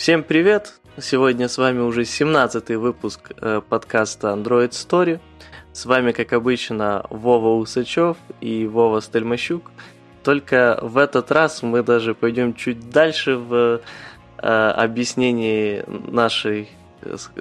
Всем 0.00 0.22
привет! 0.22 0.80
Сегодня 0.98 1.46
с 1.46 1.58
вами 1.58 1.80
уже 1.80 2.04
17-й 2.04 2.76
выпуск 2.76 3.32
э, 3.38 3.60
подкаста 3.60 4.28
Android 4.28 4.70
Story. 4.70 5.20
С 5.74 5.84
вами, 5.84 6.12
как 6.12 6.32
обычно, 6.32 7.04
Вова 7.10 7.60
Усачев 7.60 8.16
и 8.40 8.66
Вова 8.66 9.02
Стельмащук. 9.02 9.70
Только 10.24 10.78
в 10.80 10.96
этот 10.96 11.30
раз 11.30 11.62
мы 11.62 11.82
даже 11.82 12.14
пойдем 12.14 12.54
чуть 12.54 12.88
дальше 12.88 13.36
в 13.36 13.82
э, 14.38 14.46
объяснении 14.46 15.84
нашей, 16.10 16.70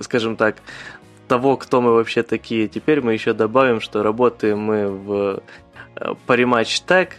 скажем 0.01 0.35
так, 0.35 0.57
того, 1.29 1.55
кто 1.55 1.79
мы 1.79 1.93
вообще 1.93 2.23
такие. 2.23 2.67
Теперь 2.67 2.99
мы 2.99 3.13
еще 3.13 3.31
добавим, 3.31 3.79
что 3.79 4.03
работаем 4.03 4.59
мы 4.59 4.89
в 4.89 5.41
э, 5.95 6.13
Parimatch 6.27 6.83
Tech, 6.85 7.11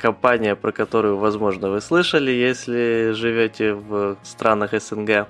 компания, 0.00 0.56
про 0.56 0.72
которую, 0.72 1.18
возможно, 1.18 1.70
вы 1.70 1.80
слышали, 1.80 2.30
если 2.30 3.12
живете 3.12 3.74
в 3.74 4.16
странах 4.22 4.72
СНГ. 4.72 5.26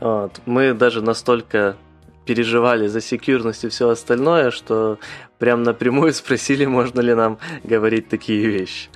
Вот. 0.00 0.40
Мы 0.46 0.74
даже 0.74 1.02
настолько 1.02 1.76
переживали 2.24 2.86
за 2.88 3.00
секьюрность 3.00 3.64
и 3.64 3.68
все 3.68 3.88
остальное, 3.88 4.50
что 4.50 4.98
прям 5.38 5.62
напрямую 5.62 6.12
спросили, 6.14 6.66
можно 6.66 7.00
ли 7.00 7.14
нам 7.14 7.38
говорить 7.64 8.08
такие 8.08 8.46
вещи. 8.46 8.88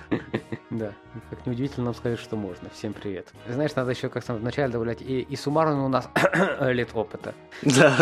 Да, 0.71 0.93
как 1.31 1.47
неудивительно 1.47 1.87
нам 1.87 1.95
сказать, 1.95 2.19
что 2.19 2.37
можно. 2.37 2.69
Всем 2.71 2.93
привет. 2.93 3.29
Знаешь, 3.49 3.75
надо 3.75 3.91
еще 3.91 4.09
как-то 4.09 4.35
вначале 4.35 4.73
добавлять, 4.73 5.03
и, 5.03 5.21
и 5.21 5.37
суммарно 5.37 5.85
у 5.85 5.89
нас 5.89 6.09
лет 6.61 6.91
опыта. 6.95 7.35
Да. 7.63 7.97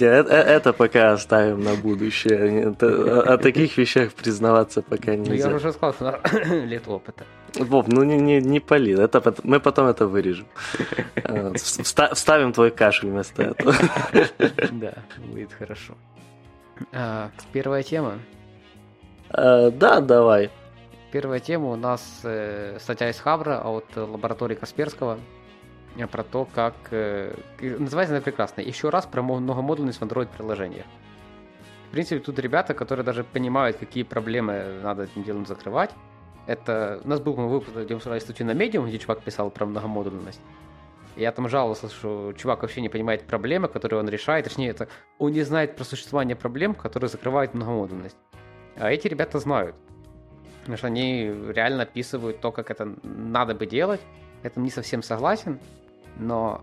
Э, 0.00 0.06
это 0.06 0.72
пока 0.72 1.12
оставим 1.12 1.60
на 1.60 1.74
будущее. 1.74 2.68
О 2.70 3.38
таких 3.38 3.76
вещах 3.76 4.12
признаваться 4.12 4.82
пока 4.82 5.16
нельзя. 5.16 5.46
Ну, 5.46 5.50
я 5.50 5.56
уже 5.56 5.72
сказал, 5.72 5.94
что 5.94 6.20
лет 6.64 6.86
опыта. 6.86 7.24
Вов, 7.54 7.86
ну 7.86 8.02
не, 8.02 8.18
не, 8.18 8.40
не 8.40 8.58
пали, 8.58 9.00
это, 9.00 9.22
мы 9.44 9.60
потом 9.60 9.86
это 9.86 10.06
вырежем. 10.06 10.46
Вставим 11.54 12.52
твой 12.52 12.72
кашель 12.72 13.10
вместо 13.10 13.42
этого. 13.42 13.74
Да, 14.72 14.94
будет 15.32 15.52
хорошо. 15.52 15.94
А, 16.92 17.30
первая 17.52 17.82
тема. 17.82 18.18
А, 19.30 19.70
да, 19.70 20.00
давай. 20.00 20.50
Первая 21.12 21.40
тема 21.40 21.70
у 21.70 21.76
нас 21.76 22.20
э, 22.24 22.76
статья 22.80 23.10
из 23.10 23.18
Хабра 23.18 23.60
от 23.60 23.84
лаборатории 23.96 24.56
Касперского 24.56 25.18
про 26.10 26.24
то, 26.24 26.46
как... 26.52 26.74
Э, 26.90 27.32
называется 27.60 28.14
она 28.14 28.20
прекрасно. 28.20 28.60
Еще 28.60 28.88
раз 28.88 29.06
про 29.06 29.22
многомодульность 29.22 30.00
в 30.00 30.02
Android-приложениях. 30.02 30.86
В 31.88 31.92
принципе, 31.92 32.20
тут 32.20 32.38
ребята, 32.40 32.74
которые 32.74 33.04
даже 33.04 33.22
понимают, 33.22 33.76
какие 33.76 34.02
проблемы 34.02 34.80
надо 34.82 35.04
этим 35.04 35.22
делом 35.22 35.46
закрывать. 35.46 35.90
Это... 36.46 37.00
У 37.04 37.08
нас 37.08 37.20
был 37.20 37.34
выпуск, 37.34 37.76
где 37.76 37.94
мы 37.94 38.00
статью 38.00 38.46
на 38.46 38.50
Medium, 38.50 38.88
где 38.88 38.98
чувак 38.98 39.22
писал 39.22 39.50
про 39.50 39.66
многомодульность. 39.66 40.40
Я 41.16 41.30
там 41.32 41.48
жаловался, 41.48 41.88
что 41.88 42.32
чувак 42.32 42.62
вообще 42.62 42.80
не 42.80 42.88
понимает 42.88 43.22
проблемы, 43.24 43.68
которые 43.68 44.00
он 44.00 44.08
решает. 44.08 44.44
Точнее, 44.44 44.70
это 44.70 44.88
он 45.18 45.32
не 45.32 45.42
знает 45.42 45.76
про 45.76 45.84
существование 45.84 46.34
проблем, 46.34 46.74
которые 46.74 47.08
закрывают 47.08 47.54
многомодульность. 47.54 48.16
А 48.76 48.90
эти 48.90 49.06
ребята 49.06 49.38
знают. 49.38 49.76
Потому 50.60 50.76
что 50.76 50.86
они 50.88 51.32
реально 51.48 51.84
описывают 51.84 52.40
то, 52.40 52.50
как 52.50 52.70
это 52.70 52.96
надо 53.02 53.54
бы 53.54 53.66
делать. 53.66 54.00
Это 54.42 54.60
не 54.60 54.70
совсем 54.70 55.02
согласен, 55.02 55.58
но 56.16 56.62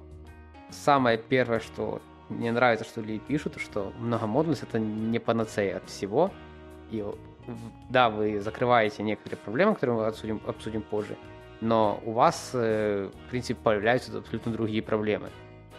самое 0.70 1.18
первое, 1.18 1.60
что 1.60 2.02
мне 2.30 2.52
нравится, 2.52 2.86
что 2.86 3.02
люди 3.02 3.20
пишут, 3.20 3.58
что 3.60 3.92
многомодульность 4.00 4.64
это 4.64 4.80
не 4.80 5.20
панацея 5.20 5.78
от 5.78 5.90
всего. 5.90 6.32
И 6.90 7.04
да, 7.90 8.10
вы 8.10 8.40
закрываете 8.40 9.04
некоторые 9.04 9.38
проблемы, 9.38 9.74
которые 9.76 9.98
мы 9.98 10.06
обсудим, 10.06 10.42
обсудим 10.46 10.82
позже, 10.82 11.18
но 11.62 12.02
у 12.06 12.12
вас, 12.12 12.52
э, 12.54 13.10
в 13.28 13.30
принципе, 13.30 13.60
появляются 13.64 14.18
абсолютно 14.18 14.52
другие 14.52 14.82
проблемы. 14.82 15.30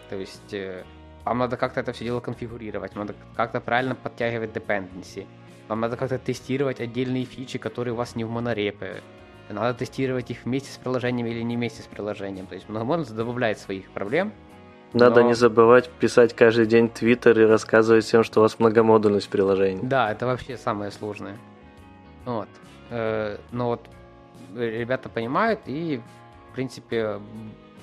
То 0.09 0.15
есть 0.15 0.53
э, 0.53 0.83
вам 1.25 1.37
надо 1.37 1.57
как-то 1.57 1.81
это 1.81 1.93
все 1.93 2.05
дело 2.05 2.19
конфигурировать, 2.19 2.95
надо 2.95 3.15
как-то 3.35 3.61
правильно 3.61 3.95
подтягивать 3.95 4.51
dependency, 4.51 5.25
вам 5.67 5.81
надо 5.81 5.97
как-то 5.97 6.17
тестировать 6.17 6.79
отдельные 6.81 7.25
фичи, 7.25 7.57
которые 7.57 7.93
у 7.93 7.97
вас 7.97 8.15
не 8.15 8.23
в 8.23 8.29
монорепе, 8.29 9.01
надо 9.49 9.77
тестировать 9.77 10.31
их 10.31 10.45
вместе 10.45 10.71
с 10.71 10.77
приложением 10.77 11.27
или 11.27 11.41
не 11.41 11.55
вместе 11.55 11.83
с 11.83 11.85
приложением. 11.85 12.47
То 12.47 12.55
есть 12.55 12.69
многомодульность 12.69 13.15
добавляет 13.15 13.59
своих 13.59 13.89
проблем. 13.91 14.31
Надо 14.93 15.21
но... 15.21 15.27
не 15.27 15.33
забывать 15.33 15.89
писать 15.89 16.35
каждый 16.35 16.65
день 16.65 16.89
твиттер 16.89 17.39
и 17.39 17.45
рассказывать 17.45 18.05
всем, 18.05 18.23
что 18.23 18.39
у 18.39 18.43
вас 18.43 18.59
многомодульность 18.59 19.29
приложений. 19.29 19.81
Да, 19.83 20.11
это 20.11 20.25
вообще 20.25 20.57
самое 20.57 20.91
сложное. 20.91 21.37
Вот. 22.25 22.47
Э, 22.89 23.37
но 23.51 23.69
вот 23.69 23.89
ребята 24.55 25.09
понимают, 25.09 25.61
и, 25.65 26.01
в 26.51 26.55
принципе, 26.55 27.19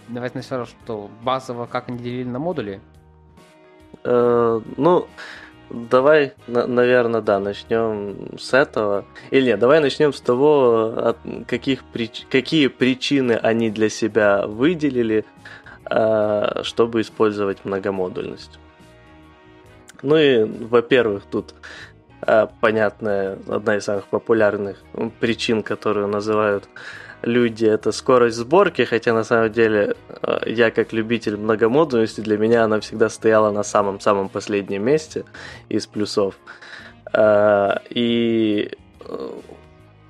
давайте 0.08 0.38
начнем, 0.38 0.66
что 0.66 1.10
базово, 1.22 1.66
как 1.66 1.88
они 1.88 1.98
делили 1.98 2.28
на 2.28 2.38
модули. 2.38 2.80
Э, 4.04 4.60
ну, 4.76 5.06
давай, 5.70 6.32
на, 6.46 6.66
наверное, 6.66 7.20
да, 7.20 7.38
начнем 7.38 8.38
с 8.38 8.54
этого. 8.54 9.04
Или 9.30 9.46
нет, 9.46 9.58
давай 9.58 9.80
начнем 9.80 10.12
с 10.12 10.20
того, 10.20 10.92
от 10.96 11.18
каких 11.46 11.84
прич... 11.84 12.26
какие 12.30 12.68
причины 12.68 13.32
они 13.32 13.70
для 13.70 13.88
себя 13.88 14.46
выделили, 14.46 15.24
э, 15.90 16.62
чтобы 16.62 17.00
использовать 17.00 17.64
многомодульность. 17.64 18.58
Ну 20.02 20.16
и, 20.16 20.44
во-первых, 20.44 21.24
тут 21.30 21.54
понятная, 22.60 23.38
одна 23.48 23.76
из 23.76 23.84
самых 23.84 24.06
популярных 24.06 24.82
причин, 25.20 25.62
которую 25.62 26.08
называют 26.08 26.68
люди, 27.22 27.66
это 27.66 27.92
скорость 27.92 28.36
сборки, 28.36 28.82
хотя 28.82 29.12
на 29.14 29.24
самом 29.24 29.52
деле 29.52 29.96
а, 30.22 30.42
я 30.46 30.70
как 30.70 30.92
любитель 30.92 31.36
многомодульности, 31.36 32.20
для 32.20 32.38
меня 32.38 32.64
она 32.64 32.80
всегда 32.80 33.08
стояла 33.08 33.50
на 33.50 33.62
самом-самом 33.62 34.28
последнем 34.28 34.84
месте 34.84 35.24
из 35.68 35.86
плюсов. 35.86 36.34
А, 37.12 37.82
и 37.90 38.72
э, 39.00 39.30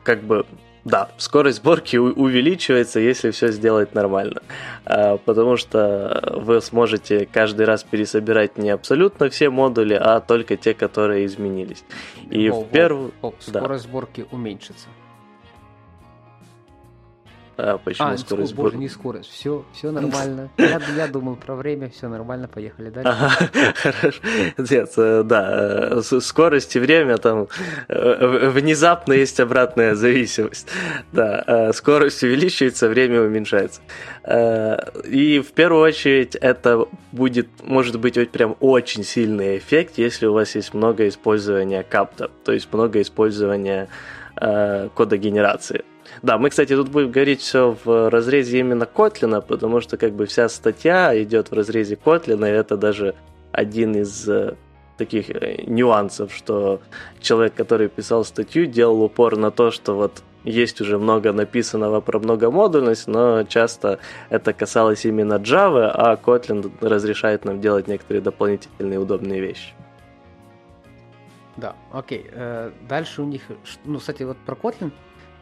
как 0.04 0.22
бы 0.22 0.46
да, 0.84 1.10
скорость 1.18 1.58
сборки 1.58 1.96
увеличивается, 1.96 3.00
если 3.00 3.30
все 3.30 3.48
сделать 3.48 3.94
нормально. 3.94 4.42
А, 4.86 5.18
потому 5.18 5.56
что 5.56 6.34
вы 6.36 6.60
сможете 6.60 7.26
каждый 7.30 7.66
раз 7.66 7.82
пересобирать 7.84 8.56
не 8.56 8.70
абсолютно 8.70 9.28
все 9.28 9.50
модули, 9.50 9.94
а 9.94 10.20
только 10.20 10.56
те, 10.56 10.72
которые 10.74 11.26
изменились. 11.26 11.84
И 12.30 12.48
в 12.48 12.64
первую... 12.64 13.12
Скорость 13.40 13.52
да. 13.52 13.78
сборки 13.78 14.26
уменьшится. 14.30 14.88
А 17.62 17.78
почему 17.78 18.08
а, 18.08 18.16
скорость? 18.16 18.54
Боже, 18.54 18.76
не 18.76 18.88
скорость. 18.88 19.30
Все, 19.30 19.64
все 19.72 19.90
нормально. 19.92 20.50
Я, 20.56 20.80
я 20.96 21.06
думал 21.08 21.36
про 21.36 21.54
время, 21.54 21.90
все 21.90 22.08
нормально, 22.08 22.48
поехали 22.48 22.90
дальше. 22.90 23.10
Ага, 23.10 23.72
хорошо. 23.74 24.20
Нет, 24.56 24.92
э, 24.96 25.22
да, 25.24 25.88
э, 25.92 26.20
скорость 26.20 26.76
и 26.76 26.78
время 26.78 27.18
там 27.18 27.48
э, 27.88 28.50
внезапно 28.50 29.12
есть 29.12 29.40
обратная 29.40 29.94
зависимость. 29.94 30.68
Да, 31.12 31.72
скорость 31.72 32.22
увеличивается, 32.22 32.88
время 32.88 33.22
уменьшается. 33.22 33.80
И 35.04 35.42
в 35.46 35.52
первую 35.52 35.82
очередь 35.82 36.34
это 36.36 36.86
будет, 37.12 37.48
может 37.62 37.98
быть, 37.98 38.30
прям 38.30 38.56
очень 38.60 39.04
сильный 39.04 39.58
эффект, 39.58 39.94
если 39.96 40.26
у 40.26 40.32
вас 40.32 40.54
есть 40.54 40.74
много 40.74 41.08
использования 41.08 41.82
капта, 41.82 42.30
то 42.44 42.52
есть 42.52 42.72
много 42.72 43.00
использования 43.00 43.88
кода 44.36 45.16
генерации. 45.16 45.84
Да, 46.22 46.36
мы, 46.36 46.50
кстати, 46.50 46.76
тут 46.76 46.90
будем 46.90 47.10
говорить 47.10 47.40
все 47.40 47.76
в 47.84 48.10
разрезе 48.10 48.58
именно 48.58 48.84
Котлина, 48.84 49.40
потому 49.40 49.80
что 49.80 49.96
как 49.96 50.12
бы 50.12 50.26
вся 50.26 50.48
статья 50.48 51.20
идет 51.22 51.50
в 51.50 51.54
разрезе 51.54 51.96
Котлина, 51.96 52.44
и 52.44 52.50
это 52.50 52.76
даже 52.76 53.14
один 53.52 53.96
из 53.96 54.28
э, 54.28 54.54
таких 54.98 55.30
э, 55.30 55.62
нюансов, 55.66 56.32
что 56.34 56.80
человек, 57.20 57.54
который 57.54 57.88
писал 57.88 58.24
статью, 58.24 58.66
делал 58.66 59.02
упор 59.02 59.36
на 59.36 59.50
то, 59.50 59.70
что 59.70 59.94
вот 59.94 60.22
есть 60.44 60.80
уже 60.82 60.98
много 60.98 61.32
написанного 61.32 62.00
про 62.00 62.18
многомодульность, 62.18 63.08
но 63.08 63.44
часто 63.44 63.98
это 64.28 64.52
касалось 64.52 65.06
именно 65.06 65.34
Java, 65.34 65.90
а 65.92 66.16
Kotlin 66.16 66.70
разрешает 66.80 67.46
нам 67.46 67.60
делать 67.60 67.88
некоторые 67.88 68.22
дополнительные 68.22 68.98
удобные 68.98 69.40
вещи. 69.40 69.72
Да, 71.56 71.74
окей. 71.92 72.26
Э, 72.32 72.70
дальше 72.88 73.22
у 73.22 73.26
них, 73.26 73.42
ну, 73.84 73.98
кстати, 73.98 74.22
вот 74.22 74.36
про 74.38 74.54
Kotlin 74.54 74.92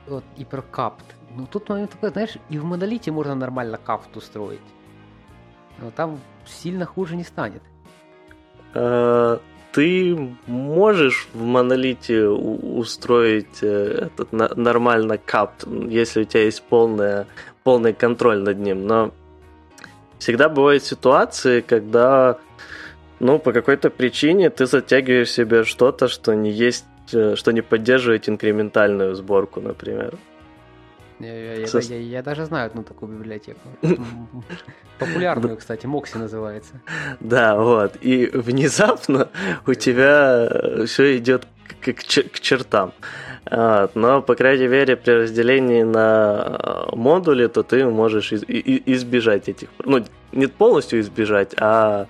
вот, 0.08 0.24
и 0.36 0.44
про 0.44 0.62
капт. 0.62 1.04
Ну, 1.36 1.46
тут 1.46 1.68
момент 1.68 1.90
такой, 1.90 2.10
знаешь, 2.10 2.36
и 2.50 2.58
в 2.58 2.64
монолите 2.64 3.10
можно 3.10 3.34
нормально 3.34 3.78
капт 3.78 4.16
устроить. 4.16 4.60
Но 5.78 5.90
там 5.90 6.20
сильно 6.46 6.86
хуже 6.86 7.16
не 7.16 7.24
станет. 7.24 7.62
А, 8.74 9.40
ты 9.72 10.36
можешь 10.46 11.28
в 11.32 11.44
монолите 11.44 12.26
устроить 12.26 13.62
э, 13.62 14.08
этот 14.08 14.32
нормально 14.32 15.18
капт, 15.18 15.64
если 15.66 16.22
у 16.22 16.24
тебя 16.24 16.44
есть 16.44 16.62
полная, 16.62 17.26
полный 17.62 17.92
контроль 17.92 18.38
над 18.38 18.58
ним, 18.58 18.86
но 18.86 19.12
всегда 20.18 20.48
бывают 20.48 20.82
ситуации, 20.84 21.60
когда 21.60 22.38
ну, 23.20 23.38
по 23.38 23.52
какой-то 23.52 23.90
причине 23.90 24.48
ты 24.48 24.66
затягиваешь 24.66 25.30
себе 25.30 25.64
что-то, 25.64 26.08
что 26.08 26.34
не 26.34 26.50
есть 26.50 26.86
Э, 26.86 26.97
что 27.08 27.52
не 27.52 27.62
поддерживает 27.62 28.28
инкрементальную 28.28 29.14
сборку, 29.14 29.60
например. 29.60 30.16
Я, 31.20 31.34
я, 31.34 31.54
я, 31.54 31.80
я, 31.80 31.96
я 31.96 32.22
даже 32.22 32.44
знаю 32.44 32.66
одну 32.66 32.84
такую 32.84 33.12
библиотеку. 33.12 33.60
Популярную, 35.00 35.56
кстати, 35.56 35.86
Мокси 35.86 36.16
называется. 36.16 36.80
Да, 37.18 37.56
вот. 37.56 37.96
И 38.00 38.26
внезапно 38.32 39.28
у 39.66 39.74
тебя 39.74 40.48
все 40.86 41.18
идет 41.18 41.46
к, 41.80 41.92
к 41.92 42.40
чертам. 42.40 42.92
Но, 43.50 44.22
по 44.22 44.34
крайней 44.34 44.68
мере, 44.68 44.96
при 44.96 45.12
разделении 45.12 45.82
на 45.82 46.86
модули, 46.92 47.46
то 47.48 47.62
ты 47.62 47.84
можешь 47.84 48.32
избежать 48.32 49.48
этих... 49.48 49.68
Ну, 49.84 50.04
не 50.32 50.46
полностью 50.46 51.00
избежать, 51.00 51.54
а 51.58 52.06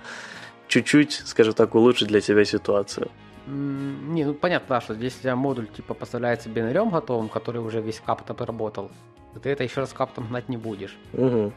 чуть-чуть, 0.67 1.23
скажем 1.25 1.53
так, 1.53 1.75
улучшить 1.75 2.09
для 2.09 2.21
себя 2.21 2.45
ситуацию. 2.45 3.09
Не, 3.49 4.25
ну 4.25 4.33
понятно, 4.33 4.75
да, 4.75 4.81
что 4.81 4.93
если 4.93 5.19
у 5.19 5.21
тебя 5.23 5.35
модуль 5.35 5.67
типа 5.67 5.93
поставляется 5.93 6.49
бинарем 6.49 6.89
готовым, 6.89 7.29
который 7.29 7.61
уже 7.61 7.81
весь 7.81 7.99
каптом 7.99 8.35
поработал, 8.35 8.91
то 9.33 9.39
ты 9.39 9.49
это 9.49 9.63
еще 9.63 9.81
раз 9.81 9.91
каптом 9.91 10.27
гнать 10.27 10.49
не 10.49 10.57
будешь. 10.57 10.97
Угу. 11.13 11.51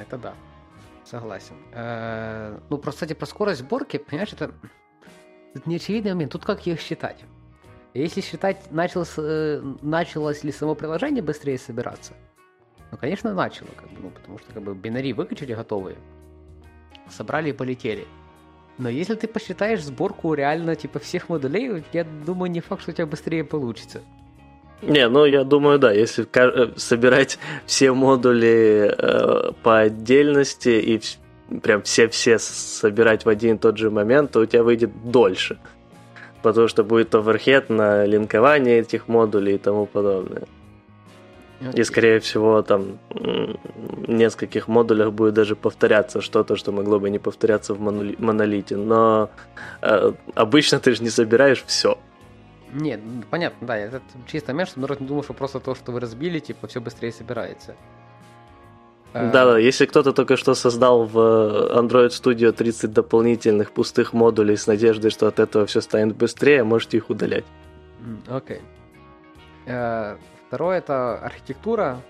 Это 0.00 0.18
да. 0.18 0.34
Согласен. 1.04 1.54
Э, 1.72 2.58
ну, 2.68 2.76
просто, 2.76 3.06
кстати, 3.06 3.18
про 3.18 3.26
скорость 3.26 3.60
сборки, 3.60 3.96
понимаешь, 3.96 4.32
это 4.32 4.52
неочевидный 5.64 6.12
момент. 6.12 6.32
Тут 6.32 6.44
как 6.44 6.66
их 6.66 6.80
считать? 6.80 7.24
Если 7.94 8.20
считать, 8.20 8.70
началось, 8.70 9.14
э, 9.16 9.62
началось 9.80 10.44
ли 10.44 10.52
само 10.52 10.74
приложение 10.74 11.22
быстрее 11.22 11.58
собираться, 11.58 12.12
ну, 12.90 12.98
конечно, 12.98 13.32
начало, 13.32 13.68
как 13.76 13.88
бы, 13.90 14.00
ну, 14.02 14.10
потому 14.10 14.38
что 14.38 14.52
как 14.52 14.62
бы 14.62 14.74
бинари 14.74 15.12
выкачали 15.14 15.54
готовые, 15.54 15.96
собрали 17.08 17.50
и 17.50 17.52
полетели. 17.52 18.06
Но 18.78 18.88
если 18.88 19.16
ты 19.16 19.26
посчитаешь 19.26 19.82
сборку 19.82 20.34
реально 20.34 20.76
типа 20.76 21.00
всех 21.00 21.28
модулей, 21.28 21.84
я 21.92 22.04
думаю, 22.04 22.50
не 22.50 22.60
факт, 22.60 22.82
что 22.82 22.92
у 22.92 22.94
тебя 22.94 23.06
быстрее 23.06 23.44
получится. 23.44 24.00
Не, 24.82 25.08
ну 25.08 25.24
я 25.24 25.42
думаю, 25.42 25.80
да, 25.80 25.90
если 25.90 26.24
э, 26.32 26.72
собирать 26.76 27.38
все 27.66 27.92
модули 27.92 28.94
э, 28.96 29.52
по 29.64 29.80
отдельности 29.80 30.68
и 30.68 31.00
прям 31.60 31.82
все-все 31.82 32.38
собирать 32.38 33.24
в 33.24 33.28
один 33.28 33.56
и 33.56 33.58
тот 33.58 33.76
же 33.76 33.90
момент, 33.90 34.30
то 34.30 34.40
у 34.40 34.46
тебя 34.46 34.62
выйдет 34.62 34.90
дольше. 35.10 35.58
Потому 36.42 36.68
что 36.68 36.84
будет 36.84 37.12
оверхед 37.16 37.70
на 37.70 38.04
линкование 38.04 38.78
этих 38.78 39.08
модулей 39.08 39.56
и 39.56 39.58
тому 39.58 39.86
подобное. 39.86 40.44
И, 41.60 41.82
скорее 41.82 42.20
всего, 42.20 42.62
там 42.62 42.98
в 43.10 44.08
нескольких 44.08 44.68
модулях 44.68 45.12
будет 45.12 45.34
даже 45.34 45.56
повторяться 45.56 46.20
что-то, 46.20 46.56
что 46.56 46.70
могло 46.70 47.00
бы 47.00 47.10
не 47.10 47.18
повторяться 47.18 47.74
в 47.74 47.80
монолите. 47.80 48.76
Но 48.76 49.30
э, 49.82 50.12
обычно 50.34 50.78
ты 50.78 50.94
же 50.94 51.02
не 51.02 51.10
собираешь 51.10 51.64
все. 51.66 51.98
Нет, 52.72 53.00
понятно, 53.30 53.66
да, 53.66 53.76
это 53.76 54.00
чисто 54.26 54.52
момент, 54.52 54.68
чтобы 54.68 54.82
народ 54.82 55.00
не 55.00 55.06
думал, 55.06 55.24
что 55.24 55.32
просто 55.32 55.58
то, 55.58 55.74
что 55.74 55.90
вы 55.90 56.00
разбили, 56.00 56.38
типа, 56.38 56.68
все 56.68 56.80
быстрее 56.80 57.12
собирается. 57.12 57.74
Да, 59.14 59.30
да, 59.30 59.58
если 59.58 59.86
кто-то 59.86 60.12
только 60.12 60.36
что 60.36 60.54
создал 60.54 61.06
в 61.06 61.16
Android 61.16 62.10
Studio 62.10 62.52
30 62.52 62.92
дополнительных 62.92 63.72
пустых 63.72 64.12
модулей 64.12 64.56
с 64.56 64.66
надеждой, 64.66 65.10
что 65.10 65.26
от 65.26 65.40
этого 65.40 65.64
все 65.66 65.80
станет 65.80 66.14
быстрее, 66.14 66.62
можете 66.62 66.98
их 66.98 67.10
удалять. 67.10 67.46
Окей. 68.28 68.60
Okay. 69.66 70.18
Второе 70.48 70.78
это 70.78 71.18
архитектура. 71.18 72.00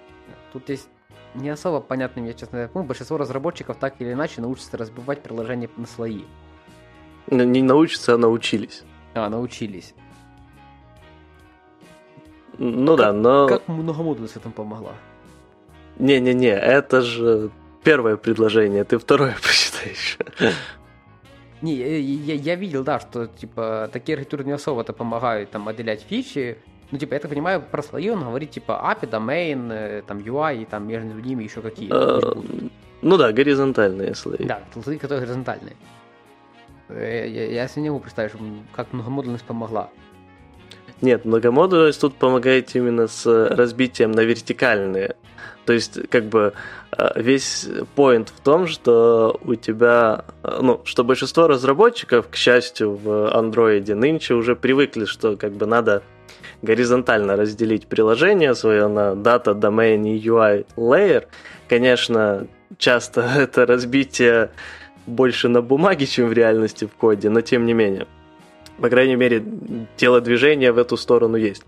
Тут 0.52 0.69
есть 0.69 0.88
не 1.35 1.50
особо 1.50 1.81
понятным, 1.81 2.25
я 2.25 2.35
честно 2.35 2.69
говоря, 2.69 2.87
большинство 2.87 3.17
разработчиков 3.17 3.76
так 3.76 4.00
или 4.00 4.12
иначе 4.12 4.40
научатся 4.40 4.76
разбивать 4.76 5.23
приложение 5.23 5.69
на 5.76 5.87
слои. 5.87 6.23
Не 7.26 7.62
научатся, 7.62 8.14
а 8.14 8.17
научились. 8.17 8.85
А, 9.14 9.29
научились. 9.29 9.93
Ну 12.58 12.96
как, 12.96 13.06
да, 13.06 13.12
но... 13.12 13.49
Как 13.49 13.67
многомодульность 13.67 14.37
этому 14.37 14.55
помогла? 14.55 14.94
Не-не-не, 15.99 16.50
это 16.50 17.02
же 17.02 17.50
первое 17.82 18.17
предложение, 18.17 18.85
ты 18.85 18.99
второе 18.99 19.35
посчитаешь. 19.43 20.17
Не, 21.61 21.75
я, 21.75 21.99
я, 21.99 22.35
я 22.35 22.55
видел, 22.55 22.85
да, 22.85 23.00
что 23.00 23.26
типа 23.26 23.90
такие 23.93 24.14
архитектуры 24.14 24.44
не 24.44 24.52
особо-то 24.52 24.93
помогают 24.93 25.50
там 25.50 25.67
отделять 25.67 26.02
фичи, 26.02 26.58
ну, 26.90 26.99
типа, 26.99 27.14
я 27.14 27.20
так 27.20 27.31
понимаю, 27.31 27.62
про 27.62 27.82
слои 27.82 28.08
он 28.08 28.20
говорит, 28.20 28.50
типа, 28.50 28.73
API, 28.73 29.11
domain, 29.11 29.70
э, 29.70 30.02
там, 30.06 30.19
UI, 30.19 30.62
и 30.62 30.64
там 30.64 30.88
между 30.88 31.20
ними 31.20 31.44
еще 31.44 31.61
какие 31.61 31.90
э, 31.93 32.20
Ну 33.02 33.17
да, 33.19 33.32
горизонтальные 33.32 34.14
слои. 34.14 34.38
Да, 34.38 34.62
слои, 34.82 34.96
которые 34.96 35.20
горизонтальные. 35.20 35.76
Э, 36.88 37.26
я, 37.29 37.46
я 37.46 37.69
себе 37.69 37.82
не 37.82 37.90
могу 37.90 38.00
представить, 38.00 38.32
как 38.75 38.93
многомодульность 38.93 39.44
помогла. 39.44 39.90
Нет, 41.02 41.26
многомодульность 41.26 42.00
тут 42.00 42.14
помогает 42.17 42.75
именно 42.75 43.06
с 43.06 43.26
разбитием 43.26 44.11
на 44.11 44.20
вертикальные. 44.20 45.14
То 45.67 45.75
есть, 45.75 46.08
как 46.08 46.25
бы, 46.25 46.55
весь 47.14 47.69
поинт 47.94 48.31
в 48.31 48.40
том, 48.40 48.67
что 48.67 49.38
у 49.44 49.55
тебя, 49.55 50.25
ну, 50.43 50.81
что 50.85 51.05
большинство 51.05 51.46
разработчиков, 51.46 52.29
к 52.31 52.35
счастью, 52.35 52.94
в 52.94 53.37
андроиде 53.37 53.94
нынче 53.94 54.32
уже 54.32 54.56
привыкли, 54.56 55.05
что 55.05 55.37
как 55.37 55.52
бы 55.52 55.67
надо 55.67 56.02
горизонтально 56.63 57.37
разделить 57.37 57.87
приложение 57.87 58.55
свое 58.55 58.89
на 58.89 59.13
data, 59.13 59.55
domain 59.59 60.09
и 60.09 60.19
UI 60.19 60.67
layer, 60.77 61.27
конечно, 61.69 62.47
часто 62.77 63.21
это 63.39 63.67
разбитие 63.67 64.51
больше 65.07 65.49
на 65.49 65.63
бумаге, 65.63 66.07
чем 66.07 66.29
в 66.29 66.33
реальности 66.33 66.85
в 66.85 66.95
коде, 66.95 67.31
но 67.31 67.41
тем 67.41 67.67
не 67.67 67.73
менее. 67.73 68.07
По 68.81 68.89
крайней 68.91 69.17
мере, 69.17 69.43
телодвижение 69.97 70.71
в 70.71 70.79
эту 70.79 70.97
сторону 70.97 71.37
есть 71.37 71.65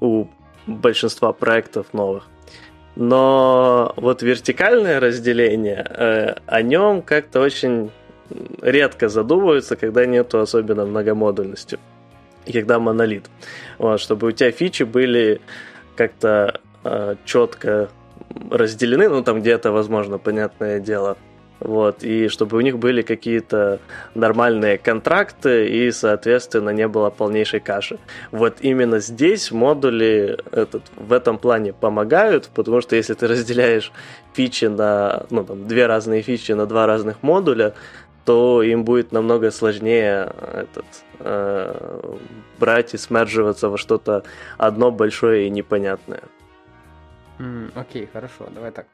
у 0.00 0.26
большинства 0.66 1.32
проектов 1.32 1.92
новых. 1.92 2.28
Но 2.96 3.92
вот 3.96 4.22
вертикальное 4.22 5.00
разделение, 5.00 5.84
э, 5.88 6.34
о 6.46 6.62
нем 6.62 7.02
как-то 7.02 7.40
очень 7.40 7.90
редко 8.62 9.08
задумываются, 9.08 9.76
когда 9.76 10.06
нету 10.06 10.38
особенно 10.38 10.86
многомодульности 10.86 11.78
и 12.46 12.52
когда 12.52 12.78
монолит. 12.78 13.26
Вот, 13.78 14.00
чтобы 14.00 14.28
у 14.28 14.30
тебя 14.32 14.50
фичи 14.50 14.82
были 14.82 15.40
как-то 15.96 16.60
э, 16.84 17.16
четко 17.24 17.88
разделены, 18.50 19.08
ну 19.08 19.22
там 19.22 19.40
где-то, 19.40 19.72
возможно, 19.72 20.18
понятное 20.18 20.80
дело. 20.80 21.16
Вот, 21.60 22.02
и 22.02 22.28
чтобы 22.28 22.58
у 22.58 22.60
них 22.60 22.78
были 22.78 23.00
какие-то 23.00 23.78
нормальные 24.14 24.76
контракты 24.76 25.66
и, 25.66 25.90
соответственно, 25.92 26.70
не 26.70 26.86
было 26.88 27.08
полнейшей 27.08 27.60
каши. 27.60 27.98
Вот 28.32 28.56
именно 28.60 28.98
здесь 28.98 29.50
модули 29.50 30.36
этот, 30.52 30.82
в 30.96 31.12
этом 31.12 31.38
плане 31.38 31.72
помогают, 31.72 32.50
потому 32.54 32.82
что 32.82 32.96
если 32.96 33.14
ты 33.14 33.28
разделяешь 33.28 33.92
фичи 34.34 34.66
на, 34.66 35.24
ну, 35.30 35.44
там, 35.44 35.66
две 35.66 35.86
разные 35.86 36.20
фичи 36.20 36.52
на 36.52 36.66
два 36.66 36.86
разных 36.86 37.22
модуля, 37.22 37.72
то 38.24 38.62
им 38.62 38.84
будет 38.84 39.12
намного 39.12 39.50
сложнее 39.50 40.32
этот, 40.52 40.86
э, 41.18 42.16
брать 42.58 42.94
и 42.94 42.98
смерживаться 42.98 43.68
во 43.68 43.76
что-то 43.76 44.24
одно 44.56 44.90
большое 44.90 45.46
и 45.46 45.50
непонятное. 45.50 46.22
Mm, 47.38 47.72
окей, 47.74 48.08
хорошо, 48.10 48.48
давай 48.54 48.70
так. 48.70 48.86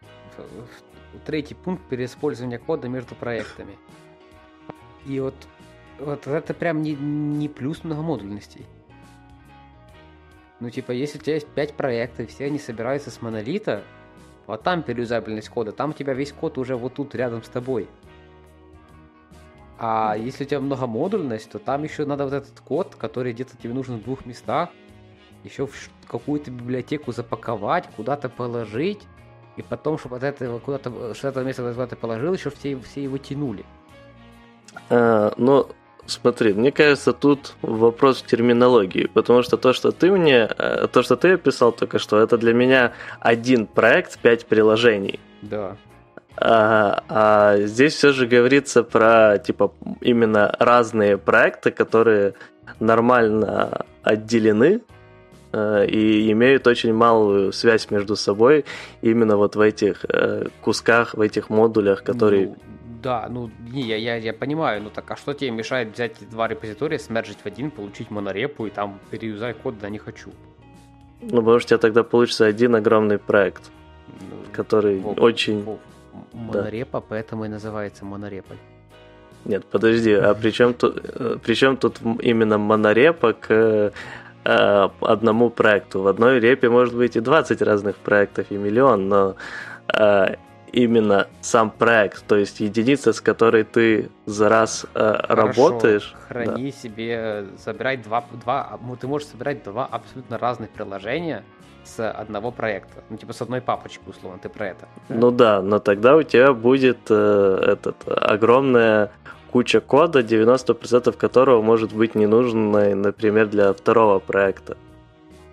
Третий 1.26 1.54
пункт 1.54 1.82
переиспользование 1.88 2.58
кода 2.58 2.88
между 2.88 3.14
проектами. 3.14 3.76
И 5.06 5.20
вот, 5.20 5.34
вот 5.98 6.26
это 6.26 6.54
прям 6.54 6.82
не, 6.82 6.94
не 6.94 7.48
плюс 7.48 7.84
многомодульностей. 7.84 8.66
Ну, 10.60 10.70
типа, 10.70 10.92
если 10.92 11.18
у 11.18 11.22
тебя 11.22 11.34
есть 11.34 11.48
5 11.48 11.74
проектов, 11.74 12.28
все 12.28 12.46
они 12.46 12.58
собираются 12.58 13.10
с 13.10 13.22
монолита, 13.22 13.82
вот 14.46 14.62
там 14.62 14.82
переюзабельность 14.82 15.48
кода, 15.48 15.72
там 15.72 15.90
у 15.90 15.92
тебя 15.92 16.12
весь 16.12 16.32
код 16.32 16.58
уже 16.58 16.76
вот 16.76 16.94
тут 16.94 17.14
рядом 17.14 17.42
с 17.42 17.48
тобой. 17.48 17.88
А 19.82 20.14
если 20.14 20.44
у 20.44 20.46
тебя 20.46 20.60
многомодульность, 20.60 21.50
то 21.50 21.58
там 21.58 21.84
еще 21.84 22.04
надо 22.04 22.24
вот 22.24 22.34
этот 22.34 22.60
код, 22.60 22.96
который 22.96 23.32
где-то 23.32 23.56
тебе 23.56 23.72
нужен 23.72 23.96
в 23.96 24.04
двух 24.04 24.26
местах, 24.26 24.68
еще 25.42 25.66
в 25.66 25.72
какую-то 26.06 26.50
библиотеку 26.50 27.12
запаковать, 27.12 27.88
куда-то 27.96 28.28
положить, 28.28 29.00
и 29.56 29.62
потом, 29.62 29.96
чтобы 29.96 30.16
от 30.16 30.22
этого 30.22 30.58
куда-то, 30.58 31.14
что 31.14 31.28
это 31.28 31.42
место 31.44 31.62
куда-то 31.72 31.96
положил, 31.96 32.34
еще 32.34 32.50
все, 32.50 32.78
все 32.78 33.02
его 33.04 33.16
тянули. 33.16 33.64
А, 34.90 35.32
но 35.38 35.70
смотри, 36.04 36.52
мне 36.52 36.72
кажется, 36.72 37.14
тут 37.14 37.54
вопрос 37.62 38.20
в 38.20 38.26
терминологии, 38.26 39.06
потому 39.06 39.42
что 39.42 39.56
то, 39.56 39.72
что 39.72 39.92
ты 39.92 40.10
мне, 40.10 40.46
э, 40.58 40.88
то, 40.92 41.02
что 41.02 41.16
ты 41.16 41.32
описал 41.32 41.72
только 41.72 41.98
что, 41.98 42.18
это 42.18 42.36
для 42.36 42.52
меня 42.52 42.92
один 43.18 43.66
проект, 43.66 44.18
пять 44.18 44.44
приложений. 44.44 45.20
Да. 45.40 45.78
А, 46.42 47.04
а 47.08 47.56
здесь 47.58 47.94
все 47.94 48.12
же 48.12 48.26
говорится 48.26 48.82
про 48.82 49.38
типа 49.38 49.72
именно 50.00 50.54
разные 50.58 51.18
проекты, 51.18 51.70
которые 51.70 52.34
нормально 52.80 53.84
отделены 54.02 54.80
э, 55.52 55.86
и 55.86 56.32
имеют 56.32 56.66
очень 56.66 56.94
малую 56.94 57.52
связь 57.52 57.90
между 57.90 58.16
собой 58.16 58.64
именно 59.02 59.36
вот 59.36 59.54
в 59.54 59.60
этих 59.60 60.06
э, 60.08 60.46
кусках, 60.62 61.12
в 61.12 61.20
этих 61.20 61.50
модулях, 61.50 62.02
которые... 62.02 62.48
Ну, 62.48 62.56
да, 63.02 63.26
ну 63.28 63.50
не, 63.70 63.82
я, 63.82 63.96
я, 63.96 64.16
я 64.16 64.32
понимаю, 64.32 64.82
ну 64.82 64.88
так 64.88 65.10
а 65.10 65.16
что 65.16 65.34
тебе 65.34 65.50
мешает 65.50 65.92
взять 65.92 66.16
два 66.30 66.48
репозитория, 66.48 66.98
смержить 66.98 67.38
в 67.42 67.46
один, 67.46 67.70
получить 67.70 68.10
монорепу 68.10 68.66
и 68.66 68.70
там 68.70 68.98
переюзать 69.10 69.58
код, 69.58 69.78
да 69.78 69.90
не 69.90 69.98
хочу. 69.98 70.30
Ну, 71.20 71.42
потому 71.42 71.58
что 71.58 71.66
у 71.66 71.68
тебя 71.68 71.78
тогда 71.78 72.02
получится 72.02 72.46
один 72.46 72.74
огромный 72.74 73.18
проект, 73.18 73.70
ну, 74.08 74.36
который 74.52 75.00
Вов, 75.00 75.18
очень... 75.18 75.62
Вов, 75.62 75.80
монорепа, 76.32 77.00
да. 77.00 77.06
поэтому 77.08 77.44
и 77.44 77.48
называется 77.48 78.04
монореполь. 78.04 78.58
Нет, 79.44 79.64
подожди, 79.64 80.12
а 80.12 80.34
при 80.34 80.50
чем 80.50 80.74
тут, 80.74 80.98
э, 81.02 81.38
при 81.42 81.54
чем 81.54 81.76
тут 81.76 82.00
именно 82.20 82.58
монорепа 82.58 83.32
к 83.32 83.92
э, 84.44 84.88
одному 85.00 85.50
проекту? 85.50 86.02
В 86.02 86.08
одной 86.08 86.40
репе 86.40 86.68
может 86.68 86.94
быть 86.94 87.16
и 87.16 87.20
20 87.20 87.62
разных 87.62 87.96
проектов, 87.96 88.46
и 88.50 88.56
миллион, 88.56 89.08
но 89.08 89.36
э, 89.94 90.36
именно 90.72 91.28
сам 91.40 91.70
проект, 91.70 92.24
то 92.26 92.36
есть 92.36 92.60
единица, 92.60 93.12
с 93.12 93.20
которой 93.20 93.64
ты 93.64 94.10
за 94.26 94.48
раз 94.48 94.86
э, 94.94 95.20
работаешь. 95.28 96.14
Храни 96.28 96.70
да. 96.70 96.76
себе, 96.76 97.46
собирать 97.58 98.02
два, 98.02 98.24
два, 98.44 98.78
ну, 98.82 98.96
ты 98.96 99.06
можешь 99.06 99.28
собирать 99.28 99.64
два 99.64 99.86
абсолютно 99.86 100.38
разных 100.38 100.70
приложения 100.70 101.44
с 101.84 102.10
одного 102.10 102.50
проекта. 102.50 103.02
Ну, 103.10 103.16
типа 103.16 103.32
с 103.32 103.42
одной 103.42 103.60
папочки, 103.60 104.02
условно, 104.06 104.38
ты 104.38 104.48
про 104.48 104.68
это. 104.68 104.88
Ну 105.08 105.30
да, 105.30 105.62
но 105.62 105.78
тогда 105.78 106.16
у 106.16 106.22
тебя 106.22 106.52
будет 106.52 106.98
э, 107.10 107.58
этот 107.66 107.96
огромная 108.06 109.10
куча 109.50 109.80
кода, 109.80 110.20
90% 110.20 111.12
которого 111.12 111.62
может 111.62 111.92
быть 111.92 112.14
не 112.14 112.26
нужной, 112.26 112.94
например, 112.94 113.48
для 113.48 113.72
второго 113.72 114.18
проекта. 114.18 114.76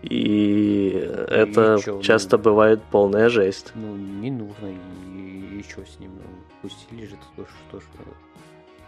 И, 0.03 0.89
это 1.29 1.79
чё, 1.83 2.01
часто 2.01 2.37
ну, 2.37 2.43
бывает 2.43 2.81
полная 2.91 3.29
жесть. 3.29 3.71
Ну, 3.75 3.95
не 3.95 4.31
нужно, 4.31 4.67
и, 4.67 5.59
и 5.59 5.65
что 5.67 5.83
с 5.85 5.99
ним? 5.99 6.11
Ну, 6.15 6.21
пусть 6.61 6.91
лежит, 6.91 7.19
то 7.35 7.45
что, 7.45 7.81
что. 7.81 8.03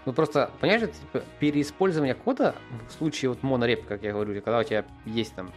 Ну 0.06 0.14
просто, 0.14 0.50
понимаешь, 0.62 0.82
типа, 0.82 1.24
переиспользование 1.40 2.14
кода 2.14 2.56
в 2.88 2.94
случае 2.94 3.30
вот 3.30 3.44
монореп, 3.44 3.86
как 3.86 4.04
я 4.04 4.14
говорю, 4.14 4.34
когда 4.42 4.60
у 4.60 4.64
тебя 4.64 4.86
есть 5.06 5.36
там 5.36 5.52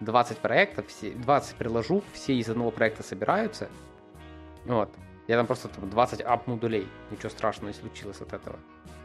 20 0.00 0.38
проектов, 0.38 0.86
все, 0.88 1.10
20 1.10 1.56
приложу, 1.56 2.02
все 2.12 2.34
из 2.34 2.48
одного 2.48 2.70
проекта 2.70 3.02
собираются. 3.02 3.68
Вот. 4.64 4.90
Я 5.26 5.36
там 5.36 5.46
просто 5.46 5.68
там, 5.68 5.88
20 5.88 6.20
ап-модулей. 6.20 6.86
Ничего 7.10 7.30
страшного 7.30 7.68
не 7.68 7.74
случилось 7.74 8.20
от 8.20 8.32
этого. 8.32 8.56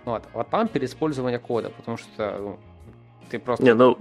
Вот. 0.06 0.24
Вот 0.34 0.50
там 0.50 0.68
переиспользование 0.68 1.40
кода, 1.40 1.70
потому 1.70 1.98
что 1.98 2.38
ну, 2.40 2.60
ты 3.30 3.40
просто... 3.40 3.64
Не, 3.64 3.74
ну, 3.74 3.98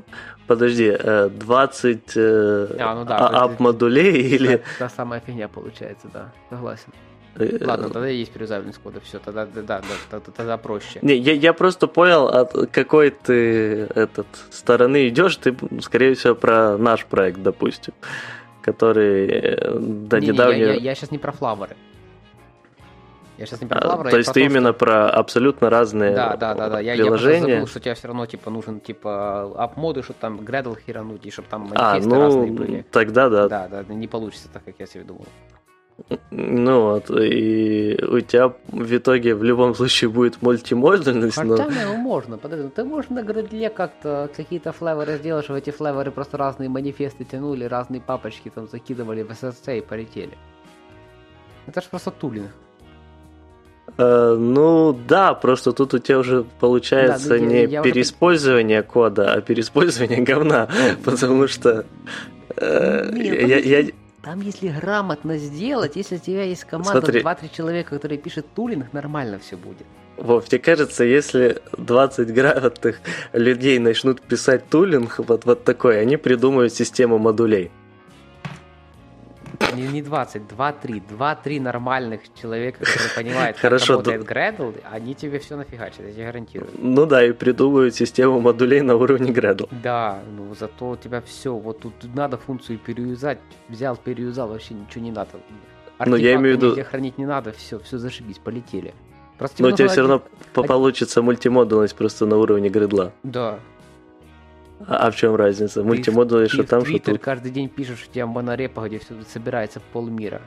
подожди, 0.46 0.96
20 0.96 2.16
э, 2.16 2.20
э, 2.20 2.76
а, 2.80 2.94
ну 2.94 3.04
да, 3.04 3.28
ап-модулей 3.28 4.20
или... 4.34 4.62
Та 4.78 4.88
самая 4.88 5.20
фигня 5.20 5.48
получается, 5.48 6.08
да, 6.12 6.32
согласен. 6.50 6.92
Э, 7.38 7.64
Ладно, 7.64 7.88
тогда 7.90 8.08
есть 8.08 8.32
переузнаваемость 8.32 8.78
кода, 8.78 9.00
все, 9.00 9.18
тогда, 9.18 9.46
да, 9.46 9.62
да, 9.62 9.80
тогда, 10.10 10.32
тогда 10.34 10.56
проще. 10.56 10.98
Не, 11.02 11.16
я, 11.16 11.32
я 11.32 11.52
просто 11.52 11.86
понял, 11.86 12.26
от 12.26 12.70
какой 12.70 13.10
ты 13.10 13.88
этот, 13.94 14.26
стороны 14.50 15.08
идешь, 15.08 15.36
ты, 15.36 15.56
скорее 15.80 16.14
всего, 16.14 16.34
про 16.34 16.76
наш 16.76 17.04
проект, 17.04 17.42
допустим, 17.42 17.94
который 18.62 19.56
до 19.78 20.20
не, 20.20 20.28
недавнего... 20.28 20.56
Не, 20.56 20.62
я, 20.62 20.74
я, 20.74 20.80
я 20.80 20.94
сейчас 20.94 21.10
не 21.10 21.18
про 21.18 21.32
флавары. 21.32 21.76
Я 23.38 23.46
сейчас 23.46 23.60
не 23.60 23.68
про 23.68 23.78
Cloud, 23.78 24.10
То 24.10 24.16
есть 24.16 24.32
ты 24.32 24.44
именно 24.44 24.70
что... 24.70 24.78
про 24.80 25.10
абсолютно 25.10 25.70
разные 25.70 26.12
да, 26.12 26.36
да, 26.36 26.54
да, 26.54 26.68
да. 26.68 26.80
Я, 26.80 26.94
приложения? 26.96 27.48
Я 27.48 27.54
забыл, 27.54 27.66
что 27.68 27.78
тебе 27.78 27.94
все 27.94 28.08
равно 28.08 28.26
типа 28.26 28.50
нужен 28.50 28.80
типа 28.80 29.54
ап-моды, 29.56 30.02
чтобы 30.02 30.18
там 30.20 30.40
Gradle 30.40 30.76
херануть, 30.84 31.24
и 31.24 31.30
чтобы 31.30 31.46
там 31.48 31.60
манифесты 31.62 32.10
а, 32.10 32.14
ну, 32.14 32.20
разные 32.20 32.50
были. 32.50 32.84
тогда 32.90 33.28
да. 33.28 33.48
Да, 33.48 33.68
да, 33.68 33.84
не 33.94 34.08
получится 34.08 34.48
так, 34.52 34.64
как 34.64 34.74
я 34.80 34.86
себе 34.86 35.04
думал. 35.04 35.24
Ну 36.30 36.82
вот, 36.82 37.10
и 37.10 37.98
у 38.08 38.20
тебя 38.20 38.52
в 38.68 38.96
итоге 38.96 39.34
в 39.34 39.42
любом 39.42 39.74
случае 39.74 40.10
будет 40.10 40.40
мультимодульность. 40.40 41.34
Хотя 41.34 41.68
но... 41.68 41.96
можно, 41.96 42.38
подожди, 42.38 42.64
ну 42.64 42.70
ты 42.70 42.84
можешь 42.84 43.10
на 43.10 43.22
градле 43.22 43.68
как-то 43.68 44.30
какие-то 44.34 44.72
флеверы 44.72 45.16
сделать, 45.16 45.44
чтобы 45.44 45.58
эти 45.58 45.70
флеверы 45.70 46.12
просто 46.12 46.36
разные 46.36 46.68
манифесты 46.68 47.24
тянули, 47.24 47.64
разные 47.64 48.00
папочки 48.00 48.50
там 48.54 48.68
закидывали 48.68 49.22
в 49.22 49.30
SSC 49.30 49.78
и 49.78 49.80
полетели. 49.80 50.38
Это 51.66 51.80
же 51.80 51.88
просто 51.90 52.12
тулинг. 52.12 52.50
Э, 53.96 54.36
ну 54.38 54.92
да, 54.92 55.34
просто 55.34 55.72
тут 55.72 55.94
у 55.94 55.98
тебя 55.98 56.20
уже 56.20 56.44
получается 56.60 57.30
да, 57.30 57.38
не 57.40 57.64
я, 57.64 57.82
переиспользование 57.82 58.80
уже... 58.80 58.88
кода, 58.88 59.32
а 59.32 59.40
переиспользование 59.40 60.20
говна, 60.20 60.68
потому 61.04 61.48
что 61.48 61.84
э, 62.56 63.10
Нет, 63.12 63.48
я, 63.48 63.58
я, 63.58 63.88
там, 64.28 64.42
если 64.42 64.68
грамотно 64.68 65.38
сделать, 65.38 65.96
если 65.96 66.16
у 66.16 66.18
тебя 66.18 66.42
есть 66.42 66.64
команда 66.64 67.00
Смотри. 67.00 67.22
2-3 67.22 67.50
человека, 67.56 67.90
которые 67.96 68.18
пишут 68.18 68.44
тулинг, 68.54 68.92
нормально 68.92 69.38
все 69.38 69.56
будет. 69.56 69.86
Вов, 70.18 70.52
мне 70.52 70.58
кажется, 70.58 71.02
если 71.02 71.62
20 71.78 72.34
грамотных 72.34 73.00
людей 73.32 73.78
начнут 73.78 74.20
писать 74.20 74.68
тулинг, 74.68 75.18
вот, 75.20 75.46
вот 75.46 75.64
такой, 75.64 75.98
они 75.98 76.18
придумают 76.18 76.74
систему 76.74 77.16
модулей. 77.16 77.70
Не, 79.74 79.86
не 79.86 80.02
20, 80.02 80.42
2-3. 80.42 81.02
2-3 81.18 81.60
нормальных 81.60 82.20
человека, 82.34 82.84
которые 82.84 83.10
понимают, 83.14 83.56
как 83.56 83.62
Хорошо, 83.62 83.92
работает 83.94 84.22
Gradle, 84.22 84.74
они 84.90 85.14
тебе 85.14 85.38
все 85.38 85.56
нафигачат, 85.56 86.00
я 86.06 86.12
тебе 86.12 86.24
гарантирую. 86.24 86.70
Ну 86.78 87.06
да, 87.06 87.24
и 87.24 87.32
придумывают 87.32 87.94
систему 87.94 88.40
модулей 88.40 88.80
на 88.80 88.96
уровне 88.96 89.30
Gradle. 89.30 89.68
Да, 89.82 90.20
ну 90.36 90.54
зато 90.58 90.90
у 90.90 90.96
тебя 90.96 91.20
все, 91.20 91.54
вот 91.54 91.80
тут 91.80 91.92
надо 92.14 92.36
функцию 92.36 92.78
переюзать, 92.78 93.38
взял, 93.68 93.96
переюзал, 93.96 94.48
вообще 94.48 94.74
ничего 94.74 95.04
не 95.04 95.10
надо. 95.10 95.30
Но 95.98 96.06
ну, 96.06 96.16
я 96.16 96.34
имею 96.34 96.58
в 96.58 96.62
виду... 96.62 96.84
хранить 96.84 97.18
не 97.18 97.26
надо, 97.26 97.52
все, 97.52 97.78
все 97.80 97.98
зашибись, 97.98 98.38
полетели. 98.38 98.94
Просто 99.36 99.62
Но 99.62 99.68
у 99.68 99.72
тебя 99.72 99.88
все 99.88 100.00
равно 100.00 100.22
один... 100.54 100.66
получится 100.66 101.22
мультимодульность 101.22 101.94
просто 101.94 102.26
на 102.26 102.36
уровне 102.36 102.68
гридла. 102.68 103.12
Да, 103.22 103.60
а, 104.86 105.06
а 105.06 105.10
в 105.10 105.16
чем 105.16 105.34
разница? 105.34 105.82
Мультимодулы, 105.82 106.48
что 106.48 106.64
там, 106.64 106.84
что 106.84 106.98
тут? 106.98 107.20
каждый 107.20 107.50
день 107.50 107.68
пишешь, 107.68 108.06
у 108.08 108.12
тебя 108.12 108.26
монорепа, 108.26 108.86
где 108.86 108.98
все 108.98 109.14
собирается 109.28 109.80
полмира. 109.92 110.40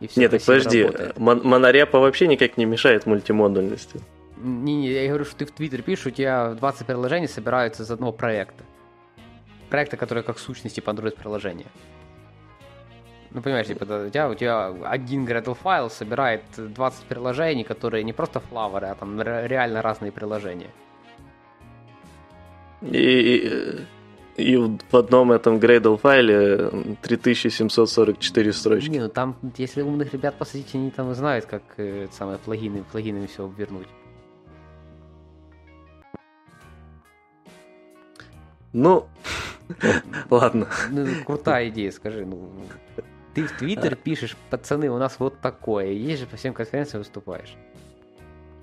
И 0.00 0.06
все 0.06 0.20
Нет, 0.20 0.30
так 0.30 0.42
подожди, 0.42 0.88
мон- 1.16 1.40
монорепа 1.42 1.98
вообще 1.98 2.28
никак 2.28 2.56
не 2.56 2.66
мешает 2.66 3.06
мультимодульности. 3.06 4.00
Не-не, 4.36 4.90
я 4.90 5.08
говорю, 5.08 5.24
что 5.24 5.36
ты 5.36 5.46
в 5.46 5.50
Твиттер 5.50 5.82
пишешь, 5.82 6.06
у 6.06 6.10
тебя 6.10 6.54
20 6.54 6.86
приложений 6.86 7.28
собираются 7.28 7.82
из 7.82 7.90
одного 7.90 8.12
проекта. 8.12 8.62
Проекта, 9.70 9.96
который 9.96 10.22
как 10.22 10.38
сущность 10.38 10.76
типа 10.76 10.90
Android-приложения. 10.90 11.66
Ну, 13.30 13.42
понимаешь, 13.42 13.66
типа, 13.66 13.84
у 13.84 14.10
тебя, 14.10 14.28
у 14.30 14.34
тебя 14.34 14.68
один 14.84 15.26
Gradle 15.26 15.54
файл 15.54 15.90
собирает 15.90 16.42
20 16.56 17.04
приложений, 17.04 17.64
которые 17.64 18.04
не 18.04 18.12
просто 18.12 18.40
флаверы, 18.40 18.86
а 18.86 18.94
там 18.94 19.20
реально 19.20 19.82
разные 19.82 20.12
приложения. 20.12 20.70
И, 22.82 23.84
и 24.36 24.56
в 24.56 24.96
одном 24.96 25.32
этом 25.32 25.58
Gradle 25.58 25.98
файле 25.98 26.70
3744 27.02 28.52
строчки. 28.52 28.88
Не, 28.88 29.00
ну 29.00 29.08
там, 29.08 29.36
если 29.56 29.82
умных 29.82 30.12
ребят 30.12 30.36
посадить, 30.36 30.74
они 30.74 30.90
там 30.90 31.14
знают, 31.14 31.46
как 31.46 31.62
э, 31.76 32.06
самое 32.12 32.38
плагины, 32.38 32.84
плагинами 32.90 33.26
все 33.26 33.44
обвернуть. 33.44 33.88
Ну, 38.72 39.08
ладно. 40.30 40.68
Ну, 40.90 41.06
крутая 41.24 41.68
идея, 41.70 41.90
скажи. 41.90 42.24
Ну, 42.24 42.52
ты 43.34 43.44
в 43.44 43.58
Твиттер 43.58 43.96
пишешь, 43.96 44.36
пацаны, 44.50 44.88
у 44.90 44.98
нас 44.98 45.16
вот 45.18 45.40
такое. 45.40 45.86
Есть 45.86 46.20
же 46.20 46.26
по 46.26 46.36
всем 46.36 46.54
конференциям 46.54 47.02
выступаешь. 47.02 47.56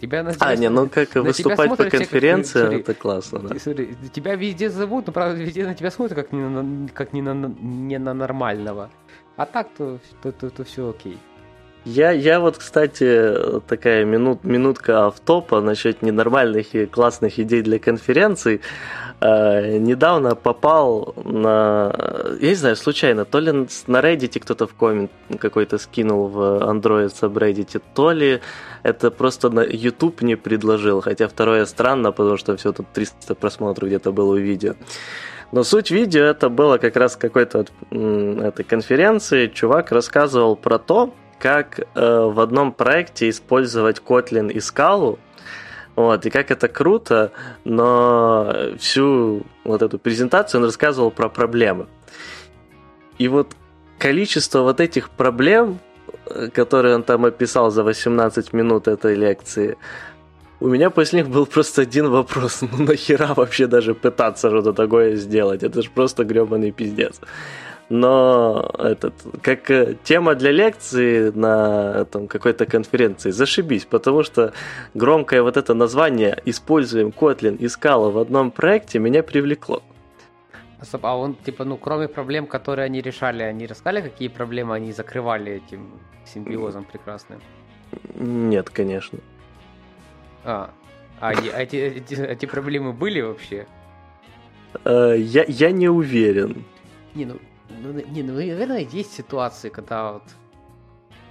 Тебя 0.02 0.24
на 0.24 0.34
тебя, 0.34 0.48
а, 0.48 0.56
не, 0.56 0.70
ну 0.70 0.90
как 0.90 1.16
выступать 1.16 1.70
по 1.78 1.86
конференции, 1.86 2.68
все, 2.68 2.80
это 2.80 2.94
классно, 2.94 3.40
да. 3.40 3.58
Смотри, 3.58 3.96
тебя 4.14 4.36
везде 4.36 4.70
зовут, 4.70 5.08
но 5.08 5.14
правда 5.14 5.42
везде 5.42 5.66
на 5.66 5.74
тебя 5.74 5.90
смотрят 5.90 6.18
как 6.18 6.34
не 6.34 6.42
на, 6.42 6.90
как 6.90 7.14
не 7.14 7.22
на, 7.22 7.34
не 7.34 7.98
на 7.98 8.14
нормального. 8.14 8.90
А 9.38 9.46
так 9.46 9.70
то, 9.78 10.00
то, 10.22 10.32
то, 10.32 10.50
то 10.50 10.64
все 10.64 10.90
окей. 10.90 11.18
Я, 11.86 12.10
я 12.10 12.40
вот, 12.40 12.58
кстати, 12.58 13.62
такая 13.68 14.06
минут, 14.06 14.44
минутка 14.44 15.06
автопа 15.06 15.62
насчет 15.62 16.02
ненормальных 16.02 16.74
и 16.74 16.88
классных 16.88 17.38
идей 17.40 17.62
для 17.62 17.78
конференций. 17.78 18.62
Э, 19.22 19.78
недавно 19.78 20.36
попал 20.36 21.14
на, 21.24 21.94
я 22.42 22.50
не 22.50 22.56
знаю, 22.56 22.76
случайно, 22.76 23.24
то 23.24 23.40
ли 23.40 23.52
на 23.52 24.00
Reddit 24.00 24.40
кто-то 24.40 24.66
в 24.66 24.74
коммент 24.74 25.12
какой-то 25.40 25.78
скинул 25.78 26.28
в 26.28 26.40
Android 26.40 27.14
subreddit, 27.14 27.80
то 27.94 28.12
ли 28.12 28.42
это 28.82 29.12
просто 29.12 29.52
на 29.52 29.62
YouTube 29.62 30.24
не 30.24 30.36
предложил, 30.36 31.02
хотя 31.02 31.28
второе 31.28 31.66
странно, 31.66 32.12
потому 32.12 32.38
что 32.38 32.58
все 32.58 32.74
тут 32.74 32.88
300 32.94 33.36
просмотров 33.36 33.90
где-то 33.90 34.12
было 34.12 34.34
у 34.34 34.38
видео. 34.38 34.74
Но 35.52 35.64
суть 35.64 35.92
видео 35.92 36.24
это 36.24 36.50
было 36.50 36.80
как 36.80 36.96
раз 36.96 37.16
какой-то 37.16 37.68
этой 37.92 38.66
конференции. 38.66 39.48
Чувак 39.48 39.92
рассказывал 39.92 40.56
про 40.56 40.80
то, 40.80 41.14
как 41.40 41.80
э, 41.80 41.84
в 41.96 42.40
одном 42.40 42.72
проекте 42.72 43.30
использовать 43.30 44.00
Kotlin 44.00 44.52
и 44.52 44.58
Scala, 44.58 45.18
вот, 45.96 46.26
и 46.26 46.30
как 46.30 46.52
это 46.52 46.68
круто, 46.68 47.32
но 47.64 48.54
всю 48.78 49.44
вот 49.64 49.82
эту 49.82 49.98
презентацию 49.98 50.60
он 50.62 50.66
рассказывал 50.66 51.12
про 51.12 51.30
проблемы. 51.30 51.88
И 53.18 53.28
вот 53.28 53.56
количество 53.98 54.62
вот 54.62 54.80
этих 54.80 55.10
проблем, 55.10 55.80
э, 56.26 56.50
которые 56.54 56.96
он 56.96 57.04
там 57.04 57.26
описал 57.26 57.72
за 57.72 57.84
18 57.84 58.54
минут 58.54 58.88
этой 58.88 59.16
лекции, 59.16 59.78
у 60.60 60.68
меня 60.68 60.90
после 60.90 61.22
них 61.22 61.30
был 61.30 61.46
просто 61.46 61.82
один 61.82 62.10
вопрос. 62.10 62.62
Ну 62.72 62.84
нахера 62.86 63.34
вообще 63.36 63.68
даже 63.68 63.94
пытаться 63.94 64.50
что-то 64.50 64.74
такое 64.74 65.16
сделать? 65.16 65.64
Это 65.64 65.82
же 65.82 65.90
просто 65.90 66.24
гребаный 66.24 66.72
пиздец. 66.72 67.20
Но 67.90 68.72
этот, 68.80 69.14
как 69.42 69.70
э, 69.70 69.96
тема 70.04 70.36
для 70.36 70.52
лекции 70.52 71.32
на 71.32 72.06
там, 72.06 72.28
какой-то 72.28 72.66
конференции, 72.66 73.32
зашибись, 73.32 73.86
потому 73.86 74.24
что 74.24 74.54
громкое 74.94 75.42
вот 75.42 75.58
это 75.58 75.74
название 75.74 76.42
«Используем 76.46 77.10
Kotlin 77.10 77.58
и 77.58 77.66
Scala 77.66 78.12
в 78.12 78.18
одном 78.18 78.52
проекте» 78.52 79.00
меня 79.00 79.22
привлекло. 79.24 79.84
А 81.02 81.18
он, 81.18 81.36
типа, 81.36 81.64
ну, 81.64 81.78
кроме 81.78 82.08
проблем, 82.08 82.48
которые 82.48 82.86
они 82.86 83.02
решали, 83.02 83.44
они 83.44 83.66
рассказали, 83.66 84.02
какие 84.02 84.28
проблемы 84.28 84.76
они 84.76 84.92
закрывали 84.92 85.54
этим 85.54 86.00
симбиозом 86.26 86.86
прекрасным? 86.86 87.40
Нет, 88.16 88.70
конечно. 88.70 89.20
А, 90.44 90.70
а, 91.20 91.30
а 91.30 91.62
эти, 91.62 91.76
эти, 91.78 92.14
эти 92.16 92.46
проблемы 92.46 92.94
были 92.94 93.22
вообще? 93.22 93.68
Э, 94.84 95.16
я, 95.18 95.46
я 95.48 95.72
не 95.72 95.88
уверен. 95.88 96.66
Не, 97.16 97.26
ну, 97.26 97.36
ну, 97.70 97.92
не, 97.94 98.24
ну, 98.24 98.34
наверное, 98.34 98.80
есть 98.80 99.14
ситуации, 99.14 99.70
когда 99.70 100.14
вот 100.14 100.24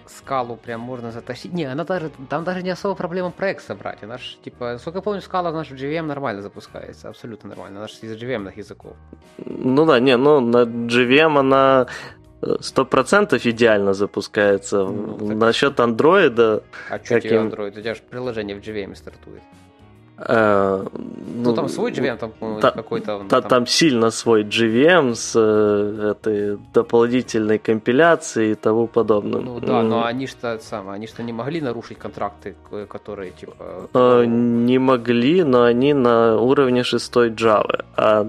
скалу 0.06 0.56
прям 0.56 0.80
можно 0.80 1.12
затащить. 1.12 1.52
Не, 1.52 1.64
она 1.64 1.84
даже, 1.84 2.10
там 2.28 2.44
даже 2.44 2.62
не 2.62 2.70
особо 2.70 2.94
проблема 2.94 3.30
проект 3.30 3.62
собрать. 3.62 4.02
Она 4.02 4.18
ж, 4.18 4.36
типа, 4.44 4.72
насколько 4.72 4.98
я 4.98 5.02
помню, 5.02 5.20
скала 5.20 5.52
наш 5.52 5.70
в 5.70 5.74
JVM 5.74 6.02
нормально 6.02 6.42
запускается, 6.42 7.08
абсолютно 7.08 7.48
нормально. 7.48 7.78
Она 7.78 7.88
же 7.88 7.94
из 8.02 8.22
JVM 8.22 8.52
языков. 8.56 8.96
Ну 9.38 9.86
да, 9.86 10.00
не, 10.00 10.16
ну 10.16 10.40
на 10.40 10.64
JVM 10.64 11.38
она 11.38 11.86
э, 12.42 12.56
сто 12.60 12.84
процентов 12.84 13.46
идеально 13.46 13.94
запускается. 13.94 14.84
Ну, 14.84 15.28
так... 15.28 15.36
Насчет 15.36 15.80
андроида... 15.80 16.62
А 16.90 16.98
что 16.98 17.14
каким... 17.14 17.30
тебе 17.30 17.40
андроид? 17.40 17.76
У 17.76 17.80
тебя 17.80 17.94
же 17.94 18.02
приложение 18.10 18.56
в 18.56 18.60
JVM 18.60 18.94
стартует. 18.94 19.42
Э, 20.16 20.87
ну, 20.94 21.50
ну, 21.50 21.54
там 21.54 21.68
свой 21.68 21.90
JVM, 21.90 22.16
там, 22.16 22.61
та, 22.61 22.71
какой-то... 22.71 23.25
Та, 23.28 23.40
там... 23.40 23.50
там 23.50 23.66
сильно 23.66 24.11
свой 24.11 24.44
JVM 24.44 25.14
с 25.14 25.33
э, 25.35 26.11
этой 26.12 26.59
дополнительной 26.73 27.59
компиляцией 27.59 28.52
и 28.52 28.54
тому 28.54 28.87
подобное. 28.87 29.40
Ну 29.40 29.61
да, 29.61 29.80
mm. 29.80 29.83
но 29.83 30.04
они 30.04 30.26
что 30.26 30.59
сам, 30.61 30.88
они 30.88 31.06
что 31.06 31.23
не 31.23 31.33
могли 31.33 31.61
нарушить 31.61 31.99
контракты, 31.99 32.54
которые 32.88 33.33
типа... 33.33 33.88
Э, 33.92 34.25
не 34.26 34.78
могли, 34.78 35.42
но 35.42 35.64
они 35.64 35.94
на 35.94 36.37
уровне 36.37 36.85
шестой 36.85 37.30
Java. 37.30 37.85
А 37.97 38.25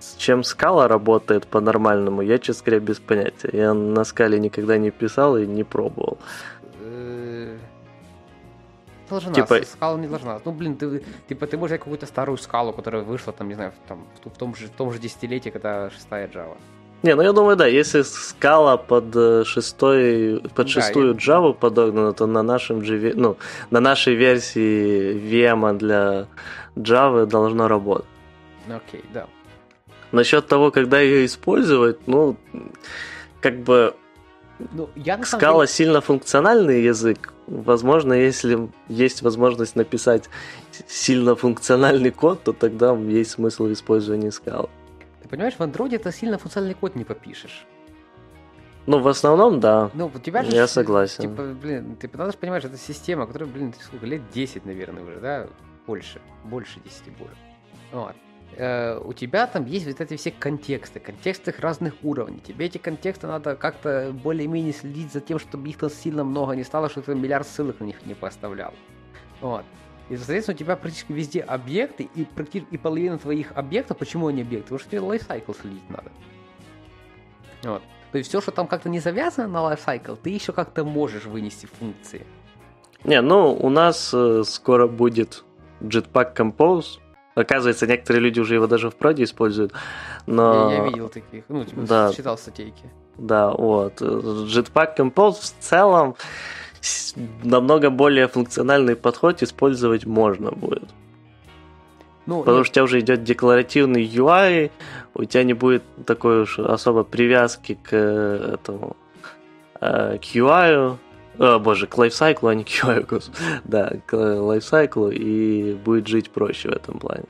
с 0.00 0.16
чем 0.16 0.40
Scala 0.40 0.86
работает 0.86 1.46
по-нормальному, 1.46 2.22
я, 2.22 2.38
честно 2.38 2.64
говоря, 2.64 2.80
без 2.80 2.98
понятия. 2.98 3.50
Я 3.52 3.74
на 3.74 4.04
скале 4.04 4.40
никогда 4.40 4.78
не 4.78 4.90
писал 4.90 5.36
и 5.36 5.46
не 5.46 5.64
пробовал. 5.64 6.16
Должна, 9.10 9.32
типа... 9.32 9.62
скала 9.64 9.98
не 9.98 10.08
должна. 10.08 10.40
Ну, 10.44 10.52
блин, 10.52 10.76
ты, 10.76 11.02
типа, 11.28 11.46
ты 11.46 11.56
можешь 11.56 11.78
какую-то 11.78 12.06
старую 12.06 12.38
скалу, 12.38 12.72
которая 12.72 13.02
вышла, 13.02 13.32
там, 13.32 13.48
не 13.48 13.54
знаю, 13.54 13.72
там, 13.88 14.06
в, 14.24 14.38
том 14.38 14.54
же, 14.54 14.66
в 14.66 14.70
том 14.70 14.92
же 14.92 14.98
десятилетии, 14.98 15.50
когда 15.50 15.90
шестая 15.90 16.28
Java. 16.28 16.56
Не, 17.02 17.14
ну 17.14 17.22
я 17.22 17.32
думаю, 17.32 17.56
да, 17.56 17.66
если 17.66 18.02
скала 18.02 18.76
под 18.76 19.16
э, 19.16 19.44
шестой, 19.44 20.42
под 20.54 20.66
да, 20.66 20.72
шестую 20.72 21.14
я... 21.14 21.14
Java 21.14 21.54
подогнана, 21.54 22.12
то 22.12 22.26
на 22.26 22.42
нашем 22.42 22.80
GV, 22.80 23.14
ну, 23.16 23.36
на 23.70 23.80
нашей 23.80 24.14
версии 24.14 25.14
VM 25.14 25.78
для 25.78 26.26
Java 26.76 27.24
должно 27.24 27.68
работать. 27.68 28.06
Окей, 28.68 29.04
да. 29.14 29.26
Насчет 30.12 30.46
того, 30.46 30.70
когда 30.70 31.00
ее 31.00 31.24
использовать, 31.24 32.06
ну, 32.06 32.36
как 33.40 33.60
бы 33.60 33.94
ну, 34.72 34.90
я 34.96 35.16
на 35.16 35.24
Скала 35.24 35.66
деле... 35.66 35.74
сильно 35.74 36.00
функциональный 36.00 36.82
язык. 36.82 37.32
Возможно, 37.46 38.12
если 38.12 38.68
есть 38.88 39.22
возможность 39.22 39.76
написать 39.76 40.28
сильно 40.86 41.34
функциональный 41.34 42.10
код, 42.10 42.44
то 42.44 42.52
тогда 42.52 42.94
есть 42.94 43.32
смысл 43.32 43.70
использования 43.72 44.30
скал. 44.30 44.70
Ты 45.22 45.28
понимаешь, 45.28 45.54
в 45.54 45.60
андроиде 45.60 45.98
ты 45.98 46.12
сильно 46.12 46.38
функциональный 46.38 46.74
код 46.74 46.94
не 46.96 47.04
попишешь. 47.04 47.66
Ну, 48.86 48.98
в 48.98 49.08
основном, 49.08 49.60
да. 49.60 49.90
Ну, 49.94 50.10
у 50.12 50.18
тебя 50.18 50.42
же... 50.42 50.52
Я 50.52 50.66
согласен. 50.66 51.22
Типа, 51.22 51.42
блин, 51.60 51.96
ты 51.96 52.10
надо 52.12 52.32
же 52.32 52.38
понимать, 52.38 52.64
это 52.64 52.76
система, 52.76 53.26
которая, 53.26 53.48
блин, 53.48 53.74
сколько, 53.78 54.06
лет 54.06 54.22
10, 54.32 54.64
наверное, 54.64 55.04
уже, 55.04 55.20
да? 55.20 55.46
Больше. 55.86 56.20
Больше 56.44 56.80
10 56.80 57.16
будет. 57.18 57.36
Вот. 57.92 58.14
Э, 58.56 59.00
у 59.02 59.12
тебя 59.12 59.46
там 59.46 59.64
есть 59.66 59.86
вот 59.86 60.00
эти 60.00 60.16
все 60.16 60.30
контексты, 60.30 61.00
контексты 61.00 61.54
разных 61.58 61.94
уровней. 62.02 62.40
Тебе 62.40 62.66
эти 62.66 62.78
контексты 62.78 63.26
надо 63.26 63.56
как-то 63.56 64.12
более-менее 64.12 64.72
следить 64.72 65.12
за 65.12 65.20
тем, 65.20 65.38
чтобы 65.38 65.68
их 65.68 65.78
там 65.78 65.90
сильно 65.90 66.24
много 66.24 66.54
не 66.54 66.64
стало, 66.64 66.88
чтобы 66.88 67.06
ты 67.06 67.14
миллиард 67.14 67.46
ссылок 67.46 67.80
на 67.80 67.84
них 67.84 68.04
не 68.06 68.14
поставлял. 68.14 68.74
Вот. 69.40 69.64
И, 70.08 70.16
соответственно, 70.16 70.56
у 70.56 70.58
тебя 70.58 70.76
практически 70.76 71.12
везде 71.12 71.40
объекты, 71.40 72.10
и, 72.14 72.24
практически, 72.24 72.74
и 72.74 72.78
половина 72.78 73.16
твоих 73.18 73.52
объектов, 73.52 73.96
почему 73.98 74.26
они 74.26 74.42
объекты? 74.42 74.64
Потому 74.64 74.80
что 74.80 74.90
тебе 74.90 75.00
лайфсайкл 75.00 75.52
следить 75.52 75.88
надо. 75.88 76.10
Вот. 77.62 77.82
То 78.10 78.18
есть 78.18 78.28
все, 78.28 78.40
что 78.40 78.50
там 78.50 78.66
как-то 78.66 78.88
не 78.88 78.98
завязано 78.98 79.46
на 79.46 79.62
лайфсайкл, 79.62 80.16
ты 80.16 80.30
еще 80.30 80.52
как-то 80.52 80.84
можешь 80.84 81.26
вынести 81.26 81.66
функции. 81.66 82.26
Не, 83.04 83.22
ну, 83.22 83.54
у 83.54 83.70
нас 83.70 84.10
э, 84.12 84.42
скоро 84.44 84.88
будет 84.88 85.44
Jetpack 85.80 86.34
Compose, 86.34 86.98
Оказывается, 87.34 87.86
некоторые 87.86 88.22
люди 88.22 88.40
уже 88.40 88.54
его 88.54 88.66
даже 88.66 88.90
в 88.90 88.96
проде 88.96 89.24
используют. 89.24 89.72
Но... 90.26 90.70
Я, 90.70 90.76
я 90.78 90.84
видел 90.84 91.08
таких, 91.08 91.44
ну, 91.48 91.64
типа, 91.64 91.82
да. 91.82 92.12
читал 92.12 92.36
статейки. 92.36 92.90
Да, 93.18 93.50
вот. 93.50 94.00
Jetpack 94.00 94.96
Compose 94.96 95.40
в 95.40 95.54
целом 95.60 96.16
намного 97.42 97.90
более 97.90 98.28
функциональный 98.28 98.96
подход 98.96 99.42
использовать 99.42 100.06
можно 100.06 100.50
будет. 100.50 100.88
Ну, 102.26 102.40
Потому 102.40 102.58
нет. 102.58 102.66
что 102.66 102.70
у 102.70 102.74
тебя 102.74 102.84
уже 102.84 103.00
идет 103.00 103.24
декларативный 103.24 104.04
UI, 104.04 104.70
у 105.14 105.24
тебя 105.24 105.42
не 105.42 105.54
будет 105.54 105.82
такой 106.06 106.42
уж 106.42 106.58
особо 106.58 107.02
привязки 107.02 107.78
к 107.82 107.94
этому 107.94 108.96
э, 109.80 110.18
к 110.18 110.24
UI, 110.36 110.96
о, 111.40 111.58
боже, 111.58 111.86
к 111.86 111.96
лайфсайклу, 111.96 112.48
а 112.50 112.54
не 112.54 112.64
к 112.64 112.68
UI, 112.68 113.22
да, 113.64 113.92
к 114.06 114.14
лайфсайклу, 114.16 115.10
и 115.10 115.74
будет 115.74 116.06
жить 116.06 116.30
проще 116.30 116.68
в 116.68 116.72
этом 116.72 116.98
плане. 116.98 117.24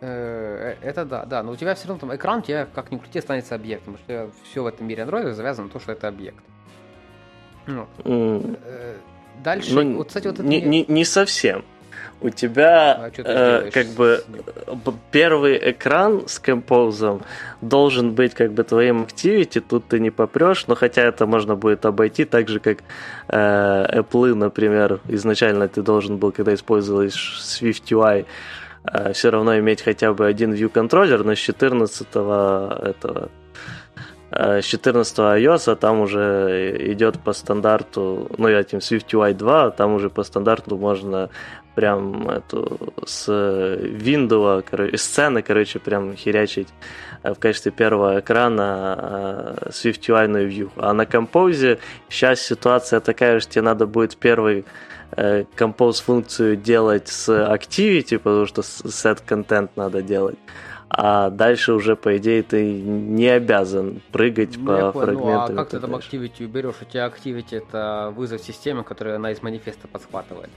Э, 0.00 0.76
это 0.82 1.04
да, 1.04 1.24
да, 1.24 1.42
но 1.42 1.52
у 1.52 1.56
тебя 1.56 1.74
все 1.74 1.88
равно 1.88 2.00
там 2.00 2.14
экран 2.14 2.40
у 2.40 2.42
тебя, 2.42 2.68
как 2.72 2.92
ни 2.92 2.98
крути, 2.98 3.18
останется 3.18 3.54
объектом, 3.54 3.94
потому 3.96 4.30
что 4.30 4.40
все 4.44 4.62
в 4.62 4.66
этом 4.66 4.86
мире 4.86 5.02
Android 5.02 5.32
завязано 5.32 5.68
на 5.68 5.72
то, 5.72 5.80
что 5.80 5.92
это 5.92 6.08
объект. 6.08 6.44
Ну. 7.66 7.86
Mm. 8.04 8.58
Дальше, 9.42 9.74
ну, 9.74 9.96
вот, 9.96 10.08
кстати, 10.08 10.26
вот 10.26 10.38
это... 10.38 10.46
Не, 10.46 10.60
не, 10.60 10.84
не 10.86 11.04
совсем 11.04 11.64
у 12.20 12.30
тебя 12.30 12.94
а 12.94 13.10
э, 13.16 13.70
как 13.70 13.86
бы 13.88 14.24
первый 15.12 15.70
экран 15.70 16.26
с 16.26 16.38
композом 16.38 17.22
должен 17.60 18.12
быть 18.12 18.34
как 18.34 18.52
бы 18.52 18.64
твоим 18.64 19.02
activity, 19.02 19.60
тут 19.60 19.86
ты 19.88 20.00
не 20.00 20.10
попрешь, 20.10 20.66
но 20.66 20.74
хотя 20.74 21.02
это 21.02 21.26
можно 21.26 21.54
будет 21.54 21.86
обойти 21.86 22.24
так 22.24 22.48
же, 22.48 22.58
как 22.58 22.78
э, 23.28 24.00
Apple, 24.00 24.34
например, 24.34 25.00
изначально 25.08 25.68
ты 25.68 25.82
должен 25.82 26.16
был, 26.16 26.32
когда 26.32 26.54
использовалась 26.54 27.14
Swift 27.14 27.84
UI, 27.90 28.26
э, 28.84 29.12
все 29.12 29.30
равно 29.30 29.58
иметь 29.58 29.82
хотя 29.82 30.12
бы 30.12 30.26
один 30.26 30.52
view 30.52 30.68
контроллер, 30.68 31.24
но 31.24 31.34
с 31.34 31.38
14 31.38 32.08
этого 32.08 33.30
э, 34.30 34.60
с 34.60 34.64
14 34.64 35.18
iOS 35.18 35.76
там 35.76 36.00
уже 36.00 36.76
идет 36.92 37.20
по 37.20 37.32
стандарту, 37.32 38.28
ну, 38.38 38.48
я 38.48 38.60
этим 38.60 38.78
Swift 38.78 39.06
UI 39.12 39.34
2, 39.34 39.70
там 39.70 39.94
уже 39.94 40.10
по 40.10 40.24
стандарту 40.24 40.76
можно 40.76 41.30
прям 41.78 42.28
эту 42.28 42.92
с 43.06 43.28
Windows, 43.28 44.64
короче, 44.68 44.96
сцены, 44.96 45.42
короче, 45.42 45.78
прям 45.78 46.16
херячить 46.16 46.66
э, 47.22 47.32
в 47.32 47.38
качестве 47.38 47.70
первого 47.70 48.18
экрана 48.18 48.96
э, 49.62 49.68
SwiftUI 49.70 50.26
View. 50.48 50.70
А 50.76 50.92
на 50.92 51.06
композе 51.06 51.78
сейчас 52.08 52.40
ситуация 52.40 52.98
такая, 52.98 53.38
что 53.38 53.52
тебе 53.52 53.62
надо 53.62 53.86
будет 53.86 54.16
первый 54.16 54.64
э, 55.12 55.44
композ 55.54 56.00
функцию 56.00 56.56
делать 56.56 57.06
с 57.06 57.28
Activity, 57.28 58.18
потому 58.18 58.46
что 58.46 58.62
set 58.62 59.22
контент 59.24 59.76
надо 59.76 60.02
делать. 60.02 60.38
А 60.90 61.30
дальше 61.30 61.74
уже, 61.74 61.94
по 61.94 62.16
идее, 62.16 62.42
ты 62.42 62.72
не 62.82 63.28
обязан 63.28 64.00
прыгать 64.10 64.56
ну, 64.56 64.66
по 64.66 64.92
фрагментам. 64.92 65.54
Ну, 65.54 65.60
а 65.60 65.64
как 65.64 65.68
ты 65.68 65.78
там 65.78 65.94
Activity 65.94 66.44
уберешь? 66.44 66.74
У 66.82 66.84
тебя 66.86 67.06
Activity 67.06 67.56
это 67.56 68.12
вызов 68.16 68.40
системы, 68.40 68.82
которую 68.82 69.14
она 69.14 69.30
из 69.30 69.42
манифеста 69.42 69.86
подхватывает. 69.86 70.50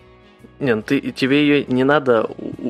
Не, 0.60 0.76
ну 0.76 0.82
ты, 0.84 1.12
тебе 1.12 1.42
ее 1.42 1.66
не 1.66 1.84
надо 1.84 2.30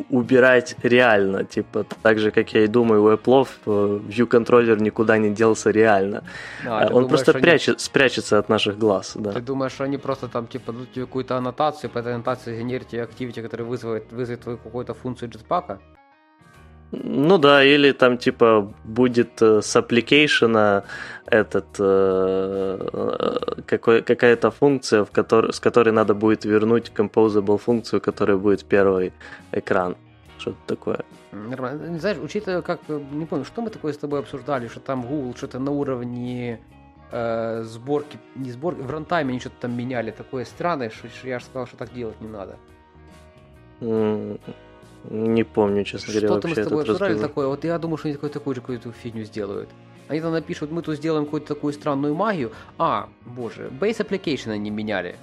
убирать 0.09 0.75
реально, 0.81 1.43
типа, 1.43 1.85
так 2.01 2.19
же, 2.19 2.31
как 2.31 2.53
я 2.53 2.63
и 2.63 2.67
думаю, 2.67 3.03
у 3.03 3.11
Apple 3.11 3.47
э, 3.65 3.99
view 4.07 4.25
контроллер 4.25 4.81
никуда 4.81 5.17
не 5.17 5.29
делся 5.29 5.71
реально. 5.71 6.23
А, 6.65 6.83
Он 6.83 6.87
думаешь, 6.87 7.09
просто 7.09 7.33
прячет, 7.33 7.75
они... 7.75 7.79
спрячется 7.79 8.39
от 8.39 8.49
наших 8.49 8.77
глаз, 8.77 9.13
да. 9.15 9.33
Ты 9.33 9.41
думаешь, 9.41 9.73
что 9.73 9.83
они 9.83 9.97
просто 9.97 10.27
там, 10.27 10.47
типа, 10.47 10.71
дадут 10.71 10.93
тебе 10.93 11.05
какую-то 11.05 11.35
аннотацию, 11.35 11.89
по 11.89 11.99
этой 11.99 12.13
аннотации 12.13 12.57
генерите 12.57 13.03
активити, 13.03 13.41
который 13.41 13.65
вызовет, 13.65 14.11
вызовет 14.11 14.41
твою 14.41 14.57
какую-то 14.57 14.93
функцию 14.93 15.29
джетпака? 15.29 15.79
Ну 16.91 17.37
да, 17.37 17.63
или 17.63 17.93
там 17.93 18.17
типа 18.17 18.69
будет 18.83 19.41
э, 19.41 19.61
с 19.61 19.75
application 19.77 20.83
этот 21.25 21.65
э, 21.79 22.87
э, 22.93 23.61
какой, 23.65 24.01
какая-то 24.01 24.51
функция, 24.51 25.05
в 25.05 25.11
которой, 25.11 25.53
с 25.53 25.59
которой 25.59 25.91
надо 25.91 26.13
будет 26.13 26.43
вернуть 26.43 26.91
composable 26.93 27.57
функцию, 27.57 28.01
которая 28.01 28.37
будет 28.37 28.65
первый 28.65 29.13
экран. 29.53 29.95
что-то 30.37 30.57
такое. 30.67 30.99
Нормально. 31.31 31.97
Знаешь, 31.99 32.17
учитывая, 32.21 32.61
как, 32.61 32.79
не 32.89 33.25
помню, 33.25 33.45
что 33.45 33.61
мы 33.61 33.69
такое 33.69 33.93
с 33.93 33.97
тобой 33.97 34.19
обсуждали, 34.19 34.67
что 34.67 34.81
там 34.81 35.01
Google 35.03 35.33
что-то 35.35 35.59
на 35.59 35.71
уровне 35.71 36.59
э, 37.11 37.63
сборки, 37.63 38.17
не 38.35 38.51
сборки, 38.51 38.81
в 38.81 38.91
рантайме 38.91 39.29
они 39.29 39.39
что-то 39.39 39.55
там 39.61 39.77
меняли, 39.77 40.11
такое 40.11 40.43
странное, 40.43 40.89
что, 40.89 41.07
что 41.07 41.27
я 41.27 41.39
же 41.39 41.45
сказал, 41.45 41.67
что 41.67 41.77
так 41.77 41.93
делать 41.93 42.19
не 42.19 42.27
надо. 42.27 42.57
Не 45.09 45.43
помню, 45.43 45.83
честно 45.83 46.13
говоря, 46.13 46.27
Что-то 46.27 46.47
мы 46.47 46.55
с 46.55 46.63
тобой 46.63 46.81
обсуждали 46.81 47.11
разговор. 47.13 47.29
такое, 47.29 47.47
вот 47.47 47.63
я 47.63 47.77
думаю, 47.79 47.97
что 47.97 48.07
они 48.07 48.15
такую, 48.15 48.29
такую 48.29 48.55
же 48.55 48.61
какую-то 48.61 48.91
фигню 48.91 49.23
сделают. 49.23 49.69
Они 50.07 50.19
там 50.21 50.31
напишут, 50.31 50.71
мы 50.71 50.81
тут 50.81 50.97
сделаем 50.97 51.25
какую-то 51.25 51.47
такую 51.47 51.73
странную 51.73 52.13
магию. 52.13 52.51
А, 52.77 53.09
боже, 53.25 53.71
base 53.79 54.05
application 54.07 54.51
они 54.51 54.69
меняли. 54.69 55.15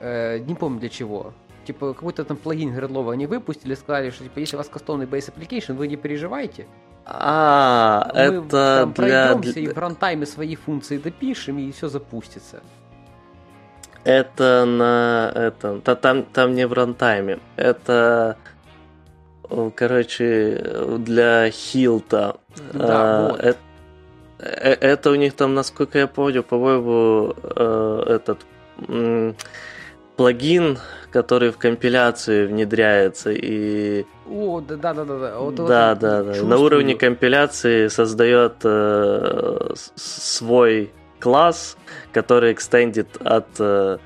Э, 0.00 0.38
не 0.38 0.54
помню 0.54 0.80
для 0.80 0.88
чего. 0.88 1.32
Типа 1.64 1.94
какой-то 1.94 2.24
там 2.24 2.36
плагин 2.36 2.74
Гредлова 2.74 3.12
они 3.12 3.26
выпустили, 3.26 3.74
сказали, 3.74 4.10
что 4.10 4.24
типа 4.24 4.40
если 4.40 4.56
у 4.56 4.58
вас 4.58 4.68
кастомный 4.68 5.06
base 5.06 5.32
application, 5.32 5.74
вы 5.74 5.86
не 5.86 5.96
переживайте. 5.96 6.66
А, 7.04 8.10
Мы 8.14 8.20
это 8.20 8.80
там 8.80 8.92
для, 8.94 9.34
пройдемся 9.34 9.60
и 9.60 9.66
в 9.68 9.78
рантайме 9.78 10.26
свои 10.26 10.56
функции 10.56 10.98
допишем, 10.98 11.58
и 11.58 11.70
все 11.70 11.88
запустится. 11.88 12.60
Это 14.04 14.64
на 14.64 15.30
этом. 15.34 15.80
Та, 15.80 15.94
там, 15.94 16.24
там 16.24 16.54
не 16.54 16.66
в 16.66 16.72
рантайме. 16.72 17.38
Это. 17.56 18.36
Короче, 19.74 20.64
для 20.98 21.50
хилта. 21.50 22.36
Да, 22.72 23.02
А, 23.02 23.28
вот. 23.28 23.40
э- 23.40 23.54
э- 24.38 24.76
Это 24.80 25.10
у 25.10 25.14
них 25.14 25.34
там, 25.34 25.54
насколько 25.54 25.98
я 25.98 26.06
помню, 26.06 26.42
по-моему, 26.42 27.34
э, 27.42 28.04
этот 28.08 28.38
плагин, 30.16 30.78
который 31.10 31.50
в 31.50 31.58
компиляции 31.58 32.46
внедряется 32.46 33.30
и 33.32 34.04
О, 34.30 34.60
да, 34.60 34.76
да, 34.76 34.94
да, 34.94 35.04
да, 35.04 35.18
да. 35.18 35.38
Вот, 35.38 35.58
вот 35.58 35.68
да, 35.68 35.88
я 35.90 35.94
да, 35.94 36.22
да. 36.22 36.42
На 36.42 36.58
уровне 36.58 36.94
компиляции 36.94 37.88
создает 37.88 38.54
э, 38.64 39.70
свой 39.96 40.90
класс, 41.20 41.76
который 42.12 42.52
экстендит 42.52 43.08
от 43.24 43.46
э, 43.58 43.98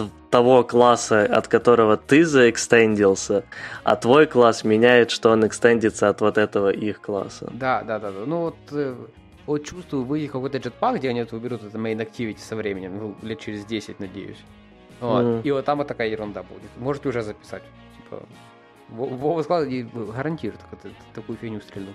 э, 0.00 0.04
т- 0.04 0.10
того 0.30 0.62
класса, 0.64 1.24
от 1.24 1.48
которого 1.48 1.96
ты 1.96 2.24
заэкстендился, 2.24 3.44
а 3.84 3.96
твой 3.96 4.26
класс 4.26 4.64
меняет, 4.64 5.10
что 5.10 5.30
он 5.30 5.46
экстендится 5.46 6.08
от 6.08 6.20
вот 6.20 6.38
этого 6.38 6.70
их 6.70 7.00
класса. 7.00 7.50
Да, 7.52 7.82
да, 7.82 7.98
да, 7.98 8.10
да. 8.10 8.26
Ну 8.26 8.40
вот, 8.40 8.56
э, 8.72 8.94
вот 9.46 9.64
чувствую, 9.64 10.04
выйдет 10.04 10.32
какой-то 10.32 10.58
джетпак, 10.58 10.96
где 10.96 11.08
они 11.10 11.20
это 11.20 11.36
уберут 11.36 11.62
это 11.64 11.78
main 11.78 11.96
activity 11.98 12.38
со 12.38 12.56
временем, 12.56 12.98
ну, 12.98 13.14
лет 13.22 13.40
через 13.40 13.64
10, 13.64 14.00
надеюсь. 14.00 14.38
Вот. 15.00 15.22
Мгм. 15.24 15.40
И 15.44 15.50
вот 15.50 15.64
там 15.64 15.78
вот 15.78 15.86
такая 15.88 16.08
ерунда 16.08 16.42
будет. 16.42 16.70
Можете 16.76 17.08
уже 17.08 17.22
записать. 17.22 17.62
Типа, 17.96 18.22
Во- 18.88 19.06
Вова 19.06 19.42
сказал, 19.42 19.66
гарантирует, 20.14 20.60
такую 21.14 21.36
фигню 21.38 21.60
стрельнут. 21.60 21.94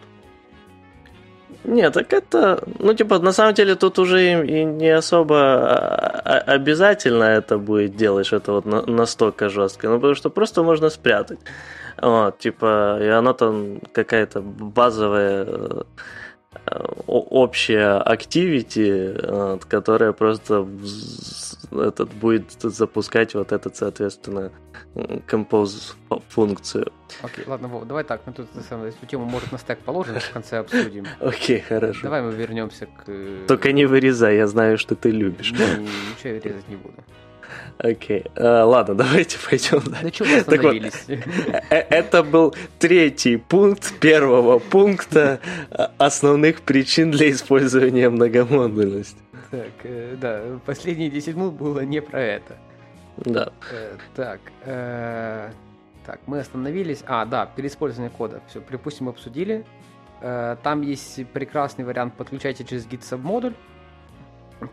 Не, 1.64 1.90
так 1.92 2.14
это, 2.14 2.64
ну, 2.80 2.94
типа, 2.94 3.20
на 3.20 3.32
самом 3.32 3.54
деле 3.54 3.76
тут 3.76 4.00
уже 4.00 4.46
и, 4.46 4.66
не 4.66 4.90
особо 4.90 5.36
а, 5.36 6.22
а- 6.26 6.54
обязательно 6.56 7.24
это 7.24 7.58
будет 7.58 7.96
делать, 7.96 8.26
что 8.26 8.38
это 8.38 8.52
вот 8.52 8.66
на- 8.66 8.86
настолько 8.86 9.50
жестко, 9.50 9.90
ну, 9.90 9.96
потому 9.96 10.16
что 10.16 10.30
просто 10.30 10.64
можно 10.64 10.90
спрятать. 10.90 11.40
Вот, 12.02 12.40
типа, 12.40 12.98
и 13.02 13.08
оно 13.08 13.34
там 13.34 13.80
какая-то 13.94 14.42
базовая 14.42 15.46
общая 17.08 17.98
активити, 17.98 19.16
вот, 19.30 19.66
которая 19.66 20.12
просто 20.14 20.68
этот 21.72 22.14
будет 22.14 22.52
запускать 22.62 23.34
вот 23.34 23.52
этот, 23.52 23.76
соответственно, 23.76 24.52
композ 25.26 25.96
функцию. 26.30 26.92
Окей, 27.22 27.44
ладно, 27.48 27.68
Вова, 27.68 27.86
давай 27.86 28.04
так, 28.04 28.22
мы 28.26 28.34
тут 28.34 28.54
на 28.56 28.62
самом 28.62 28.84
деле, 28.86 28.96
эту 28.98 29.06
тему, 29.08 29.26
может, 29.26 29.52
на 29.52 29.58
стек 29.58 29.80
положим, 29.80 30.20
в 30.20 30.32
конце 30.32 30.60
обсудим. 30.60 31.06
Окей, 31.20 31.60
хорошо. 31.60 32.04
Давай 32.04 32.22
мы 32.22 32.32
вернемся 32.34 32.86
к... 32.86 33.04
э, 33.08 33.46
Только 33.48 33.72
не 33.72 33.86
вырезай, 33.86 34.36
я 34.38 34.48
знаю, 34.48 34.78
что 34.78 34.96
ты 34.96 35.10
любишь. 35.12 35.52
Не, 35.52 35.58
Ничего 36.18 36.34
я 36.34 36.40
резать 36.40 36.68
не 36.70 36.76
буду. 36.76 36.96
Окей. 37.78 38.26
А, 38.36 38.64
ладно, 38.66 38.96
давайте 39.04 39.38
пойдем 39.40 39.82
дальше. 39.92 40.12
чем 40.12 40.28
мы 40.28 40.44
Так 40.44 40.48
вот. 40.48 40.56
остановились? 40.56 41.06
Э, 41.70 41.76
Это 41.90 42.24
был 42.24 42.56
третий 42.80 43.38
пункт 43.38 43.94
первого 44.00 44.60
пункта 44.60 45.40
э, 45.72 45.88
основных 45.98 46.62
причин 46.62 47.12
для 47.12 47.30
использования 47.32 48.10
многомодульности. 48.10 49.18
Так, 49.52 49.70
э, 49.84 50.16
да, 50.20 50.42
последние 50.66 51.10
10 51.10 51.36
минут 51.36 51.54
было 51.54 51.82
не 51.82 52.02
про 52.02 52.20
это. 52.22 52.58
Да. 53.18 53.52
Э, 53.72 53.98
Так, 54.16 54.40
э, 54.66 55.52
так, 56.06 56.20
мы 56.26 56.40
остановились. 56.40 57.04
А, 57.06 57.26
да, 57.26 57.46
переиспользование 57.46 58.10
кода. 58.10 58.42
Все, 58.48 58.60
припустим, 58.62 59.10
обсудили. 59.10 59.66
Э, 60.22 60.58
Там 60.64 60.82
есть 60.82 61.26
прекрасный 61.28 61.86
вариант, 61.86 62.16
подключайте 62.16 62.64
через 62.64 62.86
git 62.88 63.02
subмодуль. 63.04 63.54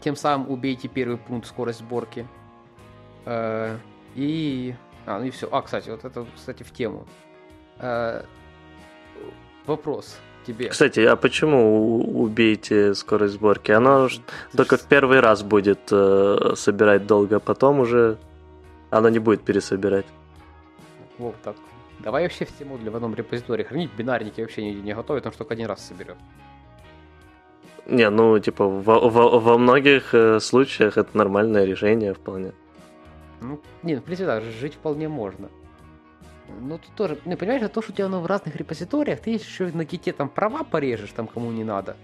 Тем 0.02 0.14
самым 0.16 0.48
убейте 0.50 0.86
первый 0.88 1.16
пункт 1.18 1.46
скорость 1.48 1.80
сборки. 1.80 2.26
Э, 3.26 3.76
И... 4.16 4.74
А, 5.06 5.18
ну 5.18 5.24
и 5.26 5.30
все. 5.30 5.48
А, 5.50 5.62
кстати, 5.62 5.90
вот 5.90 6.04
это, 6.04 6.26
кстати, 6.36 6.62
в 6.62 6.70
тему. 6.72 7.06
Э, 7.78 8.22
Вопрос 9.66 10.18
тебе. 10.46 10.68
Кстати, 10.68 11.00
а 11.00 11.16
почему 11.16 11.98
убейте 12.22 12.94
скорость 12.94 13.34
сборки? 13.34 13.72
Оно 13.72 14.08
ж 14.08 14.18
только 14.56 14.76
в 14.76 14.84
первый 14.86 15.20
раз 15.20 15.42
будет 15.42 15.80
э, 15.92 16.54
собирать 16.56 17.06
долго, 17.06 17.36
а 17.36 17.40
потом 17.40 17.80
уже 17.80 18.16
оно 18.90 19.08
не 19.10 19.18
будет 19.18 19.42
пересобирать. 19.42 20.06
Вот 21.18 21.34
так. 21.42 21.56
Давай 21.98 22.22
вообще 22.22 22.46
все 22.46 22.64
модули 22.64 22.88
в 22.88 22.96
одном 22.96 23.14
репозитории 23.14 23.62
хранить, 23.64 23.90
бинарники 23.96 24.40
вообще 24.40 24.62
не, 24.64 24.74
не 24.74 24.94
потому 24.94 25.20
что 25.20 25.38
только 25.38 25.54
один 25.54 25.66
раз 25.66 25.86
соберет. 25.86 26.16
Не, 27.86 28.08
ну, 28.10 28.38
типа, 28.38 28.66
во, 28.66 29.08
во- 29.10 29.38
во 29.40 29.58
многих 29.58 30.14
случаях 30.40 30.96
это 30.96 31.16
нормальное 31.16 31.64
решение 31.64 32.14
вполне. 32.14 32.52
Ну, 33.40 33.60
не, 33.82 33.94
ну, 33.96 34.00
в 34.00 34.04
принципе, 34.04 34.26
да, 34.26 34.40
жить 34.40 34.74
вполне 34.74 35.08
можно. 35.08 35.48
Ну, 36.60 36.78
тут 36.78 36.90
тоже, 36.96 37.18
ну, 37.24 37.36
понимаешь, 37.36 37.62
то, 37.72 37.80
что 37.82 37.92
у 37.92 37.94
тебя 37.94 38.06
оно 38.06 38.20
в 38.20 38.26
разных 38.26 38.56
репозиториях, 38.56 39.20
ты 39.20 39.30
еще 39.30 39.66
на 39.72 39.84
ките 39.84 40.12
там 40.12 40.28
права 40.28 40.64
порежешь, 40.64 41.12
там 41.12 41.26
кому 41.28 41.50
не 41.52 41.64
надо. 41.64 41.96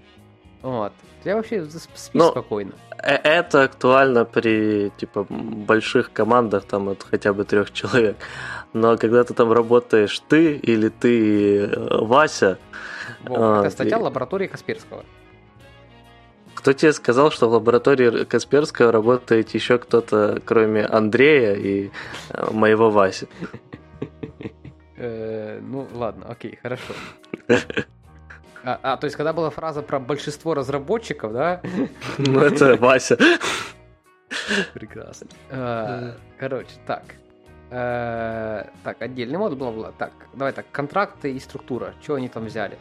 Вот. 0.62 0.92
Я 1.25 1.37
вообще 1.37 1.57
сп- 1.62 1.90
спи 1.94 2.18
Ну, 2.18 2.31
спокойно. 2.31 2.72
Э, 3.03 3.14
Это 3.16 3.64
актуально 3.64 4.25
при 4.25 4.90
типа 4.96 5.27
больших 5.29 6.12
командах, 6.12 6.64
там 6.64 6.88
от 6.88 7.03
хотя 7.03 7.33
бы 7.33 7.44
трех 7.44 7.72
человек. 7.72 8.16
Но 8.72 8.96
когда 8.96 9.22
ты 9.25 9.35
там 9.35 9.53
работаешь 9.53 10.18
ты 10.29 10.55
или 10.57 10.88
ты 10.88 11.66
э, 11.66 12.05
Вася, 12.05 12.59
Вот, 13.25 13.38
а, 13.40 13.61
это 13.61 13.70
статья 13.70 13.99
и- 13.99 14.03
лаборатории 14.03 14.46
Касперского. 14.46 15.05
Кто 16.57 16.73
тебе 16.73 16.92
сказал, 16.92 17.31
что 17.31 17.49
в 17.49 17.53
лаборатории 17.53 18.25
Касперского 18.25 18.90
работает 18.90 19.51
еще 19.51 19.79
кто-то, 19.79 20.40
кроме 20.45 20.85
Андрея 20.85 21.55
и 21.55 21.90
э, 22.31 22.51
моего 22.51 22.90
Васи? 22.90 23.29
Э, 24.97 25.61
ну, 25.61 25.87
ладно, 25.92 26.27
окей, 26.29 26.59
хорошо. 26.61 26.95
А, 28.69 28.81
а, 28.83 28.97
то 28.97 29.05
есть, 29.05 29.16
когда 29.16 29.33
была 29.33 29.51
фраза 29.51 29.81
про 29.81 30.01
большинство 30.01 30.53
разработчиков, 30.53 31.33
да? 31.33 31.61
Ну, 32.19 32.40
это 32.40 32.75
Вася. 32.75 33.16
Прекрасно. 34.75 35.29
Э, 35.51 36.14
Короче, 36.37 36.73
так. 36.85 37.05
Так, 37.71 38.97
отдельный 38.99 39.38
мод, 39.38 39.55
бла-бла. 39.55 39.92
Так, 39.97 40.11
давай 40.35 40.53
так, 40.53 40.66
контракты 40.73 41.33
и 41.33 41.38
структура. 41.38 41.95
Что 42.03 42.16
они 42.16 42.29
там 42.29 42.47
взяли? 42.47 42.77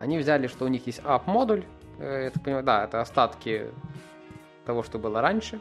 Они 0.00 0.18
взяли, 0.18 0.48
что 0.48 0.64
у 0.64 0.68
них 0.68 0.84
есть 0.88 1.00
app-модуль. 1.04 1.62
Э, 2.00 2.24
Я 2.24 2.30
так 2.30 2.42
понимаю, 2.42 2.64
да, 2.64 2.84
это 2.84 3.00
остатки 3.00 3.66
того, 4.66 4.82
что 4.82 4.98
было 4.98 5.20
раньше. 5.20 5.60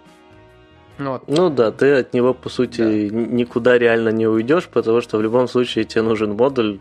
Ну 0.98 1.12
Вот. 1.12 1.24
Ну 1.28 1.50
да, 1.50 1.72
ты 1.72 1.94
от 2.00 2.14
него, 2.14 2.34
по 2.34 2.50
сути, 2.50 2.82
н- 3.10 3.36
никуда 3.36 3.78
реально 3.78 4.10
не 4.10 4.28
уйдешь, 4.28 4.68
потому 4.68 5.02
что 5.02 5.18
в 5.18 5.22
любом 5.22 5.48
случае 5.48 5.86
тебе 5.86 6.02
нужен 6.02 6.36
модуль, 6.36 6.80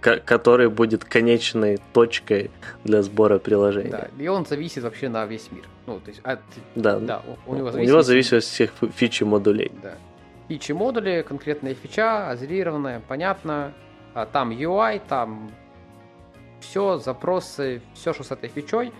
ко- 0.00 0.18
который 0.18 0.68
будет 0.68 1.04
конечной 1.04 1.78
точкой 1.92 2.50
для 2.84 3.02
сбора 3.02 3.38
приложения. 3.38 3.90
Да, 3.90 4.08
и 4.18 4.28
он 4.28 4.44
зависит 4.46 4.82
вообще 4.82 5.08
на 5.08 5.24
весь 5.26 5.52
мир. 5.52 5.64
Ну, 5.86 6.00
то 6.00 6.10
есть, 6.10 6.20
от, 6.24 6.40
Да. 6.74 6.98
да, 6.98 7.22
у, 7.46 7.52
у 7.52 7.54
него 7.54 7.68
У 7.68 7.70
зависит... 7.70 7.88
него 7.90 8.02
зависит 8.02 8.32
от 8.32 8.42
всех 8.44 8.70
фи- 8.80 8.88
фич 8.88 9.22
и 9.22 9.24
модулей. 9.24 9.70
Да. 9.82 9.94
Фичи 10.48 10.72
модули, 10.72 11.24
конкретная 11.28 11.74
фича, 11.74 12.28
азерированная, 12.30 13.00
понятно. 13.06 13.72
А 14.14 14.26
там 14.26 14.50
UI, 14.50 15.00
там 15.08 15.52
все, 16.60 16.98
запросы, 16.98 17.82
все, 17.94 18.12
что 18.12 18.24
с 18.24 18.30
этой 18.30 18.48
фичой. 18.48 18.92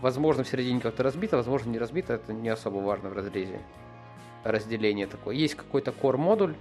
Возможно, 0.00 0.44
в 0.44 0.48
середине 0.48 0.80
как-то 0.80 1.02
разбито, 1.02 1.36
возможно, 1.36 1.70
не 1.70 1.78
разбито. 1.78 2.14
Это 2.14 2.32
не 2.32 2.48
особо 2.48 2.78
важно 2.78 3.10
в 3.10 3.12
разрезе. 3.14 3.60
Разделение 4.44 5.06
такое. 5.06 5.34
Есть 5.34 5.54
какой-то 5.54 5.90
core 5.90 6.16
модуль. 6.16 6.54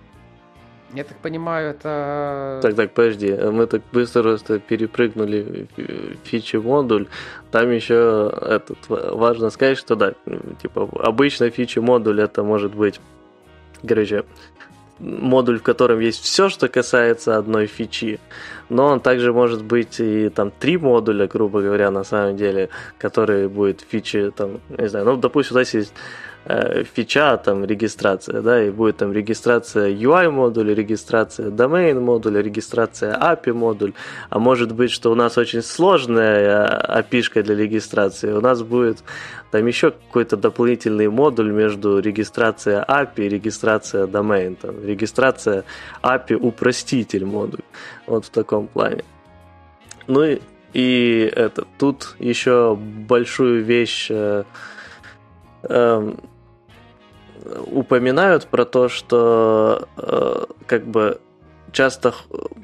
Я 0.94 1.04
так 1.04 1.18
понимаю, 1.18 1.72
это... 1.72 2.60
Так, 2.62 2.76
так, 2.76 2.92
подожди, 2.92 3.34
мы 3.34 3.66
так 3.66 3.82
быстро 3.92 4.22
просто 4.22 4.60
перепрыгнули 4.60 5.68
фи- 5.76 6.18
фичи 6.24 6.58
модуль. 6.58 7.08
Там 7.50 7.72
еще 7.72 8.32
этот, 8.42 8.78
ва- 8.90 9.16
важно 9.16 9.50
сказать, 9.50 9.80
что 9.80 9.96
да, 9.96 10.14
типа 10.62 10.88
обычно 11.00 11.50
фичи 11.50 11.80
модуль 11.80 12.22
это 12.22 12.44
может 12.44 12.76
быть, 12.76 13.00
короче, 13.88 14.24
модуль, 15.00 15.60
в 15.60 15.64
котором 15.64 16.00
есть 16.00 16.24
все, 16.24 16.50
что 16.50 16.68
касается 16.68 17.38
одной 17.38 17.68
фичи, 17.68 18.20
но 18.70 18.88
он 18.88 19.00
также 19.00 19.34
может 19.34 19.64
быть 19.64 20.00
и 20.00 20.30
там 20.30 20.52
три 20.52 20.78
модуля, 20.78 21.28
грубо 21.28 21.62
говоря, 21.62 21.92
на 21.92 22.04
самом 22.04 22.38
деле, 22.38 22.70
которые 22.98 23.50
будет 23.50 23.82
фичи, 23.82 24.32
там, 24.36 24.60
не 24.70 24.88
знаю, 24.90 25.06
ну, 25.06 25.18
допустим, 25.18 25.56
у 25.56 25.60
нас 25.60 25.74
есть 25.74 25.94
фича, 26.46 27.38
там, 27.38 27.64
регистрация, 27.64 28.42
да, 28.42 28.64
и 28.64 28.70
будет 28.70 28.98
там 28.98 29.14
регистрация 29.14 29.90
UI 29.90 30.30
модуля, 30.30 30.74
регистрация 30.74 31.50
domain 31.50 32.00
модуля, 32.00 32.42
регистрация 32.42 33.18
API 33.18 33.54
модуль, 33.54 33.94
а 34.30 34.40
может 34.40 34.74
быть, 34.74 34.92
что 34.92 35.12
у 35.12 35.16
нас 35.16 35.38
очень 35.38 35.62
сложная 35.62 36.86
API 36.90 37.44
для 37.44 37.56
регистрации, 37.56 38.32
у 38.32 38.42
нас 38.42 38.62
будет 38.62 39.04
там 39.52 39.66
еще 39.68 39.92
какой-то 39.92 40.36
дополнительный 40.36 41.08
модуль 41.08 41.52
между 41.52 42.00
регистрацией 42.00 42.84
API 42.88 43.26
и 43.26 43.30
регистрацией 43.30 44.08
domain, 44.08 44.58
там, 44.62 44.84
регистрация 44.86 45.64
API 46.02 46.36
упроститель 46.36 47.26
модуль, 47.26 47.62
вот 48.06 48.26
в 48.26 48.30
таком 48.30 48.68
плане. 48.68 49.04
Ну 50.08 50.24
и, 50.24 50.42
и 50.74 51.32
это, 51.34 51.66
тут 51.78 52.16
еще 52.20 52.76
большую 52.76 53.64
вещь 53.64 54.08
э, 54.10 54.44
эм, 55.64 56.20
упоминают 57.72 58.48
про 58.48 58.66
то, 58.66 58.90
что 58.90 59.88
э, 59.98 60.46
как 60.66 60.86
бы 60.86 61.20
часто 61.72 62.14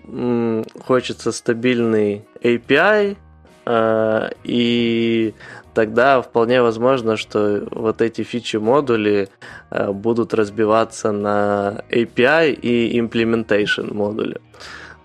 э, 0.06 0.63
хочется 0.86 1.32
стабильный 1.32 2.26
API, 2.42 3.18
э, 3.65 4.30
и 4.44 5.34
тогда 5.74 6.22
вполне 6.22 6.62
возможно, 6.62 7.18
что 7.18 7.68
вот 7.72 8.02
эти 8.02 8.22
фичи-модули 8.22 9.30
э, 9.72 9.92
будут 9.92 10.34
разбиваться 10.34 11.12
на 11.12 11.84
API 11.89 12.54
и 12.54 13.00
implementation 13.00 13.94
модули. 13.94 14.39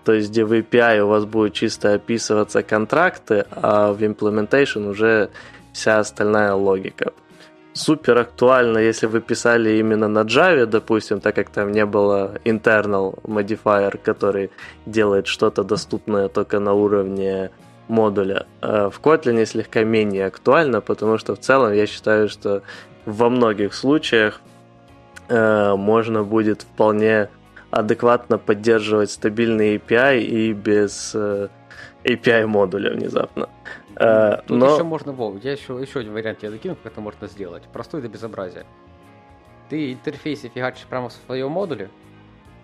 То 0.05 0.13
есть, 0.13 0.29
где 0.29 0.45
в 0.45 0.53
API 0.53 0.99
у 0.99 1.07
вас 1.07 1.25
будут 1.25 1.53
чисто 1.53 1.93
описываться 1.95 2.61
контракты, 2.61 3.45
а 3.51 3.91
в 3.91 4.03
implementation 4.03 4.89
уже 4.89 5.29
вся 5.73 5.99
остальная 5.99 6.53
логика 6.53 7.11
супер 7.75 8.17
актуально, 8.17 8.79
если 8.79 9.05
вы 9.05 9.21
писали 9.21 9.77
именно 9.77 10.07
на 10.07 10.23
Java, 10.23 10.65
допустим, 10.65 11.19
так 11.19 11.35
как 11.35 11.49
там 11.49 11.71
не 11.71 11.85
было 11.85 12.35
internal 12.45 13.19
modifier, 13.23 13.99
который 14.03 14.49
делает 14.85 15.27
что-то 15.27 15.63
доступное 15.63 16.29
только 16.29 16.59
на 16.59 16.73
уровне 16.73 17.51
модуля. 17.87 18.45
А 18.61 18.89
в 18.89 18.99
Kotlin 19.01 19.45
слегка 19.45 19.83
менее 19.83 20.25
актуально, 20.25 20.81
потому 20.81 21.17
что 21.17 21.35
в 21.35 21.39
целом 21.39 21.73
я 21.73 21.85
считаю, 21.85 22.29
что 22.29 22.61
во 23.05 23.29
многих 23.29 23.73
случаях 23.73 24.41
э, 25.27 25.75
можно 25.75 26.23
будет 26.23 26.61
вполне 26.61 27.29
адекватно 27.71 28.37
поддерживать 28.37 29.11
стабильный 29.11 29.75
API 29.75 30.21
и 30.21 30.53
без 30.53 31.11
э, 31.13 31.49
API 32.05 32.45
модуля 32.45 32.91
внезапно. 32.91 33.49
Uh, 33.95 34.43
Тут 34.45 34.57
но... 34.57 34.73
еще 34.73 34.83
можно, 34.83 35.13
Вов, 35.13 35.41
я 35.41 35.53
еще, 35.53 35.79
еще 35.79 36.01
один 36.01 36.11
вариант 36.11 36.39
тебе 36.39 36.51
докину, 36.51 36.75
как 36.75 36.91
это 36.91 37.01
можно 37.01 37.27
сделать. 37.27 37.63
Простое 37.71 38.01
до 38.01 38.09
безобразия. 38.09 38.65
Ты 39.69 39.93
интерфейсы 39.93 40.49
фигачишь 40.49 40.85
прямо 40.85 41.07
в 41.07 41.13
своем 41.13 41.51
модуле, 41.51 41.89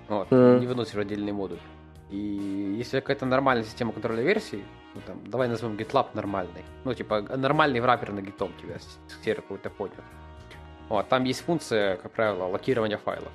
вот, 0.10 0.30
mm. 0.30 0.60
не 0.60 0.68
выносишь 0.68 0.96
отдельный 0.96 1.32
модуль. 1.32 1.60
И 2.10 2.18
если 2.18 3.00
какая-то 3.00 3.26
нормальная 3.26 3.64
система 3.64 3.94
контроля 3.94 4.22
версий, 4.22 4.64
ну, 4.94 5.02
там, 5.08 5.24
давай 5.26 5.48
назовем 5.48 5.78
GitLab 5.78 6.08
нормальный, 6.14 6.66
ну, 6.84 6.94
типа, 6.94 7.22
нормальный 7.22 7.80
враппер 7.80 8.12
на 8.12 8.20
GitHub 8.20 8.52
тебя 8.62 8.76
сервер 9.24 9.42
какой-то 9.42 9.70
понял. 9.70 9.94
Вот, 10.90 11.08
там 11.08 11.24
есть 11.24 11.46
функция, 11.46 11.96
как 11.96 12.12
правило, 12.12 12.48
локирования 12.48 12.98
файлов. 12.98 13.32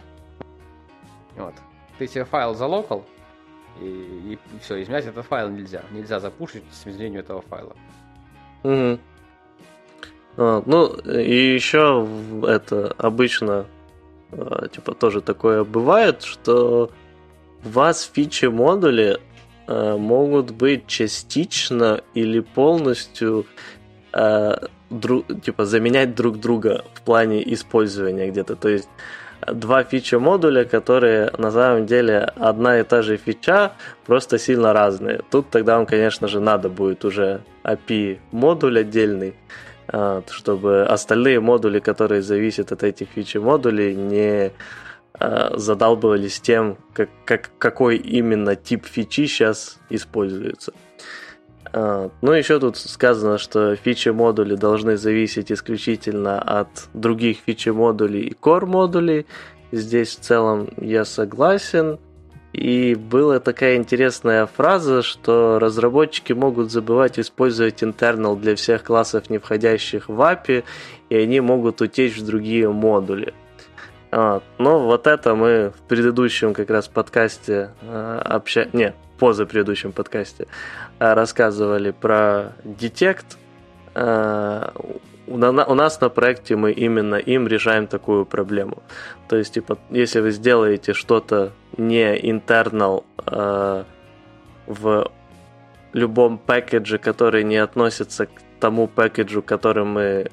Вот. 1.36 1.54
Ты 1.96 2.06
себе 2.06 2.26
файл 2.26 2.54
залокал, 2.54 3.06
и, 3.80 4.32
и 4.32 4.38
все, 4.60 4.82
изменять 4.82 5.06
этот 5.06 5.26
файл 5.26 5.48
нельзя. 5.50 5.82
Нельзя 5.90 6.20
запушить 6.20 6.64
с 6.72 6.86
изменением 6.86 7.20
этого 7.20 7.42
файла. 7.42 7.76
Угу. 8.62 8.98
А, 10.38 10.62
ну, 10.66 10.94
и 10.94 11.54
еще 11.54 12.06
это 12.46 12.94
обычно 12.98 13.66
а, 14.32 14.68
типа 14.68 14.94
тоже 14.94 15.20
такое 15.20 15.64
бывает, 15.64 16.22
что 16.22 16.90
у 17.64 17.68
вас 17.68 18.02
фичи 18.02 18.46
модули 18.46 19.18
а, 19.66 19.96
могут 19.96 20.50
быть 20.50 20.86
частично 20.86 22.02
или 22.14 22.40
полностью 22.40 23.46
а, 24.12 24.68
друг, 24.90 25.26
типа 25.42 25.64
заменять 25.64 26.14
друг 26.14 26.38
друга 26.38 26.84
в 26.94 27.02
плане 27.02 27.42
использования 27.52 28.30
где-то. 28.30 28.56
То 28.56 28.68
есть 28.68 28.88
два 29.46 29.84
фичи 29.84 30.16
модуля, 30.16 30.64
которые 30.64 31.30
на 31.38 31.50
самом 31.50 31.86
деле 31.86 32.20
одна 32.36 32.80
и 32.80 32.82
та 32.82 33.02
же 33.02 33.16
фича, 33.16 33.72
просто 34.06 34.38
сильно 34.38 34.72
разные. 34.72 35.22
Тут 35.30 35.50
тогда 35.50 35.76
вам, 35.76 35.86
конечно 35.86 36.28
же, 36.28 36.40
надо 36.40 36.68
будет 36.68 37.04
уже 37.04 37.40
API 37.64 38.18
модуль 38.32 38.80
отдельный, 38.80 39.34
а, 39.88 40.22
чтобы 40.30 40.84
остальные 40.84 41.40
модули, 41.40 41.78
которые 41.78 42.22
зависят 42.22 42.72
от 42.72 42.82
этих 42.82 43.08
фичи 43.08 43.38
модулей, 43.38 43.94
не 43.94 44.52
а, 45.14 45.56
задалбывались 45.56 46.40
тем, 46.40 46.76
как, 46.92 47.08
как, 47.24 47.50
какой 47.58 47.96
именно 47.96 48.56
тип 48.56 48.86
фичи 48.86 49.26
сейчас 49.26 49.78
используется. 49.90 50.72
А, 51.78 52.08
ну, 52.22 52.32
еще 52.32 52.58
тут 52.58 52.78
сказано, 52.78 53.36
что 53.36 53.76
фичи 53.76 54.08
модули 54.08 54.54
должны 54.54 54.96
зависеть 54.96 55.52
исключительно 55.52 56.40
от 56.40 56.68
других 56.94 57.36
фичи 57.44 57.68
модулей 57.68 58.22
и 58.22 58.32
core 58.32 58.64
модулей. 58.64 59.26
Здесь 59.72 60.16
в 60.16 60.20
целом 60.20 60.70
я 60.78 61.04
согласен. 61.04 61.98
И 62.54 62.94
была 62.94 63.40
такая 63.40 63.76
интересная 63.76 64.46
фраза, 64.46 65.02
что 65.02 65.58
разработчики 65.58 66.32
могут 66.32 66.72
забывать 66.72 67.18
использовать 67.18 67.82
internal 67.82 68.40
для 68.40 68.56
всех 68.56 68.82
классов, 68.82 69.28
не 69.28 69.36
входящих 69.36 70.08
в 70.08 70.18
API, 70.18 70.64
и 71.10 71.16
они 71.16 71.40
могут 71.40 71.82
утечь 71.82 72.16
в 72.16 72.24
другие 72.24 72.70
модули. 72.70 73.34
Вот. 74.12 74.44
Но 74.58 74.78
вот 74.80 75.06
это 75.06 75.34
мы 75.34 75.72
в 75.76 75.82
предыдущем 75.88 76.54
как 76.54 76.70
раз 76.70 76.88
подкасте 76.88 77.70
э, 77.82 78.20
общались... 78.24 78.72
Не, 78.72 78.94
позапредыдущем 79.18 79.92
подкасте 79.92 80.46
э, 80.98 81.12
рассказывали 81.14 81.90
про 81.90 82.52
Detect. 82.64 83.36
Э, 83.94 84.70
у 85.26 85.36
нас 85.36 86.00
на 86.00 86.08
проекте 86.08 86.54
мы 86.54 86.70
именно 86.70 87.16
им 87.16 87.48
решаем 87.48 87.88
такую 87.88 88.26
проблему. 88.26 88.82
То 89.28 89.36
есть, 89.36 89.54
типа, 89.54 89.76
если 89.90 90.20
вы 90.20 90.30
сделаете 90.30 90.92
что-то 90.92 91.52
не 91.76 92.16
internal 92.16 93.02
в 94.66 95.10
любом 95.92 96.38
пакетже, 96.38 96.98
который 96.98 97.42
не 97.42 97.56
относится 97.56 98.26
к 98.26 98.30
тому 98.60 98.88
пакеджу, 98.88 99.42
которым 99.42 99.88
мы 99.88 100.30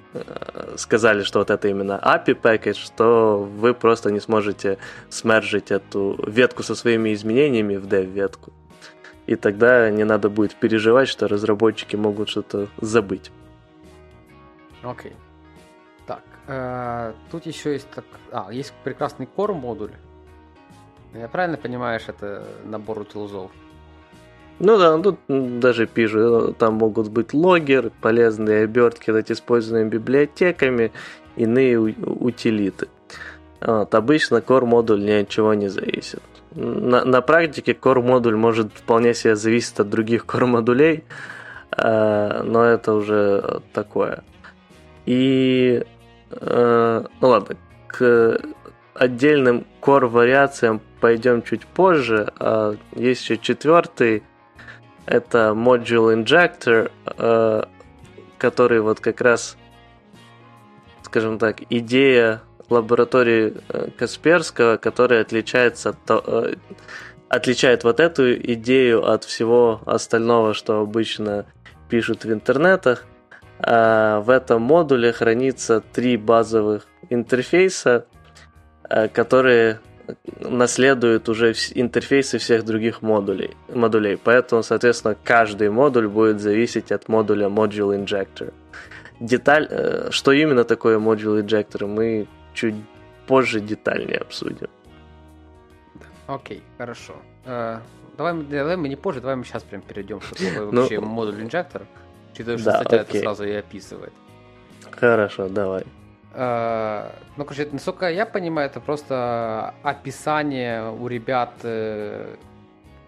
сказали, 0.77 1.23
что 1.23 1.39
вот 1.39 1.49
это 1.49 1.67
именно 1.67 1.99
API 2.03 2.35
пакетж, 2.35 2.87
то 2.95 3.37
вы 3.37 3.73
просто 3.73 4.11
не 4.11 4.19
сможете 4.19 4.77
смержить 5.09 5.71
эту 5.71 6.19
ветку 6.27 6.63
со 6.63 6.75
своими 6.75 7.13
изменениями 7.13 7.75
в 7.75 7.85
dev-ветку 7.85 8.53
и 9.25 9.35
тогда 9.35 9.89
не 9.89 10.03
надо 10.03 10.29
будет 10.29 10.55
переживать, 10.55 11.07
что 11.07 11.27
разработчики 11.27 11.95
могут 11.95 12.29
что-то 12.29 12.67
забыть. 12.81 13.31
Окей. 14.81 15.11
Okay. 15.11 15.15
Так, 16.05 16.23
э, 16.47 17.13
тут 17.31 17.45
еще 17.45 17.73
есть 17.73 17.89
так, 17.91 18.03
а, 18.31 18.51
есть 18.51 18.73
прекрасный 18.83 19.27
core 19.37 19.53
модуль. 19.53 19.91
Я 21.13 21.29
правильно 21.29 21.57
понимаешь, 21.57 22.03
это 22.07 22.45
набор 22.65 22.99
утилзов? 22.99 23.51
Ну 24.59 24.77
да, 24.77 24.97
тут 24.99 25.19
даже 25.27 25.87
пишут, 25.87 26.57
там 26.57 26.75
могут 26.75 27.09
быть 27.09 27.33
логер, 27.33 27.91
полезные 28.01 28.63
обертки 28.63 29.11
над 29.11 29.29
используемыми 29.29 29.89
библиотеками, 29.89 30.91
иные 31.35 31.79
утилиты. 31.79 32.87
Вот, 33.61 33.93
обычно 33.95 34.37
core 34.37 34.65
модуль 34.65 35.03
ни 35.03 35.11
от 35.11 35.29
чего 35.29 35.53
не 35.53 35.69
зависит 35.69 36.21
на, 36.55 37.05
на 37.05 37.21
практике 37.21 37.73
core 37.73 38.01
модуль 38.01 38.35
может 38.35 38.71
вполне 38.73 39.13
себе 39.13 39.35
зависеть 39.35 39.79
от 39.79 39.89
других 39.89 40.25
core 40.25 40.45
модулей, 40.45 41.03
э, 41.75 42.43
но 42.43 42.63
это 42.63 42.93
уже 42.93 43.61
такое. 43.73 44.23
И 45.05 45.83
э, 46.31 47.05
ну 47.21 47.27
ладно, 47.27 47.55
к 47.87 48.39
отдельным 48.93 49.65
core 49.81 50.07
вариациям 50.07 50.81
пойдем 50.99 51.41
чуть 51.41 51.65
позже. 51.65 52.31
А 52.39 52.75
есть 52.95 53.23
еще 53.23 53.37
четвертый, 53.37 54.23
это 55.05 55.53
Module 55.55 56.23
Injector, 56.23 56.91
э, 57.05 57.63
который 58.37 58.81
вот 58.81 58.99
как 58.99 59.21
раз, 59.21 59.57
скажем 61.03 61.39
так, 61.39 61.61
идея 61.69 62.41
лаборатории 62.69 63.53
э, 63.69 63.89
Касперского, 63.97 64.77
которая 64.77 65.21
отличается 65.21 65.95
э, 66.07 66.55
отличает 67.27 67.83
вот 67.83 67.99
эту 67.99 68.33
идею 68.35 69.09
от 69.09 69.23
всего 69.23 69.81
остального, 69.85 70.53
что 70.53 70.81
обычно 70.81 71.45
пишут 71.89 72.25
в 72.25 72.31
интернетах. 72.31 73.05
А 73.59 74.19
в 74.21 74.29
этом 74.29 74.61
модуле 74.61 75.11
хранится 75.11 75.81
три 75.81 76.17
базовых 76.17 76.85
интерфейса, 77.09 78.05
которые 79.13 79.79
наследует 80.39 81.29
уже 81.29 81.53
интерфейсы 81.75 82.37
всех 82.37 82.65
других 82.65 83.01
модулей, 83.01 83.55
модулей. 83.73 84.17
Поэтому, 84.17 84.63
соответственно, 84.63 85.15
каждый 85.23 85.69
модуль 85.69 86.07
будет 86.07 86.39
зависеть 86.39 86.91
от 86.91 87.09
модуля 87.09 87.47
Module 87.47 87.97
Injector. 87.97 88.53
Деталь, 89.19 89.67
э, 89.69 90.09
что 90.11 90.31
именно 90.31 90.63
такое 90.63 90.99
Module 90.99 91.41
Injector, 91.43 91.87
мы 91.87 92.27
чуть 92.53 92.75
позже 93.27 93.59
детальнее 93.59 94.17
обсудим. 94.17 94.67
Окей, 96.27 96.57
okay, 96.57 96.61
хорошо. 96.77 97.13
Uh, 97.45 97.79
давай, 98.17 98.33
давай 98.43 98.77
мы 98.77 98.87
не 98.89 98.95
позже, 98.95 99.19
давай 99.21 99.35
мы 99.35 99.43
сейчас 99.43 99.63
прям 99.63 99.81
перейдем, 99.81 100.21
что 100.21 100.35
такое 100.35 100.71
ну, 100.71 100.81
вообще 100.81 100.99
модуль 100.99 101.41
инжектор. 101.41 101.81
Учитывая, 102.33 102.57
что 102.57 102.71
да, 102.71 102.79
статья 102.79 102.99
okay. 102.99 103.01
это 103.01 103.19
сразу 103.19 103.43
и 103.43 103.51
описывает. 103.51 104.13
Хорошо, 104.91 105.49
давай. 105.49 105.83
Uh, 106.33 107.11
ну, 107.37 107.45
короче, 107.45 107.69
насколько 107.71 108.09
я 108.09 108.25
понимаю, 108.25 108.67
это 108.67 108.79
просто 108.79 109.75
описание 109.83 110.89
у 110.89 111.07
ребят 111.07 111.51
uh, 111.61 112.39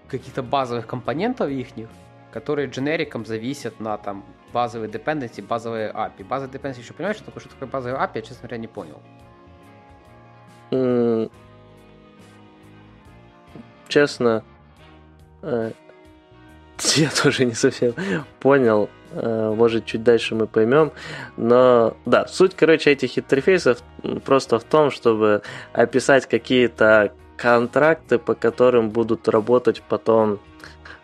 каких-то 0.08 0.44
базовых 0.44 0.86
компонентов 0.86 1.50
их, 1.50 1.70
которые 2.32 2.68
дженериком 2.68 3.26
зависят 3.26 3.80
на 3.80 3.98
там 3.98 4.24
базовые 4.54 4.92
dependency, 4.92 5.42
базовые 5.42 5.92
API. 5.92 6.24
Базовые 6.24 6.60
dependency 6.60 6.80
еще 6.80 6.94
понимаешь, 6.94 7.18
что 7.18 7.26
такое, 7.26 7.42
что 7.42 7.50
такое 7.50 7.68
базовые 7.68 8.00
API, 8.00 8.12
я, 8.16 8.22
честно 8.22 8.48
говоря, 8.48 8.58
не 8.58 8.68
понял. 8.68 9.02
Честно, 13.88 14.44
э, 15.42 15.72
я 16.96 17.10
тоже 17.10 17.46
не 17.46 17.54
совсем 17.54 17.94
понял. 18.40 18.90
Э, 19.12 19.54
может, 19.56 19.86
чуть 19.86 20.04
дальше 20.04 20.36
мы 20.36 20.48
поймем. 20.48 20.92
Но 21.38 21.96
да, 22.06 22.28
суть, 22.28 22.56
короче, 22.56 22.92
этих 22.92 23.18
интерфейсов 23.18 23.80
просто 24.26 24.60
в 24.60 24.64
том, 24.64 24.92
чтобы 24.92 25.42
описать 25.74 26.26
какие-то 26.26 27.12
контракты, 27.38 28.18
по 28.18 28.34
которым 28.34 28.90
будут 28.90 29.28
работать 29.28 29.82
потом 29.88 30.40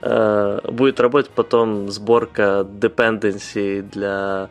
э, 0.02 0.60
будет 0.72 1.00
работать 1.00 1.32
потом 1.32 1.90
сборка 1.90 2.66
dependency 2.68 3.82
для 3.82 4.50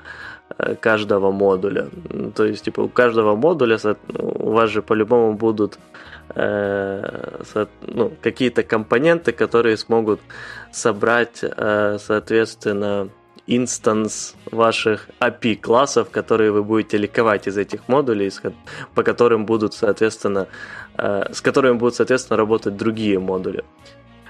каждого 0.81 1.31
модуля. 1.31 1.89
То 2.35 2.45
есть, 2.45 2.65
типа, 2.65 2.81
у 2.81 2.89
каждого 2.89 3.37
модуля 3.37 3.79
у 4.19 4.51
вас 4.51 4.71
же 4.71 4.83
по-любому 4.83 5.35
будут 5.35 5.79
э, 6.35 7.41
ну, 7.83 8.13
какие-то 8.21 8.63
компоненты, 8.63 9.33
которые 9.33 9.77
смогут 9.77 10.21
собрать, 10.73 11.41
э, 11.43 11.99
соответственно, 12.01 13.09
инстанс 13.51 14.37
ваших 14.51 15.11
API 15.21 15.57
классов, 15.57 16.11
которые 16.11 16.53
вы 16.53 16.63
будете 16.63 16.97
ликовать 16.99 17.49
из 17.49 17.59
этих 17.59 17.89
модулей, 17.89 18.31
по 18.95 19.03
которым 19.03 19.45
будут, 19.45 19.75
соответственно, 19.75 20.47
э, 20.97 21.33
с 21.33 21.41
которыми 21.41 21.77
будут, 21.77 21.97
соответственно, 21.97 22.37
работать 22.37 22.77
другие 22.77 23.19
модули. 23.19 23.65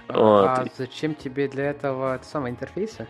А 0.09 0.63
вот. 0.63 0.73
зачем 0.77 1.15
тебе 1.15 1.49
для 1.49 1.71
этого 1.71 2.17
это 2.17 2.25
самое 2.25 2.53
интерфейсы? 2.53 3.07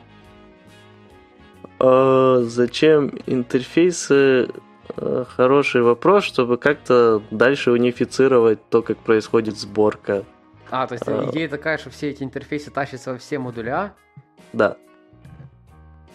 А, 1.79 2.43
зачем 2.43 3.13
интерфейсы? 3.27 4.49
А, 4.97 5.25
хороший 5.25 5.83
вопрос, 5.83 6.25
чтобы 6.25 6.59
как-то 6.59 7.23
дальше 7.31 7.71
унифицировать 7.71 8.69
то, 8.69 8.83
как 8.83 8.99
происходит 8.99 9.59
сборка. 9.59 10.25
А, 10.71 10.87
то 10.87 10.95
есть 10.95 11.09
а, 11.09 11.29
идея 11.31 11.49
такая, 11.49 11.79
что 11.79 11.91
все 11.91 12.11
эти 12.11 12.23
интерфейсы 12.23 12.71
тащатся 12.71 13.13
во 13.13 13.19
все 13.19 13.39
модуля? 13.39 13.95
Да. 14.53 14.77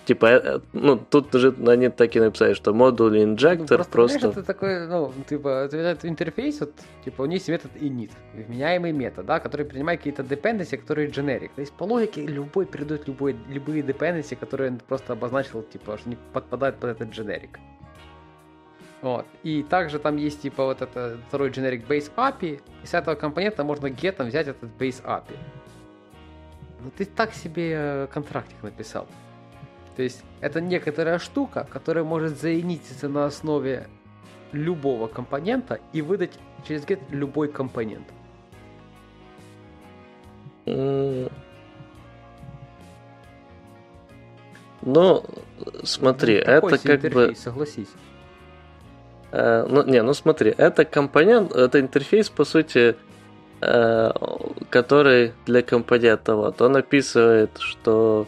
Типа, 0.05 0.25
э, 0.27 0.59
ну, 0.73 0.97
тут 0.97 1.33
уже 1.35 1.53
они 1.67 1.89
так 1.89 2.15
и 2.15 2.19
написали, 2.19 2.53
что 2.53 2.73
модуль 2.73 3.23
инжектор 3.23 3.79
ну, 3.79 3.85
просто... 3.85 4.19
просто... 4.19 4.39
это 4.39 4.43
такой, 4.43 4.87
ну, 4.87 5.11
типа, 5.27 5.67
этот 5.71 6.05
интерфейс, 6.05 6.59
вот, 6.59 6.73
типа, 7.03 7.23
у 7.23 7.25
них 7.25 7.39
есть 7.39 7.49
метод 7.49 7.71
init, 7.81 8.11
вменяемый 8.33 8.91
метод, 8.91 9.25
да, 9.25 9.39
который 9.39 9.65
принимает 9.65 9.99
какие-то 9.99 10.21
dependency, 10.21 10.77
которые 10.77 11.09
generic. 11.09 11.49
То 11.55 11.61
есть, 11.61 11.73
по 11.73 11.85
логике, 11.85 12.21
любой 12.21 12.65
передает 12.65 13.07
любой, 13.07 13.35
любые 13.49 13.81
dependency, 13.81 14.35
которые 14.35 14.71
он 14.71 14.77
просто 14.77 15.13
обозначил, 15.13 15.63
типа, 15.63 15.97
что 15.97 16.09
не 16.09 16.17
подпадают 16.33 16.75
под 16.75 16.91
этот 16.91 17.09
generic. 17.09 17.57
Вот. 19.01 19.25
И 19.41 19.63
также 19.63 19.97
там 19.97 20.17
есть, 20.17 20.41
типа, 20.41 20.65
вот 20.65 20.81
это 20.83 21.17
второй 21.27 21.49
generic 21.49 21.87
base 21.87 22.11
API, 22.15 22.61
и 22.83 22.85
с 22.85 22.93
этого 22.93 23.15
компонента 23.15 23.63
можно 23.63 23.89
гетом 23.89 24.27
взять 24.27 24.47
этот 24.47 24.69
base 24.79 25.03
API. 25.03 25.37
Ну, 26.81 26.91
ты 26.95 27.05
так 27.05 27.33
себе 27.33 27.71
э, 27.75 28.07
контрактик 28.13 28.61
написал. 28.61 29.07
То 29.95 30.03
есть 30.03 30.23
это 30.41 30.62
некоторая 30.62 31.19
штука, 31.19 31.67
которая 31.69 32.03
может 32.03 32.39
заинититься 32.39 33.08
на 33.08 33.25
основе 33.25 33.88
любого 34.51 35.08
компонента 35.08 35.79
и 35.93 36.01
выдать 36.01 36.31
через 36.67 36.84
get 36.86 36.99
любой 37.10 37.47
компонент. 37.47 38.08
Ну, 44.86 45.23
смотри, 45.84 46.43
ну, 46.45 46.51
это 46.51 46.77
как 46.77 46.86
интерфейс, 46.86 47.13
бы... 47.13 47.36
согласись. 47.36 47.89
Э, 49.31 49.65
ну, 49.67 49.84
не, 49.84 50.01
ну 50.01 50.13
смотри, 50.13 50.53
это 50.55 50.86
компонент, 50.86 51.51
это 51.53 51.79
интерфейс, 51.79 52.29
по 52.29 52.45
сути, 52.45 52.95
э, 53.62 54.12
который 54.69 55.34
для 55.45 55.62
компонента, 55.62 56.36
вот, 56.36 56.62
он 56.62 56.75
описывает, 56.75 57.58
что 57.58 58.27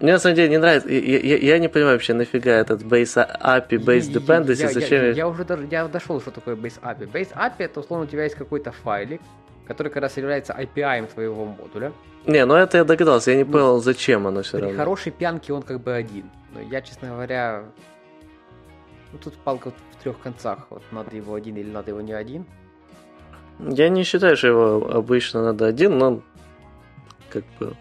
мне 0.00 0.12
на 0.12 0.18
самом 0.18 0.36
деле 0.36 0.48
не 0.48 0.58
нравится. 0.58 0.88
Я, 0.88 1.18
я, 1.18 1.36
я 1.36 1.58
не 1.58 1.68
понимаю 1.68 1.96
вообще, 1.96 2.14
нафига 2.14 2.52
этот 2.52 2.82
base 2.82 3.16
API, 3.40 3.78
base 3.78 4.12
dependency, 4.12 4.62
я, 4.62 4.68
зачем... 4.68 5.02
Я, 5.02 5.08
я, 5.08 5.12
я 5.12 5.28
уже 5.28 5.44
даже, 5.44 5.66
я 5.70 5.86
дошел, 5.88 6.20
что 6.20 6.30
такое 6.30 6.56
base 6.56 6.80
API. 6.80 7.10
Base 7.10 7.32
API 7.34 7.64
это 7.64 7.80
условно 7.80 8.06
у 8.06 8.08
тебя 8.08 8.24
есть 8.24 8.36
какой-то 8.36 8.72
файлик, 8.72 9.20
который 9.66 9.88
как 9.88 10.02
раз 10.02 10.16
является 10.16 10.52
API 10.52 11.12
твоего 11.12 11.44
модуля. 11.44 11.92
Не, 12.26 12.44
ну 12.46 12.54
это 12.54 12.78
я 12.78 12.84
догадался, 12.84 13.30
я 13.30 13.36
не 13.36 13.44
ну, 13.44 13.52
понял, 13.52 13.80
зачем 13.80 14.26
оно 14.26 14.42
все 14.42 14.58
при 14.58 14.62
равно. 14.62 14.78
хорошей 14.78 15.12
пьянке 15.12 15.52
он 15.52 15.62
как 15.62 15.80
бы 15.80 15.92
один. 15.92 16.30
Но 16.54 16.60
я, 16.60 16.80
честно 16.80 17.08
говоря, 17.08 17.64
ну 19.12 19.18
тут 19.18 19.34
палка 19.34 19.70
в 19.70 20.02
трех 20.02 20.18
концах. 20.20 20.66
Вот 20.70 20.82
надо 20.92 21.16
его 21.16 21.34
один 21.34 21.56
или 21.56 21.70
надо 21.70 21.90
его 21.90 22.00
не 22.00 22.12
один. 22.12 22.46
Я 23.58 23.88
не 23.88 24.04
считаю, 24.04 24.36
что 24.36 24.48
его 24.48 24.90
обычно 24.90 25.42
надо 25.44 25.66
один, 25.66 25.98
но 25.98 26.22
как 27.30 27.44
бы 27.58 27.76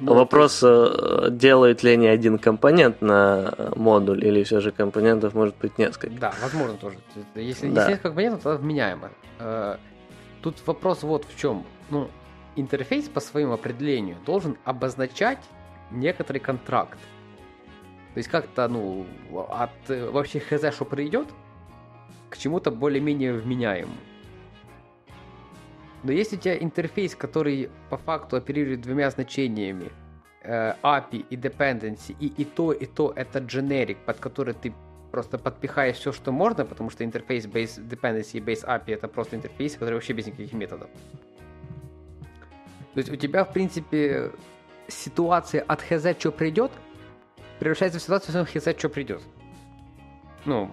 Вопрос, 0.00 0.62
есть... 0.62 1.36
делают 1.36 1.82
ли 1.82 1.92
они 1.92 2.06
один 2.06 2.38
компонент 2.38 3.02
на 3.02 3.72
модуль, 3.74 4.24
или 4.24 4.42
все 4.44 4.60
же 4.60 4.70
компонентов 4.70 5.34
может 5.34 5.56
быть 5.56 5.78
несколько. 5.78 6.18
Да, 6.18 6.32
возможно 6.42 6.76
тоже. 6.76 6.98
Если, 7.34 7.68
да. 7.70 7.88
есть 7.88 8.02
компонентов, 8.02 8.42
то 8.42 8.56
вменяемо. 8.56 9.10
Э, 9.38 9.76
тут 10.42 10.56
вопрос 10.66 11.02
вот 11.02 11.24
в 11.24 11.38
чем. 11.38 11.64
Ну, 11.90 12.08
интерфейс 12.56 13.08
по 13.08 13.20
своему 13.20 13.54
определению 13.54 14.16
должен 14.24 14.56
обозначать 14.64 15.38
некоторый 15.90 16.38
контракт. 16.38 16.98
То 18.14 18.18
есть 18.18 18.28
как-то, 18.28 18.68
ну, 18.68 19.06
от 19.50 19.70
э, 19.88 20.10
вообще 20.10 20.40
хз, 20.40 20.74
что 20.74 20.84
придет, 20.84 21.28
к 22.30 22.36
чему-то 22.36 22.70
более-менее 22.70 23.32
вменяемому. 23.34 23.96
Но 26.02 26.12
если 26.12 26.36
у 26.36 26.38
тебя 26.38 26.56
интерфейс, 26.56 27.14
который 27.14 27.70
по 27.90 27.96
факту 27.96 28.36
оперирует 28.36 28.80
двумя 28.82 29.10
значениями, 29.10 29.90
э, 30.42 30.74
API 30.82 31.24
и 31.30 31.36
dependency, 31.36 32.16
и, 32.20 32.26
и 32.26 32.44
то, 32.44 32.72
и 32.72 32.86
то 32.86 33.12
это 33.16 33.40
generic, 33.40 33.96
под 34.06 34.18
который 34.18 34.54
ты 34.54 34.72
просто 35.10 35.38
подпихаешь 35.38 35.96
все, 35.96 36.12
что 36.12 36.32
можно, 36.32 36.64
потому 36.64 36.90
что 36.90 37.04
интерфейс 37.04 37.46
base 37.46 37.78
dependency 37.88 38.38
и 38.38 38.40
base 38.40 38.64
API 38.64 38.94
это 38.94 39.08
просто 39.08 39.36
интерфейс, 39.36 39.74
который 39.74 39.94
вообще 39.94 40.12
без 40.12 40.26
никаких 40.26 40.52
методов. 40.52 40.88
То 42.94 43.00
есть 43.00 43.10
у 43.10 43.16
тебя, 43.16 43.44
в 43.44 43.52
принципе, 43.52 44.30
ситуация 44.88 45.62
от 45.62 45.82
хз, 45.82 46.18
что 46.18 46.32
придет, 46.32 46.70
превращается 47.58 47.98
в 47.98 48.02
ситуацию, 48.02 48.46
что 48.46 48.60
хз, 48.60 48.78
что 48.78 48.88
придет. 48.88 49.22
Ну, 50.44 50.70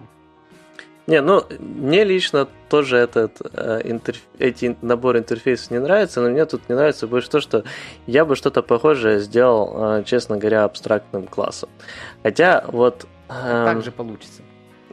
не, 1.06 1.20
ну, 1.20 1.44
мне 1.58 2.04
лично 2.04 2.48
тоже 2.68 2.96
этот 2.96 3.40
э, 3.52 3.80
интерф... 3.84 4.18
эти 4.38 4.76
набор 4.82 5.16
интерфейсов 5.16 5.70
не 5.70 5.78
нравится, 5.78 6.20
но 6.20 6.30
мне 6.30 6.44
тут 6.46 6.68
не 6.68 6.74
нравится 6.74 7.06
больше 7.06 7.30
то, 7.30 7.40
что 7.40 7.64
я 8.06 8.24
бы 8.24 8.34
что-то 8.34 8.62
похожее 8.62 9.20
сделал, 9.20 9.98
э, 9.98 10.04
честно 10.04 10.36
говоря, 10.36 10.64
абстрактным 10.64 11.26
классом. 11.26 11.68
Хотя 12.22 12.64
вот... 12.68 13.06
Э, 13.28 13.64
так 13.66 13.84
же 13.84 13.92
получится. 13.92 14.42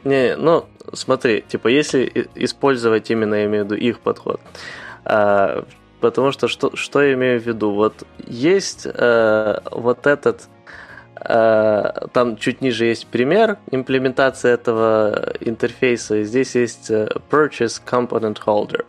Не, 0.04 0.36
ну, 0.36 0.66
смотри, 0.92 1.42
типа, 1.42 1.68
если 1.68 2.28
использовать 2.36 3.10
именно, 3.10 3.34
я 3.34 3.46
имею 3.46 3.64
в 3.64 3.72
виду, 3.72 3.74
их 3.74 3.98
подход, 3.98 4.40
э, 5.04 5.62
потому 6.00 6.30
что 6.30 6.46
что, 6.46 6.76
что 6.76 7.02
я 7.02 7.14
имею 7.14 7.40
в 7.40 7.46
виду? 7.46 7.72
Вот 7.72 8.06
есть 8.24 8.86
э, 8.86 9.58
вот 9.72 10.06
этот 10.06 10.48
там 11.16 12.36
чуть 12.36 12.60
ниже 12.60 12.86
есть 12.86 13.06
пример 13.06 13.58
имплементации 13.70 14.50
этого 14.50 15.32
интерфейса. 15.40 16.22
Здесь 16.24 16.54
есть 16.54 16.90
э, 16.90 17.08
Purchase 17.30 17.80
Component 17.84 18.38
Holder. 18.44 18.84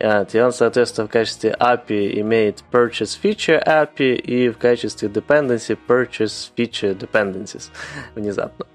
И 0.00 0.38
он, 0.38 0.52
соответственно, 0.52 1.06
в 1.06 1.10
качестве 1.10 1.56
API 1.58 2.20
имеет 2.20 2.64
Purchase 2.72 3.18
Feature 3.22 3.64
API 3.64 4.14
и 4.16 4.50
в 4.50 4.58
качестве 4.58 5.08
Dependency 5.08 5.78
Purchase 5.88 6.50
Feature 6.56 6.98
Dependencies. 6.98 7.70
Внезапно. 8.14 8.66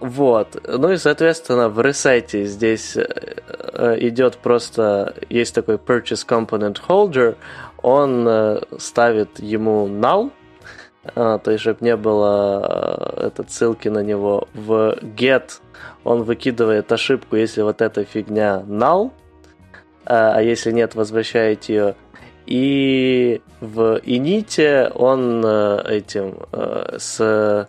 Вот. 0.00 0.60
Ну 0.66 0.90
и, 0.90 0.96
соответственно, 0.96 1.68
в 1.68 1.80
ресете 1.80 2.46
здесь 2.46 2.96
идет 2.96 4.38
просто... 4.38 5.14
Есть 5.28 5.54
такой 5.54 5.76
purchase 5.76 6.26
component 6.26 6.78
holder, 6.88 7.36
он 7.82 8.60
ставит 8.78 9.38
ему 9.38 9.86
null, 9.86 10.32
то 11.14 11.42
есть, 11.46 11.60
чтобы 11.60 11.78
не 11.80 11.96
было 11.96 13.14
этот, 13.18 13.50
ссылки 13.50 13.88
на 13.88 14.02
него. 14.02 14.48
В 14.54 14.96
get 15.16 15.60
он 16.04 16.22
выкидывает 16.22 16.90
ошибку, 16.92 17.36
если 17.36 17.62
вот 17.62 17.80
эта 17.82 18.04
фигня 18.04 18.62
null, 18.66 19.10
а 20.04 20.40
если 20.40 20.72
нет, 20.72 20.94
возвращает 20.94 21.64
ее. 21.64 21.94
И 22.46 23.40
в 23.60 23.98
init 24.04 24.92
он 24.94 25.44
этим 25.44 26.38
с 26.98 27.68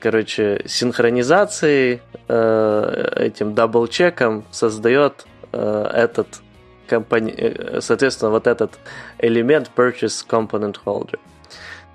короче, 0.00 0.62
синхронизацией, 0.66 2.00
этим 2.26 3.54
дабл-чеком 3.54 4.44
создает 4.50 5.26
этот 5.52 6.40
компони... 6.88 7.80
соответственно, 7.80 8.30
вот 8.30 8.46
этот 8.46 8.78
элемент 9.18 9.70
purchase 9.76 10.24
component 10.26 10.76
holder. 10.84 11.18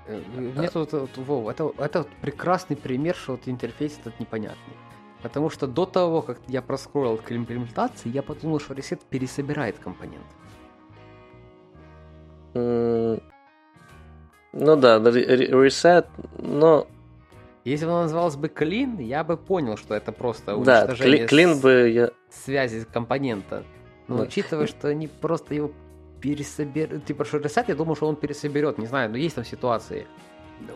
Мне 0.08 0.68
тут, 0.68 0.92
вот, 0.92 1.16
Вов, 1.16 1.48
это, 1.48 1.72
это 1.78 1.98
вот 2.00 2.08
прекрасный 2.20 2.76
пример, 2.76 3.14
что 3.14 3.32
вот 3.32 3.42
интерфейс 3.46 3.98
этот 3.98 4.18
непонятный. 4.20 4.74
Потому 5.22 5.50
что 5.50 5.66
до 5.66 5.86
того, 5.86 6.22
как 6.22 6.38
я 6.46 6.62
проскроллил 6.62 7.16
к 7.16 7.32
имплементации, 7.32 8.08
я 8.10 8.22
подумал, 8.22 8.60
что 8.60 8.74
ресет 8.74 9.00
пересобирает 9.02 9.78
компонент. 9.78 10.24
ну 14.52 14.76
да, 14.76 14.98
reset, 14.98 16.06
но... 16.38 16.86
Если 17.64 17.84
бы 17.84 17.90
оно 17.90 18.02
называлось 18.02 18.36
бы 18.36 18.46
clean, 18.46 19.02
я 19.02 19.24
бы 19.24 19.36
понял, 19.36 19.76
что 19.76 19.94
это 19.94 20.12
просто 20.12 20.56
уничтожение 20.56 21.26
да, 21.26 21.36
clean 21.36 21.60
бы 21.60 21.90
я... 21.90 22.10
связи 22.30 22.86
компонента. 22.90 23.64
Но 24.06 24.18
да. 24.18 24.22
учитывая, 24.22 24.68
что 24.68 24.88
они 24.88 25.08
просто 25.08 25.54
его 25.54 25.72
пересоберет, 26.20 27.04
типа, 27.04 27.24
что 27.24 27.38
ресет, 27.38 27.68
я 27.68 27.74
думаю, 27.74 27.96
что 27.96 28.08
он 28.08 28.16
пересоберет, 28.16 28.78
не 28.78 28.86
знаю, 28.86 29.10
но 29.10 29.16
есть 29.16 29.34
там 29.34 29.44
ситуации. 29.44 30.06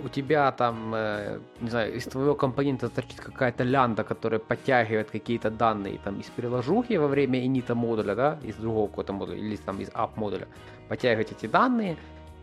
У 0.05 0.09
тебя 0.09 0.53
там, 0.53 0.93
э, 0.95 1.39
не 1.61 1.71
знаю, 1.71 1.95
из 1.95 2.05
твоего 2.05 2.35
компонента 2.35 2.89
торчит 2.91 3.21
какая-то 3.21 3.65
лянда, 3.65 4.05
которая 4.05 4.39
подтягивает 4.39 5.11
какие-то 5.11 5.51
данные 5.51 5.99
там 6.05 6.21
из 6.21 6.27
приложухи 6.27 6.99
во 6.99 7.09
время 7.09 7.43
инита 7.45 7.75
модуля, 7.75 8.15
да, 8.15 8.39
из 8.43 8.57
другого 8.57 8.89
какого-то 8.89 9.13
модуля, 9.15 9.39
или 9.39 9.57
там 9.57 9.81
из 9.81 9.89
app 9.89 10.11
модуля, 10.17 10.49
подтягивать 10.89 11.33
эти 11.33 11.47
данные, 11.47 11.97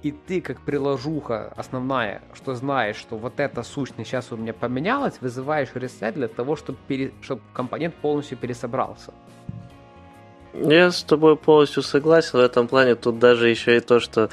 и 0.04 0.12
ты 0.12 0.42
как 0.42 0.62
приложуха 0.62 1.54
основная, 1.56 2.22
что 2.34 2.56
знаешь, 2.56 2.96
что 2.96 3.18
вот 3.18 3.40
эта 3.40 3.64
сущность 3.64 4.10
сейчас 4.10 4.32
у 4.32 4.38
меня 4.38 4.54
поменялась, 4.54 5.22
вызываешь 5.22 5.70
ресет 5.74 6.16
для 6.16 6.28
того, 6.28 6.56
чтобы, 6.56 6.78
пере... 6.88 7.12
чтобы 7.22 7.42
компонент 7.54 7.96
полностью 7.96 8.38
пересобрался. 8.38 9.14
Я 10.62 10.92
с 10.92 11.04
тобой 11.04 11.36
полностью 11.36 11.84
согласен 11.84 12.40
в 12.40 12.42
этом 12.42 12.68
плане. 12.68 12.96
Тут 12.96 13.20
даже 13.20 13.50
еще 13.50 13.78
и 13.78 13.80
то, 13.80 14.00
что 14.00 14.30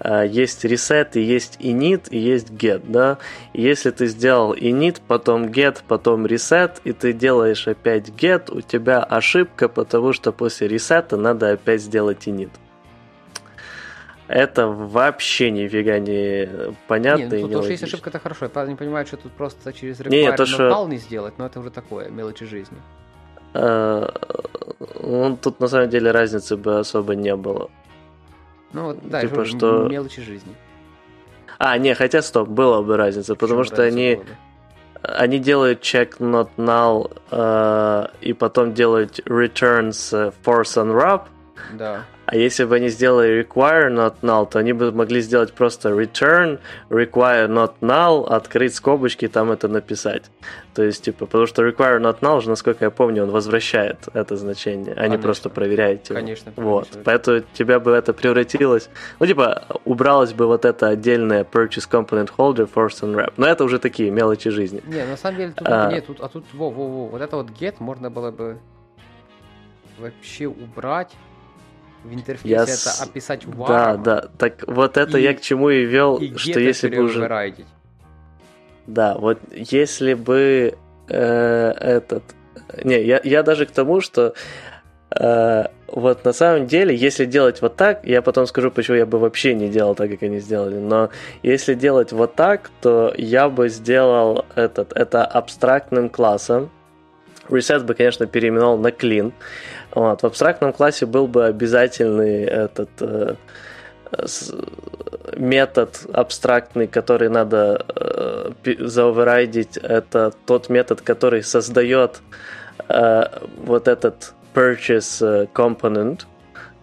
э, 0.00 0.26
есть 0.28 0.64
reset, 0.64 1.10
и 1.14 1.20
есть 1.20 1.56
init, 1.60 2.08
и 2.10 2.18
есть 2.18 2.50
get, 2.50 2.82
да. 2.86 3.18
И 3.52 3.62
если 3.62 3.90
ты 3.90 4.06
сделал 4.06 4.54
init, 4.54 5.00
потом 5.06 5.46
get, 5.46 5.78
потом 5.86 6.26
reset, 6.26 6.80
и 6.84 6.92
ты 6.92 7.12
делаешь 7.12 7.66
опять 7.68 8.08
get, 8.08 8.54
у 8.54 8.60
тебя 8.60 9.02
ошибка, 9.02 9.68
потому 9.68 10.12
что 10.12 10.32
после 10.32 10.68
ресета 10.68 11.16
надо 11.16 11.52
опять 11.52 11.80
сделать 11.82 12.26
init. 12.26 12.50
Это 14.28 14.66
вообще 14.66 15.50
нифига 15.50 15.98
не 15.98 16.48
понятно. 16.86 17.34
Не, 17.34 17.42
ну, 17.42 17.48
то, 17.48 17.62
что 17.62 17.72
есть 17.72 17.82
ошибка, 17.82 18.08
это 18.08 18.18
хорошо. 18.18 18.50
Я 18.54 18.66
не 18.66 18.76
понимаю, 18.76 19.06
что 19.06 19.18
тут 19.18 19.32
просто 19.32 19.72
через 19.72 20.00
require 20.00 20.10
не, 20.10 20.32
то, 20.32 20.46
что... 20.46 20.86
не 20.88 20.96
сделать, 20.96 21.34
но 21.38 21.46
это 21.46 21.60
уже 21.60 21.70
такое, 21.70 22.08
мелочи 22.08 22.46
жизни. 22.46 22.78
Ну, 23.54 25.36
тут 25.42 25.60
на 25.60 25.68
самом 25.68 25.88
деле 25.88 26.10
разницы 26.10 26.56
бы 26.56 26.78
особо 26.78 27.14
не 27.14 27.36
было. 27.36 27.70
Ну, 28.72 28.86
вот, 28.86 28.98
да, 29.02 29.20
типа, 29.20 29.44
что... 29.44 29.88
мелочи 29.88 30.22
жизни. 30.22 30.54
А, 31.58 31.78
не, 31.78 31.94
хотя 31.94 32.22
стоп, 32.22 32.48
была 32.48 32.82
бы 32.82 32.96
разница, 32.96 33.34
потому 33.34 33.64
что 33.64 33.82
они, 33.82 34.20
они 35.02 35.38
делают 35.38 35.82
check 35.82 36.18
not 36.18 36.48
null 36.56 37.10
э, 37.30 38.06
и 38.20 38.32
потом 38.32 38.72
делают 38.72 39.20
returns 39.26 40.12
э, 40.12 40.32
force 40.44 40.76
unwrap. 40.76 41.22
Да. 41.74 42.04
А 42.32 42.34
если 42.34 42.64
бы 42.64 42.76
они 42.76 42.88
сделали 42.88 43.42
require 43.42 43.90
not 43.90 44.14
null, 44.22 44.48
то 44.48 44.58
они 44.58 44.72
бы 44.72 44.90
могли 44.90 45.20
сделать 45.20 45.52
просто 45.52 45.90
return, 45.90 46.60
require 46.88 47.46
not 47.46 47.74
null, 47.82 48.26
открыть 48.26 48.74
скобочки 48.74 49.26
и 49.26 49.28
там 49.28 49.50
это 49.50 49.68
написать. 49.68 50.30
То 50.72 50.82
есть, 50.82 51.04
типа, 51.04 51.26
потому 51.26 51.46
что 51.46 51.62
require 51.62 52.00
not 52.00 52.20
null 52.20 52.40
же, 52.40 52.48
насколько 52.48 52.86
я 52.86 52.90
помню, 52.90 53.24
он 53.24 53.30
возвращает 53.32 54.08
это 54.14 54.38
значение, 54.38 54.94
а 54.96 55.08
не 55.08 55.18
просто 55.18 55.50
проверяет 55.50 56.08
его. 56.08 56.20
Конечно. 56.20 56.54
Вот. 56.56 56.88
Поэтому 57.04 57.42
тебя 57.52 57.78
бы 57.78 57.90
это 57.92 58.14
превратилось... 58.14 58.88
Ну, 59.20 59.26
типа, 59.26 59.64
убралось 59.84 60.32
бы 60.32 60.46
вот 60.46 60.64
это 60.64 60.88
отдельное 60.88 61.44
purchase 61.44 61.86
component 61.86 62.30
holder, 62.38 62.66
force 62.66 63.02
and 63.02 63.14
wrap. 63.14 63.34
Но 63.36 63.46
это 63.46 63.62
уже 63.62 63.78
такие 63.78 64.10
мелочи 64.10 64.48
жизни. 64.48 64.82
Не, 64.86 65.04
на 65.04 65.18
самом 65.18 65.36
деле, 65.36 65.52
тут, 65.54 65.68
а, 65.68 65.92
нет, 65.92 66.06
тут, 66.06 66.18
а 66.22 66.28
тут, 66.28 66.46
во, 66.54 66.70
во, 66.70 66.88
во, 66.88 67.08
вот 67.08 67.20
это 67.20 67.36
вот 67.36 67.50
get 67.50 67.74
можно 67.80 68.08
было 68.08 68.30
бы 68.30 68.56
вообще 69.98 70.46
убрать 70.46 71.10
в 72.04 72.14
интерфейсе 72.14 72.48
я 72.48 72.62
это 72.62 72.72
с... 72.72 73.02
описать 73.02 73.44
в 73.44 73.66
Да, 73.66 73.96
да. 73.96 74.28
Так 74.38 74.64
вот 74.66 74.96
это 74.96 75.18
и, 75.18 75.22
я 75.22 75.34
к 75.34 75.40
чему 75.40 75.70
и 75.70 75.84
вел, 75.84 76.16
и 76.16 76.36
что 76.36 76.60
если 76.60 76.88
бы 76.88 77.02
уже... 77.02 77.26
Райдить. 77.26 77.66
Да, 78.86 79.16
вот 79.16 79.38
если 79.52 80.14
бы 80.14 80.74
э, 81.08 81.72
этот... 81.80 82.22
Не, 82.84 83.02
я, 83.02 83.20
я 83.22 83.42
даже 83.42 83.66
к 83.66 83.70
тому, 83.70 84.00
что 84.00 84.34
э, 85.10 85.64
вот 85.86 86.24
на 86.24 86.32
самом 86.32 86.66
деле, 86.66 86.96
если 86.96 87.26
делать 87.26 87.62
вот 87.62 87.76
так, 87.76 88.04
я 88.04 88.22
потом 88.22 88.46
скажу, 88.46 88.70
почему 88.70 88.96
я 88.96 89.06
бы 89.06 89.18
вообще 89.18 89.54
не 89.54 89.68
делал 89.68 89.94
так, 89.94 90.10
как 90.10 90.22
они 90.22 90.40
сделали, 90.40 90.76
но 90.76 91.10
если 91.42 91.74
делать 91.74 92.12
вот 92.12 92.34
так, 92.34 92.70
то 92.80 93.12
я 93.16 93.48
бы 93.48 93.68
сделал 93.68 94.46
этот, 94.56 94.92
это 94.94 95.24
абстрактным 95.24 96.08
классом, 96.08 96.70
Reset 97.48 97.84
бы, 97.84 97.94
конечно, 97.94 98.26
переименовал 98.26 98.78
на 98.78 98.88
clean. 98.88 99.32
Вот. 99.94 100.22
В 100.22 100.26
абстрактном 100.26 100.72
классе 100.72 101.06
был 101.06 101.26
бы 101.26 101.46
обязательный 101.46 102.44
этот 102.44 102.90
э, 103.00 103.34
метод 105.36 106.00
абстрактный, 106.12 106.86
который 106.86 107.28
надо 107.28 107.84
э, 107.94 108.52
заоверрайдить. 108.78 109.76
Это 109.76 110.32
тот 110.46 110.68
метод, 110.68 111.00
который 111.00 111.42
создает 111.42 112.20
э, 112.88 113.24
вот 113.56 113.88
этот 113.88 114.34
purchase 114.54 115.20
э, 115.20 115.46
component, 115.54 116.22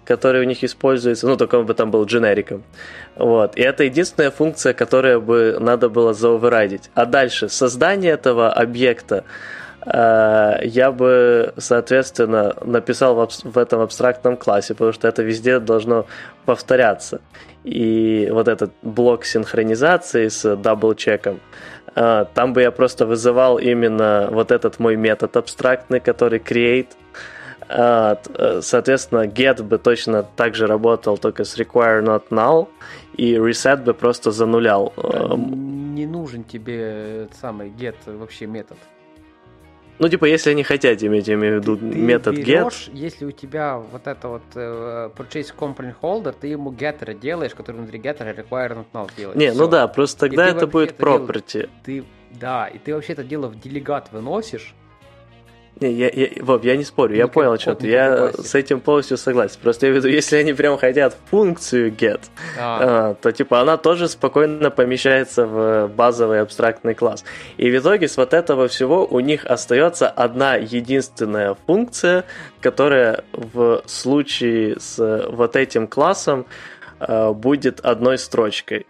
который 0.05 0.41
у 0.41 0.45
них 0.45 0.63
используется, 0.63 1.27
ну, 1.27 1.37
только 1.37 1.55
он 1.55 1.65
бы 1.65 1.73
там 1.73 1.91
был 1.91 2.05
дженериком. 2.05 2.63
Вот. 3.15 3.55
И 3.57 3.61
это 3.61 3.83
единственная 3.83 4.31
функция, 4.31 4.73
которая 4.73 5.19
бы 5.19 5.57
надо 5.59 5.89
было 5.89 6.13
заоверрайдить. 6.13 6.89
А 6.95 7.05
дальше, 7.05 7.49
создание 7.49 8.13
этого 8.13 8.51
объекта, 8.51 9.23
я 9.85 10.91
бы, 10.91 11.53
соответственно, 11.57 12.55
написал 12.65 13.15
в, 13.15 13.29
в 13.43 13.57
этом 13.57 13.79
абстрактном 13.79 14.35
классе, 14.35 14.73
потому 14.73 14.91
что 14.91 15.07
это 15.07 15.23
везде 15.23 15.59
должно 15.59 16.05
повторяться. 16.45 17.21
И 17.63 18.29
вот 18.31 18.47
этот 18.47 18.71
блок 18.81 19.25
синхронизации 19.25 20.27
с 20.27 20.55
дабл-чеком, 20.55 21.39
э, 21.95 22.25
там 22.33 22.53
бы 22.53 22.61
я 22.61 22.71
просто 22.71 23.05
вызывал 23.05 23.57
именно 23.57 24.29
вот 24.31 24.51
этот 24.51 24.79
мой 24.79 24.95
метод 24.95 25.37
абстрактный, 25.37 25.99
который 25.99 26.39
create. 26.39 26.89
Э, 27.67 28.15
соответственно, 28.61 29.27
get 29.27 29.61
бы 29.61 29.77
точно 29.77 30.23
так 30.23 30.55
же 30.55 30.67
работал, 30.67 31.17
только 31.17 31.43
с 31.43 31.57
require 31.57 32.01
not 32.01 32.23
null, 32.29 32.67
и 33.17 33.35
reset 33.35 33.83
бы 33.83 33.93
просто 33.93 34.31
занулял. 34.31 34.93
Не 35.35 36.05
нужен 36.05 36.43
тебе 36.43 37.27
самый 37.41 37.69
get 37.69 37.95
вообще 38.05 38.47
метод. 38.47 38.77
Ну, 39.99 40.07
типа, 40.07 40.25
если 40.25 40.51
они 40.51 40.63
хотят 40.63 41.03
иметь, 41.03 41.27
я 41.27 41.33
имею 41.33 41.59
в 41.59 41.61
виду 41.61 41.75
ты, 41.75 41.83
метод 41.83 42.35
ты 42.35 42.41
берешь, 42.41 42.87
get. 42.87 42.95
Если 42.95 43.25
у 43.25 43.31
тебя 43.31 43.77
вот 43.77 44.07
это 44.07 44.29
вот 44.29 44.43
uh, 44.55 45.13
purchase 45.13 45.53
component 45.57 45.95
holder, 46.01 46.33
ты 46.39 46.47
ему 46.47 46.71
getter 46.71 47.13
делаешь, 47.19 47.53
который 47.53 47.77
внутри 47.77 47.99
getter 47.99 48.33
require 48.33 48.77
not 48.77 48.85
null 48.93 49.11
делает. 49.17 49.37
Не, 49.37 49.51
Все. 49.51 49.59
ну 49.59 49.67
да, 49.67 49.87
просто 49.89 50.21
тогда 50.21 50.47
это 50.47 50.67
будет 50.67 50.97
property. 50.97 51.51
Дело, 51.51 51.69
ты, 51.83 52.03
да, 52.31 52.67
и 52.67 52.77
ты 52.77 52.95
вообще 52.95 53.13
это 53.13 53.25
дело 53.25 53.47
в 53.47 53.59
делегат 53.59 54.11
выносишь, 54.13 54.73
не, 55.81 55.91
я, 55.93 56.09
я, 56.09 56.27
Вов, 56.41 56.63
я 56.63 56.75
не 56.75 56.83
спорю, 56.83 57.15
я 57.15 57.27
понял 57.27 57.57
что-то. 57.57 57.87
Я 57.87 58.31
с 58.33 58.53
этим 58.53 58.81
полностью 58.81 59.17
согласен. 59.17 59.59
Просто 59.61 59.87
я 59.87 59.93
веду, 59.93 60.07
если 60.07 60.35
они 60.35 60.53
прям 60.53 60.77
хотят 60.77 61.15
функцию 61.29 61.91
get, 61.91 62.21
а. 62.59 63.11
А, 63.11 63.13
то 63.13 63.31
типа 63.31 63.61
она 63.61 63.77
тоже 63.77 64.09
спокойно 64.09 64.71
помещается 64.71 65.45
в 65.45 65.87
базовый 65.87 66.41
абстрактный 66.41 66.95
класс. 66.95 67.23
И 67.57 67.69
в 67.71 67.77
итоге 67.77 68.07
с 68.07 68.17
вот 68.17 68.33
этого 68.33 68.67
всего 68.67 69.05
у 69.05 69.19
них 69.21 69.45
остается 69.45 70.09
одна 70.09 70.55
единственная 70.55 71.55
функция, 71.65 72.25
которая 72.59 73.23
в 73.31 73.81
случае 73.85 74.79
с 74.79 75.27
вот 75.29 75.55
этим 75.55 75.87
классом 75.87 76.45
а, 76.99 77.31
будет 77.31 77.79
одной 77.79 78.17
строчкой. 78.17 78.85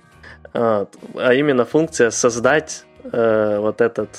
А, 0.54 0.88
а 1.16 1.34
именно 1.34 1.66
функция 1.66 2.10
создать 2.10 2.86
а, 3.04 3.60
вот 3.60 3.82
этот 3.82 4.10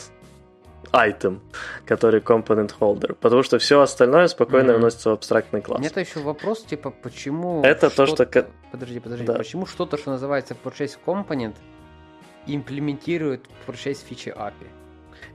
item, 0.93 1.39
который 1.87 2.21
component 2.21 2.73
holder, 2.81 3.15
потому 3.15 3.43
что 3.43 3.59
все 3.59 3.81
остальное 3.81 4.27
спокойно 4.29 4.73
Мгм. 4.73 4.81
вносится 4.81 5.11
в 5.11 5.13
абстрактный 5.15 5.61
класс. 5.61 5.81
меня-то 5.81 6.01
еще 6.01 6.21
вопрос, 6.21 6.63
типа, 6.65 6.91
почему... 6.91 7.63
Это 7.63 7.91
то, 7.91 8.07
что 8.07 8.27
Подожди, 8.73 9.01
подожди. 9.01 9.25
Да. 9.25 9.35
Почему 9.35 9.67
что-то, 9.67 9.97
что 9.99 10.11
называется 10.11 10.57
Purchase 10.65 10.97
Component, 11.05 11.55
имплементирует 12.47 13.47
Purchase 13.67 13.99
Feature 14.09 14.37
API? 14.37 14.53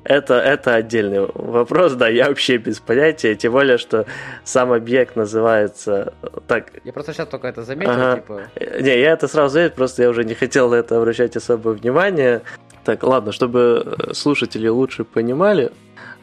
Это, 0.03 0.36
это 0.36 0.76
отдельный 0.76 1.26
вопрос, 1.34 1.93
да, 1.93 2.08
я 2.08 2.28
вообще 2.28 2.58
без 2.58 2.80
понятия, 2.80 3.34
тем 3.36 3.53
более, 3.53 3.78
что 3.80 4.06
сам 4.43 4.72
объект 4.72 5.16
называется 5.16 6.14
так, 6.47 6.72
Я 6.84 6.93
просто 6.93 7.14
сейчас 7.14 7.28
только 7.28 7.47
это 7.47 7.64
заметил, 7.64 7.91
Ага. 7.91 8.16
типа... 8.18 8.41
Э, 8.56 8.82
Не, 8.82 8.99
я 8.99 9.12
это 9.14 9.28
сразу 9.28 9.53
заметил, 9.53 9.76
просто 9.76 10.03
я 10.03 10.10
уже 10.10 10.24
не 10.24 10.36
хотел 10.36 10.70
на 10.70 10.76
это 10.76 10.97
обращать 10.97 11.36
особое 11.36 11.74
внимание. 11.76 12.41
Так, 12.86 13.02
ладно, 13.02 13.32
чтобы 13.32 13.96
э, 13.98 14.14
слушатели 14.14 14.68
лучше 14.68 15.04
понимали, 15.06 15.72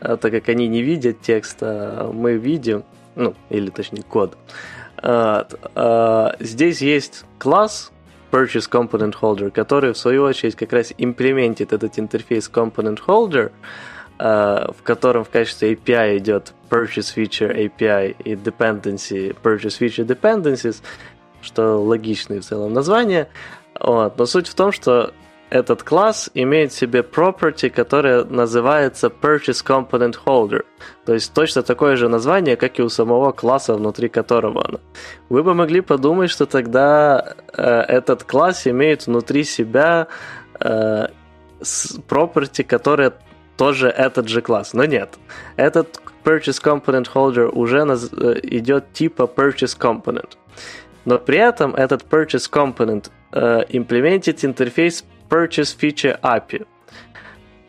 э, 0.00 0.16
так 0.16 0.30
как 0.30 0.48
они 0.48 0.68
не 0.68 0.80
видят 0.80 1.20
текста, 1.20 2.08
мы 2.14 2.34
видим, 2.34 2.84
ну, 3.16 3.34
или 3.50 3.68
точнее 3.68 4.04
код. 4.04 4.38
А, 5.04 6.36
Здесь 6.38 6.80
есть 6.80 7.24
класс 7.40 7.90
Purchase 8.30 8.70
Component 8.70 9.14
Holder, 9.20 9.50
который 9.50 9.92
в 9.92 9.98
свою 9.98 10.22
очередь 10.22 10.54
как 10.54 10.72
раз 10.72 10.92
имплементит 10.96 11.72
этот 11.72 11.98
интерфейс 11.98 12.48
Component 12.48 13.00
Holder, 13.04 13.50
в 14.18 14.82
котором 14.84 15.24
в 15.24 15.30
качестве 15.30 15.74
API 15.74 16.18
идет 16.18 16.54
Purchase 16.70 17.16
Feature 17.16 17.52
API 17.52 18.14
и 18.22 18.34
Dependency 18.34 19.36
Purchase 19.42 19.80
Feature 19.80 20.06
Dependencies, 20.06 20.80
что 21.40 21.82
логичное 21.82 22.40
в 22.40 22.44
целом 22.44 22.72
название. 22.72 23.28
Вот. 23.80 24.16
Но 24.16 24.26
суть 24.26 24.46
в 24.46 24.54
том, 24.54 24.70
что 24.70 25.12
этот 25.52 25.82
класс 25.82 26.30
имеет 26.34 26.72
в 26.72 26.78
себе 26.78 27.00
property, 27.00 27.68
которое 27.68 28.24
называется 28.24 29.08
Purchase 29.08 29.62
Component 29.62 30.14
Holder. 30.24 30.64
То 31.04 31.12
есть 31.12 31.34
точно 31.34 31.62
такое 31.62 31.96
же 31.96 32.08
название, 32.08 32.56
как 32.56 32.78
и 32.78 32.82
у 32.82 32.88
самого 32.88 33.32
класса, 33.32 33.74
внутри 33.74 34.08
которого 34.08 34.64
оно. 34.66 34.80
Вы 35.28 35.42
бы 35.42 35.52
могли 35.52 35.82
подумать, 35.82 36.30
что 36.30 36.46
тогда 36.46 37.34
э, 37.52 37.62
этот 37.62 38.24
класс 38.24 38.66
имеет 38.66 39.06
внутри 39.06 39.44
себя 39.44 40.06
э, 40.58 41.08
property, 42.08 42.64
которое 42.64 43.12
тоже 43.58 43.88
этот 43.88 44.28
же 44.28 44.40
класс. 44.40 44.72
Но 44.72 44.86
нет. 44.86 45.18
Этот 45.56 46.00
Purchase 46.24 46.62
Component 46.62 47.10
Holder 47.14 47.50
уже 47.50 47.80
наз- 47.82 48.08
э, 48.16 48.40
идет 48.42 48.94
типа 48.94 49.24
Purchase 49.24 49.78
Component. 49.78 50.30
Но 51.04 51.18
при 51.18 51.36
этом 51.36 51.74
этот 51.74 52.04
Purchase 52.10 52.50
Component 52.50 53.10
э, 53.32 53.64
имплементит 53.68 54.44
интерфейс 54.44 55.04
Purchase 55.32 55.74
Feature 55.80 56.20
API. 56.20 56.66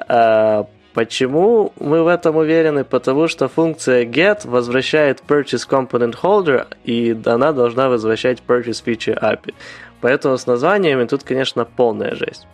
Э, 0.09 0.65
почему 0.93 1.71
мы 1.79 2.03
в 2.03 2.07
этом 2.07 2.35
уверены? 2.35 2.83
Потому 2.83 3.29
что 3.29 3.47
функция 3.47 4.03
get 4.03 4.45
возвращает 4.45 5.23
Purchase 5.25 5.65
Component 5.69 6.21
Holder, 6.21 6.67
и 6.83 7.17
она 7.25 7.53
должна 7.53 7.87
возвращать 7.87 8.43
Purchase 8.45 8.83
Feature 8.83 9.17
API. 9.17 9.53
Поэтому 10.01 10.37
с 10.37 10.45
названиями 10.45 11.05
тут, 11.05 11.23
конечно, 11.23 11.63
полная 11.63 12.15
жесть. 12.15 12.47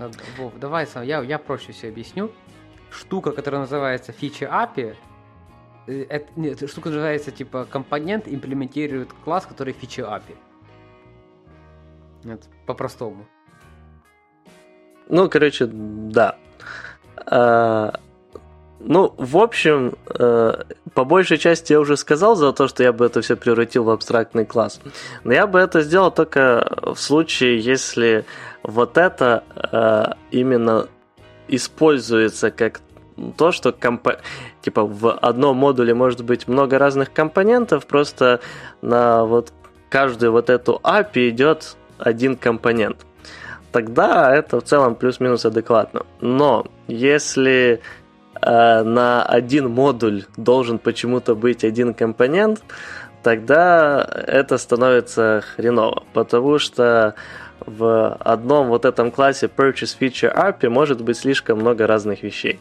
А, 0.00 0.10
Вов, 0.36 0.52
давай 0.58 0.88
сам, 0.88 1.04
я, 1.04 1.22
я 1.22 1.38
проще 1.38 1.70
все 1.70 1.88
объясню. 1.88 2.32
Штука, 2.90 3.30
которая 3.30 3.60
называется 3.60 4.10
Feature 4.10 4.50
API, 4.50 4.96
это, 5.86 6.26
нет, 6.34 6.68
штука 6.68 6.88
называется 6.88 7.30
типа 7.30 7.64
компонент 7.64 8.26
имплементирует 8.26 9.12
класс, 9.24 9.46
который 9.46 9.72
Feature 9.72 10.08
API. 10.08 10.36
Это 12.24 12.48
по-простому. 12.66 13.24
Ну, 15.08 15.28
короче, 15.28 15.66
да. 15.66 16.36
А, 17.26 17.94
ну, 18.80 19.12
в 19.16 19.36
общем, 19.38 19.94
э, 20.18 20.62
по 20.94 21.04
большей 21.04 21.38
части 21.38 21.72
я 21.72 21.80
уже 21.80 21.96
сказал 21.96 22.36
за 22.36 22.52
то, 22.52 22.68
что 22.68 22.82
я 22.82 22.92
бы 22.92 23.06
это 23.06 23.20
все 23.22 23.36
превратил 23.36 23.84
в 23.84 23.90
абстрактный 23.90 24.44
класс. 24.44 24.80
Но 25.24 25.32
я 25.32 25.46
бы 25.46 25.58
это 25.58 25.82
сделал 25.82 26.10
только 26.10 26.94
в 26.94 26.96
случае, 26.96 27.58
если 27.58 28.24
вот 28.62 28.96
это 28.96 29.42
э, 29.72 30.12
именно 30.30 30.86
используется 31.48 32.50
как 32.50 32.80
то, 33.36 33.50
что 33.50 33.70
компо- 33.70 34.20
типа 34.62 34.84
в 34.84 35.12
одном 35.12 35.56
модуле 35.56 35.92
может 35.94 36.22
быть 36.22 36.46
много 36.46 36.78
разных 36.78 37.12
компонентов, 37.12 37.86
просто 37.86 38.40
на 38.80 39.24
вот 39.24 39.52
каждую 39.90 40.32
вот 40.32 40.50
эту 40.50 40.78
API 40.84 41.30
идет 41.30 41.76
один 41.98 42.36
компонент 42.36 43.07
тогда 43.72 44.34
это 44.34 44.60
в 44.60 44.64
целом 44.64 44.94
плюс-минус 44.94 45.44
адекватно. 45.44 46.06
Но 46.20 46.66
если 46.86 47.80
э, 48.40 48.82
на 48.82 49.22
один 49.22 49.70
модуль 49.70 50.24
должен 50.36 50.78
почему-то 50.78 51.34
быть 51.34 51.64
один 51.64 51.94
компонент, 51.94 52.62
тогда 53.22 54.08
это 54.26 54.58
становится 54.58 55.42
хреново, 55.56 56.04
потому 56.12 56.58
что 56.58 57.14
в 57.66 58.14
одном 58.20 58.68
вот 58.68 58.84
этом 58.84 59.10
классе 59.10 59.50
Purchase 59.54 59.96
Feature 59.98 60.34
API 60.34 60.68
может 60.68 61.02
быть 61.02 61.18
слишком 61.18 61.58
много 61.58 61.86
разных 61.86 62.22
вещей. 62.22 62.58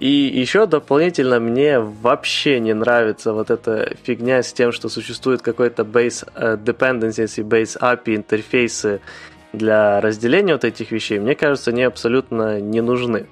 И 0.00 0.10
еще 0.10 0.66
дополнительно 0.66 1.40
мне 1.40 1.80
вообще 1.80 2.60
не 2.60 2.72
нравится 2.72 3.32
вот 3.32 3.50
эта 3.50 3.96
фигня 4.04 4.42
с 4.42 4.52
тем, 4.52 4.70
что 4.70 4.88
существует 4.88 5.42
какой-то 5.42 5.82
base 5.82 6.28
э, 6.36 6.56
dependencies 6.56 7.40
и 7.40 7.42
base 7.42 7.76
API 7.80 8.16
интерфейсы 8.16 9.00
для 9.52 10.00
разделения 10.00 10.52
вот 10.52 10.64
этих 10.64 10.92
вещей. 10.92 11.18
Мне 11.18 11.34
кажется, 11.34 11.70
они 11.70 11.82
абсолютно 11.82 12.60
не 12.60 12.80
нужны. 12.80 13.26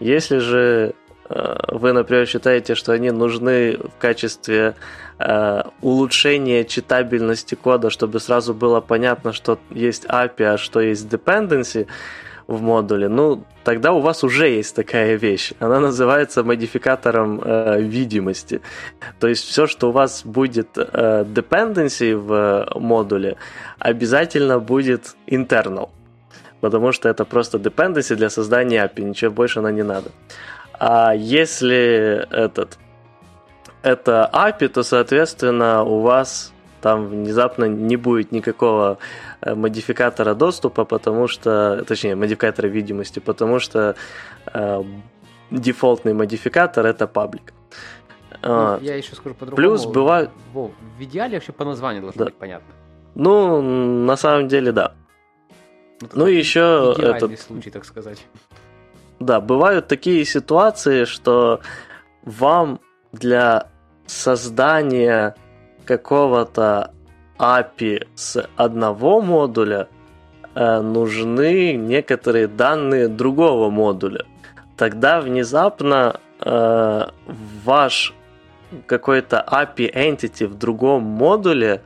Если 0.00 0.36
же 0.36 0.94
э, 1.30 1.56
вы, 1.68 1.94
например, 1.94 2.26
считаете, 2.26 2.74
что 2.74 2.92
они 2.92 3.10
нужны 3.10 3.78
в 3.78 3.98
качестве 3.98 4.74
э, 5.18 5.62
улучшения 5.80 6.64
читабельности 6.64 7.54
кода, 7.54 7.88
чтобы 7.88 8.20
сразу 8.20 8.52
было 8.52 8.82
понятно, 8.82 9.32
что 9.32 9.58
есть 9.70 10.04
API, 10.04 10.44
а 10.44 10.58
что 10.58 10.80
есть 10.80 11.06
dependency 11.06 11.86
в 12.46 12.62
модуле, 12.62 13.08
ну, 13.08 13.44
тогда 13.64 13.92
у 13.92 14.00
вас 14.00 14.24
уже 14.24 14.48
есть 14.48 14.76
такая 14.76 15.16
вещь. 15.16 15.52
Она 15.60 15.80
называется 15.80 16.42
модификатором 16.42 17.40
э, 17.44 17.80
видимости. 17.80 18.60
То 19.20 19.28
есть 19.28 19.44
все, 19.44 19.66
что 19.66 19.88
у 19.88 19.92
вас 19.92 20.22
будет 20.24 20.76
э, 20.76 21.24
dependency 21.24 22.16
в 22.16 22.68
модуле, 22.78 23.36
обязательно 23.78 24.58
будет 24.58 25.16
internal. 25.26 25.88
Потому 26.60 26.92
что 26.92 27.08
это 27.08 27.24
просто 27.24 27.58
dependency 27.58 28.14
для 28.14 28.30
создания 28.30 28.84
API, 28.84 29.02
ничего 29.02 29.32
больше 29.32 29.58
она 29.58 29.72
не 29.72 29.82
надо. 29.82 30.10
А 30.78 31.14
если 31.14 32.26
этот 32.30 32.78
это 33.82 34.30
API, 34.32 34.68
то, 34.68 34.82
соответственно, 34.82 35.82
у 35.82 36.00
вас 36.00 36.52
там 36.80 37.06
внезапно 37.06 37.64
не 37.64 37.96
будет 37.96 38.32
никакого 38.32 38.92
э, 38.92 39.31
модификатора 39.44 40.34
доступа, 40.34 40.84
потому 40.84 41.28
что, 41.28 41.84
точнее, 41.86 42.14
модификатора 42.16 42.68
видимости, 42.68 43.18
потому 43.20 43.58
что 43.58 43.94
э, 44.54 44.82
дефолтный 45.50 46.14
модификатор 46.14 46.86
это 46.86 47.06
паблик. 47.06 47.52
Ну, 48.42 48.48
А, 48.50 48.78
я 48.80 48.96
еще 48.96 49.14
скажу 49.14 49.34
по-другому. 49.34 49.56
плюс 49.56 49.86
бывает- 49.86 50.30
Вов, 50.52 50.70
в 50.98 51.02
идеале 51.02 51.34
вообще 51.34 51.52
по 51.52 51.64
названию 51.64 52.02
должно 52.02 52.18
Да. 52.18 52.24
быть 52.26 52.34
понятно. 52.34 52.66
Ну, 53.14 53.60
на 54.06 54.16
самом 54.16 54.48
деле, 54.48 54.72
да. 54.72 54.92
Ну 56.14 56.26
и 56.26 56.36
еще 56.36 56.94
Идеальный 56.96 57.16
этот, 57.16 57.40
случай, 57.40 57.70
так 57.70 57.84
сказать. 57.84 58.26
да, 59.20 59.40
бывают 59.40 59.86
такие 59.88 60.24
ситуации, 60.24 61.04
что 61.04 61.60
вам 62.24 62.80
для 63.12 63.68
создания 64.06 65.34
какого-то 65.84 66.92
API 67.42 68.06
с 68.14 68.48
одного 68.56 69.20
модуля 69.20 69.88
э, 70.54 70.80
нужны 70.80 71.74
некоторые 71.74 72.46
данные 72.46 73.08
другого 73.08 73.68
модуля. 73.68 74.24
Тогда 74.76 75.20
внезапно 75.20 76.20
э, 76.40 77.06
ваш 77.64 78.14
какой-то 78.86 79.44
API 79.46 79.92
entity 79.92 80.46
в 80.46 80.54
другом 80.54 81.02
модуле 81.02 81.82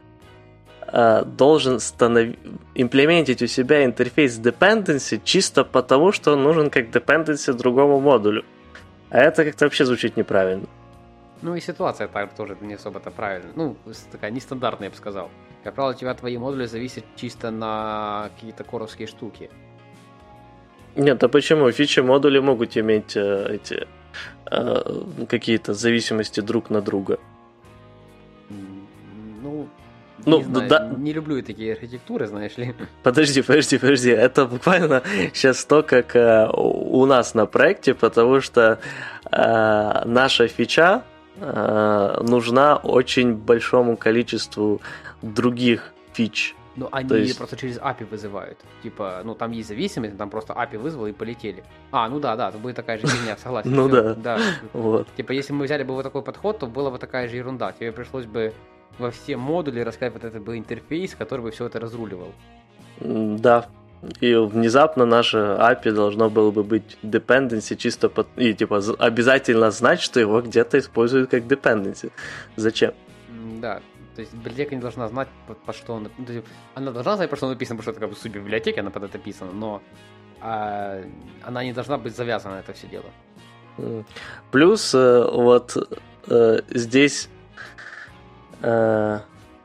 э, 0.86 1.24
должен 1.24 1.76
станов- 1.76 2.36
имплементить 2.74 3.42
у 3.42 3.46
себя 3.46 3.84
интерфейс 3.84 4.38
dependency 4.38 5.20
чисто 5.24 5.64
потому, 5.64 6.12
что 6.12 6.34
он 6.34 6.42
нужен 6.42 6.68
как 6.68 6.90
dependency 6.90 7.54
другому 7.54 7.98
модулю. 7.98 8.44
А 9.08 9.18
это 9.18 9.44
как-то 9.44 9.64
вообще 9.64 9.86
звучит 9.86 10.16
неправильно. 10.18 10.66
Ну 11.42 11.54
и 11.54 11.60
ситуация 11.60 12.08
так 12.08 12.34
тоже 12.34 12.56
не 12.60 12.74
особо-то 12.74 13.10
правильно. 13.10 13.50
Ну, 13.54 13.76
такая 14.10 14.30
нестандартная, 14.30 14.88
я 14.88 14.90
бы 14.90 14.96
сказал. 14.96 15.30
Как 15.64 15.74
правило, 15.74 15.92
у 15.92 15.96
тебя 15.96 16.14
твои 16.14 16.38
модули 16.38 16.66
зависят 16.66 17.04
чисто 17.16 17.50
на 17.50 18.30
какие-то 18.34 18.64
коровские 18.64 19.08
штуки. 19.08 19.50
Нет, 20.94 21.22
а 21.22 21.28
почему? 21.28 21.70
Фичи 21.70 22.00
модули 22.00 22.38
могут 22.38 22.76
иметь 22.76 23.16
э, 23.16 23.56
эти 23.56 23.86
э, 24.50 25.26
какие-то 25.28 25.74
зависимости 25.74 26.40
друг 26.40 26.70
на 26.70 26.80
друга. 26.80 27.18
Ну, 29.42 29.68
Ну, 30.24 30.38
не, 30.38 30.44
знаю, 30.44 30.68
да... 30.68 30.94
не 30.96 31.12
люблю 31.12 31.42
такие 31.42 31.72
архитектуры, 31.72 32.26
знаешь 32.26 32.56
ли. 32.56 32.74
Подожди, 33.02 33.42
подожди, 33.42 33.78
подожди. 33.78 34.10
Это 34.10 34.46
буквально 34.46 35.02
сейчас 35.34 35.64
то, 35.64 35.82
как 35.82 36.16
э, 36.16 36.48
у 36.52 37.04
нас 37.06 37.34
на 37.34 37.46
проекте, 37.46 37.92
потому 37.92 38.40
что 38.40 38.78
э, 39.30 40.02
наша 40.04 40.48
фича 40.48 41.02
э, 41.40 42.22
нужна 42.22 42.76
очень 42.76 43.34
большому 43.34 43.96
количеству 43.96 44.80
других 45.22 45.92
фич. 46.12 46.54
Ну, 46.76 46.88
они 46.92 47.20
есть... 47.20 47.38
просто 47.38 47.56
через 47.56 47.78
API 47.78 48.06
вызывают. 48.10 48.58
Типа, 48.82 49.22
ну, 49.24 49.34
там 49.34 49.52
есть 49.52 49.68
зависимость, 49.68 50.18
там 50.18 50.28
просто 50.28 50.52
API 50.52 50.78
вызвал 50.78 51.06
и 51.06 51.12
полетели. 51.12 51.64
А, 51.90 52.08
ну 52.08 52.20
да, 52.20 52.36
да, 52.36 52.50
это 52.50 52.58
будет 52.58 52.76
такая 52.76 52.98
же 52.98 53.06
фигня, 53.06 53.36
согласен. 53.36 53.70
Ну 53.74 53.88
да. 53.88 54.14
Да. 54.14 54.38
Вот. 54.72 55.08
Типа, 55.16 55.32
если 55.32 55.54
мы 55.54 55.64
взяли 55.64 55.84
бы 55.84 55.94
вот 55.94 56.02
такой 56.02 56.22
подход, 56.22 56.58
то 56.58 56.66
была 56.66 56.90
бы 56.90 56.98
такая 56.98 57.28
же 57.28 57.36
ерунда. 57.36 57.72
Тебе 57.72 57.92
пришлось 57.92 58.26
бы 58.26 58.52
во 58.98 59.10
все 59.10 59.36
модули 59.36 59.80
рассказать 59.80 60.12
вот 60.12 60.24
этот 60.24 60.42
бы 60.42 60.58
интерфейс, 60.58 61.14
который 61.14 61.40
бы 61.40 61.50
все 61.50 61.66
это 61.66 61.80
разруливал. 61.80 62.32
Да. 63.00 63.66
И 64.20 64.34
внезапно 64.34 65.06
наше 65.06 65.38
API 65.38 65.92
должно 65.92 66.30
было 66.30 66.50
бы 66.50 66.62
быть 66.62 66.98
dependency 67.02 67.76
чисто 67.76 68.08
под... 68.08 68.26
и 68.36 68.54
типа 68.54 68.82
обязательно 68.98 69.70
знать, 69.70 70.00
что 70.00 70.20
его 70.20 70.40
где-то 70.40 70.78
используют 70.78 71.30
как 71.30 71.42
dependency. 71.42 72.10
Зачем? 72.56 72.92
Да, 73.60 73.80
то 74.14 74.22
есть 74.22 74.34
библиотека 74.34 74.74
не 74.74 74.80
должна 74.80 75.08
знать, 75.08 75.28
под, 75.46 75.58
под 75.58 75.76
что 75.76 75.94
он... 75.94 76.08
Она 76.74 76.90
должна 76.90 77.16
знать, 77.16 77.30
под 77.30 77.38
что 77.38 77.46
он 77.46 77.52
написано, 77.52 77.78
потому 77.78 77.82
что 77.82 77.90
это 77.92 78.00
как 78.00 78.10
бы 78.10 78.16
суть 78.16 78.32
библиотеки, 78.32 78.80
она 78.80 78.90
под 78.90 79.04
это 79.04 79.18
написана, 79.18 79.52
но 79.52 79.82
а, 80.40 81.02
она 81.42 81.64
не 81.64 81.72
должна 81.72 81.98
быть 81.98 82.16
завязана 82.16 82.54
на 82.54 82.60
это 82.60 82.72
все 82.72 82.86
дело. 82.86 84.04
Плюс 84.50 84.94
э, 84.94 85.30
вот 85.30 85.76
э, 86.28 86.60
здесь... 86.70 87.28
Э, 88.62 89.20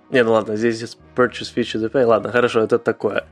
не, 0.10 0.24
ну 0.24 0.34
ладно, 0.34 0.58
здесь 0.58 0.98
purchase 1.16 1.54
feature 1.56 1.90
depend. 1.90 2.06
Ладно, 2.06 2.32
хорошо, 2.32 2.60
это 2.60 2.78
такое. 2.78 3.26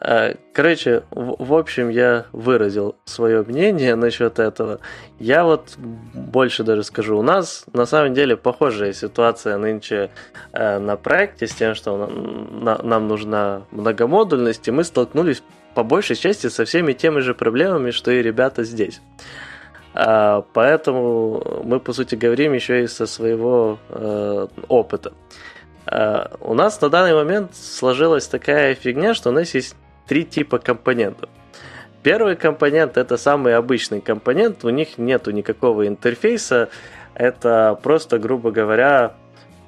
Э, 0.00 0.34
короче, 0.52 1.02
в, 1.10 1.54
общем, 1.54 1.88
я 1.88 2.26
выразил 2.32 2.96
свое 3.04 3.42
мнение 3.42 3.94
насчет 3.94 4.38
этого. 4.38 4.80
Я 5.18 5.44
вот 5.44 5.76
больше 5.78 6.62
даже 6.62 6.84
скажу, 6.84 7.18
у 7.18 7.22
нас 7.22 7.64
на 7.72 7.86
самом 7.86 8.14
деле 8.14 8.36
похожая 8.36 8.92
ситуация 8.92 9.56
нынче 9.56 10.10
э, 10.52 10.78
на 10.78 10.96
проекте 10.96 11.46
с 11.46 11.54
тем, 11.54 11.74
что 11.74 11.96
нам, 11.96 12.64
на, 12.64 12.82
нам 12.82 13.08
нужна 13.08 13.62
многомодульность, 13.70 14.68
и 14.68 14.70
мы 14.70 14.84
столкнулись 14.84 15.42
по 15.74 15.82
большей 15.82 16.16
части 16.16 16.48
со 16.48 16.64
всеми 16.64 16.92
теми 16.92 17.20
же 17.20 17.34
проблемами, 17.34 17.90
что 17.90 18.10
и 18.10 18.22
ребята 18.22 18.64
здесь. 18.64 19.00
Э, 19.94 20.42
поэтому 20.52 21.62
мы, 21.64 21.80
по 21.80 21.94
сути, 21.94 22.14
говорим 22.14 22.52
еще 22.52 22.84
и 22.84 22.88
со 22.88 23.06
своего 23.06 23.78
э, 23.88 24.48
опыта. 24.68 25.12
Э, 25.90 26.26
у 26.40 26.54
нас 26.54 26.80
на 26.80 26.88
данный 26.88 27.14
момент 27.14 27.54
сложилась 27.54 28.26
такая 28.26 28.74
фигня, 28.74 29.14
что 29.14 29.30
у 29.30 29.32
нас 29.32 29.54
есть 29.54 29.76
три 30.06 30.24
типа 30.24 30.58
компонентов. 30.58 31.28
Первый 32.02 32.36
компонент 32.36 32.96
это 32.96 33.16
самый 33.16 33.56
обычный 33.56 34.00
компонент, 34.00 34.64
у 34.64 34.70
них 34.70 34.98
нету 34.98 35.30
никакого 35.30 35.86
интерфейса, 35.86 36.68
это 37.14 37.78
просто, 37.82 38.18
грубо 38.18 38.50
говоря, 38.50 39.14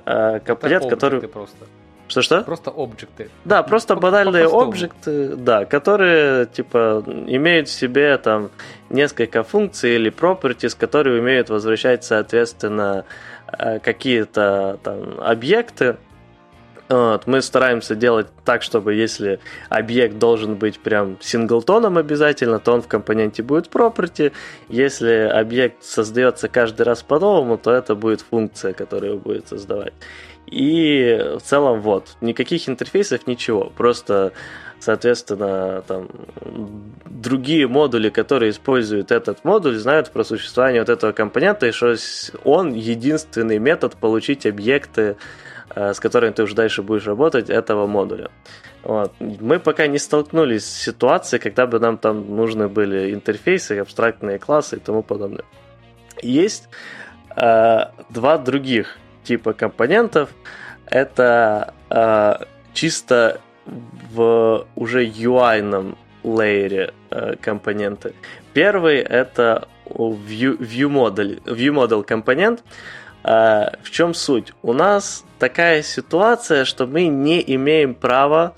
э, 0.04 0.40
компонент, 0.44 0.88
который... 0.88 1.20
Просто. 1.28 1.66
Что-что? 2.08 2.42
Просто 2.42 2.70
объекты. 2.70 3.30
Да, 3.44 3.62
просто 3.62 3.94
по, 3.94 4.00
банальные 4.00 4.46
объекты, 4.46 5.36
да, 5.36 5.64
которые, 5.64 6.46
типа, 6.46 7.04
имеют 7.06 7.68
в 7.68 7.72
себе 7.72 8.18
там 8.18 8.50
несколько 8.88 9.44
функций 9.44 9.94
или 9.94 10.12
properties, 10.12 10.76
которые 10.76 11.20
умеют 11.20 11.50
возвращать, 11.50 12.02
соответственно, 12.04 13.04
э, 13.46 13.78
какие-то 13.78 14.78
там 14.82 15.20
объекты, 15.20 15.96
вот, 16.90 17.26
мы 17.26 17.40
стараемся 17.40 17.94
делать 17.94 18.26
так, 18.44 18.62
чтобы 18.62 18.94
если 18.94 19.38
объект 19.68 20.18
должен 20.18 20.56
быть 20.56 20.80
прям 20.80 21.16
синглтоном 21.20 21.96
обязательно, 21.98 22.58
то 22.58 22.72
он 22.72 22.82
в 22.82 22.88
компоненте 22.88 23.44
будет 23.44 23.68
property. 23.68 24.32
Если 24.68 25.30
объект 25.32 25.84
создается 25.84 26.48
каждый 26.48 26.82
раз 26.82 27.02
по-новому, 27.04 27.58
то 27.58 27.70
это 27.70 27.94
будет 27.94 28.22
функция, 28.22 28.72
которая 28.72 29.12
его 29.12 29.20
будет 29.20 29.48
создавать. 29.48 29.92
И 30.46 31.36
в 31.38 31.42
целом 31.42 31.80
вот, 31.80 32.16
никаких 32.20 32.68
интерфейсов, 32.68 33.28
ничего. 33.28 33.70
Просто, 33.76 34.32
соответственно, 34.80 35.84
там 35.86 36.08
другие 37.04 37.68
модули, 37.68 38.08
которые 38.08 38.50
используют 38.50 39.12
этот 39.12 39.44
модуль, 39.44 39.76
знают 39.76 40.10
про 40.10 40.24
существование 40.24 40.82
вот 40.82 40.88
этого 40.88 41.12
компонента, 41.12 41.68
и 41.68 41.70
что 41.70 41.94
он 42.42 42.72
единственный 42.72 43.58
метод 43.58 43.94
получить 43.94 44.44
объекты 44.44 45.16
с 45.74 46.00
которыми 46.00 46.32
ты 46.32 46.42
уже 46.42 46.54
дальше 46.54 46.82
будешь 46.82 47.06
работать, 47.06 47.50
этого 47.50 47.86
модуля. 47.86 48.30
Вот. 48.82 49.12
Мы 49.20 49.58
пока 49.58 49.86
не 49.86 49.98
столкнулись 49.98 50.64
с 50.64 50.82
ситуацией, 50.82 51.40
когда 51.40 51.66
бы 51.66 51.78
нам 51.78 51.98
там 51.98 52.36
нужны 52.36 52.68
были 52.68 53.14
интерфейсы, 53.14 53.78
абстрактные 53.78 54.38
классы 54.38 54.76
и 54.76 54.80
тому 54.80 55.02
подобное. 55.02 55.44
Есть 56.22 56.68
э, 57.36 57.84
два 58.08 58.38
других 58.38 58.98
типа 59.24 59.52
компонентов. 59.52 60.30
Это 60.86 61.74
э, 61.90 62.44
чисто 62.72 63.40
в 64.12 64.66
уже 64.74 65.06
UI-ном 65.06 65.96
лейере 66.24 66.92
э, 67.10 67.36
компоненты. 67.36 68.14
Первый 68.52 68.98
это 68.98 69.68
view, 69.86 70.58
view, 70.58 70.88
model, 70.88 71.42
view 71.44 71.72
model 71.72 72.02
компонент. 72.02 72.64
Э, 73.22 73.70
в 73.82 73.90
чем 73.90 74.14
суть? 74.14 74.52
У 74.62 74.72
нас 74.72 75.24
такая 75.40 75.82
ситуация, 75.82 76.64
что 76.64 76.86
мы 76.86 77.08
не 77.08 77.42
имеем 77.54 77.94
права 77.94 78.54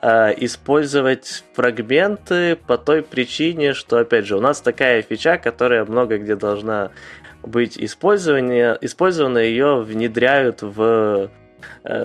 э, 0.00 0.34
использовать 0.38 1.44
фрагменты 1.52 2.56
по 2.56 2.78
той 2.78 3.02
причине, 3.02 3.74
что, 3.74 3.98
опять 3.98 4.26
же, 4.26 4.36
у 4.36 4.40
нас 4.40 4.60
такая 4.60 5.02
фича, 5.02 5.38
которая 5.38 5.84
много 5.84 6.18
где 6.18 6.34
должна 6.34 6.90
быть 7.42 7.78
использована, 7.78 8.78
использована 8.80 9.38
ее 9.38 9.82
внедряют 9.82 10.62
в 10.62 11.30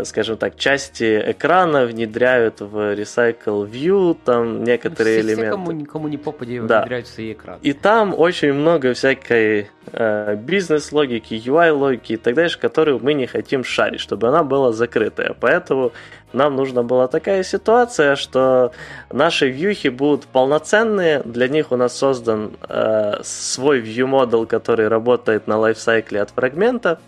скажем 0.03 0.37
так, 0.37 0.55
части 0.57 1.21
экрана 1.31 1.85
внедряют 1.85 2.61
в 2.61 2.95
Recycle 2.95 3.69
View, 3.69 4.17
там 4.23 4.63
некоторые 4.63 5.19
все, 5.19 5.27
элементы. 5.27 5.57
Все, 5.57 5.65
кому, 5.65 5.85
кому 5.85 6.07
не 6.07 6.17
попади, 6.17 6.59
да. 6.59 6.81
внедряют 6.81 7.07
свои 7.07 7.33
экраны. 7.33 7.59
И 7.61 7.73
там 7.73 8.13
очень 8.17 8.53
много 8.53 8.93
всякой 8.93 9.69
э, 9.91 10.35
бизнес-логики, 10.35 11.33
UI-логики 11.33 12.13
и 12.13 12.17
так 12.17 12.33
далее, 12.35 12.55
которую 12.59 12.99
мы 12.99 13.13
не 13.13 13.27
хотим 13.27 13.63
шарить, 13.63 13.99
чтобы 13.99 14.27
она 14.27 14.43
была 14.43 14.71
закрытая. 14.71 15.35
Поэтому 15.39 15.91
нам 16.33 16.55
нужна 16.55 16.83
была 16.83 17.07
такая 17.07 17.43
ситуация, 17.43 18.15
что 18.15 18.71
наши 19.11 19.49
вьюхи 19.49 19.87
будут 19.87 20.25
полноценные, 20.25 21.21
для 21.23 21.47
них 21.47 21.71
у 21.71 21.77
нас 21.77 21.97
создан 21.97 22.51
э, 22.67 23.21
свой 23.23 23.81
view 23.81 24.07
model, 24.07 24.45
который 24.45 24.87
работает 24.87 25.47
на 25.47 25.57
лайфсайкле 25.57 26.21
от 26.21 26.31
фрагмента, 26.31 26.99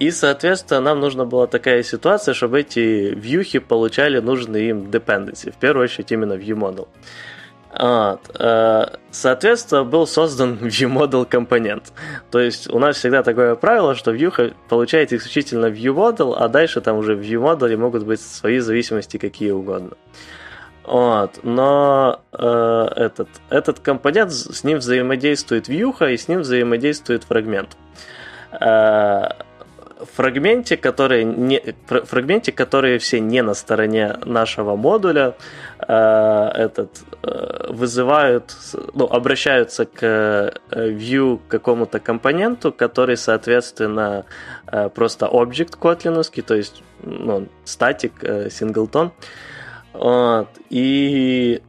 и, 0.00 0.10
соответственно, 0.10 0.80
нам 0.80 1.00
нужна 1.00 1.26
была 1.26 1.46
такая 1.46 1.82
ситуация, 1.82 2.32
чтобы 2.32 2.60
эти 2.60 3.14
вьюхи 3.14 3.58
получали 3.58 4.18
нужные 4.18 4.70
им 4.70 4.90
dependency, 4.90 5.52
в 5.52 5.56
первую 5.56 5.84
очередь 5.84 6.10
именно 6.10 6.32
ViewModel. 6.32 6.88
Вот. 7.78 8.20
Э, 8.38 8.86
соответственно, 9.10 9.84
был 9.84 10.06
создан 10.06 10.54
ViewModel 10.62 11.26
компонент. 11.26 11.92
То 12.30 12.40
есть 12.40 12.70
у 12.70 12.78
нас 12.78 12.96
всегда 12.96 13.22
такое 13.22 13.54
правило, 13.56 13.94
что 13.94 14.10
вьюха 14.10 14.54
получает 14.70 15.12
исключительно 15.12 15.66
ViewModel, 15.66 16.34
а 16.34 16.48
дальше 16.48 16.80
там 16.80 16.96
уже 16.96 17.14
в 17.14 17.20
ViewModel 17.20 17.76
могут 17.76 18.04
быть 18.04 18.22
свои 18.22 18.58
зависимости 18.58 19.18
какие 19.18 19.50
угодно. 19.50 19.98
Вот. 20.84 21.40
Но 21.42 22.20
э, 22.32 22.88
этот, 22.96 23.28
этот 23.50 23.80
компонент, 23.80 24.32
с 24.32 24.64
ним 24.64 24.78
взаимодействует 24.78 25.68
вьюха 25.68 26.08
и 26.08 26.16
с 26.16 26.26
ним 26.26 26.40
взаимодействует 26.40 27.24
фрагмент. 27.24 27.76
Э, 28.58 29.28
фрагменте, 30.04 30.76
которые 30.76 31.24
не, 31.24 31.74
фрагменте, 31.86 32.52
которые 32.52 32.98
все 32.98 33.20
не 33.20 33.42
на 33.42 33.54
стороне 33.54 34.16
нашего 34.24 34.76
модуля, 34.76 35.34
э, 35.78 35.92
этот 36.54 36.90
э, 37.22 37.66
вызывают, 37.68 38.54
ну, 38.94 39.06
обращаются 39.06 39.84
к 39.84 40.02
э, 40.02 40.50
view 40.90 41.40
какому-то 41.48 42.00
компоненту, 42.00 42.72
который, 42.72 43.16
соответственно, 43.16 44.24
э, 44.66 44.88
просто 44.88 45.26
объект 45.26 45.76
котлиновский, 45.76 46.42
то 46.42 46.54
есть 46.54 46.82
ну, 47.02 47.48
статик, 47.64 48.12
э, 48.22 48.50
синглтон. 48.50 49.12
Вот. 49.92 50.48
И 50.68 51.62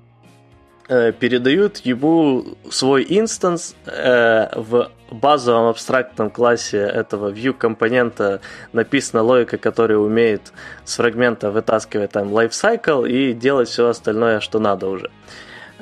э, 0.92 1.14
передают 1.14 1.78
ему 1.78 2.58
свой 2.70 3.06
инстанс 3.08 3.76
э, 3.86 4.50
в 4.56 4.92
базовом 5.10 5.68
абстрактном 5.68 6.30
классе 6.30 6.80
этого 6.80 7.32
view 7.32 7.54
компонента 7.54 8.42
написана 8.74 9.24
логика, 9.24 9.58
которая 9.58 9.98
умеет 9.98 10.52
с 10.84 10.96
фрагмента 10.96 11.50
вытаскивать 11.50 12.12
там 12.12 12.36
lifecycle 12.36 13.10
и 13.10 13.34
делать 13.34 13.70
все 13.70 13.88
остальное, 13.88 14.42
что 14.42 14.60
надо 14.60 14.88
уже. 14.88 15.10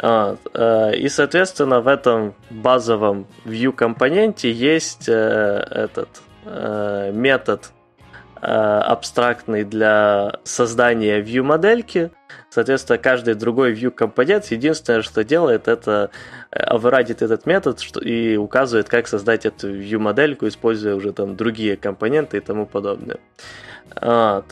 Вот. 0.01 0.39
Э, 0.53 0.95
и, 0.95 1.09
соответственно, 1.09 1.81
в 1.81 1.87
этом 1.87 2.35
базовом 2.51 3.25
view 3.45 3.71
компоненте 3.71 4.51
есть 4.51 5.09
э, 5.09 5.65
этот 5.71 6.09
метод 7.13 7.71
абстрактный 8.41 9.65
для 9.65 10.39
создания 10.45 11.21
view-модельки. 11.21 12.11
Соответственно, 12.49 12.97
каждый 12.97 13.33
другой 13.35 13.73
view-компонент 13.73 14.45
единственное, 14.45 15.01
что 15.01 15.23
делает, 15.23 15.67
это 15.67 16.09
overridит 16.51 17.21
этот 17.21 17.45
метод 17.45 17.79
и 18.01 18.37
указывает, 18.37 18.89
как 18.89 19.07
создать 19.07 19.45
эту 19.45 19.69
view-модельку, 19.69 20.47
используя 20.47 20.95
уже 20.95 21.13
там 21.13 21.35
другие 21.35 21.77
компоненты 21.77 22.37
и 22.37 22.39
тому 22.39 22.65
подобное. 22.65 23.17
Вот. 24.01 24.45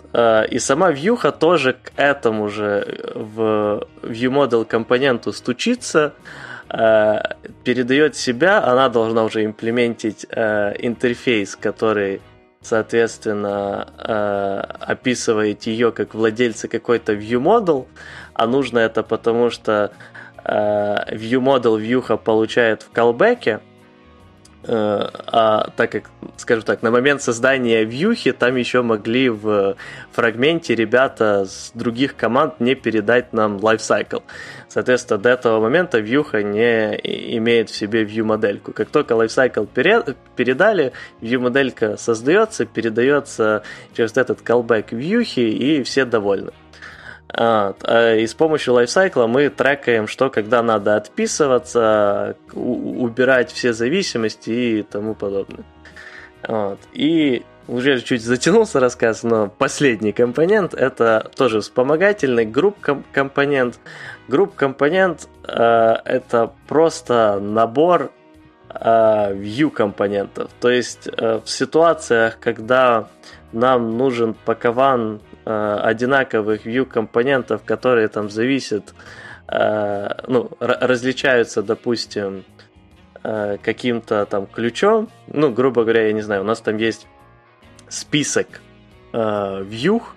И 0.50 0.60
сама 0.60 0.92
вьюха 0.92 1.32
тоже 1.32 1.74
к 1.74 1.92
этому 1.96 2.50
же 2.50 3.14
в 3.14 3.88
ViewModel 4.02 4.66
компоненту 4.66 5.32
стучится, 5.32 6.14
передает 7.64 8.16
себя, 8.16 8.64
она 8.64 8.90
должна 8.90 9.24
уже 9.24 9.46
имплементить 9.46 10.26
интерфейс, 10.26 11.56
который 11.56 12.22
соответственно, 12.62 13.94
э, 13.98 14.60
описывает 14.80 15.64
ее 15.64 15.92
как 15.92 16.14
владельца 16.14 16.68
какой-то 16.68 17.14
view 17.14 17.42
model, 17.42 17.88
а 18.34 18.48
нужно 18.48 18.80
это 18.80 19.04
потому, 19.04 19.50
что 19.50 19.92
э, 20.44 21.16
view 21.16 21.42
model 21.42 21.80
вьюха 21.80 22.18
получает 22.18 22.84
в 22.84 22.92
Э, 22.92 23.67
а 24.66 25.70
так 25.76 25.92
как, 25.92 26.10
скажем 26.36 26.64
так, 26.64 26.82
на 26.82 26.92
момент 26.92 27.22
создания 27.22 27.84
вьюхи 27.86 28.32
там 28.32 28.56
еще 28.56 28.82
могли 28.82 29.30
в 29.30 29.76
фрагменте 30.12 30.76
ребята 30.76 31.46
с 31.46 31.72
других 31.74 32.16
команд 32.16 32.60
не 32.60 32.76
передать 32.76 33.34
нам 33.34 33.58
lifecycle. 33.58 34.24
Соответственно, 34.68 35.20
до 35.20 35.30
этого 35.30 35.62
момента 35.62 36.00
вьюха 36.00 36.44
не 36.44 36.96
имеет 37.38 37.70
в 37.70 37.76
себе 37.76 38.04
view-модельку. 38.04 38.74
Как 38.74 38.90
только 38.90 39.14
lifecycle 39.14 39.68
передали, 40.36 40.92
view-моделька 41.22 41.98
создается, 41.98 42.66
передается 42.66 43.64
через 43.96 44.18
этот 44.18 44.42
callback 44.42 44.88
вьюхи, 44.92 45.40
и 45.40 45.84
все 45.84 46.04
довольны. 46.04 46.52
А, 47.30 47.74
и 48.16 48.26
с 48.26 48.34
помощью 48.34 48.74
лайфсайкла 48.74 49.28
мы 49.28 49.50
трекаем, 49.50 50.08
что 50.08 50.30
когда 50.30 50.64
надо 50.64 50.96
отписываться, 50.96 52.36
убирать 52.54 53.52
все 53.52 53.74
зависимости 53.74 54.50
и 54.50 54.84
тому 54.84 55.14
подобное. 55.14 55.66
Вот. 56.48 56.80
И 56.94 57.44
уже 57.68 58.00
чуть 58.02 58.24
затянулся 58.24 58.80
рассказ, 58.80 59.24
но 59.24 59.50
последний 59.50 60.14
компонент 60.14 60.74
это 60.74 61.30
тоже 61.36 61.62
вспомогательный 61.62 62.46
group 62.46 62.78
компонент. 63.12 63.80
Group 64.28 64.56
компонент 64.56 65.28
э, 65.44 65.54
это 66.06 66.54
просто 66.68 67.40
набор 67.42 68.12
э, 68.70 69.34
view 69.34 69.70
компонентов. 69.70 70.50
То 70.62 70.70
есть 70.70 71.10
э, 71.12 71.42
в 71.44 71.50
ситуациях, 71.50 72.40
когда 72.40 73.10
нам 73.52 73.98
нужен 73.98 74.34
пак 74.34 74.77
вот 74.77 75.20
одинаковых 75.50 76.66
view 76.66 76.86
компонентов, 76.86 77.64
которые 77.64 78.08
там 78.08 78.30
зависят, 78.30 78.94
э, 79.48 80.10
ну, 80.28 80.52
различаются, 80.60 81.64
допустим, 81.64 82.44
э, 83.24 83.58
каким-то 83.62 84.26
там 84.26 84.48
ключом. 84.48 85.10
Ну, 85.28 85.52
грубо 85.52 85.84
говоря, 85.84 86.08
я 86.08 86.14
не 86.14 86.22
знаю, 86.22 86.42
у 86.42 86.46
нас 86.46 86.62
там 86.62 86.78
есть 86.78 87.08
список 87.90 88.48
э, 89.14 89.64
вьюх, 89.64 90.16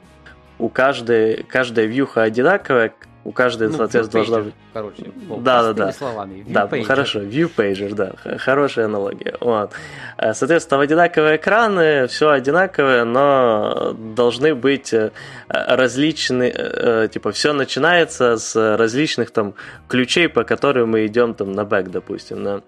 у 0.59 0.69
каждой, 0.69 1.45
каждая 1.45 1.87
вьюха 1.87 2.23
одинаковая, 2.23 2.93
у 3.25 3.33
каждой, 3.33 3.69
ну, 3.69 3.77
соответственно, 3.77 4.25
должна 4.25 4.45
быть... 4.45 4.55
Короче, 4.73 5.13
да, 5.41 5.63
да, 5.63 5.73
да. 5.73 5.93
словами. 5.93 6.45
Да, 6.49 6.67
pager. 6.67 6.85
хорошо, 6.85 7.21
view 7.21 7.51
pager, 7.55 7.95
да, 7.95 8.13
хорошая 8.39 8.87
аналогия. 8.87 9.35
Вот. 9.41 9.73
Э, 10.17 10.33
соответственно, 10.33 10.81
одинаковые 10.81 11.37
экраны, 11.37 12.07
все 12.07 12.31
одинаковое, 12.31 13.05
но 13.05 13.93
должны 13.93 14.55
быть 14.55 14.95
э, 14.95 15.11
различные, 15.49 16.53
э, 16.55 17.09
типа, 17.13 17.33
все 17.33 17.53
начинается 17.53 18.39
с 18.39 18.77
различных 18.77 19.31
там 19.33 19.55
ключей, 19.87 20.29
по 20.29 20.45
которым 20.45 20.91
мы 20.91 21.05
идем 21.07 21.35
там 21.35 21.53
на 21.53 21.65
бэк, 21.65 21.91
допустим, 21.91 22.43
да. 22.43 22.61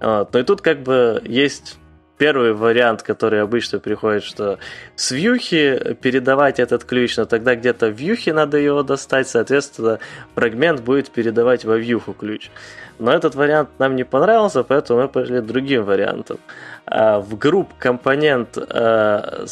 Вот. 0.00 0.34
Но 0.34 0.38
и 0.38 0.42
тут 0.42 0.60
как 0.60 0.82
бы 0.82 1.22
есть 1.24 1.78
первый 2.24 2.54
вариант, 2.54 3.02
который 3.02 3.42
обычно 3.42 3.80
приходит, 3.80 4.24
что 4.24 4.58
с 4.96 5.10
вьюхи 5.10 5.94
передавать 6.00 6.58
этот 6.58 6.84
ключ, 6.84 7.18
но 7.18 7.26
тогда 7.26 7.54
где-то 7.54 7.88
в 7.88 8.00
вьюхе 8.00 8.32
надо 8.32 8.56
его 8.56 8.82
достать, 8.82 9.28
соответственно, 9.28 9.98
фрагмент 10.34 10.80
будет 10.80 11.10
передавать 11.10 11.66
во 11.66 11.76
вьюху 11.76 12.14
ключ. 12.14 12.50
Но 12.98 13.12
этот 13.12 13.34
вариант 13.34 13.68
нам 13.78 13.94
не 13.94 14.04
понравился, 14.04 14.62
поэтому 14.62 15.02
мы 15.02 15.08
пошли 15.08 15.42
другим 15.42 15.84
вариантом. 15.84 16.38
А 16.86 17.20
в 17.20 17.36
групп 17.36 17.74
компонент 17.78 18.56
э, 18.56 19.46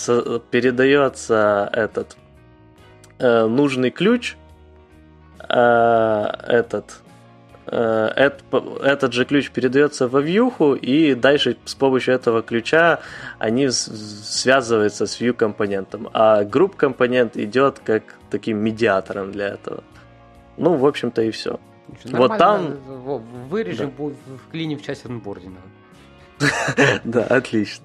передается 0.50 1.68
этот 1.74 2.16
э, 3.18 3.46
нужный 3.46 3.90
ключ, 3.90 4.36
э, 5.46 6.26
этот 6.48 7.01
этот 7.72 9.12
же 9.12 9.24
ключ 9.24 9.50
передается 9.50 10.06
во 10.08 10.20
вьюху, 10.20 10.74
и 10.74 11.14
дальше 11.14 11.56
с 11.64 11.74
помощью 11.74 12.14
этого 12.14 12.42
ключа 12.42 13.00
они 13.38 13.68
связываются 13.70 15.06
с 15.06 15.20
view 15.20 15.32
компонентом. 15.32 16.08
А 16.12 16.44
групп 16.44 16.76
компонент 16.76 17.36
идет 17.36 17.80
как 17.84 18.02
таким 18.30 18.58
медиатором 18.58 19.32
для 19.32 19.48
этого. 19.48 19.82
Ну, 20.56 20.74
в 20.74 20.86
общем-то, 20.86 21.22
и 21.22 21.30
все. 21.30 21.58
Вот 22.04 22.38
там... 22.38 22.76
Вырежем, 23.48 23.92
да. 23.98 24.36
вклиним 24.48 24.78
в 24.78 24.82
часть 24.82 25.06
онбординга. 25.06 25.60
Да, 27.04 27.24
отлично. 27.24 27.84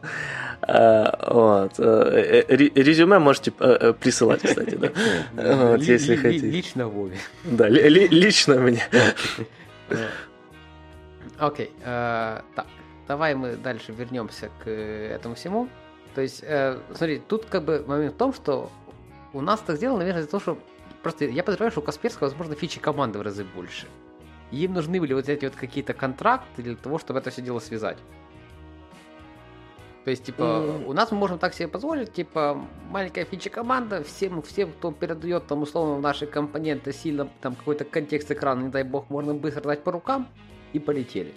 А, 0.61 1.33
вот. 1.33 1.73
Э, 1.79 2.43
э, 2.47 2.55
резюме 2.55 3.19
можете 3.19 3.53
э, 3.59 3.93
присылать, 3.93 4.41
кстати, 4.41 4.75
да. 4.75 4.89
Вот, 5.71 5.81
если 5.83 6.15
хотите. 6.15 6.47
Лично 6.47 6.87
Вове. 6.87 7.17
Да, 7.43 7.69
лично 7.69 8.55
мне. 8.55 8.83
Окей, 11.39 11.71
э, 11.83 12.41
так, 12.55 12.67
давай 13.07 13.35
мы 13.35 13.55
дальше 13.55 13.91
вернемся 13.91 14.49
к 14.63 14.69
этому 14.69 15.35
всему. 15.35 15.69
То 16.15 16.21
есть, 16.21 16.43
э, 16.43 16.79
смотри, 16.95 17.19
тут 17.19 17.45
как 17.45 17.63
бы 17.63 17.83
момент 17.85 18.15
в 18.15 18.17
том, 18.17 18.33
что 18.33 18.71
у 19.33 19.41
нас 19.41 19.59
так 19.59 19.75
сделано, 19.75 19.99
наверное, 19.99 20.21
из-за 20.21 20.31
того, 20.31 20.41
что 20.41 20.57
просто 21.03 21.25
я 21.25 21.43
подозреваю, 21.43 21.71
что 21.71 21.81
у 21.81 21.83
Касперского, 21.83 22.27
возможно, 22.27 22.55
фичи 22.55 22.79
команды 22.79 23.19
в 23.19 23.21
разы 23.21 23.43
больше. 23.43 23.87
Им 24.51 24.73
нужны 24.73 24.99
были 24.99 25.13
вот 25.13 25.27
эти 25.29 25.45
вот 25.45 25.55
какие-то 25.55 25.93
контракты 25.93 26.63
для 26.63 26.75
того, 26.75 26.97
чтобы 26.97 27.19
это 27.19 27.29
все 27.29 27.41
дело 27.41 27.59
связать. 27.59 27.97
То 30.07 30.11
есть, 30.11 30.23
типа, 30.23 30.41
mm. 30.41 30.85
у 30.85 30.93
нас 30.93 31.11
мы 31.11 31.17
можем 31.17 31.37
так 31.37 31.53
себе 31.53 31.67
позволить, 31.67 32.13
типа, 32.13 32.65
маленькая 32.89 33.25
фича 33.25 33.49
команда, 33.49 34.05
всем, 34.05 34.41
всем, 34.41 34.71
кто 34.71 34.93
передает 34.93 35.47
там 35.47 35.63
условно 35.63 35.99
наши 35.99 36.25
компоненты 36.25 36.93
сильно, 36.93 37.27
там 37.41 37.55
какой-то 37.55 37.83
контекст 37.83 38.31
экрана, 38.31 38.61
не 38.61 38.69
дай 38.69 38.83
бог, 38.83 39.09
можно 39.09 39.33
быстро 39.33 39.63
дать 39.63 39.83
по 39.83 39.91
рукам 39.91 40.29
и 40.71 40.79
полетели. 40.79 41.33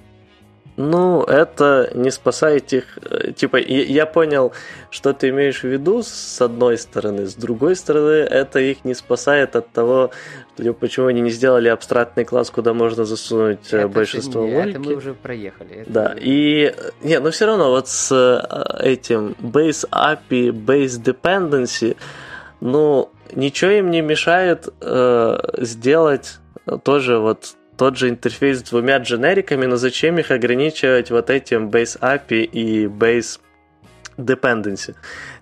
Ну, 0.76 1.22
это 1.24 1.90
не 1.94 2.10
спасает 2.10 2.72
их. 2.72 2.98
Э, 3.02 3.32
типа, 3.32 3.56
я 3.58 4.06
понял, 4.06 4.52
что 4.90 5.12
ты 5.12 5.28
имеешь 5.28 5.60
в 5.60 5.64
виду 5.64 6.02
с 6.02 6.40
одной 6.40 6.78
стороны. 6.78 7.26
С 7.26 7.34
другой 7.34 7.76
стороны, 7.76 8.24
это 8.24 8.60
их 8.60 8.84
не 8.84 8.94
спасает 8.94 9.56
от 9.56 9.70
того, 9.70 10.10
что, 10.58 10.72
почему 10.72 11.06
они 11.06 11.20
не 11.20 11.30
сделали 11.30 11.68
абстрактный 11.68 12.24
класс, 12.24 12.50
куда 12.50 12.72
можно 12.72 13.04
засунуть 13.04 13.72
э, 13.72 13.78
это 13.78 13.88
большинство 13.88 14.46
не, 14.46 14.56
логики. 14.56 14.70
Это 14.70 14.80
мы 14.80 14.94
уже 14.94 15.14
проехали. 15.14 15.74
Это... 15.76 15.90
Да, 15.90 16.14
и... 16.18 16.74
Не, 17.02 17.20
но 17.20 17.30
все 17.30 17.46
равно 17.46 17.70
вот 17.70 17.88
с 17.88 18.10
э, 18.12 18.82
этим 18.82 19.36
base 19.40 19.88
API, 19.90 20.50
base 20.50 21.02
dependency, 21.02 21.96
ну, 22.60 23.10
ничего 23.34 23.70
им 23.72 23.90
не 23.90 24.02
мешает 24.02 24.68
э, 24.80 25.38
сделать 25.58 26.38
тоже 26.84 27.18
вот 27.18 27.56
тот 27.80 27.96
же 27.96 28.10
интерфейс 28.10 28.58
с 28.58 28.62
двумя 28.62 28.98
дженериками, 28.98 29.64
но 29.64 29.76
зачем 29.76 30.18
их 30.18 30.30
ограничивать 30.30 31.10
вот 31.10 31.30
этим 31.30 31.70
base 31.70 31.98
API 31.98 32.44
и 32.44 32.84
base 32.84 33.40
dependency? 34.18 34.94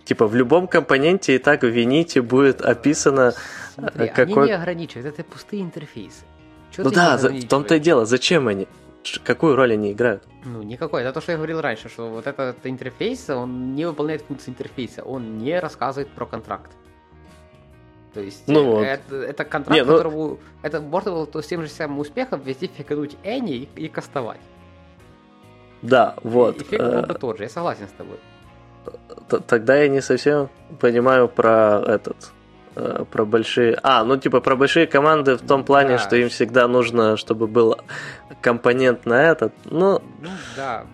Типа 0.04 0.28
в 0.28 0.36
любом 0.36 0.68
компоненте 0.68 1.34
и 1.34 1.38
так 1.38 1.62
в 1.62 1.66
Unity 1.66 2.22
будет 2.22 2.60
описано 2.60 3.34
Смотри, 3.74 4.04
э, 4.04 4.08
какой... 4.14 4.42
Они 4.44 4.52
не 4.52 4.56
ограничивают, 4.56 5.06
это 5.18 5.24
пустые 5.24 5.62
интерфейсы. 5.62 6.24
Чего 6.70 6.84
ну 6.84 6.90
да, 6.94 7.16
в 7.16 7.48
том-то 7.48 7.74
и 7.74 7.80
дело, 7.80 8.06
зачем 8.06 8.46
они? 8.46 8.68
Какую 9.24 9.56
роль 9.56 9.72
они 9.72 9.90
играют? 9.90 10.22
Ну, 10.44 10.62
никакой. 10.62 11.02
Это 11.02 11.12
то, 11.14 11.20
что 11.20 11.32
я 11.32 11.38
говорил 11.38 11.60
раньше, 11.60 11.88
что 11.88 12.08
вот 12.08 12.28
этот 12.28 12.64
интерфейс, 12.64 13.28
он 13.30 13.74
не 13.74 13.84
выполняет 13.84 14.22
функции 14.22 14.52
интерфейса, 14.52 15.02
он 15.02 15.38
не 15.38 15.58
рассказывает 15.58 16.08
про 16.10 16.24
контракт. 16.24 16.70
То 18.18 18.24
есть 18.24 18.48
ну, 18.48 18.80
это, 18.82 19.02
вот. 19.10 19.16
это 19.16 19.44
контракт, 19.44 19.76
Не, 19.76 19.84
ну... 19.84 19.92
которому 19.92 20.38
это 20.62 20.80
можно 20.80 21.12
было 21.12 21.24
то 21.24 21.40
с 21.40 21.46
тем 21.46 21.62
же 21.62 21.68
самым 21.68 22.00
успехом 22.00 22.40
везде 22.40 22.66
фикануть 22.66 23.16
Энни 23.22 23.54
и, 23.76 23.84
и 23.84 23.88
кастовать. 23.88 24.40
Да, 25.82 26.16
вот. 26.24 26.56
И 26.56 26.62
эффект 26.64 26.82
был 26.82 27.02
бы 27.02 27.14
тот 27.14 27.36
же, 27.38 27.44
я 27.44 27.48
согласен 27.48 27.86
с 27.86 27.92
тобой. 27.92 28.16
Тогда 29.46 29.76
я 29.76 29.86
не 29.86 30.00
совсем 30.00 30.48
понимаю 30.80 31.28
про 31.28 31.80
этот 31.86 32.32
э, 32.74 33.04
про 33.08 33.24
большие... 33.24 33.78
А, 33.84 34.02
ну 34.02 34.16
типа 34.16 34.40
про 34.40 34.56
большие 34.56 34.88
команды 34.88 35.36
в 35.36 35.46
том 35.46 35.62
плане, 35.62 35.90
да. 35.90 35.98
что 35.98 36.16
им 36.16 36.28
всегда 36.28 36.66
нужно, 36.66 37.16
чтобы 37.16 37.46
был 37.46 37.76
компонент 38.40 39.06
на 39.06 39.30
этот. 39.30 39.52
Ну, 39.64 40.02
ну 40.20 40.30
да. 40.56 40.86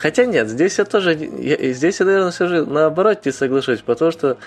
Хотя 0.00 0.24
нет, 0.24 0.48
здесь 0.48 0.78
я 0.78 0.86
тоже, 0.86 1.12
я, 1.12 1.72
здесь 1.74 2.00
я, 2.00 2.06
наверное, 2.06 2.30
все 2.30 2.46
же 2.46 2.64
наоборот 2.64 3.26
не 3.26 3.32
соглашусь, 3.32 3.82
потому 3.82 4.10
что, 4.10 4.38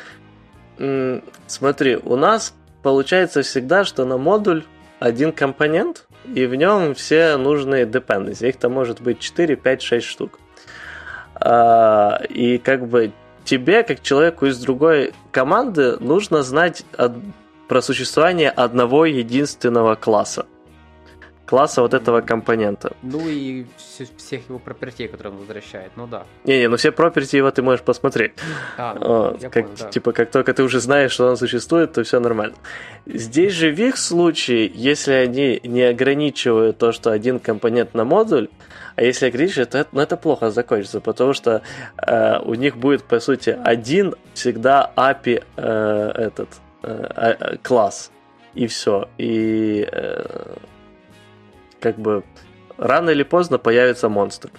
смотри, 1.47 1.97
у 1.97 2.15
нас 2.15 2.53
получается 2.81 3.41
всегда, 3.41 3.85
что 3.85 4.05
на 4.05 4.17
модуль 4.17 4.63
один 4.99 5.31
компонент, 5.31 6.07
и 6.33 6.45
в 6.45 6.55
нем 6.55 6.95
все 6.95 7.37
нужные 7.37 7.85
dependencies. 7.85 8.47
Их 8.47 8.57
там 8.57 8.73
может 8.73 9.01
быть 9.01 9.19
4, 9.19 9.55
5, 9.55 9.81
6 9.81 10.05
штук. 10.05 10.39
А, 11.35 12.21
и 12.29 12.57
как 12.57 12.87
бы 12.87 13.11
тебе, 13.43 13.83
как 13.83 14.01
человеку 14.01 14.45
из 14.45 14.57
другой 14.59 15.13
команды, 15.31 15.97
нужно 15.99 16.43
знать 16.43 16.85
про 17.67 17.81
существование 17.81 18.49
одного 18.49 19.05
единственного 19.05 19.95
класса 19.95 20.45
класса 21.45 21.81
вот 21.81 21.93
этого 21.93 22.21
компонента. 22.21 22.93
Ну 23.01 23.27
и 23.27 23.65
всех 24.17 24.49
его 24.49 24.59
пропертей, 24.59 25.07
которые 25.07 25.33
он 25.33 25.39
возвращает, 25.39 25.91
ну 25.95 26.07
да. 26.07 26.25
Не-не, 26.45 26.69
ну 26.69 26.77
все 26.77 26.91
проперти 26.91 27.35
его 27.35 27.51
ты 27.51 27.61
можешь 27.61 27.83
посмотреть. 27.83 28.33
А, 28.77 28.93
ну, 28.93 29.31
вот, 29.31 29.41
как, 29.41 29.53
понял, 29.53 29.69
да. 29.79 29.89
Типа, 29.89 30.11
как 30.13 30.31
только 30.31 30.53
ты 30.53 30.63
уже 30.63 30.79
знаешь, 30.79 31.11
что 31.11 31.29
он 31.29 31.37
существует, 31.37 31.93
то 31.93 32.03
все 32.03 32.19
нормально. 32.19 32.55
Здесь 33.05 33.53
же 33.53 33.71
в 33.71 33.79
их 33.79 33.97
случае, 33.97 34.71
если 34.73 35.13
они 35.13 35.59
не 35.63 35.81
ограничивают 35.81 36.77
то, 36.77 36.91
что 36.91 37.11
один 37.11 37.39
компонент 37.39 37.93
на 37.93 38.05
модуль, 38.05 38.47
а 38.95 39.03
если 39.03 39.27
ограничивают, 39.27 39.71
то 39.71 39.79
это, 39.79 39.89
ну, 39.91 40.01
это 40.01 40.17
плохо 40.17 40.51
закончится, 40.51 41.01
потому 41.01 41.33
что 41.33 41.61
э, 41.97 42.39
у 42.39 42.53
них 42.53 42.77
будет, 42.77 43.03
по 43.03 43.19
сути, 43.19 43.57
один 43.63 44.15
всегда 44.33 44.91
API 44.95 45.43
э, 45.55 46.11
этот 46.15 46.49
э, 46.83 47.07
э, 47.15 47.57
класс. 47.63 48.11
И 48.53 48.67
все. 48.67 49.09
И 49.17 49.87
э, 49.91 50.55
как 51.83 51.97
бы 51.97 52.23
рано 52.77 53.09
или 53.09 53.23
поздно 53.23 53.57
появится 53.57 54.07
монстр. 54.07 54.49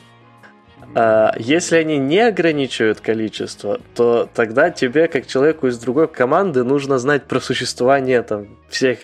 А, 0.95 1.35
если 1.39 1.77
они 1.77 1.97
не 1.97 2.21
ограничивают 2.21 3.01
количество, 3.01 3.81
то 3.95 4.29
тогда 4.35 4.71
тебе, 4.71 5.09
как 5.09 5.27
человеку 5.27 5.67
из 5.67 5.79
другой 5.79 6.07
команды, 6.07 6.63
нужно 6.65 6.99
знать 6.99 7.25
про 7.25 7.41
существование 7.41 8.23
там 8.23 8.47
всех 8.69 8.99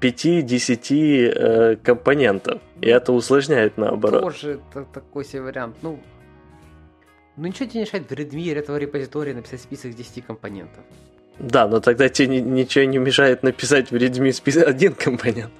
5-10 0.00 1.32
э, 1.34 1.76
компонентов. 1.76 2.60
И 2.82 2.88
это 2.88 3.12
усложняет 3.12 3.78
наоборот. 3.78 4.22
Тоже 4.22 4.60
это 4.70 4.84
такой 4.84 5.24
себе 5.24 5.40
вариант. 5.42 5.76
Ну, 5.82 5.98
ну 7.36 7.46
ничего 7.46 7.66
тебе 7.66 7.80
не 7.80 7.86
мешает 7.86 8.10
в 8.10 8.12
Redmi 8.12 8.54
этого 8.54 8.76
репозитория 8.76 9.34
написать 9.34 9.62
список 9.62 9.94
10 9.94 10.26
компонентов. 10.26 10.84
Да, 11.38 11.66
но 11.66 11.80
тогда 11.80 12.08
тебе 12.08 12.40
ничего 12.40 12.84
не 12.84 12.98
мешает 12.98 13.42
написать 13.42 13.90
в 13.90 13.94
Redmi 13.94 14.32
список 14.32 14.68
один 14.68 14.92
компонент. 14.92 15.50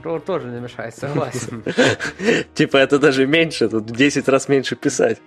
Тоже 0.00 0.48
не 0.48 0.60
мешает, 0.60 0.94
согласен. 0.94 1.62
Типа 2.54 2.76
это 2.76 2.98
даже 2.98 3.26
меньше, 3.26 3.68
тут 3.68 3.90
в 3.90 3.96
10 3.96 4.28
раз 4.28 4.48
меньше 4.48 4.76
писать. 4.76 5.20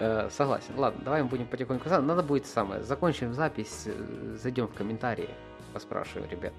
Э, 0.00 0.28
согласен. 0.30 0.74
Ладно, 0.76 1.00
давай 1.04 1.22
мы 1.22 1.28
будем 1.28 1.46
потихоньку. 1.46 1.88
Надо 1.88 2.22
будет 2.22 2.46
самое. 2.46 2.82
Закончим 2.82 3.34
запись, 3.34 3.84
э, 3.86 4.36
зайдем 4.40 4.68
в 4.68 4.74
комментарии, 4.74 5.30
поспрашиваю 5.72 6.28
ребят. 6.30 6.52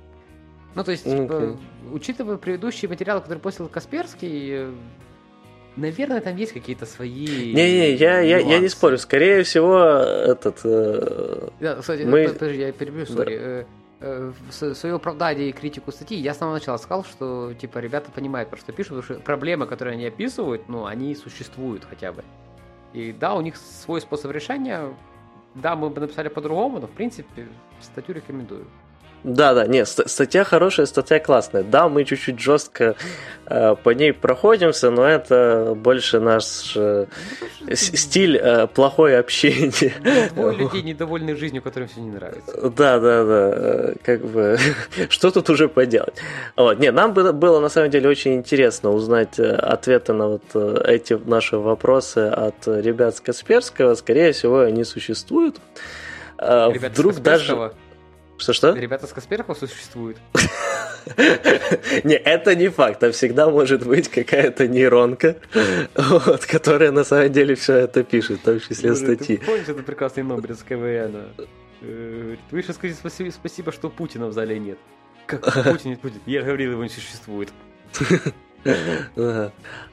Ну, 0.76 0.84
то 0.84 0.92
есть, 0.92 1.04
типа, 1.04 1.58
учитывая 1.92 2.38
предыдущие 2.38 2.90
материалы, 2.90 3.22
которые 3.22 3.42
постил 3.42 3.70
Касперский, 3.70 4.50
э, 4.52 4.72
наверное, 5.78 6.22
там 6.22 6.36
есть 6.36 6.52
какие-то 6.52 6.86
свои. 6.86 7.54
Не-не, 7.54 7.94
я, 7.94 8.20
я, 8.20 8.40
я 8.40 8.60
не 8.60 8.68
спорю. 8.68 8.98
Скорее 8.98 9.44
всего, 9.44 9.80
этот. 9.80 10.60
Да, 11.60 11.78
кстати, 11.78 12.04
мы... 12.04 12.28
подожди, 12.28 12.60
я 12.60 12.72
перебью, 12.72 13.06
сори. 13.06 13.38
Да 13.38 13.79
э, 14.00 14.32
свое 14.52 14.96
оправдание 14.96 15.50
и 15.50 15.52
критику 15.52 15.92
статьи, 15.92 16.18
я 16.18 16.34
с 16.34 16.38
самого 16.38 16.56
начала 16.56 16.78
сказал, 16.78 17.04
что, 17.04 17.54
типа, 17.54 17.80
ребята 17.80 18.12
понимают, 18.12 18.50
про 18.50 18.58
что 18.58 18.72
пишут, 18.72 18.98
потому 18.98 19.04
что 19.04 19.26
проблемы, 19.26 19.66
которые 19.66 19.94
они 19.94 20.06
описывают, 20.06 20.68
ну, 20.70 20.86
они 20.86 21.16
существуют 21.16 21.86
хотя 21.90 22.12
бы. 22.12 22.24
И 22.94 23.12
да, 23.12 23.36
у 23.36 23.42
них 23.42 23.56
свой 23.58 24.02
способ 24.02 24.32
решения, 24.32 24.94
да, 25.56 25.76
мы 25.76 25.90
бы 25.90 26.02
написали 26.02 26.28
по-другому, 26.28 26.80
но, 26.80 26.88
в 26.88 26.92
принципе, 26.92 27.48
статью 27.82 28.16
рекомендую. 28.16 28.66
Да, 29.24 29.54
да, 29.54 29.68
нет, 29.68 29.88
статья 29.88 30.44
хорошая, 30.46 30.86
статья 30.86 31.20
классная. 31.20 31.64
Да, 31.64 31.90
мы 31.90 32.06
чуть-чуть 32.06 32.40
жестко 32.40 32.96
э, 33.48 33.76
по 33.76 33.90
ней 33.90 34.14
проходимся, 34.14 34.92
но 34.92 35.06
это 35.06 35.74
больше 35.76 36.22
наш 36.22 36.74
э, 36.76 37.06
ну, 37.60 37.76
стиль 37.76 38.38
э, 38.38 38.68
плохое 38.68 39.18
общение. 39.20 39.94
Двое 40.34 40.58
людей, 40.58 40.82
недовольных 40.84 41.38
жизнью, 41.38 41.62
которым 41.62 41.90
все 41.90 42.00
не 42.00 42.12
нравится. 42.12 42.70
Да, 42.70 43.00
да, 43.00 43.26
да. 43.26 43.52
Э, 43.54 43.96
как 44.04 44.26
бы, 44.26 44.58
что 45.10 45.32
тут 45.32 45.50
уже 45.50 45.68
поделать? 45.68 46.16
Вот, 46.56 46.80
нет, 46.80 46.94
нам 46.94 47.14
было, 47.14 47.34
было 47.34 47.60
на 47.60 47.70
самом 47.70 47.90
деле 47.90 48.08
очень 48.08 48.36
интересно 48.36 48.92
узнать 48.92 49.38
э, 49.38 49.52
ответы 49.52 50.14
на 50.14 50.28
вот 50.30 50.44
э, 50.54 50.82
эти 50.88 51.14
наши 51.14 51.58
вопросы 51.58 52.20
от 52.20 52.68
ребят 52.68 53.18
с 53.18 53.20
Касперского. 53.20 53.96
Скорее 53.96 54.32
всего, 54.32 54.62
они 54.62 54.86
существуют. 54.86 55.58
Ребята 56.38 56.94
Вдруг 56.94 57.20
даже 57.20 57.74
что-что? 58.40 58.74
Ребята 58.74 59.08
с 59.08 59.14
Касперова 59.14 59.54
существуют. 59.54 60.18
Не, 62.04 62.16
это 62.16 62.56
не 62.56 62.70
факт. 62.70 63.00
Там 63.00 63.12
всегда 63.12 63.50
может 63.50 63.86
быть 63.86 64.10
какая-то 64.10 64.68
нейронка, 64.68 65.38
вот, 65.96 66.46
которая 66.46 66.92
на 66.92 67.04
самом 67.04 67.32
деле 67.32 67.56
все 67.56 67.76
это 67.76 68.04
пишет, 68.04 68.40
в 68.40 68.44
том 68.44 68.60
числе 68.60 68.96
статьи. 68.96 69.38
Ты 69.38 69.46
помнишь 69.46 69.68
это 69.68 69.82
прекрасный 69.82 70.24
номер 70.24 70.52
из 70.52 70.64
КВН? 70.64 71.30
Э, 71.82 72.36
вы 72.52 72.60
еще 72.60 72.74
скажите 72.74 73.00
спасибо, 73.00 73.32
спасибо, 73.32 73.72
что 73.72 73.90
Путина 73.90 74.28
в 74.28 74.34
зале 74.34 74.60
нет. 74.60 74.78
Как 75.26 75.42
Путин 75.64 75.92
не 75.92 75.96
будет? 75.96 76.22
Я 76.26 76.42
говорил, 76.42 76.72
его 76.72 76.84
не 76.84 76.90
существует. 76.90 77.50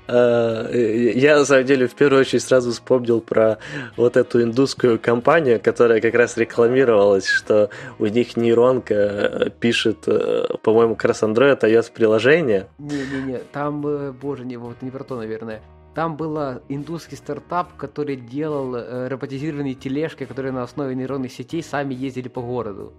А, 0.08 0.70
я, 0.72 1.38
на 1.38 1.44
самом 1.44 1.64
деле, 1.64 1.88
в 1.88 1.94
первую 1.94 2.20
очередь 2.20 2.42
сразу 2.42 2.70
вспомнил 2.70 3.20
про 3.20 3.58
вот 3.96 4.16
эту 4.16 4.42
индусскую 4.42 4.98
компанию, 4.98 5.60
которая 5.60 6.00
как 6.00 6.14
раз 6.14 6.36
рекламировалась, 6.36 7.26
что 7.26 7.70
у 7.98 8.06
них 8.06 8.36
нейронка 8.36 8.94
э, 8.94 9.50
пишет, 9.50 10.06
э, 10.06 10.46
по-моему, 10.62 10.94
как 10.94 11.06
раз 11.06 11.22
Android 11.22 11.58
iOS 11.60 11.90
приложение. 11.92 12.68
Не-не-не, 12.78 13.38
там, 13.52 13.84
э, 13.86 14.12
боже, 14.12 14.44
не, 14.44 14.56
вот 14.56 14.80
не 14.80 14.90
про 14.90 15.02
то, 15.02 15.16
наверное. 15.16 15.60
Там 15.94 16.16
был 16.16 16.38
индусский 16.68 17.16
стартап, 17.16 17.74
который 17.76 18.16
делал 18.16 18.76
роботизированные 19.08 19.74
тележки, 19.74 20.26
которые 20.26 20.52
на 20.52 20.62
основе 20.62 20.94
нейронных 20.94 21.32
сетей 21.32 21.62
сами 21.62 21.94
ездили 21.94 22.28
по 22.28 22.42
городу. 22.42 22.92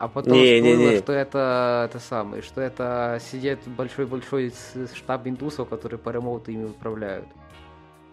А 0.00 0.08
потом 0.08 0.32
не, 0.32 0.62
не, 0.62 0.76
не. 0.76 0.98
что 0.98 1.12
это, 1.12 1.86
это 1.90 2.00
самое, 2.00 2.42
что 2.42 2.62
это 2.62 3.20
сидит 3.30 3.58
большой-большой 3.66 4.50
штаб 4.94 5.26
индусов, 5.26 5.68
которые 5.68 5.98
по 5.98 6.08
ремоуту 6.08 6.50
ими 6.52 6.64
управляют. 6.64 7.26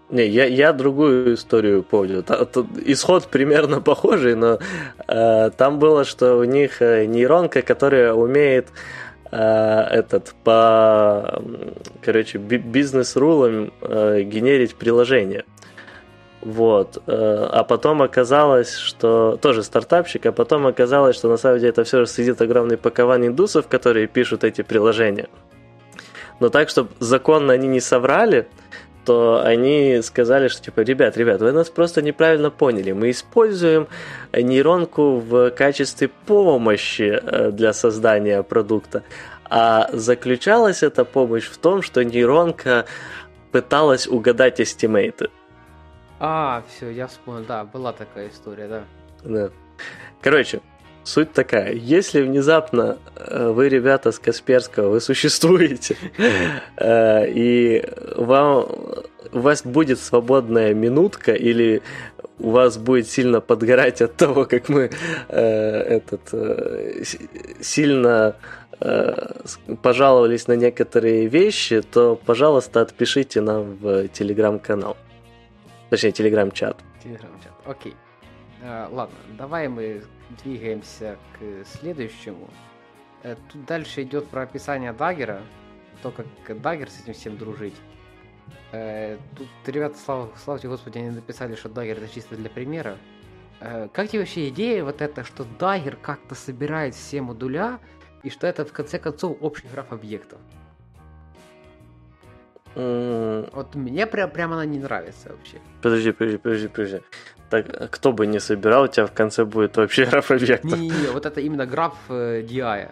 Не, 0.10 0.28
я, 0.28 0.46
я 0.48 0.74
другую 0.74 1.36
историю 1.36 1.84
помню. 1.84 2.26
Исход 2.86 3.28
примерно 3.28 3.80
похожий, 3.80 4.36
но 4.36 4.60
э, 5.08 5.50
там 5.52 5.80
было, 5.80 6.04
что 6.04 6.36
у 6.36 6.44
них 6.44 6.82
э, 6.82 7.06
нейронка, 7.06 7.62
которая 7.62 8.14
умеет 8.14 8.68
э, 9.32 9.38
этот 9.38 10.36
по 10.44 11.42
короче 12.02 12.38
бизнес-рулам 12.38 13.72
э, 13.82 14.24
генерить 14.24 14.76
приложение. 14.76 15.46
Вот. 16.48 17.04
Э, 17.08 17.50
а 17.52 17.66
потом 17.66 18.02
оказалось, 18.02 18.74
что... 18.74 19.38
Тоже 19.42 19.64
стартапщик, 19.64 20.26
а 20.28 20.32
потом 20.32 20.66
оказалось, 20.66 21.18
что 21.18 21.28
на 21.28 21.36
самом 21.36 21.60
деле 21.60 21.72
это 21.72 21.84
все 21.84 22.00
же 22.00 22.08
сидит 22.08 22.42
огромный 22.42 22.78
пакован 22.78 23.28
индусов, 23.28 23.68
которые 23.68 24.08
пишут 24.08 24.46
эти 24.46 24.62
приложения. 24.62 25.28
Но 26.40 26.48
так, 26.48 26.70
чтобы 26.70 26.92
законно 27.00 27.52
они 27.52 27.68
не 27.68 27.82
соврали, 27.82 28.48
то 29.04 29.42
они 29.44 30.00
сказали, 30.02 30.48
что 30.48 30.62
типа, 30.62 30.82
ребят, 30.82 31.18
ребят, 31.18 31.42
вы 31.42 31.52
нас 31.52 31.70
просто 31.70 32.02
неправильно 32.02 32.50
поняли. 32.50 32.94
Мы 32.94 33.12
используем 33.12 33.90
нейронку 34.32 35.18
в 35.18 35.50
качестве 35.50 36.10
помощи 36.28 37.20
э, 37.22 37.52
для 37.52 37.74
создания 37.74 38.42
продукта. 38.42 39.04
А 39.50 39.90
заключалась 39.92 40.82
эта 40.82 41.04
помощь 41.04 41.50
в 41.50 41.58
том, 41.58 41.82
что 41.82 42.06
нейронка 42.06 42.86
пыталась 43.52 44.08
угадать 44.08 44.62
эстимейты. 44.62 45.28
А, 46.20 46.64
все, 46.68 46.90
я 46.90 47.08
вспомнил, 47.08 47.46
да, 47.48 47.64
была 47.64 47.94
такая 47.94 48.30
история, 48.30 48.68
да. 48.68 48.84
Да. 49.24 49.50
Короче, 50.22 50.62
суть 51.04 51.32
такая. 51.32 51.74
Если 51.74 52.22
внезапно 52.22 52.98
э, 53.16 53.50
вы, 53.50 53.70
ребята 53.70 54.12
с 54.12 54.20
Касперского, 54.20 54.90
вы 54.90 55.02
существуете, 55.02 55.96
э, 56.78 57.30
и 57.30 57.84
вам, 58.16 58.68
у 59.32 59.40
вас 59.40 59.64
будет 59.64 60.00
свободная 60.00 60.74
минутка, 60.74 61.34
или 61.34 61.82
у 62.40 62.50
вас 62.50 62.78
будет 62.78 63.08
сильно 63.08 63.40
подгорать 63.40 64.02
от 64.02 64.16
того, 64.16 64.46
как 64.46 64.70
мы 64.70 64.90
э, 65.28 65.42
этот, 65.42 66.34
сильно 67.62 68.36
пожаловались 69.82 70.48
на 70.48 70.54
некоторые 70.54 71.26
вещи, 71.26 71.82
то, 71.82 72.16
пожалуйста, 72.16 72.82
отпишите 72.82 73.42
нам 73.42 73.76
в 73.82 74.08
телеграм-канал. 74.10 74.96
Точнее, 75.90 76.12
телеграм-чат. 76.12 76.84
Телеграм-чат, 77.04 77.54
окей. 77.66 77.96
А, 78.62 78.90
ладно, 78.92 79.16
давай 79.38 79.68
мы 79.68 80.04
двигаемся 80.44 81.18
к 81.34 81.66
следующему. 81.66 82.50
Э, 83.24 83.36
тут 83.52 83.66
дальше 83.66 84.04
идет 84.04 84.28
про 84.28 84.44
описание 84.44 84.94
Даггера, 84.94 85.42
то, 86.02 86.12
как 86.12 86.62
Даггер 86.62 86.90
с 86.90 87.02
этим 87.02 87.14
всем 87.14 87.38
дружить. 87.38 87.76
Э, 88.72 89.18
тут 89.36 89.48
ребята, 89.66 89.98
слава, 89.98 90.32
слава 90.44 90.60
тебе 90.60 90.70
Господи, 90.70 90.98
они 90.98 91.10
написали, 91.10 91.56
что 91.56 91.70
Dagger 91.70 92.04
это 92.04 92.14
чисто 92.14 92.36
для 92.36 92.50
примера. 92.50 92.98
Э, 93.60 93.88
как 93.92 94.10
тебе 94.10 94.20
вообще 94.20 94.50
идея 94.50 94.84
вот 94.84 95.02
эта, 95.02 95.24
что 95.24 95.46
Dagger 95.60 95.98
как-то 96.02 96.36
собирает 96.36 96.96
все 96.96 97.22
модуля, 97.22 97.80
и 98.24 98.30
что 98.30 98.48
это 98.48 98.66
в 98.66 98.74
конце 98.74 99.00
концов 99.00 99.38
общий 99.42 99.68
граф 99.68 99.92
объектов? 99.92 100.40
Вот 102.78 103.74
мне 103.74 104.06
прям, 104.06 104.30
прям 104.30 104.54
она 104.54 104.66
не 104.66 104.78
нравится 104.78 105.30
вообще. 105.30 105.58
Подожди, 105.82 106.12
подожди, 106.12 106.38
подожди, 106.38 106.68
подожди. 106.68 107.02
Так, 107.50 107.92
кто 107.92 108.12
бы 108.12 108.28
не 108.28 108.40
собирал, 108.40 108.84
у 108.84 108.88
тебя 108.88 109.08
в 109.08 109.14
конце 109.14 109.46
будет 109.46 109.78
вообще 109.78 110.06
граф 110.12 110.30
объектов. 110.30 110.78
Не-не-не, 110.78 111.12
вот 111.12 111.26
это 111.26 111.42
именно 111.42 111.66
граф 111.66 111.96
э, 112.10 112.44
DI. 112.44 112.92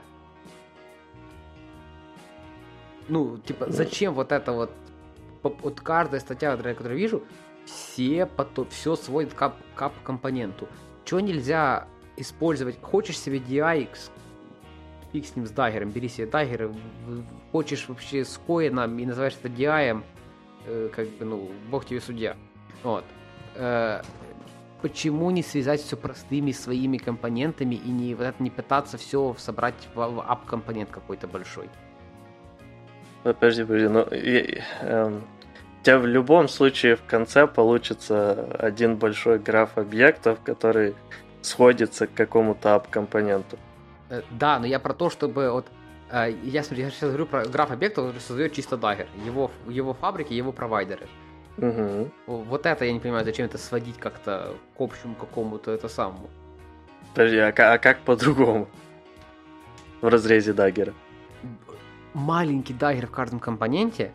Ну, 3.10 3.38
типа, 3.38 3.68
зачем 3.70 4.14
вот 4.16 4.32
это 4.32 4.54
вот, 4.54 4.72
вот 5.44 5.82
каждая 5.82 6.20
статья, 6.20 6.58
которую 6.58 6.96
я 6.96 6.96
вижу, 6.96 7.24
все 7.66 8.26
потом, 8.26 8.68
все 8.70 8.96
сводит 8.96 9.34
к 9.34 9.38
к 9.38 9.41
app, 9.41 9.56
к 9.76 9.80
app 9.80 9.94
компоненту. 10.04 10.68
Чего 11.04 11.20
нельзя 11.20 11.88
использовать? 12.18 12.82
Хочешь 12.82 13.20
себе 13.20 13.38
DI, 13.38 13.88
фиг 15.16 15.26
с 15.26 15.36
ним 15.36 15.46
с 15.46 15.52
Dagger 15.52 15.78
ом, 15.78 15.92
бери 15.92 16.10
себе 16.10 16.28
Dagger, 16.28 16.72
хочешь 17.52 17.88
вообще 17.88 18.26
с 18.26 18.38
Koin 18.46 18.82
ом 18.82 19.00
и 19.00 19.06
называешь 19.06 19.36
это 19.42 19.48
DI, 19.48 20.04
э, 20.66 20.90
как 20.94 21.08
бы, 21.08 21.26
ну, 21.26 21.52
бог 21.70 21.86
тебе 21.86 22.02
судья. 22.02 22.36
Вот. 22.84 23.06
Э, 23.56 24.02
почему 24.82 25.32
не 25.32 25.42
связать 25.42 25.82
все 25.82 25.96
простыми 25.96 26.52
своими 26.52 26.98
компонентами 26.98 27.76
и 27.76 27.90
не, 27.90 28.14
вот 28.14 28.26
это, 28.26 28.44
не 28.44 28.50
пытаться 28.50 28.98
все 28.98 29.34
собрать 29.38 29.88
в, 29.94 30.00
в 30.00 30.20
app-компонент 30.20 30.90
какой-то 30.90 31.28
большой? 31.28 31.70
Подожди, 33.24 33.64
подожди, 33.64 33.88
но 33.88 34.08
я- 34.12 34.64
эм, 34.82 35.24
у 35.82 35.84
тебя 35.86 35.98
в 35.98 36.06
любом 36.06 36.50
случае 36.50 36.98
в 36.98 37.04
конце 37.04 37.48
получится 37.48 38.58
один 38.60 38.98
большой 38.98 39.40
граф 39.40 39.78
объектов, 39.78 40.40
который 40.44 40.94
сходится 41.42 42.06
к 42.06 42.14
какому-то 42.14 42.76
app-компоненту. 42.76 43.58
Э, 44.10 44.22
да, 44.32 44.60
но 44.60 44.66
я 44.66 44.80
про 44.80 44.94
то, 44.94 45.10
чтобы 45.10 45.52
вот 45.52 45.68
э, 46.12 46.36
я, 46.44 46.64
смотри, 46.64 46.84
я 46.84 46.90
сейчас 46.90 47.10
говорю 47.10 47.26
про 47.26 47.46
граф 47.46 47.72
объектов, 47.72 48.02
который 48.02 48.20
создает 48.20 48.54
чисто 48.54 48.78
Dagger, 48.78 49.08
его, 49.26 49.52
его 49.68 49.94
фабрики, 49.94 50.34
его 50.34 50.52
провайдеры. 50.52 51.08
Мгм. 51.58 52.12
Вот 52.28 52.66
это 52.66 52.86
я 52.86 52.92
не 52.92 53.00
понимаю, 53.00 53.24
зачем 53.24 53.46
это 53.46 53.58
сводить 53.58 53.98
как-то 53.98 54.56
к 54.78 54.82
общему 54.82 55.16
какому-то 55.16 55.72
это 55.72 55.88
самому. 55.88 56.30
Подожди, 57.14 57.38
а, 57.38 57.54
а 57.56 57.78
как 57.78 58.00
по-другому? 58.00 58.68
В 60.02 60.08
разрезе 60.08 60.54
Dagger 60.54 60.84
а. 60.84 60.94
Маленький 62.14 62.74
Dagger 62.74 63.08
в 63.08 63.12
каждом 63.12 63.40
компоненте, 63.40 64.12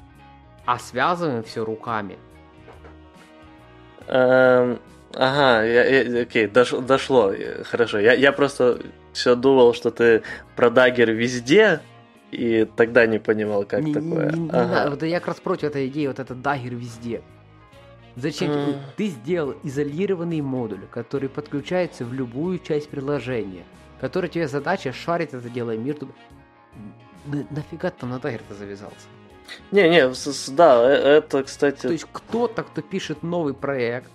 а 0.67 0.79
связываем 0.79 1.43
все 1.43 1.65
руками. 1.65 2.19
Эм, 4.07 4.79
ага, 5.15 5.65
я- 5.65 5.85
я- 6.03 6.23
окей, 6.23 6.47
дош- 6.47 6.81
дошло, 6.81 7.33
э, 7.33 7.65
хорошо. 7.65 7.99
Я, 7.99 8.13
я 8.15 8.33
просто 8.33 8.81
все 9.13 9.35
думал, 9.35 9.75
что 9.75 9.91
ты 9.91 10.23
про 10.57 10.71
Dagger 10.71 11.11
везде, 11.13 11.81
и 12.31 12.67
тогда 12.77 13.07
не 13.07 13.19
понимал, 13.19 13.65
как 13.65 13.81
Не- 13.83 13.93
не- 13.93 13.95
такое. 13.95 14.31
не- 14.33 14.39
не 14.41 14.51
Ага. 14.51 14.67
надо. 14.75 14.91
Вот 14.91 15.03
я 15.03 15.19
как 15.21 15.29
раз 15.29 15.41
против 15.41 15.69
этой 15.71 15.89
идеи, 15.89 16.07
вот 16.07 16.19
это 16.19 16.35
дагер 16.35 16.75
везде. 16.75 17.23
Зачем? 18.17 18.51
М. 18.51 18.75
Ты 18.97 19.07
сделал 19.07 19.55
изолированный 19.63 20.41
модуль, 20.41 20.87
который 20.91 21.29
подключается 21.29 22.05
в 22.05 22.13
любую 22.13 22.59
часть 22.59 22.89
приложения, 22.91 23.65
который 24.01 24.29
тебе 24.29 24.49
задача 24.49 24.93
шарить 24.93 25.33
это 25.33 25.49
дело 25.49 25.77
между... 25.77 26.09
На- 27.27 27.47
нафига 27.51 27.91
там 27.91 28.11
на 28.11 28.19
дагер-то 28.19 28.55
завязался? 28.55 29.07
Не-не, 29.73 30.11
да, 30.55 30.83
э- 30.91 31.19
это, 31.19 31.43
кстати, 31.45 31.83
То 31.83 31.93
есть 31.93 32.07
кто-то, 32.13 32.63
кто 32.63 32.83
пишет 32.83 33.23
новый 33.23 33.55
проект, 33.55 34.11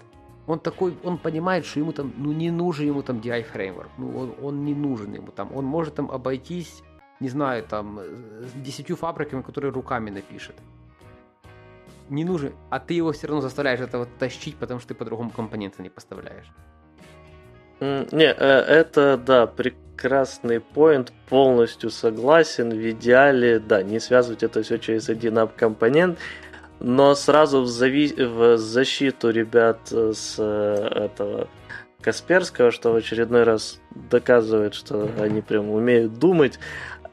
он 0.47 0.59
такой, 0.59 0.97
он 1.03 1.17
понимает, 1.17 1.65
что 1.65 1.79
ему 1.79 1.91
там, 1.91 2.13
ну 2.17 2.31
не 2.31 2.51
нужен 2.51 2.87
ему 2.87 3.01
там 3.01 3.17
DI 3.17 3.43
фреймворк, 3.43 3.89
ну 3.97 4.17
он, 4.17 4.35
он 4.41 4.65
не 4.65 4.73
нужен 4.73 5.13
ему 5.13 5.31
там, 5.31 5.55
он 5.55 5.65
может 5.65 5.95
там 5.95 6.11
обойтись, 6.11 6.83
не 7.19 7.29
знаю, 7.29 7.63
там, 7.63 7.99
с 7.99 8.51
десятью 8.63 8.95
фабриками, 8.95 9.41
которые 9.41 9.71
руками 9.71 10.09
напишет. 10.09 10.55
Не 12.09 12.23
нужен, 12.23 12.53
а 12.69 12.79
ты 12.79 12.93
его 12.93 13.11
все 13.11 13.27
равно 13.27 13.41
заставляешь 13.41 13.79
это 13.79 13.97
вот 13.97 14.09
тащить, 14.19 14.55
потому 14.57 14.79
что 14.79 14.89
ты 14.89 14.95
по-другому 14.95 15.31
компоненты 15.31 15.81
не 15.81 15.89
поставляешь. 15.89 16.51
Не, 17.79 18.25
э, 18.25 18.33
это, 18.33 19.17
да, 19.17 19.47
прекрасный 19.47 20.59
point, 20.59 21.11
полностью 21.27 21.89
согласен. 21.89 22.69
В 22.69 22.91
идеале, 22.91 23.59
да, 23.59 23.83
не 23.83 23.99
связывать 23.99 24.43
это 24.43 24.61
все 24.61 24.77
через 24.77 25.09
один 25.09 25.37
app-компонент, 25.39 26.17
но 26.79 27.15
сразу 27.15 27.61
в, 27.61 27.65
зави- 27.65 28.25
в 28.25 28.57
защиту 28.57 29.29
ребят 29.29 29.79
с 29.91 30.35
э, 30.37 30.87
этого 31.05 31.47
Касперского, 32.01 32.71
что 32.71 32.91
в 32.91 32.95
очередной 32.95 33.43
раз 33.43 33.79
доказывает, 34.11 34.73
что 34.73 35.09
они 35.19 35.41
прям 35.41 35.69
умеют 35.69 36.19
думать, 36.19 36.59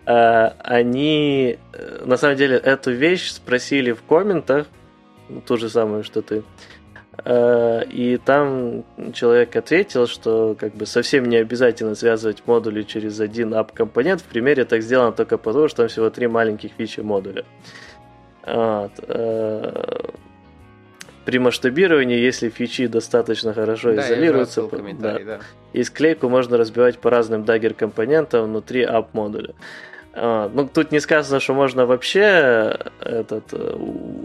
э, 0.07 0.47
они, 0.59 1.59
э, 1.73 2.03
на 2.05 2.17
самом 2.17 2.37
деле, 2.37 2.57
эту 2.57 2.93
вещь 2.93 3.31
спросили 3.31 3.93
в 3.93 4.03
комментах, 4.03 4.67
ту 5.47 5.57
же 5.57 5.71
самую, 5.71 6.05
что 6.05 6.23
ты, 6.23 6.43
И 7.25 8.19
там 8.25 8.85
человек 9.13 9.55
ответил, 9.57 10.07
что 10.07 10.57
как 10.59 10.75
бы 10.75 10.87
совсем 10.87 11.27
не 11.27 11.37
обязательно 11.37 11.95
связывать 11.95 12.43
модули 12.47 12.83
через 12.83 13.21
один 13.21 13.55
app-компонент. 13.55 14.21
В 14.21 14.25
примере 14.25 14.65
так 14.65 14.83
сделано 14.83 15.13
только 15.13 15.39
потому, 15.39 15.69
что 15.69 15.77
там 15.79 15.89
всего 15.89 16.11
три 16.11 16.27
маленьких 16.27 16.73
фичи 16.77 17.01
модуля. 17.01 17.45
Вот. 18.47 18.93
э, 19.09 19.73
При 21.25 21.39
масштабировании, 21.39 22.19
если 22.19 22.49
фичи 22.49 22.87
достаточно 22.89 23.55
хорошо 23.55 23.95
да, 23.95 24.03
изолируются, 24.03 24.63
по- 24.63 24.77
комментарий, 24.77 25.25
да. 25.25 25.39
и 25.73 25.85
склейку 25.85 26.29
можно 26.29 26.57
разбивать 26.59 26.99
по 26.99 27.11
разным 27.11 27.45
Dagger-компонентам 27.45 28.45
внутри 28.47 28.83
app-модуля. 28.83 29.55
А, 30.15 30.51
Ну, 30.53 30.69
тут 30.69 30.91
не 30.93 31.01
сказано, 31.01 31.39
что 31.41 31.55
можно 31.55 31.87
вообще 31.87 32.77
этот, 33.01 33.45
э, 33.53 33.77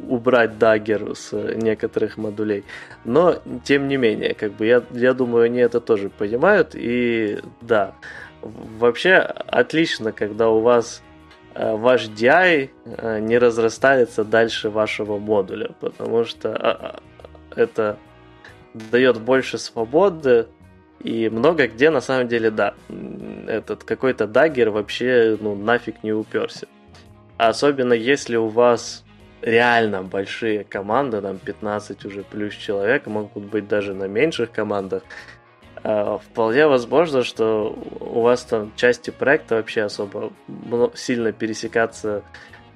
убрать 0.09 0.57
Dagger 0.57 1.15
с 1.15 1.31
некоторых 1.55 2.17
модулей, 2.17 2.63
но 3.05 3.35
тем 3.63 3.87
не 3.87 3.97
менее, 3.97 4.33
как 4.33 4.51
бы 4.53 4.65
я, 4.65 4.81
я 4.91 5.13
думаю, 5.13 5.45
они 5.45 5.59
это 5.59 5.79
тоже 5.79 6.09
понимают, 6.09 6.71
и 6.73 7.37
да, 7.61 7.93
вообще 8.41 9.13
отлично, 9.15 10.11
когда 10.11 10.49
у 10.49 10.59
вас 10.61 11.01
э, 11.01 11.06
ваш 11.57 12.07
DI 12.07 12.69
э, 12.85 13.19
не 13.19 13.37
разрастается 13.37 14.23
дальше 14.23 14.69
вашего 14.69 15.17
модуля, 15.17 15.71
потому 15.79 16.25
что 16.25 16.55
а, 16.55 16.71
а, 16.71 16.99
это 17.55 17.97
дает 18.73 19.19
больше 19.19 19.57
свободы, 19.57 20.47
и 20.99 21.29
много 21.29 21.67
где 21.67 21.89
на 21.89 22.01
самом 22.01 22.27
деле, 22.27 22.51
да, 22.51 22.73
этот 23.47 23.83
какой-то 23.83 24.27
даггер 24.27 24.69
вообще, 24.69 25.37
ну, 25.39 25.55
нафиг 25.55 26.03
не 26.03 26.11
уперся. 26.11 26.67
Особенно 27.37 27.93
если 27.93 28.35
у 28.35 28.47
вас 28.47 29.03
реально 29.41 30.03
большие 30.03 30.63
команды, 30.63 31.21
там 31.21 31.37
15 31.37 32.05
уже 32.05 32.23
плюс 32.23 32.53
человек, 32.55 33.05
могут 33.05 33.43
быть 33.43 33.67
даже 33.67 33.93
на 33.93 34.05
меньших 34.05 34.51
командах, 34.51 35.03
вполне 35.83 36.67
возможно, 36.67 37.23
что 37.23 37.77
у 37.99 38.21
вас 38.21 38.43
там 38.43 38.71
части 38.75 39.09
проекта 39.09 39.55
вообще 39.55 39.83
особо 39.83 40.31
сильно 40.95 41.31
пересекаться 41.31 42.23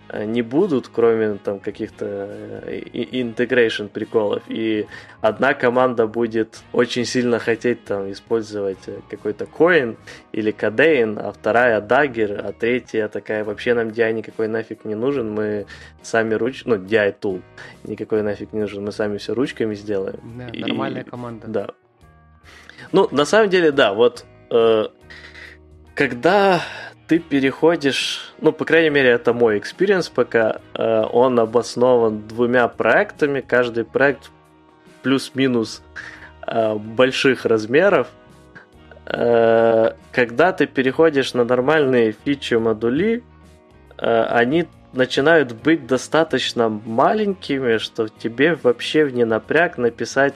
э, 0.09 0.25
не 0.25 0.41
будут, 0.41 0.87
кроме 0.87 1.35
там 1.35 1.59
каких-то 1.59 2.63
integration 2.93 3.85
приколов. 3.87 4.43
И 4.47 4.87
одна 5.21 5.53
команда 5.53 6.07
будет 6.07 6.61
очень 6.73 7.05
сильно 7.05 7.39
хотеть 7.39 7.85
там 7.85 8.11
использовать 8.11 8.87
э, 8.87 8.99
какой-то 9.09 9.45
Koin 9.45 9.97
или 10.31 10.51
Kodein, 10.51 11.17
а 11.19 11.31
вторая 11.31 11.81
Dagger, 11.81 12.41
а 12.45 12.51
третья 12.53 13.07
такая 13.07 13.43
вообще 13.43 13.73
нам 13.73 13.87
DI 13.87 14.11
никакой 14.13 14.47
нафиг 14.47 14.85
не 14.85 14.95
нужен, 14.95 15.31
мы 15.31 15.65
сами 16.01 16.33
руч... 16.33 16.63
ну 16.65 16.75
DI 16.75 17.15
tool 17.19 17.41
никакой 17.83 18.21
нафиг 18.21 18.53
не 18.53 18.61
нужен, 18.61 18.83
мы 18.83 18.91
сами 18.91 19.17
все 19.17 19.33
ручками 19.33 19.75
сделаем. 19.75 20.19
Да, 20.37 20.49
И- 20.49 20.61
нормальная 20.61 21.03
команда. 21.03 21.47
Да. 21.47 21.67
Ну, 22.91 23.07
на 23.11 23.25
самом 23.25 23.49
деле, 23.49 23.71
да, 23.71 23.93
вот 23.93 24.25
э, 24.49 24.85
когда 25.95 26.61
ты 27.07 27.19
переходишь, 27.19 28.33
ну, 28.39 28.51
по 28.51 28.65
крайней 28.65 28.89
мере, 28.89 29.09
это 29.09 29.33
мой 29.33 29.57
experience 29.57 30.09
пока, 30.09 30.61
э, 30.73 31.03
он 31.11 31.39
обоснован 31.39 32.27
двумя 32.27 32.67
проектами, 32.67 33.41
каждый 33.41 33.83
проект 33.83 34.31
плюс-минус 35.03 35.81
э, 36.47 36.75
больших 36.75 37.45
размеров. 37.45 38.07
Э, 39.05 39.91
когда 40.11 40.53
ты 40.53 40.67
переходишь 40.67 41.33
на 41.33 41.43
нормальные 41.43 42.15
фичи 42.23 42.53
модули, 42.53 43.23
э, 43.97 44.23
они 44.23 44.67
начинают 44.93 45.53
быть 45.53 45.87
достаточно 45.87 46.69
маленькими, 46.69 47.77
что 47.77 48.07
тебе 48.07 48.57
вообще 48.61 49.05
в 49.05 49.13
ненапряг 49.13 49.77
написать 49.77 50.35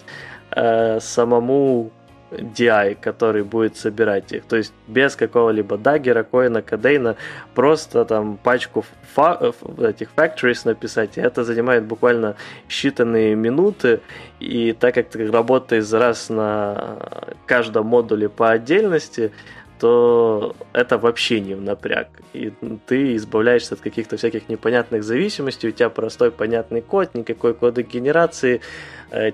э, 0.52 1.00
самому 1.00 1.92
DI, 2.40 2.98
который 3.00 3.44
будет 3.44 3.78
собирать 3.78 4.32
их. 4.32 4.46
То 4.46 4.56
есть 4.58 4.74
без 4.88 5.16
какого-либо 5.16 5.78
даггера, 5.78 6.24
коина, 6.24 6.62
кадейна, 6.62 7.16
просто 7.54 8.06
там 8.06 8.38
пачку 8.38 8.86
фа- 9.14 9.54
этих 9.80 10.10
factories 10.16 10.62
написать, 10.66 11.18
и 11.18 11.22
это 11.22 11.44
занимает 11.44 11.84
буквально 11.86 12.36
считанные 12.70 13.36
минуты, 13.36 14.02
и 14.40 14.74
так 14.74 14.96
как 14.96 15.10
ты 15.10 15.32
работаешь 15.32 15.92
раз 15.92 16.30
на 16.30 16.98
каждом 17.46 17.88
модуле 17.88 18.30
по 18.30 18.52
отдельности, 18.52 19.32
то 19.80 20.56
это 20.74 20.98
вообще 20.98 21.42
не 21.42 21.54
в 21.54 21.62
напряг. 21.62 22.08
И 22.34 22.54
ты 22.88 23.16
избавляешься 23.16 23.76
от 23.76 23.82
каких-то 23.82 24.18
всяких 24.18 24.48
непонятных 24.50 25.04
зависимостей, 25.04 25.70
у 25.70 25.72
тебя 25.72 25.90
простой 25.90 26.32
понятный 26.32 26.82
код, 26.82 27.14
никакой 27.14 27.54
кодогенерации. 27.54 28.56
Э, 28.56 28.60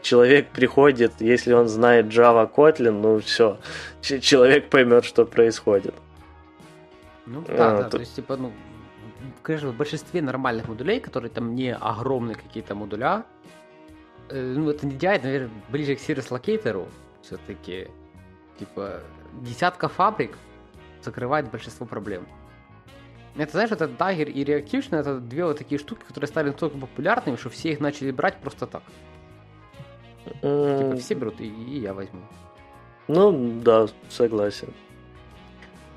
человек 0.01 0.49
приходит, 0.49 1.13
если 1.19 1.53
он 1.53 1.67
знает 1.67 2.07
Java 2.07 2.49
Kotlin, 2.51 2.91
ну 2.91 3.19
все, 3.19 3.57
человек 4.01 4.69
поймет, 4.69 5.05
что 5.05 5.25
происходит. 5.25 5.95
Ну 7.25 7.41
да, 7.47 7.71
а, 7.71 7.77
да, 7.77 7.83
то... 7.83 7.89
то 7.91 7.99
есть, 7.99 8.15
типа, 8.15 8.35
ну, 8.35 8.51
конечно, 9.41 9.69
в 9.69 9.75
большинстве 9.75 10.21
нормальных 10.21 10.67
модулей, 10.67 10.99
которые 10.99 11.29
там 11.29 11.55
не 11.55 11.73
огромные 11.73 12.35
какие-то 12.35 12.75
модуля, 12.75 13.25
э, 14.29 14.41
ну, 14.41 14.69
это 14.69 14.85
не 14.85 14.95
DI, 14.95 15.21
наверное, 15.23 15.51
ближе 15.69 15.95
к 15.95 15.99
Cirrus 15.99 16.29
Locator 16.29 16.87
все-таки, 17.21 17.87
типа, 18.59 19.01
десятка 19.41 19.87
фабрик 19.87 20.37
закрывает 21.01 21.49
большинство 21.49 21.85
проблем. 21.85 22.27
Это, 23.37 23.51
знаешь, 23.53 23.71
это 23.71 23.85
Dagger 23.85 24.29
и 24.29 24.43
Reactivation, 24.43 24.97
это 24.97 25.19
две 25.19 25.45
вот 25.45 25.57
такие 25.57 25.79
штуки, 25.79 26.03
которые 26.05 26.27
стали 26.27 26.47
настолько 26.47 26.77
популярными, 26.77 27.37
что 27.37 27.49
все 27.49 27.71
их 27.71 27.79
начали 27.79 28.11
брать 28.11 28.37
просто 28.37 28.67
так. 28.67 28.83
Типа 30.25 30.95
все 30.97 31.13
берут, 31.15 31.39
и, 31.41 31.47
и 31.47 31.79
я 31.79 31.93
возьму. 31.93 32.21
Ну, 33.07 33.59
да, 33.61 33.87
согласен. 34.09 34.73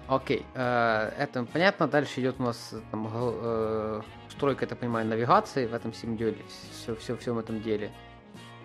Окей, 0.09 0.45
э, 0.55 1.12
это 1.18 1.45
понятно. 1.45 1.89
Дальше 1.89 2.20
идет 2.20 2.37
у 2.39 2.43
нас 2.43 2.75
там, 2.91 3.09
э, 3.12 4.01
стройка, 4.29 4.66
я 4.68 4.77
понимаю, 4.77 5.07
навигации 5.07 5.66
в 5.66 5.75
этом 5.75 5.93
всем 5.93 6.16
деле, 6.16 6.37
все, 6.72 6.95
все, 6.97 7.16
всем 7.16 7.39
этом 7.39 7.62
деле. 7.62 7.91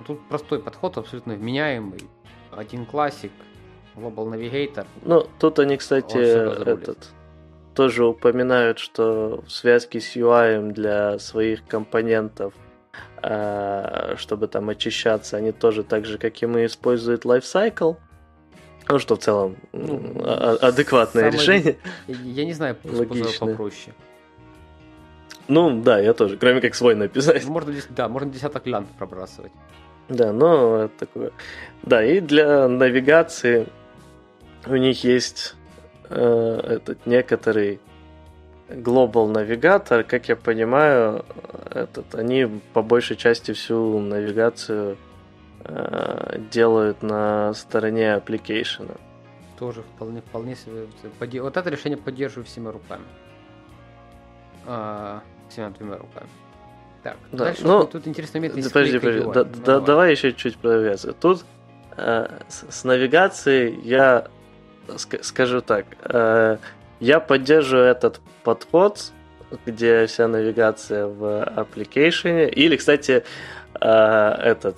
Тут 0.05 0.27
простой 0.27 0.59
подход, 0.59 0.97
абсолютно 0.97 1.35
вменяемый. 1.35 2.09
Один 2.51 2.85
классик, 2.85 3.31
Global 3.95 4.29
Navigator. 4.29 4.85
Ну, 5.03 5.27
тут 5.39 5.59
они, 5.59 5.77
кстати, 5.77 6.17
этот 6.17 7.11
тоже 7.73 8.05
упоминают, 8.05 8.79
что 8.79 9.41
в 9.47 9.51
связке 9.51 10.01
с 10.01 10.15
UI 10.15 10.71
для 10.71 11.17
своих 11.19 11.65
компонентов, 11.65 12.53
э, 12.53 12.68
чтобы 14.17 14.47
там 14.47 14.69
очищаться, 14.69 15.37
они 15.37 15.51
тоже 15.51 15.83
так 15.83 16.05
же, 16.05 16.17
как 16.17 16.41
и 16.41 16.45
мы, 16.45 16.65
используют 16.65 17.25
Lifecycle. 17.25 17.97
Ну, 18.87 18.97
что 18.97 19.15
в 19.15 19.19
целом 19.19 19.55
ну, 19.71 20.01
а, 20.23 20.57
а, 20.61 20.67
адекватное 20.67 21.31
самое... 21.31 21.39
решение. 21.39 21.77
Я 22.07 22.45
не 22.45 22.53
знаю 22.53 22.75
способа 22.81 23.27
попроще. 23.39 23.93
Ну, 25.47 25.81
да, 25.81 25.99
я 25.99 26.13
тоже, 26.13 26.37
кроме 26.37 26.59
как 26.61 26.73
свой 26.75 26.95
написать. 26.95 27.45
Можно, 27.45 27.73
да, 27.89 28.07
можно 28.07 28.31
десяток 28.31 28.65
лян 28.65 28.87
пробрасывать. 28.97 29.51
Да, 30.07 30.33
но 30.33 30.83
это 30.83 31.05
такое. 31.05 31.31
Да, 31.83 32.03
и 32.03 32.19
для 32.19 32.67
навигации 32.67 33.67
у 34.65 34.75
них 34.75 35.03
есть 35.03 35.55
э, 36.09 36.59
этот 36.67 37.05
некоторый 37.05 37.79
Global 38.69 39.27
навигатор, 39.27 40.03
как 40.03 40.29
я 40.29 40.35
понимаю, 40.35 41.25
этот, 41.71 42.13
они 42.15 42.61
по 42.73 42.81
большей 42.81 43.17
части 43.17 43.51
всю 43.53 43.99
навигацию 43.99 44.97
э, 45.63 46.39
делают 46.51 47.01
на 47.01 47.53
стороне 47.53 48.15
application. 48.15 48.95
Тоже 49.57 49.81
вполне, 49.81 50.21
вполне 50.21 50.55
себе. 50.55 50.87
Вот 51.41 51.57
это 51.57 51.69
решение 51.69 51.97
поддерживаю 51.97 52.45
всеми 52.45 52.67
руками. 52.69 53.05
А, 54.65 55.21
всеми 55.49 55.73
двумя 55.73 55.97
руками. 55.97 56.27
Так, 57.03 57.17
да, 57.31 57.45
дальше 57.45 57.65
ну, 57.65 57.85
тут 57.85 58.07
интересный 58.07 58.41
момент. 58.41 58.71
Подожди, 58.71 58.99
подожди, 58.99 59.31
да, 59.33 59.43
ну, 59.45 59.63
да, 59.65 59.79
давай 59.79 60.11
еще 60.11 60.33
чуть 60.33 60.57
про 60.57 60.95
Тут 60.97 61.45
э, 61.97 62.39
с, 62.47 62.65
с 62.69 62.83
навигацией 62.83 63.79
я 63.83 64.27
скажу 64.97 65.61
так, 65.61 65.85
э, 66.03 66.57
я 66.99 67.19
поддерживаю 67.19 67.87
этот 67.87 68.21
подход, 68.43 69.11
где 69.65 70.05
вся 70.05 70.27
навигация 70.27 71.07
в 71.07 71.43
application. 71.55 72.49
Или, 72.49 72.75
кстати, 72.75 73.23
э, 73.81 74.31
этот 74.43 74.77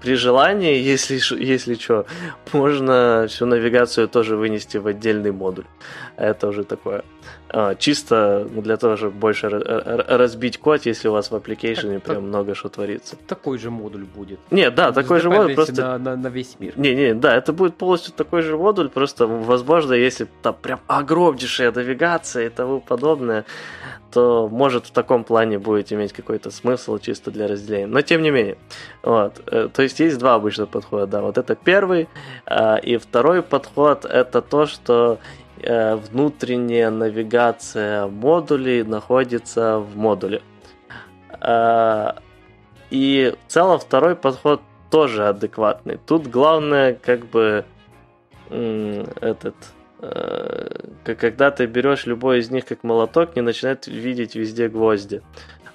при 0.00 0.14
желании, 0.14 0.76
если, 0.92 1.18
если 1.42 1.74
что, 1.74 2.06
можно 2.52 3.26
всю 3.28 3.46
навигацию 3.46 4.08
тоже 4.08 4.36
вынести 4.36 4.76
в 4.78 4.86
отдельный 4.86 5.32
модуль. 5.32 5.64
Это 6.16 6.48
уже 6.48 6.64
такое. 6.64 7.02
А, 7.54 7.74
чисто 7.74 8.48
для 8.50 8.78
того, 8.78 8.96
чтобы 8.96 9.12
больше 9.12 9.50
разбить 9.50 10.58
код, 10.58 10.86
если 10.86 11.08
у 11.08 11.12
вас 11.12 11.30
в 11.30 11.34
application 11.34 11.94
так, 11.94 12.02
прям 12.02 12.16
так, 12.16 12.20
много 12.20 12.54
что 12.54 12.70
творится. 12.70 13.16
Такой 13.28 13.58
же 13.58 13.70
модуль 13.70 14.04
будет. 14.04 14.40
Не, 14.50 14.70
да, 14.70 14.90
такой 14.92 15.20
же 15.20 15.28
модуль, 15.28 15.54
просто... 15.54 15.82
На, 15.82 15.98
на, 15.98 16.16
на 16.16 16.28
весь 16.28 16.56
мир. 16.58 16.72
Не, 16.78 16.94
не, 16.94 17.14
да, 17.14 17.36
это 17.36 17.52
будет 17.52 17.76
полностью 17.76 18.14
такой 18.14 18.40
же 18.40 18.56
модуль, 18.56 18.88
просто, 18.88 19.26
возможно, 19.26 19.92
если 19.92 20.26
там 20.40 20.56
прям 20.62 20.80
огромнейшая 20.86 21.72
навигация 21.72 22.46
и 22.46 22.48
тому 22.48 22.80
подобное, 22.80 23.44
то 24.12 24.48
может 24.48 24.86
в 24.86 24.90
таком 24.90 25.24
плане 25.24 25.58
будет 25.58 25.92
иметь 25.92 26.12
какой-то 26.12 26.50
смысл 26.50 26.98
чисто 26.98 27.30
для 27.30 27.48
разделения. 27.48 27.86
Но 27.86 28.02
тем 28.02 28.22
не 28.22 28.30
менее. 28.30 28.58
Вот. 29.02 29.42
Э, 29.46 29.68
то 29.72 29.82
есть 29.82 30.00
есть 30.00 30.18
два 30.18 30.34
обычных 30.34 30.68
подхода, 30.68 31.06
да. 31.06 31.22
Вот 31.22 31.38
это 31.38 31.54
первый. 31.54 32.08
А, 32.46 32.76
и 32.76 32.98
второй 32.98 33.42
подход 33.42 34.04
это 34.04 34.42
то, 34.42 34.66
что 34.66 35.18
внутренняя 35.64 36.90
навигация 36.90 38.06
модулей 38.06 38.82
находится 38.82 39.78
в 39.78 39.96
модуле. 39.96 40.42
Э, 41.40 42.12
и 42.90 43.34
в 43.46 43.50
целом 43.50 43.78
второй 43.78 44.16
подход 44.16 44.60
тоже 44.90 45.28
адекватный. 45.28 45.98
Тут 46.06 46.26
главное 46.26 46.94
как 46.94 47.26
бы 47.26 47.64
этот 48.50 49.54
э, 50.00 50.88
когда 51.04 51.50
ты 51.50 51.66
берешь 51.66 52.04
любой 52.06 52.40
из 52.40 52.50
них 52.50 52.66
как 52.66 52.84
молоток, 52.84 53.34
не 53.34 53.42
начинает 53.42 53.86
видеть 53.86 54.34
везде 54.34 54.68
гвозди. 54.68 55.22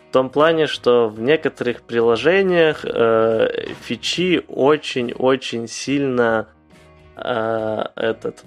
В 0.10 0.14
том 0.14 0.30
плане, 0.30 0.68
что 0.68 1.10
в 1.10 1.20
некоторых 1.20 1.82
приложениях 1.82 2.86
э, 2.86 3.72
фичи 3.82 4.44
очень-очень 4.48 5.68
сильно 5.68 6.48
э, 7.16 7.84
этот 7.96 8.44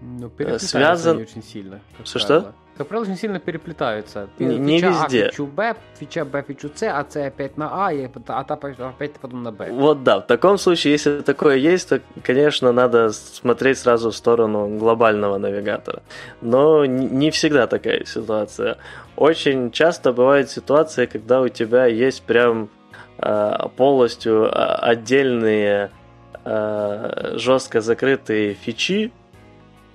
ну, 0.00 0.30
э, 0.38 0.58
связан... 0.58 1.18
очень 1.18 1.42
сильно. 1.42 1.80
Что-что? 2.04 2.54
Как 2.76 2.88
правило, 2.88 3.06
очень 3.06 3.16
сильно 3.16 3.38
переплетаются. 3.40 4.28
Не 4.38 4.78
фича 4.78 4.88
везде. 4.88 5.24
А, 5.24 5.30
фичу 5.30 5.46
Б, 5.46 5.76
фича 5.98 6.24
Б, 6.26 6.44
фичу 6.46 6.70
С, 6.74 6.82
а 6.82 7.06
С 7.08 7.16
опять 7.16 7.56
на 7.56 7.86
А, 7.86 7.92
и, 7.92 8.04
а 8.04 8.44
та 8.44 8.54
опять 8.54 9.14
потом 9.14 9.42
на 9.42 9.50
Б. 9.50 9.70
Вот 9.70 10.02
да, 10.02 10.20
в 10.20 10.26
таком 10.26 10.58
случае, 10.58 10.92
если 10.92 11.22
такое 11.22 11.56
есть, 11.56 11.88
то, 11.88 12.00
конечно, 12.22 12.72
надо 12.72 13.12
смотреть 13.12 13.78
сразу 13.78 14.10
в 14.10 14.16
сторону 14.16 14.78
глобального 14.78 15.38
навигатора. 15.38 16.02
Но 16.42 16.84
не 16.84 17.30
всегда 17.30 17.66
такая 17.66 18.04
ситуация. 18.04 18.76
Очень 19.16 19.70
часто 19.70 20.12
бывает 20.12 20.50
ситуация, 20.50 21.06
когда 21.06 21.40
у 21.40 21.48
тебя 21.48 21.86
есть 21.86 22.22
прям 22.24 22.68
э, 23.18 23.52
полностью 23.76 24.50
а, 24.52 24.76
отдельные 24.76 25.90
э, 26.44 27.32
жестко 27.38 27.80
закрытые 27.80 28.52
фичи, 28.52 29.12
Э, 29.25 29.25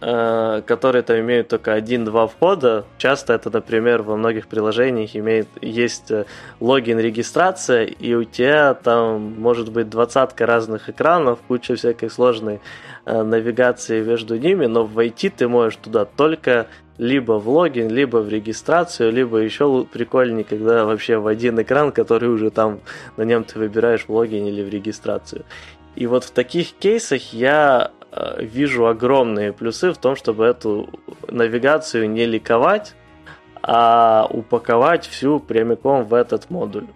которые 0.01 1.03
там 1.03 1.19
имеют 1.19 1.49
только 1.49 1.73
один-два 1.73 2.25
входа. 2.25 2.85
Часто 2.97 3.33
это, 3.33 3.51
например, 3.51 4.01
во 4.01 4.17
многих 4.17 4.47
приложениях 4.47 5.15
имеет, 5.15 5.47
есть 5.61 6.09
э, 6.09 6.25
логин, 6.59 6.99
регистрация, 6.99 7.83
и 7.83 8.15
у 8.15 8.23
тебя 8.23 8.73
там 8.73 9.35
может 9.39 9.71
быть 9.71 9.89
двадцатка 9.89 10.47
разных 10.47 10.89
экранов, 10.89 11.37
куча 11.47 11.75
всякой 11.75 12.09
сложной 12.09 12.61
э, 13.05 13.21
навигации 13.21 14.03
между 14.03 14.39
ними, 14.39 14.65
но 14.65 14.85
войти 14.85 15.29
ты 15.29 15.47
можешь 15.47 15.77
туда 15.77 16.05
только 16.05 16.65
либо 16.97 17.33
в 17.33 17.47
логин, 17.47 17.89
либо 17.89 18.17
в 18.17 18.29
регистрацию, 18.29 19.11
либо 19.11 19.37
еще 19.37 19.85
прикольнее, 19.85 20.43
когда 20.43 20.85
вообще 20.85 21.17
в 21.17 21.27
один 21.27 21.61
экран, 21.61 21.91
который 21.91 22.29
уже 22.29 22.49
там 22.49 22.79
на 23.17 23.21
нем 23.21 23.43
ты 23.43 23.59
выбираешь 23.59 24.05
в 24.07 24.09
логин 24.09 24.47
или 24.47 24.63
в 24.63 24.69
регистрацию. 24.69 25.45
И 25.95 26.07
вот 26.07 26.23
в 26.23 26.31
таких 26.31 26.73
кейсах 26.73 27.33
я 27.33 27.91
Э, 28.00 28.00
вижу 28.39 28.88
огромные 28.88 29.53
плюсы 29.53 29.91
в 29.91 29.97
том, 29.97 30.15
чтобы 30.15 30.45
эту 30.45 30.89
навигацию 31.29 32.09
не 32.09 32.25
ликовать, 32.25 32.95
а 33.63 34.27
упаковать 34.29 35.05
всю 35.05 35.39
прямиком 35.39 36.03
в 36.03 36.13
этот 36.13 36.49
модуль. 36.49 36.88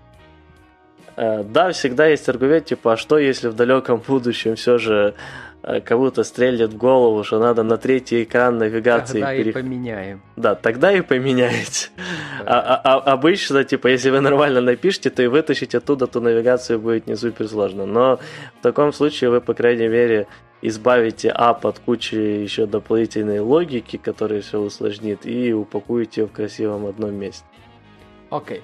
Э, 1.15 1.43
да, 1.43 1.71
всегда 1.71 2.07
есть 2.07 2.27
аргумент, 2.27 2.65
типа, 2.65 2.93
а 2.93 2.97
что 2.97 3.17
если 3.17 3.47
в 3.47 3.55
далеком 3.55 4.01
будущем 4.05 4.55
все 4.55 4.77
же 4.77 5.13
э, 5.63 5.79
кого-то 5.79 6.23
стрелят 6.23 6.73
в 6.73 6.77
голову, 6.77 7.23
что 7.23 7.39
надо 7.39 7.63
на 7.63 7.77
третий 7.77 8.23
экран 8.23 8.57
навигации 8.57 9.21
Тогда 9.21 9.35
перех... 9.35 9.55
и 9.55 9.61
поменяем. 9.61 10.21
Да, 10.35 10.55
тогда 10.55 10.91
и 10.91 11.01
поменяете. 11.01 11.89
А, 12.45 12.59
а, 12.59 12.81
а, 12.83 13.13
обычно, 13.13 13.63
типа, 13.63 13.87
если 13.87 14.09
вы 14.09 14.19
нормально 14.19 14.61
напишите, 14.61 15.09
то 15.09 15.23
и 15.23 15.27
вытащить 15.27 15.73
оттуда 15.73 16.07
ту 16.07 16.19
навигацию 16.19 16.79
будет 16.79 17.07
не 17.07 17.15
супер 17.15 17.47
сложно. 17.47 17.85
Но 17.85 18.19
в 18.59 18.63
таком 18.63 18.91
случае 18.91 19.29
вы, 19.29 19.39
по 19.39 19.53
крайней 19.53 19.87
мере, 19.87 20.27
избавите 20.67 21.29
app 21.29 21.67
от 21.67 21.79
кучи 21.79 22.15
еще 22.15 22.65
дополнительной 22.65 23.39
логики, 23.39 23.97
которая 23.97 24.41
все 24.41 24.59
усложнит, 24.59 25.25
и 25.25 25.53
упакуете 25.53 26.21
ее 26.21 26.27
в 26.27 26.31
красивом 26.31 26.85
одном 26.85 27.13
месте. 27.13 27.45
Окей. 28.29 28.59
Okay. 28.59 28.63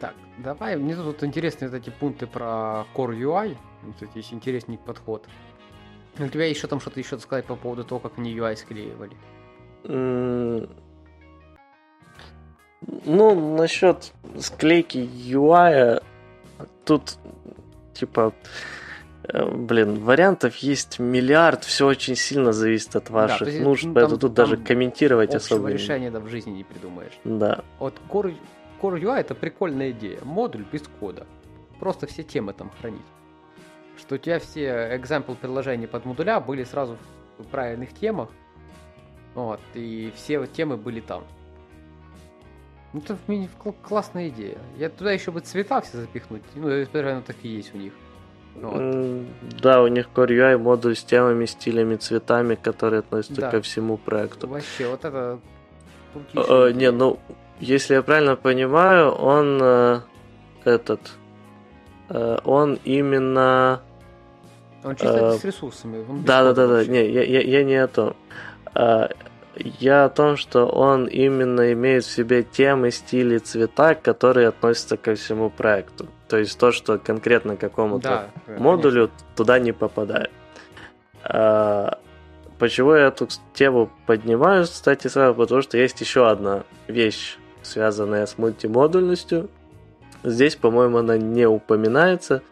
Так, 0.00 0.14
давай, 0.38 0.76
мне 0.76 0.96
тут 0.96 1.22
интересные 1.22 1.68
вот 1.68 1.76
эти 1.76 1.90
пункты 1.90 2.26
про 2.26 2.86
Core 2.94 3.16
UI. 3.16 3.56
Тут 4.00 4.16
есть 4.16 4.32
интересный 4.32 4.78
подход. 4.78 5.26
У 6.18 6.26
тебя 6.26 6.46
еще 6.46 6.66
там 6.66 6.80
что-то 6.80 6.98
еще 6.98 7.18
сказать 7.18 7.44
по 7.46 7.56
поводу 7.56 7.84
того, 7.84 8.00
как 8.00 8.18
они 8.18 8.34
UI 8.34 8.56
склеивали? 8.56 9.16
Ну, 13.04 13.56
насчет 13.56 14.12
склейки 14.38 14.98
UI, 14.98 16.02
тут, 16.84 17.14
типа, 17.94 18.34
блин, 19.28 20.00
вариантов 20.00 20.56
есть 20.56 20.98
миллиард, 20.98 21.64
все 21.64 21.86
очень 21.86 22.16
сильно 22.16 22.52
зависит 22.52 22.96
от 22.96 23.10
ваших 23.10 23.52
да, 23.52 23.64
нужд, 23.64 23.84
ну, 23.84 23.94
поэтому 23.94 24.18
тут 24.18 24.34
там 24.34 24.46
даже 24.46 24.56
комментировать 24.56 25.34
особо... 25.34 25.70
решения 25.70 26.10
да, 26.10 26.20
в 26.20 26.28
жизни 26.28 26.50
не 26.50 26.64
придумаешь. 26.64 27.12
Да. 27.24 27.64
Вот 27.78 27.94
Core, 28.08 28.34
Core 28.80 29.00
UI 29.00 29.20
это 29.20 29.34
прикольная 29.34 29.92
идея, 29.92 30.18
модуль 30.24 30.64
без 30.70 30.82
кода. 31.00 31.26
Просто 31.78 32.06
все 32.06 32.22
темы 32.22 32.52
там 32.52 32.70
хранить. 32.80 33.00
Что 33.98 34.16
у 34.16 34.18
тебя 34.18 34.38
все 34.40 34.96
example 34.96 35.36
приложения 35.36 35.86
под 35.86 36.04
модуля 36.04 36.40
были 36.40 36.64
сразу 36.64 36.96
в 37.38 37.44
правильных 37.44 37.92
темах, 37.92 38.30
вот, 39.34 39.60
и 39.74 40.12
все 40.16 40.46
темы 40.46 40.76
были 40.76 41.00
там. 41.00 41.24
Ну, 42.92 43.00
это 43.00 43.16
классная 43.82 44.28
идея. 44.28 44.58
Я 44.76 44.90
туда 44.90 45.12
еще 45.12 45.30
бы 45.30 45.40
цвета 45.40 45.80
все 45.80 45.98
запихнуть. 45.98 46.42
Ну, 46.54 46.68
наверное, 46.68 47.22
так 47.22 47.36
и 47.42 47.48
есть 47.48 47.74
у 47.74 47.78
них. 47.78 47.94
Вот. 48.54 49.26
Да, 49.60 49.82
у 49.82 49.88
них 49.88 50.08
Core 50.14 50.28
UI 50.28 50.58
модуль 50.58 50.94
с 50.94 51.02
темами, 51.02 51.46
стилями, 51.46 51.96
цветами, 51.96 52.54
которые 52.54 53.00
относятся 53.00 53.40
да. 53.40 53.50
ко 53.50 53.60
всему 53.60 53.96
проекту. 53.96 54.46
Вообще, 54.46 54.88
вот 54.88 55.04
это... 55.04 55.38
Э, 56.34 56.70
не, 56.72 56.90
ну, 56.90 57.18
если 57.60 57.94
я 57.94 58.02
правильно 58.02 58.36
понимаю, 58.36 59.10
он 59.12 59.58
э, 59.62 60.00
этот... 60.64 61.00
Э, 62.08 62.38
он 62.44 62.78
именно... 62.84 63.80
Он 64.84 64.96
чисто 64.96 65.34
э, 65.34 65.38
с 65.38 65.44
ресурсами. 65.44 66.04
Да, 66.24 66.44
да, 66.44 66.52
да, 66.52 66.66
да. 66.66 66.84
Не, 66.84 67.08
я, 67.08 67.22
я, 67.22 67.40
я 67.40 67.64
не 67.64 67.76
о 67.76 67.86
том. 67.86 68.14
А, 68.74 69.08
я 69.56 70.04
о 70.04 70.08
том, 70.08 70.36
что 70.36 70.66
он 70.66 71.06
именно 71.06 71.72
имеет 71.72 72.04
в 72.04 72.10
себе 72.10 72.42
темы, 72.42 72.90
стили, 72.90 73.38
цвета, 73.38 73.94
которые 73.94 74.48
относятся 74.48 74.96
ко 74.96 75.14
всему 75.14 75.50
проекту. 75.50 76.06
То 76.28 76.38
есть 76.38 76.58
то, 76.58 76.72
что 76.72 76.98
конкретно 76.98 77.56
какому-то 77.56 78.30
да, 78.46 78.56
модулю 78.58 79.08
конечно. 79.08 79.26
туда 79.36 79.58
не 79.58 79.72
попадает. 79.72 80.30
А, 81.24 81.98
почему 82.58 82.94
я 82.94 83.08
эту 83.08 83.28
тему 83.54 83.90
поднимаю, 84.06 84.64
кстати, 84.64 85.08
сразу, 85.08 85.34
потому 85.34 85.62
что 85.62 85.76
есть 85.76 86.00
еще 86.00 86.28
одна 86.28 86.64
вещь, 86.88 87.36
связанная 87.62 88.26
с 88.26 88.38
мультимодульностью. 88.38 89.50
Здесь, 90.24 90.56
по-моему, 90.56 90.98
она 90.98 91.18
не 91.18 91.46
упоминается, 91.46 92.42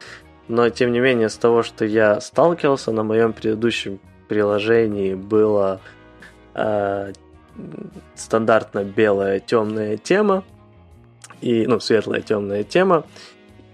но 0.48 0.68
тем 0.68 0.92
не 0.92 1.00
менее, 1.00 1.28
с 1.28 1.36
того, 1.36 1.62
что 1.62 1.84
я 1.84 2.20
сталкивался 2.20 2.92
на 2.92 3.04
моем 3.04 3.32
предыдущем 3.32 4.00
приложении, 4.28 5.14
было 5.14 5.80
э, 6.54 7.12
стандартно 8.14 8.84
белая 8.84 9.40
темная 9.40 9.96
тема, 9.96 10.44
и, 11.40 11.66
ну, 11.66 11.80
светлая 11.80 12.20
темная 12.20 12.64
тема. 12.64 13.04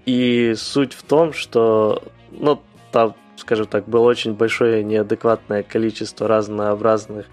И 0.05 0.55
суть 0.57 0.93
в 0.93 1.03
том, 1.03 1.33
что, 1.33 2.03
ну, 2.31 2.61
там, 2.93 3.15
скажем 3.37 3.67
так, 3.67 3.89
было 3.89 4.07
очень 4.07 4.35
большое 4.35 4.85
неадекватное 4.85 5.63
количество 5.63 6.29
разнообразных 6.29 7.27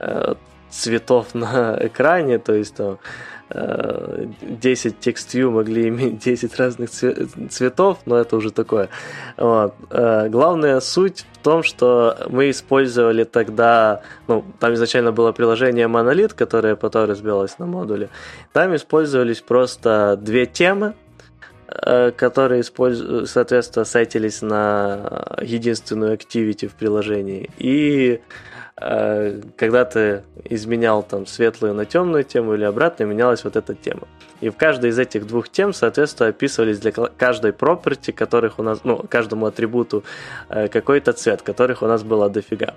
э, 0.00 0.34
цветов 0.70 1.34
на 1.34 1.76
экране, 1.80 2.38
то 2.38 2.54
есть 2.54 2.76
там 2.76 2.98
10 3.54 4.98
текст 5.00 5.34
view 5.34 5.50
могли 5.50 5.88
иметь 5.88 6.18
10 6.18 6.56
разных 6.58 6.90
цветов, 6.90 7.98
но 8.04 8.16
это 8.16 8.36
уже 8.36 8.50
такое. 8.50 8.88
Вот. 9.36 9.74
Э, 9.90 10.28
главная 10.28 10.80
суть 10.80 11.24
в 11.32 11.44
том, 11.44 11.62
что 11.62 12.16
мы 12.28 12.50
использовали 12.50 13.24
тогда, 13.24 14.02
ну, 14.26 14.44
там 14.58 14.74
изначально 14.74 15.12
было 15.12 15.32
приложение 15.32 15.86
Monolith, 15.86 16.34
которое 16.34 16.74
потом 16.74 17.08
разбилось 17.08 17.58
на 17.58 17.66
модули. 17.66 18.10
Там 18.52 18.74
использовались 18.74 19.40
просто 19.40 20.18
две 20.20 20.46
темы, 20.46 20.94
э, 21.68 22.10
которые, 22.10 22.64
соответственно, 22.64 23.84
сайтились 23.84 24.42
на 24.42 25.38
единственную 25.40 26.16
activity 26.16 26.66
в 26.66 26.74
приложении. 26.74 27.50
И 27.58 28.20
Э, 28.20 28.20
когда 28.76 29.84
ты 29.84 30.24
изменял 30.44 31.04
там 31.04 31.26
светлую 31.26 31.74
на 31.74 31.84
темную 31.84 32.24
тему 32.24 32.54
или 32.54 32.64
обратно, 32.64 33.04
менялась 33.04 33.44
вот 33.44 33.54
эта 33.54 33.74
тема. 33.74 34.08
И 34.40 34.48
в 34.48 34.56
каждой 34.56 34.90
из 34.90 34.98
этих 34.98 35.26
двух 35.26 35.48
тем, 35.48 35.72
соответственно, 35.72 36.30
описывались 36.30 36.80
для 36.80 36.90
каждой 36.92 37.52
property, 37.52 38.12
которых 38.12 38.58
у 38.58 38.62
нас, 38.62 38.80
ну, 38.84 38.96
каждому 39.08 39.46
атрибуту 39.46 40.02
э, 40.48 40.68
какой-то 40.68 41.12
цвет, 41.12 41.42
которых 41.42 41.82
у 41.82 41.86
нас 41.86 42.02
было 42.02 42.28
дофига. 42.28 42.74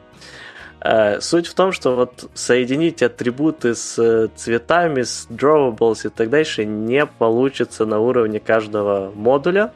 Э, 0.80 1.20
суть 1.20 1.48
в 1.48 1.56
том, 1.56 1.72
что 1.72 1.96
вот 1.96 2.30
соединить 2.36 3.02
атрибуты 3.02 3.74
с 3.74 4.30
цветами, 4.36 5.02
с 5.02 5.28
drawables 5.30 6.06
и 6.06 6.10
так 6.10 6.30
дальше 6.30 6.64
не 6.64 7.06
получится 7.06 7.86
на 7.86 8.00
уровне 8.00 8.40
каждого 8.40 9.12
модуля 9.16 9.74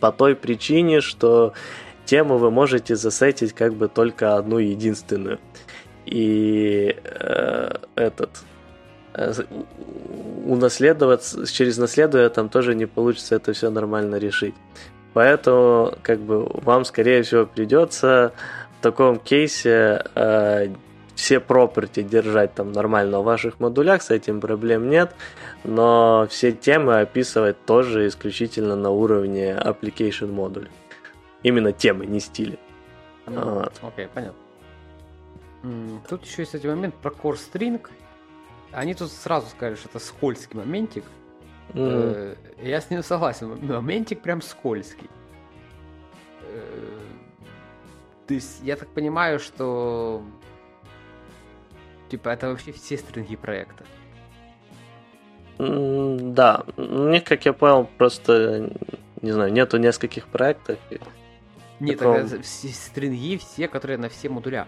по 0.00 0.12
той 0.12 0.34
причине, 0.34 1.00
что 1.00 1.52
тему 2.08 2.38
вы 2.38 2.50
можете 2.50 2.96
засетить 2.96 3.52
как 3.52 3.74
бы 3.74 3.88
только 3.88 4.36
одну 4.36 4.58
единственную. 4.58 5.38
И 6.06 6.96
э, 7.04 7.70
этот 7.96 8.30
э, 9.12 9.32
унаследовать 10.46 11.52
через 11.52 11.76
наследуя 11.76 12.30
там 12.30 12.48
тоже 12.48 12.74
не 12.74 12.86
получится 12.86 13.36
это 13.36 13.52
все 13.52 13.70
нормально 13.70 14.16
решить. 14.16 14.54
Поэтому 15.12 15.94
как 16.02 16.20
бы 16.20 16.46
вам 16.46 16.84
скорее 16.84 17.22
всего 17.22 17.44
придется 17.44 18.32
в 18.78 18.82
таком 18.82 19.18
кейсе 19.18 20.02
э, 20.14 20.68
все 21.14 21.36
property 21.36 22.02
держать 22.02 22.54
там 22.54 22.72
нормально 22.72 23.20
в 23.20 23.24
ваших 23.24 23.60
модулях, 23.60 24.02
с 24.02 24.10
этим 24.10 24.40
проблем 24.40 24.88
нет, 24.88 25.10
но 25.64 26.26
все 26.30 26.52
темы 26.52 27.00
описывать 27.00 27.62
тоже 27.66 28.06
исключительно 28.06 28.76
на 28.76 28.90
уровне 28.90 29.50
application 29.50 30.32
модуля. 30.32 30.68
Именно 31.42 31.72
темы, 31.72 32.06
не 32.06 32.20
стили. 32.20 32.58
Ну, 33.26 33.54
вот. 33.54 33.80
Окей, 33.82 34.08
понятно. 34.12 34.38
Тут 36.08 36.24
еще 36.24 36.42
есть 36.42 36.54
один 36.54 36.70
момент 36.76 36.94
про 36.94 37.10
core 37.10 37.38
string. 37.38 37.84
Они 38.72 38.94
тут 38.94 39.10
сразу 39.10 39.48
сказали, 39.48 39.76
что 39.76 39.88
это 39.88 39.98
скользкий 39.98 40.56
моментик. 40.56 41.04
Mm-hmm. 41.70 42.36
Я 42.62 42.80
с 42.80 42.90
ним 42.90 43.02
согласен. 43.02 43.58
Моментик 43.66 44.20
прям 44.20 44.40
скользкий. 44.40 45.08
Э, 46.42 46.98
то 48.26 48.34
есть, 48.34 48.62
я 48.62 48.76
так 48.76 48.88
понимаю, 48.88 49.38
что 49.38 50.22
типа 52.08 52.30
это 52.30 52.48
вообще 52.48 52.72
все 52.72 52.96
стринги 52.96 53.36
проекта. 53.36 53.84
Да, 55.58 56.64
у 56.76 57.08
них, 57.08 57.24
как 57.24 57.44
я 57.44 57.52
понял, 57.52 57.88
просто 57.98 58.70
не 59.22 59.32
знаю, 59.32 59.52
нету 59.52 59.76
нескольких 59.78 60.26
проектов. 60.26 60.78
Нет, 61.80 62.00
это 62.00 62.42
все 62.42 62.68
стринги 62.68 63.36
все, 63.38 63.68
которые 63.68 63.98
на 63.98 64.08
все 64.08 64.28
модуля. 64.28 64.66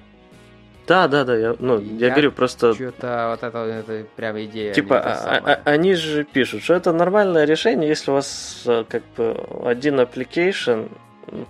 Да, 0.86 1.06
да, 1.06 1.24
да, 1.24 1.36
я, 1.36 1.54
ну, 1.60 1.78
я, 1.78 2.06
я 2.06 2.10
говорю 2.10 2.32
просто... 2.32 2.74
Что-то 2.74 3.28
вот 3.30 3.46
это, 3.46 3.58
это 3.58 4.06
прям 4.16 4.40
идея. 4.42 4.74
Типа, 4.74 4.98
а, 4.98 5.36
а, 5.36 5.60
они 5.64 5.94
же 5.94 6.24
пишут, 6.24 6.64
что 6.64 6.74
это 6.74 6.92
нормальное 6.92 7.44
решение, 7.44 7.88
если 7.88 8.10
у 8.10 8.14
вас 8.14 8.64
э, 8.66 8.84
как 8.88 9.04
бы 9.16 9.36
один 9.64 10.00
application, 10.00 10.90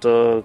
то 0.01 0.45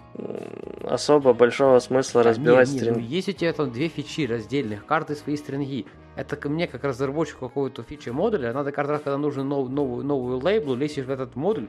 особо 0.84 1.34
большого 1.34 1.80
смысла 1.80 2.24
да, 2.24 2.30
разбивать 2.30 2.70
нет, 2.70 2.78
стринги. 2.78 3.00
Нет, 3.00 3.10
ну, 3.10 3.16
есть 3.16 3.30
у 3.30 3.32
тебя 3.34 3.54
там 3.54 3.72
две 3.72 3.90
фичи 3.90 4.28
раздельных, 4.28 4.86
карты 4.86 5.16
свои 5.16 5.36
стринги. 5.36 5.86
Это 6.16 6.38
ко 6.38 6.48
мне, 6.48 6.68
как 6.68 6.86
разработчику 6.86 7.50
какого-то 7.50 7.84
фичи 7.84 8.10
модуля, 8.10 8.54
надо 8.54 8.72
каждый 8.72 8.92
раз, 8.92 9.02
когда 9.02 9.18
нужен 9.18 9.50
нов, 9.50 9.70
новую, 9.70 10.06
новую 10.06 10.40
лейблу, 10.40 10.76
лезешь 10.76 11.06
в 11.06 11.12
этот 11.12 11.36
модуль, 11.36 11.68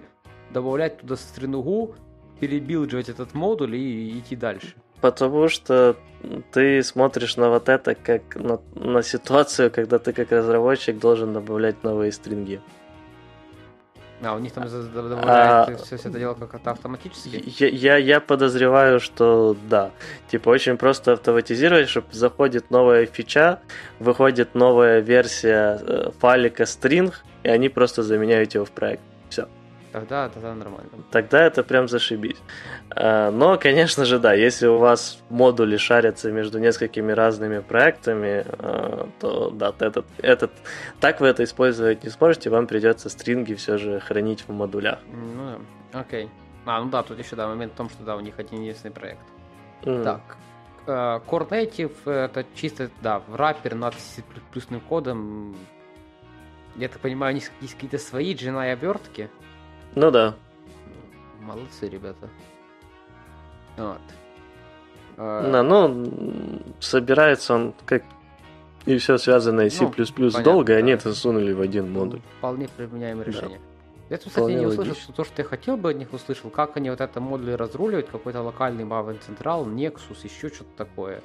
добавлять 0.51 0.99
туда 0.99 1.17
стрингу, 1.17 1.97
перебилдживать 2.41 3.09
этот 3.09 3.35
модуль 3.35 3.77
и 3.77 4.19
идти 4.19 4.37
дальше. 4.37 4.75
Потому 5.01 5.49
что 5.49 5.97
ты 6.53 6.83
смотришь 6.83 7.37
на 7.37 7.51
вот 7.51 7.69
это 7.69 7.95
как 7.95 8.37
на, 8.37 8.61
на 8.75 9.03
ситуацию, 9.03 9.71
когда 9.71 9.99
ты 9.99 10.13
как 10.13 10.33
разработчик 10.33 10.99
должен 10.99 11.33
добавлять 11.33 11.83
новые 11.85 12.13
стринги. 12.13 12.61
А, 14.23 14.35
у 14.35 14.39
них 14.39 14.53
там 14.53 14.65
добавляют 14.65 15.69
а, 15.69 15.77
все, 15.77 15.99
все 15.99 16.09
это 16.09 16.19
дело 16.19 16.35
как-то 16.35 16.71
автоматически? 16.71 17.43
Я, 17.59 17.69
я, 17.69 17.97
я 17.97 18.21
подозреваю, 18.21 18.99
что 18.99 19.55
да. 19.69 19.91
Типа 20.31 20.49
очень 20.49 20.79
просто 20.79 21.13
автоматизировать, 21.13 21.89
чтобы 21.89 22.07
заходит 22.13 22.71
новая 22.71 23.05
фича, 23.05 23.61
выходит 23.99 24.55
новая 24.55 25.01
версия 25.01 25.79
э, 25.83 26.11
файлика 26.19 26.63
string, 26.63 27.13
и 27.43 27.49
они 27.49 27.69
просто 27.69 28.03
заменяют 28.03 28.55
его 28.55 28.65
в 28.65 28.71
проект. 28.71 29.03
Тогда, 29.97 30.29
тогда 30.29 30.55
нормально. 30.55 30.91
Тогда 31.11 31.43
это 31.43 31.63
прям 31.63 31.89
зашибись. 31.89 32.37
А, 32.91 33.31
но, 33.31 33.57
конечно 33.57 34.05
же, 34.05 34.19
да, 34.19 34.35
если 34.35 34.67
у 34.67 34.77
вас 34.77 35.23
модули 35.31 35.79
шарятся 35.79 36.31
между 36.31 36.59
несколькими 36.59 37.13
разными 37.13 37.61
проектами, 37.61 38.45
а, 38.59 39.09
то 39.19 39.49
да, 39.49 39.73
этот, 39.79 40.05
этот, 40.19 40.53
так 41.01 41.23
вы 41.23 41.29
это 41.29 41.45
использовать 41.45 42.05
не 42.05 42.11
сможете, 42.11 42.51
вам 42.51 42.67
придется 42.67 43.09
стринги 43.09 43.55
все 43.55 43.79
же 43.79 43.99
хранить 44.01 44.45
в 44.47 44.53
модулях. 44.53 44.99
Ну 45.11 45.61
да, 45.91 46.01
окей. 46.01 46.29
А, 46.67 46.83
ну 46.83 46.91
да, 46.91 47.03
тут 47.03 47.19
еще 47.19 47.35
да, 47.35 47.49
момент 47.49 47.73
в 47.73 47.77
том, 47.77 47.89
что 47.89 48.03
да, 48.05 48.17
у 48.17 48.21
них 48.21 48.35
один 48.39 48.61
единственный 48.61 48.93
проект. 48.93 49.25
Mm. 49.85 50.05
Так, 50.05 50.37
uh, 50.85 51.25
Core 51.27 51.49
Native 51.49 52.11
это 52.11 52.45
чисто, 52.55 52.91
да, 53.01 53.23
враппер 53.29 53.75
над 53.75 53.95
C++ 53.95 54.23
кодом. 54.91 55.57
Я 56.75 56.91
так 56.91 57.01
понимаю, 57.01 57.33
у 57.33 57.37
них 57.37 57.51
есть 57.63 57.73
какие-то 57.77 57.97
свои 57.97 58.35
GNI 58.35 58.73
обертки. 58.73 59.31
Ну 59.97 60.11
да. 60.11 60.35
Молодцы, 61.41 61.89
ребята. 61.89 62.29
Вот. 63.77 64.01
Uh, 65.17 65.51
да, 65.51 65.63
ну, 65.63 66.63
собирается 66.79 67.55
он 67.55 67.75
как 67.87 68.03
и 68.85 68.99
все 68.99 69.17
связанное 69.17 69.71
с 69.71 69.75
C++ 69.75 69.91
ну, 70.19 70.43
долго, 70.43 70.75
да. 70.75 70.79
они 70.79 70.93
это 70.93 71.09
засунули 71.09 71.53
в 71.53 71.63
один 71.63 71.91
модуль. 71.91 72.21
Вполне 72.39 72.69
применяемое 72.69 73.25
решение. 73.25 73.59
Да. 73.59 73.65
Я, 74.11 74.19
тут, 74.19 74.29
кстати, 74.29 74.53
не 74.53 74.67
услышал 74.67 74.95
что 74.95 75.13
то, 75.13 75.25
что 75.25 75.43
я 75.43 75.49
хотел 75.49 75.79
бы 75.79 75.91
от 75.91 75.97
них 75.97 76.13
услышал, 76.13 76.51
как 76.51 76.77
они 76.77 76.91
вот 76.91 77.01
это 77.01 77.19
модули 77.19 77.53
разруливают, 77.53 78.09
какой-то 78.09 78.43
локальный 78.43 78.85
Maven 78.85 79.19
Central, 79.27 79.65
Nexus, 79.67 80.19
еще 80.23 80.49
что-то 80.49 80.71
такое. 80.77 81.23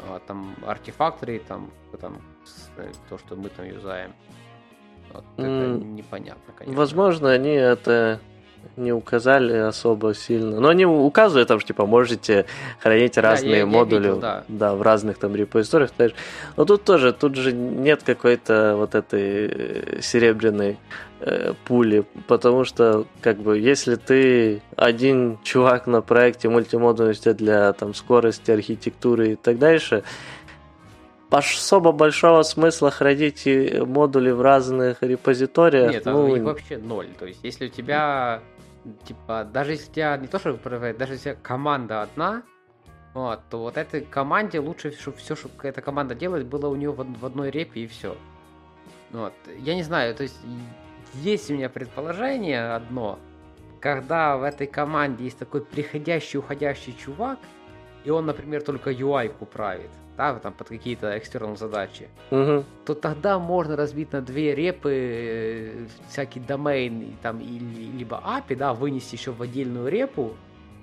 А, 0.00 0.20
там 0.26 0.56
артефакторы, 0.66 1.40
там, 1.46 1.70
там 2.00 2.20
э, 2.76 2.90
то, 3.08 3.16
что 3.16 3.36
мы 3.36 3.48
там 3.48 3.64
юзаем. 3.64 4.12
Вот. 5.12 5.24
Это 5.36 5.84
непонятно, 5.84 6.54
конечно. 6.56 6.78
Возможно, 6.78 7.30
они 7.30 7.50
это 7.50 8.20
не 8.76 8.92
указали 8.92 9.56
особо 9.56 10.14
сильно. 10.14 10.60
Но 10.60 10.68
они 10.68 10.86
указывают 10.86 11.48
там, 11.48 11.60
что 11.60 11.68
типа 11.68 11.86
можете 11.86 12.46
хранить 12.80 13.16
разные 13.16 13.52
да, 13.52 13.58
я, 13.58 13.66
модули 13.66 13.94
я 13.94 14.08
видел, 14.08 14.20
да. 14.20 14.44
да, 14.48 14.74
в 14.74 14.82
разных 14.82 15.18
там 15.18 15.34
репозиториях. 15.34 15.90
Но 16.56 16.64
тут 16.64 16.84
тоже, 16.84 17.12
тут 17.12 17.36
же 17.36 17.52
нет 17.52 18.02
какой-то 18.02 18.74
вот 18.76 18.94
этой 18.94 19.48
э, 19.48 20.00
серебряной 20.02 20.78
э, 21.20 21.54
пули, 21.64 22.04
потому 22.26 22.64
что 22.64 23.06
как 23.20 23.38
бы 23.38 23.58
если 23.58 23.94
ты 23.94 24.62
один 24.76 25.38
чувак 25.42 25.86
на 25.86 26.02
проекте 26.02 26.48
мультимодульности 26.48 27.32
для 27.32 27.72
там 27.72 27.94
скорости, 27.94 28.50
архитектуры 28.50 29.32
и 29.32 29.36
так 29.36 29.58
дальше, 29.58 30.02
особо 31.30 31.92
большого 31.92 32.42
смысла 32.42 32.90
хранить 32.90 33.46
модули 33.46 34.30
в 34.30 34.40
разных 34.40 35.02
репозиториях. 35.02 35.92
Нет, 35.92 36.04
ну, 36.04 36.34
их 36.34 36.42
вообще 36.42 36.78
ноль. 36.78 37.08
То 37.18 37.26
есть, 37.26 37.40
если 37.42 37.66
у 37.66 37.68
тебя 37.68 38.42
типа, 39.04 39.48
даже 39.52 39.72
если 39.72 39.90
у 39.90 39.92
тебя 39.94 40.16
не 40.16 40.26
то, 40.26 40.38
что 40.38 40.52
даже 40.54 41.14
если 41.14 41.30
у 41.30 41.32
тебя 41.32 41.42
команда 41.42 42.02
одна, 42.02 42.42
вот, 43.14 43.40
то 43.50 43.58
вот 43.60 43.76
этой 43.76 44.02
команде 44.02 44.60
лучше, 44.60 44.92
чтобы 44.92 45.16
все, 45.16 45.34
что 45.34 45.48
эта 45.62 45.80
команда 45.80 46.14
делает, 46.14 46.46
было 46.46 46.68
у 46.68 46.76
нее 46.76 46.90
в, 46.90 47.18
в 47.18 47.26
одной 47.26 47.50
репе 47.50 47.80
и 47.80 47.86
все. 47.86 48.16
Вот. 49.10 49.32
Я 49.58 49.74
не 49.74 49.82
знаю, 49.82 50.14
то 50.14 50.22
есть 50.22 50.38
есть 51.14 51.50
у 51.50 51.54
меня 51.54 51.68
предположение 51.68 52.74
одно, 52.74 53.18
когда 53.80 54.36
в 54.36 54.42
этой 54.42 54.66
команде 54.66 55.24
есть 55.24 55.38
такой 55.38 55.64
приходящий, 55.64 56.38
уходящий 56.38 56.94
чувак, 56.94 57.38
и 58.04 58.10
он, 58.10 58.26
например, 58.26 58.62
только 58.62 58.90
UI-ку 58.90 59.46
правит, 59.46 59.90
да, 60.16 60.38
там 60.38 60.52
под 60.52 60.68
какие-то 60.68 61.16
external 61.16 61.56
задачи, 61.56 62.08
угу. 62.30 62.64
то 62.84 62.94
тогда 62.94 63.38
можно 63.38 63.76
разбить 63.76 64.12
на 64.12 64.20
две 64.20 64.54
репы 64.54 64.92
э, 64.92 65.86
всякий 66.08 66.40
домен 66.40 67.16
там, 67.22 67.40
или, 67.40 67.98
либо 67.98 68.22
API, 68.24 68.56
да, 68.56 68.74
вынести 68.74 69.14
еще 69.16 69.32
в 69.32 69.42
отдельную 69.42 69.88
репу, 69.88 70.34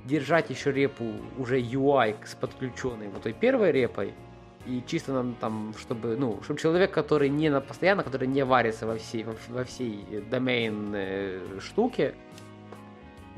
держать 0.05 0.49
еще 0.49 0.71
репу 0.71 1.13
уже 1.37 1.59
UI 1.59 2.15
с 2.25 2.35
подключенной 2.35 3.07
вот 3.09 3.23
той 3.23 3.33
первой 3.33 3.71
репой, 3.71 4.13
и 4.65 4.81
чисто 4.85 5.13
нам 5.13 5.35
там, 5.35 5.73
чтобы, 5.79 6.15
ну, 6.15 6.39
чтобы 6.43 6.59
человек, 6.59 6.91
который 6.91 7.29
не 7.29 7.49
на 7.49 7.61
постоянно, 7.61 8.03
который 8.03 8.27
не 8.27 8.45
варится 8.45 8.87
во 8.87 8.97
всей, 8.97 9.23
во, 9.23 9.35
во 9.49 9.63
всей 9.63 10.23
домен 10.29 10.93
э, 10.95 11.59
штуке, 11.59 12.15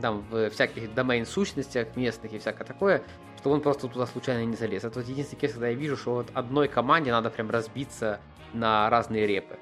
там 0.01 0.26
в 0.30 0.49
всяких 0.49 0.93
домен 0.93 1.26
сущностях 1.26 1.95
местных 1.95 2.34
и 2.34 2.39
всякое 2.39 2.65
такое, 2.65 3.01
что 3.45 3.51
он 3.51 3.61
просто 3.61 3.88
туда 3.88 4.07
случайно 4.07 4.43
не 4.43 4.55
залез. 4.55 4.85
Это 4.85 4.97
вот 4.97 5.07
единственный 5.07 5.39
кейс, 5.39 5.51
когда 5.51 5.67
я 5.67 5.76
вижу, 5.76 5.95
что 5.97 6.15
вот 6.15 6.27
одной 6.34 6.67
команде 6.67 7.11
надо 7.11 7.30
прям 7.30 7.51
разбиться 7.51 8.19
на 8.53 8.89
разные 8.89 9.27
репы. 9.27 9.55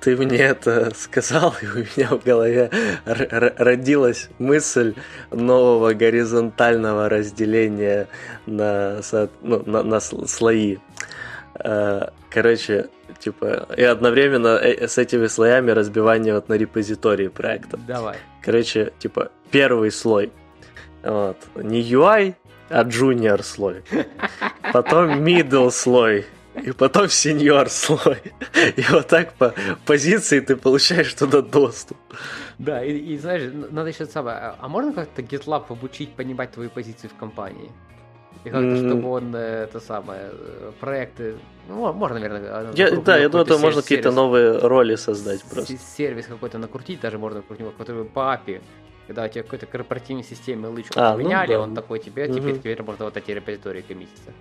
Ты 0.00 0.16
мне 0.16 0.38
это 0.38 0.94
сказал, 0.94 1.54
и 1.60 1.66
у 1.66 1.78
меня 1.80 2.08
в 2.08 2.24
голове 2.24 2.70
родилась 3.04 4.30
мысль 4.38 4.94
нового 5.30 5.92
горизонтального 5.92 7.10
разделения 7.10 8.08
на, 8.46 9.02
ну, 9.42 9.62
на, 9.66 9.82
на 9.82 10.00
слои. 10.00 10.78
Э, 11.62 12.08
короче, 12.30 12.88
типа, 13.18 13.68
и 13.76 13.82
одновременно 13.82 14.56
э, 14.56 14.88
с 14.88 14.96
этими 14.96 15.26
слоями 15.26 15.70
разбивание 15.72 16.32
вот 16.32 16.48
на 16.48 16.54
репозитории 16.54 17.28
проекта. 17.28 17.78
Давай. 17.86 18.16
Короче, 18.42 18.94
типа, 18.98 19.30
первый 19.50 19.90
слой. 19.90 20.32
Вот. 21.02 21.36
Не 21.56 21.82
UI, 21.82 22.36
а 22.72 22.84
junior 22.84 23.42
слой. 23.42 23.82
Потом 24.72 25.24
middle 25.24 25.70
слой. 25.70 26.24
И 26.66 26.72
потом 26.72 27.08
сеньор 27.08 27.70
слой. 27.70 28.18
И 28.76 28.84
вот 28.90 29.08
так 29.08 29.32
по 29.34 29.54
позиции 29.86 30.40
ты 30.40 30.56
получаешь 30.56 31.14
туда 31.14 31.40
доступ. 31.40 31.96
Да, 32.58 32.84
и, 32.84 32.92
и 32.92 33.18
знаешь, 33.18 33.50
надо 33.70 33.88
еще 33.88 34.06
самое. 34.06 34.36
А, 34.36 34.56
а 34.60 34.68
можно 34.68 34.92
как-то 34.92 35.22
GitLab 35.22 35.64
обучить 35.70 36.14
понимать 36.14 36.52
твои 36.52 36.68
позиции 36.68 37.08
в 37.08 37.14
компании? 37.14 37.70
И 38.44 38.50
как-то, 38.50 38.66
mm-hmm. 38.66 38.88
чтобы 38.88 39.08
он 39.08 39.34
э, 39.34 39.64
это 39.64 39.80
самое 39.80 40.30
э, 40.32 40.72
проекты. 40.80 41.36
Ну, 41.68 41.92
можно, 41.92 42.18
наверное. 42.18 42.72
Я, 42.74 42.90
да, 42.90 43.16
я 43.16 43.28
думаю, 43.28 43.46
это 43.46 43.58
можно 43.58 43.82
какие-то 43.82 44.10
новые 44.10 44.58
роли 44.58 44.96
создать 44.96 45.42
просто. 45.44 45.76
Сервис 45.96 46.26
какой-то 46.26 46.58
накрутить, 46.58 47.00
даже 47.00 47.18
можно 47.18 47.42
который 47.78 48.04
по 48.04 48.20
API 48.20 48.60
когда 49.06 49.24
у 49.24 49.28
тебя 49.28 49.42
какой-то 49.42 49.66
корпоративной 49.66 50.24
системе 50.24 50.68
лычку 50.68 50.94
а, 50.96 51.14
поменяли, 51.14 51.52
ну, 51.52 51.58
да. 51.58 51.60
он 51.60 51.74
такой 51.74 51.98
тебе, 51.98 52.26
угу. 52.26 52.34
теперь, 52.34 52.58
теперь 52.58 52.82
можно 52.82 53.04
вот 53.04 53.16
эти 53.16 53.30
репозитории 53.30 53.82
коммититься. 53.82 54.32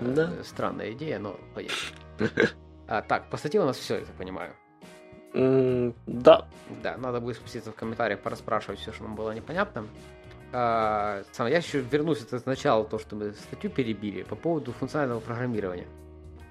Э, 0.00 0.12
да. 0.14 0.32
Странная 0.44 0.92
идея, 0.92 1.18
но 1.18 1.36
поехали. 1.54 1.98
а, 2.88 3.02
так, 3.02 3.30
по 3.30 3.36
статье 3.36 3.60
у 3.60 3.64
нас 3.64 3.76
все, 3.76 3.98
я 3.98 4.04
так 4.04 4.14
понимаю. 4.14 4.52
Mm, 5.32 5.94
да. 6.06 6.46
Да, 6.82 6.96
надо 6.96 7.20
будет 7.20 7.36
спуститься 7.36 7.72
в 7.72 7.74
комментариях, 7.74 8.20
пораспрашивать 8.20 8.78
все, 8.78 8.92
что 8.92 9.04
нам 9.04 9.16
было 9.16 9.32
непонятно. 9.32 9.86
А, 10.52 11.24
сам, 11.32 11.48
я 11.48 11.56
еще 11.56 11.80
вернусь 11.80 12.22
это 12.22 12.38
сначала, 12.38 12.84
то, 12.84 12.98
что 12.98 13.16
мы 13.16 13.32
статью 13.32 13.70
перебили, 13.70 14.22
по 14.22 14.36
поводу 14.36 14.72
функционального 14.72 15.20
программирования. 15.20 15.88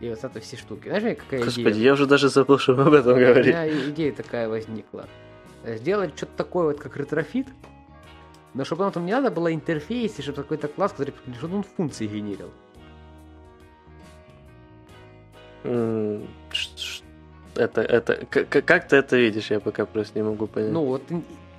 И 0.01 0.09
вот 0.09 0.21
это 0.21 0.39
все 0.41 0.57
штуки. 0.57 0.89
Знаешь, 0.89 1.17
какая 1.17 1.39
Господи, 1.39 1.61
идея? 1.61 1.65
Господи, 1.65 1.83
я 1.85 1.93
уже 1.93 2.05
даже 2.07 2.27
забыл, 2.27 2.59
что 2.59 2.75
мы 2.75 2.83
об 2.83 2.93
этом 2.93 3.17
говорили. 3.17 3.51
У 3.51 3.53
меня 3.53 3.89
идея 3.89 4.11
такая 4.11 4.49
возникла 4.49 5.07
сделать 5.64 6.15
что-то 6.18 6.38
такое 6.38 6.65
вот, 6.68 6.80
как 6.80 6.98
Retrofit, 6.97 7.47
но 8.53 8.65
чтобы 8.65 8.90
там 8.91 9.06
не 9.06 9.11
надо 9.11 9.31
было 9.31 9.53
интерфейс, 9.53 10.19
и 10.19 10.22
чтобы 10.22 10.38
какой-то 10.38 10.68
класс, 10.68 10.91
который 10.91 11.14
чтобы 11.38 11.57
он 11.57 11.64
функции 11.64 12.07
генерил. 12.07 12.52
Это, 17.56 17.81
это, 17.81 18.26
как, 18.30 18.65
как 18.65 18.88
ты 18.88 18.98
это 18.98 19.15
видишь, 19.18 19.52
я 19.52 19.60
пока 19.60 19.85
просто 19.85 20.19
не 20.19 20.23
могу 20.23 20.48
понять. 20.48 20.72
Ну, 20.72 20.85
вот 20.85 21.03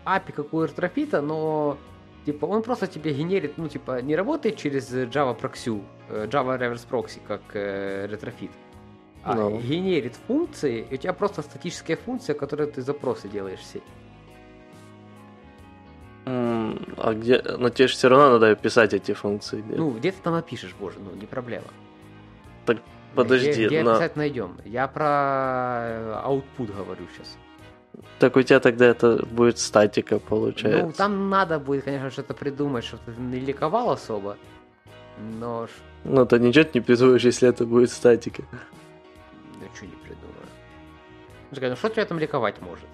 API 0.05 0.33
как 0.33 0.67
у 0.67 0.72
Retrofit 0.72 1.12
а, 1.12 1.23
но 1.23 1.79
типа 2.27 2.47
он 2.47 2.63
просто 2.63 2.87
тебе 2.87 3.13
генерит, 3.13 3.59
ну, 3.59 3.69
типа, 3.69 4.03
не 4.03 4.17
работает 4.17 4.57
через 4.57 4.93
Java 4.93 5.39
Proxy, 5.39 5.83
э, 6.09 6.27
Java 6.27 6.59
Reverse 6.59 6.87
Proxy, 6.89 7.21
как 7.27 7.43
э, 7.55 8.07
Retrofit, 8.11 8.51
а 9.25 9.35
оно. 9.35 9.63
Генерит 9.63 10.15
функции, 10.27 10.87
и 10.91 10.95
у 10.95 10.97
тебя 10.99 11.13
просто 11.13 11.43
статическая 11.43 11.97
функция, 11.97 12.35
которой 12.35 12.71
ты 12.71 12.83
запросы 12.83 13.29
делаешь 13.29 13.61
все. 13.61 13.81
а 17.05 17.13
где... 17.15 17.43
Но 17.43 17.69
тебе 17.71 17.89
же 17.89 17.95
все 17.95 18.09
равно 18.09 18.39
надо 18.39 18.55
писать 18.55 18.95
эти 18.95 19.13
функции. 19.13 19.61
Где? 19.61 19.77
Ну, 19.77 19.91
где 19.91 20.13
ты 20.13 20.19
там 20.23 20.35
напишешь, 20.35 20.75
боже, 20.79 20.99
ну, 20.99 21.15
не 21.21 21.27
проблема. 21.27 21.67
Так, 22.67 22.79
подожди. 23.15 23.51
Где, 23.51 23.67
где 23.67 23.83
на... 23.83 23.95
писать 23.95 24.17
найдем? 24.17 24.57
Я 24.65 24.89
про 24.89 26.23
output 26.25 26.75
говорю 26.77 27.07
сейчас. 27.15 27.37
Так 28.19 28.37
у 28.37 28.43
тебя 28.43 28.61
тогда 28.61 28.87
это 28.87 29.25
будет 29.27 29.59
статика, 29.59 30.19
получается. 30.19 30.87
Ну, 30.87 30.93
там 30.93 31.31
надо 31.31 31.59
будет, 31.59 31.85
конечно, 31.85 32.11
что-то 32.11 32.35
придумать, 32.35 32.85
чтобы 32.85 33.03
ты 33.07 33.21
не 33.21 33.41
ликовал 33.41 33.91
особо. 33.91 34.37
Но... 35.19 35.69
Ну, 36.05 36.27
ты 36.27 36.39
ничего 36.39 36.67
не 36.75 36.81
придумаешь, 36.81 37.25
если 37.25 37.49
это 37.49 37.65
будет 37.67 37.91
статика. 37.91 38.43
Ну, 41.61 41.77
что 41.77 41.89
тебе 41.89 42.05
там 42.05 42.19
ликовать 42.19 42.61
может? 42.61 42.87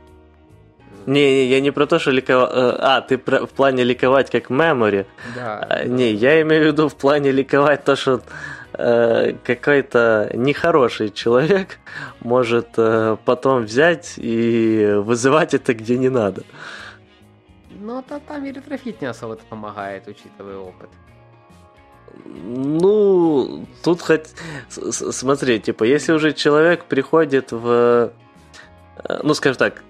Не, 1.06 1.22
не, 1.22 1.46
я 1.46 1.60
не 1.60 1.70
про 1.70 1.86
то, 1.86 1.98
что 1.98 2.10
leak 2.10 2.26
овать. 2.26 2.50
Э, 2.52 2.76
а, 2.78 3.00
ты 3.00 3.16
про, 3.18 3.46
в 3.46 3.50
плане 3.50 3.84
leak 3.84 4.05
овать 4.05 4.30
как 4.30 4.50
memory. 4.50 5.06
Да. 5.34 5.66
А, 5.68 5.84
не, 5.84 6.12
я 6.12 6.42
имею 6.42 6.64
в 6.64 6.66
виду 6.66 6.88
в 6.88 6.94
плане 6.94 7.30
leak 7.30 7.54
овать 7.54 7.84
то, 7.84 7.96
что 7.96 8.20
э, 8.74 9.32
какой-то 9.44 10.30
нехороший 10.34 11.10
человек 11.10 11.78
может 12.20 12.68
э, 12.76 13.16
потом 13.24 13.62
взять 13.62 14.14
и 14.16 14.94
вызывать 14.96 15.54
это 15.54 15.74
где 15.74 15.96
не 15.96 16.10
надо. 16.10 16.42
Ну, 17.70 18.02
то 18.02 18.20
там 18.20 18.44
и 18.44 18.52
Retrofit 18.52 19.00
не 19.00 19.06
особо 19.06 19.36
помогает, 19.48 20.06
учитывая 20.06 20.58
опыт. 20.58 20.90
Ну, 22.24 23.66
тут 23.82 24.02
хоть... 24.02 24.28
Смотри, 24.68 25.60
типа, 25.60 25.84
если 25.84 26.12
уже 26.12 26.32
человек 26.32 26.84
приходит 26.84 27.52
в... 27.52 28.12
Э, 29.04 29.20
ну, 29.22 29.34
скажем 29.34 29.58
так, 29.58 29.82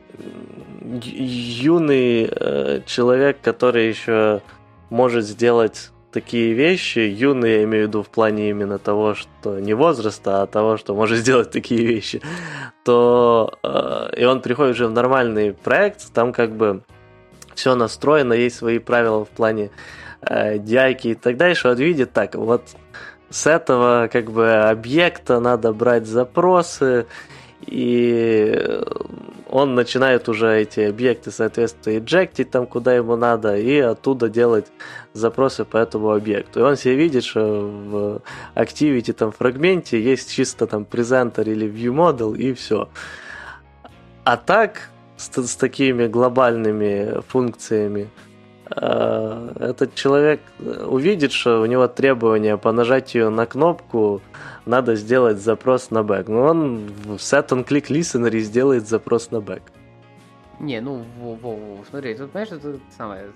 юный 1.03 2.29
э, 2.31 2.81
человек, 2.87 3.39
который 3.43 3.89
еще 3.89 4.43
может 4.91 5.25
сделать 5.25 5.91
такие 6.13 6.53
вещи, 6.53 6.99
юный 6.99 7.51
я 7.53 7.65
имею 7.65 7.85
в 7.85 7.89
виду 7.89 8.03
в 8.03 8.09
плане 8.09 8.51
именно 8.51 8.79
того, 8.79 9.15
что 9.15 9.61
не 9.61 9.75
возраста, 9.75 10.43
а 10.43 10.47
того, 10.47 10.77
что 10.77 10.95
может 10.95 11.19
сделать 11.25 11.51
такие 11.51 11.87
вещи, 11.87 12.21
то 12.85 13.53
э, 13.63 14.21
и 14.21 14.25
он 14.25 14.41
приходит 14.41 14.75
уже 14.75 14.89
в 14.89 14.93
нормальный 14.93 15.53
проект, 15.53 16.13
там 16.13 16.33
как 16.33 16.53
бы 16.53 16.83
все 17.55 17.75
настроено, 17.75 18.33
есть 18.33 18.57
свои 18.57 18.79
правила 18.79 19.25
в 19.25 19.29
плане 19.29 19.71
э, 20.23 20.59
дяйки 20.59 21.09
и 21.09 21.15
так 21.15 21.37
дальше, 21.37 21.69
он 21.69 21.77
видит 21.77 22.13
так, 22.13 22.35
вот 22.35 22.65
с 23.31 23.47
этого 23.47 24.09
как 24.13 24.33
бы 24.33 24.53
объекта 24.55 25.39
надо 25.39 25.73
брать 25.73 26.07
запросы, 26.07 27.07
и 27.67 28.81
он 29.49 29.75
начинает 29.75 30.29
уже 30.29 30.61
эти 30.61 30.81
объекты, 30.81 31.31
соответственно, 31.31 31.99
инжектить 31.99 32.51
там, 32.51 32.67
куда 32.67 32.95
ему 32.95 33.17
надо, 33.17 33.57
и 33.57 33.79
оттуда 33.79 34.29
делать 34.29 34.67
запросы 35.13 35.65
по 35.65 35.77
этому 35.77 36.13
объекту. 36.13 36.61
И 36.61 36.63
он 36.63 36.77
себе 36.77 36.95
видит, 36.95 37.25
что 37.25 37.41
в 37.41 38.23
Activity 38.55 39.13
там 39.13 39.33
фрагменте 39.33 40.01
есть 40.01 40.33
чисто 40.33 40.67
там 40.67 40.85
презентер 40.85 41.49
или 41.49 41.69
view 41.69 41.93
model, 41.93 42.37
и 42.37 42.53
все. 42.55 42.89
А 44.25 44.37
так, 44.37 44.91
с, 45.17 45.31
с 45.37 45.57
такими 45.57 46.07
глобальными 46.07 47.21
функциями, 47.27 48.03
э, 48.03 48.30
этот 48.71 49.95
человек 49.95 50.41
увидит, 50.59 51.33
что 51.33 51.61
у 51.61 51.67
него 51.67 51.89
требование 51.89 52.57
по 52.57 52.73
нажатию 52.73 53.31
на 53.31 53.47
кнопку 53.47 54.23
надо 54.65 54.95
сделать 54.95 55.39
запрос 55.39 55.91
на 55.91 56.03
бэк. 56.03 56.29
Но 56.29 56.43
он 56.43 56.87
в 57.05 57.17
set 57.17 57.49
on 57.49 57.67
click 57.67 57.89
listener 57.89 58.39
сделает 58.39 58.89
запрос 58.89 59.31
на 59.31 59.41
бэк. 59.41 59.63
Не, 60.61 60.81
ну, 60.81 61.05
во, 61.19 61.35
во, 61.35 61.57
во, 61.57 61.85
смотри, 61.89 62.15
тут, 62.15 62.31
знаешь, 62.31 62.49
это 62.53 62.79
самое... 62.97 63.31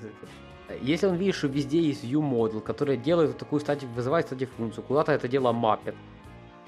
Если 0.81 1.06
он 1.06 1.16
видит, 1.16 1.35
что 1.35 1.48
везде 1.48 1.81
есть 1.81 2.05
model, 2.05 2.61
который 2.61 2.97
делает 2.97 3.36
такую 3.36 3.61
static, 3.60 3.89
вызывает 3.94 4.27
static 4.26 4.51
функцию, 4.56 4.85
куда-то 4.85 5.12
это 5.12 5.28
дело 5.28 5.52
мапит, 5.52 5.94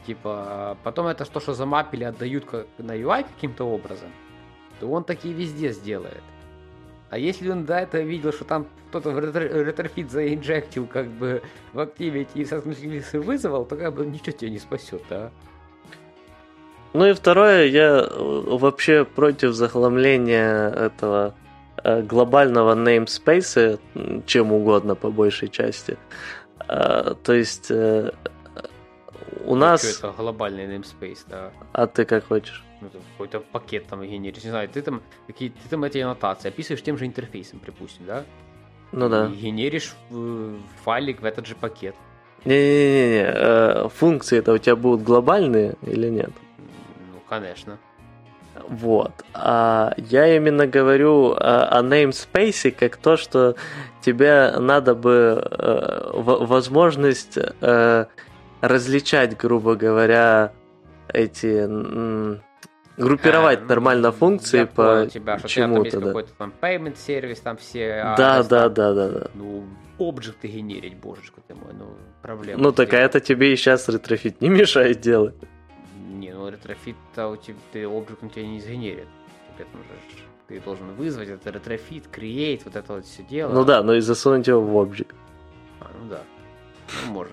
типа, 0.06 0.76
потом 0.82 1.06
это 1.06 1.24
то, 1.24 1.40
что 1.40 1.54
замапили, 1.54 2.04
отдают 2.04 2.46
на 2.78 2.96
UI 2.96 3.24
каким-то 3.34 3.64
образом, 3.64 4.08
то 4.80 4.90
он 4.90 5.04
такие 5.04 5.34
везде 5.34 5.72
сделает. 5.72 6.22
А 7.16 7.18
если 7.18 7.48
он 7.48 7.64
до 7.64 7.78
этого 7.78 8.02
видел, 8.02 8.30
что 8.30 8.44
там 8.44 8.66
кто-то 8.90 9.08
в 9.08 9.18
Retrofit 9.18 10.10
заинжектил 10.10 10.86
как 10.86 11.06
бы 11.06 11.40
в 11.72 11.78
Activity 11.78 12.28
и 12.34 12.44
соответственно 12.44 13.22
вызвал, 13.22 13.64
то 13.64 13.74
как 13.74 13.94
бы 13.94 14.04
ничего 14.04 14.32
тебя 14.32 14.50
не 14.50 14.58
спасет, 14.58 15.02
да? 15.08 15.30
Ну 16.92 17.06
и 17.06 17.14
второе, 17.14 17.64
я 17.68 18.06
э, 18.06 18.08
вообще 18.10 19.06
против 19.06 19.54
захламления 19.54 20.68
этого 20.68 21.34
э, 21.82 22.02
глобального 22.02 22.74
namespace 22.74 23.80
чем 24.26 24.52
угодно 24.52 24.94
по 24.94 25.10
большей 25.10 25.48
части. 25.48 25.96
Э, 26.68 27.14
то 27.22 27.32
есть 27.32 27.70
у 27.70 28.10
ну, 29.46 29.54
нас... 29.54 29.80
Что 29.80 30.08
это 30.08 30.16
глобальный 30.18 30.66
namespace, 30.66 31.20
да. 31.28 31.50
А 31.72 31.86
ты 31.86 32.04
как 32.04 32.26
хочешь? 32.26 32.62
Ну, 32.80 32.90
какой-то 33.12 33.40
пакет 33.40 33.86
там 33.86 34.02
генеришь, 34.02 34.44
не 34.44 34.50
знаю, 34.50 34.68
ты 34.68 34.82
там, 34.82 35.02
какие, 35.26 35.48
ты 35.48 35.68
там 35.70 35.84
эти 35.84 35.98
аннотации 35.98 36.48
описываешь 36.48 36.82
тем 36.82 36.98
же 36.98 37.06
интерфейсом, 37.06 37.58
припустим, 37.58 38.04
да? 38.06 38.24
Ну 38.92 39.08
да. 39.08 39.26
И 39.26 39.34
генеришь 39.34 39.94
файлик 40.84 41.22
в 41.22 41.24
этот 41.24 41.46
же 41.46 41.54
пакет. 41.54 41.94
Не-не-не, 42.44 43.24
э, 43.24 43.88
функции 43.88 44.38
это 44.38 44.52
у 44.52 44.58
тебя 44.58 44.76
будут 44.76 45.02
глобальные 45.02 45.74
или 45.82 46.08
нет? 46.08 46.30
Ну, 46.58 47.20
конечно. 47.28 47.78
Вот. 48.68 49.12
А 49.34 49.94
я 49.96 50.36
именно 50.36 50.66
говорю 50.66 51.32
о, 51.32 51.68
о 51.68 51.82
namespace 51.82 52.70
как 52.70 52.96
то, 52.96 53.16
что 53.16 53.56
тебе 54.00 54.52
надо 54.58 54.94
бы 54.94 55.42
э, 55.42 56.10
возможность 56.14 57.36
э, 57.36 58.06
различать, 58.60 59.36
грубо 59.36 59.74
говоря, 59.74 60.52
эти 61.08 61.66
группировать 62.96 63.60
а, 63.62 63.64
нормально 63.64 64.12
функции 64.12 64.64
по 64.64 65.06
тебя, 65.06 65.38
что 65.38 65.48
чему-то, 65.48 65.90
там 65.90 66.00
да. 66.00 66.06
какой-то 66.06 66.32
там 66.38 66.52
payment 66.60 66.96
сервис, 66.96 67.40
там 67.40 67.56
все... 67.56 68.14
Да, 68.16 68.38
а, 68.38 68.42
да, 68.42 68.68
да, 68.68 68.94
да, 68.94 69.08
да. 69.08 69.30
Ну, 69.34 69.64
объекты 69.98 70.48
генерить, 70.48 70.96
божечка 70.96 71.40
ты 71.46 71.54
мой, 71.54 71.72
ну, 71.74 71.90
проблема. 72.22 72.62
Ну, 72.62 72.72
так 72.72 72.92
а 72.94 72.98
это 72.98 73.20
тебе 73.20 73.52
и 73.52 73.56
сейчас 73.56 73.88
Retrofit 73.88 74.40
не 74.40 74.48
мешает 74.48 75.00
делать. 75.00 75.34
Не, 76.08 76.32
ну, 76.32 76.48
Retrofit 76.48 76.96
у 77.16 77.36
тебя, 77.36 77.56
ты 77.72 77.86
объект 77.86 78.22
он 78.22 78.30
тебя 78.30 78.46
не 78.46 78.60
сгенерит. 78.60 79.08
Ты 80.48 80.60
должен 80.60 80.94
вызвать 80.94 81.28
это 81.28 81.50
Retrofit, 81.50 82.04
create, 82.12 82.62
вот 82.64 82.76
это 82.76 82.92
вот 82.94 83.04
все 83.04 83.24
дело. 83.24 83.52
Ну 83.52 83.64
да, 83.64 83.82
но 83.82 83.94
и 83.94 84.00
засунуть 84.00 84.46
его 84.46 84.60
в 84.60 84.78
объект. 84.80 85.16
А, 85.80 85.90
ну 86.00 86.08
да. 86.08 86.20
Ну, 87.04 87.12
можно. 87.12 87.32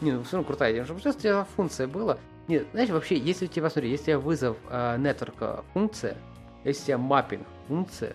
Не, 0.00 0.12
ну 0.12 0.22
все 0.22 0.36
равно 0.36 0.46
крутая 0.46 0.72
идея, 0.72 0.84
чтобы 0.84 1.00
просто 1.00 1.18
у 1.18 1.22
тебя 1.22 1.46
функция 1.56 1.88
была. 1.88 2.18
Нет, 2.46 2.66
знаешь, 2.72 2.90
вообще, 2.90 3.16
если 3.16 3.46
у 3.46 3.48
тебя, 3.48 3.70
смотри, 3.70 3.90
если 3.90 4.02
у 4.02 4.06
тебя 4.06 4.18
вызов 4.18 4.56
э, 4.68 4.96
нетворка 4.98 5.64
функция, 5.72 6.18
если 6.64 6.82
у 6.82 6.86
тебя 6.86 6.98
маппинг 6.98 7.46
функция, 7.68 8.14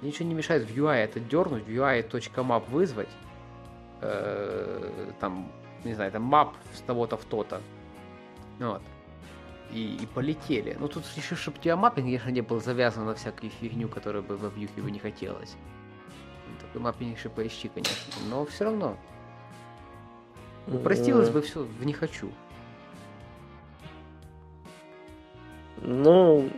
ничего 0.00 0.26
не 0.28 0.34
мешает 0.34 0.68
в 0.68 0.74
UI 0.74 0.96
это 0.96 1.20
дернуть, 1.20 1.64
в 1.64 1.68
UI.map 1.68 2.70
вызвать, 2.70 3.08
э, 4.00 5.12
там, 5.20 5.52
не 5.84 5.94
знаю, 5.94 6.12
там 6.12 6.32
map 6.32 6.54
с 6.74 6.80
того-то 6.80 7.18
в 7.18 7.24
то-то. 7.24 7.60
Вот. 8.58 8.82
И, 9.70 9.96
и 9.96 10.06
полетели. 10.06 10.74
Ну 10.80 10.88
тут 10.88 11.04
еще, 11.14 11.34
чтобы 11.34 11.58
у 11.58 11.60
тебя 11.60 11.76
маппинг, 11.76 12.06
конечно, 12.06 12.30
не 12.30 12.40
был 12.40 12.58
завязан 12.58 13.04
на 13.04 13.14
всякую 13.14 13.50
фигню, 13.50 13.88
которая 13.88 14.22
бы 14.22 14.38
во 14.38 14.48
вьюхе 14.48 14.80
бы 14.80 14.90
не 14.90 14.98
хотелось. 14.98 15.56
Такой 16.60 16.80
маппинг 16.80 17.18
еще 17.18 17.28
поищи, 17.28 17.68
конечно. 17.68 18.14
Но 18.30 18.46
все 18.46 18.64
равно. 18.64 18.96
Упростилось 20.66 21.28
бы 21.28 21.42
все 21.42 21.62
в 21.62 21.84
не 21.84 21.92
хочу. 21.92 22.30
Ну, 25.90 26.50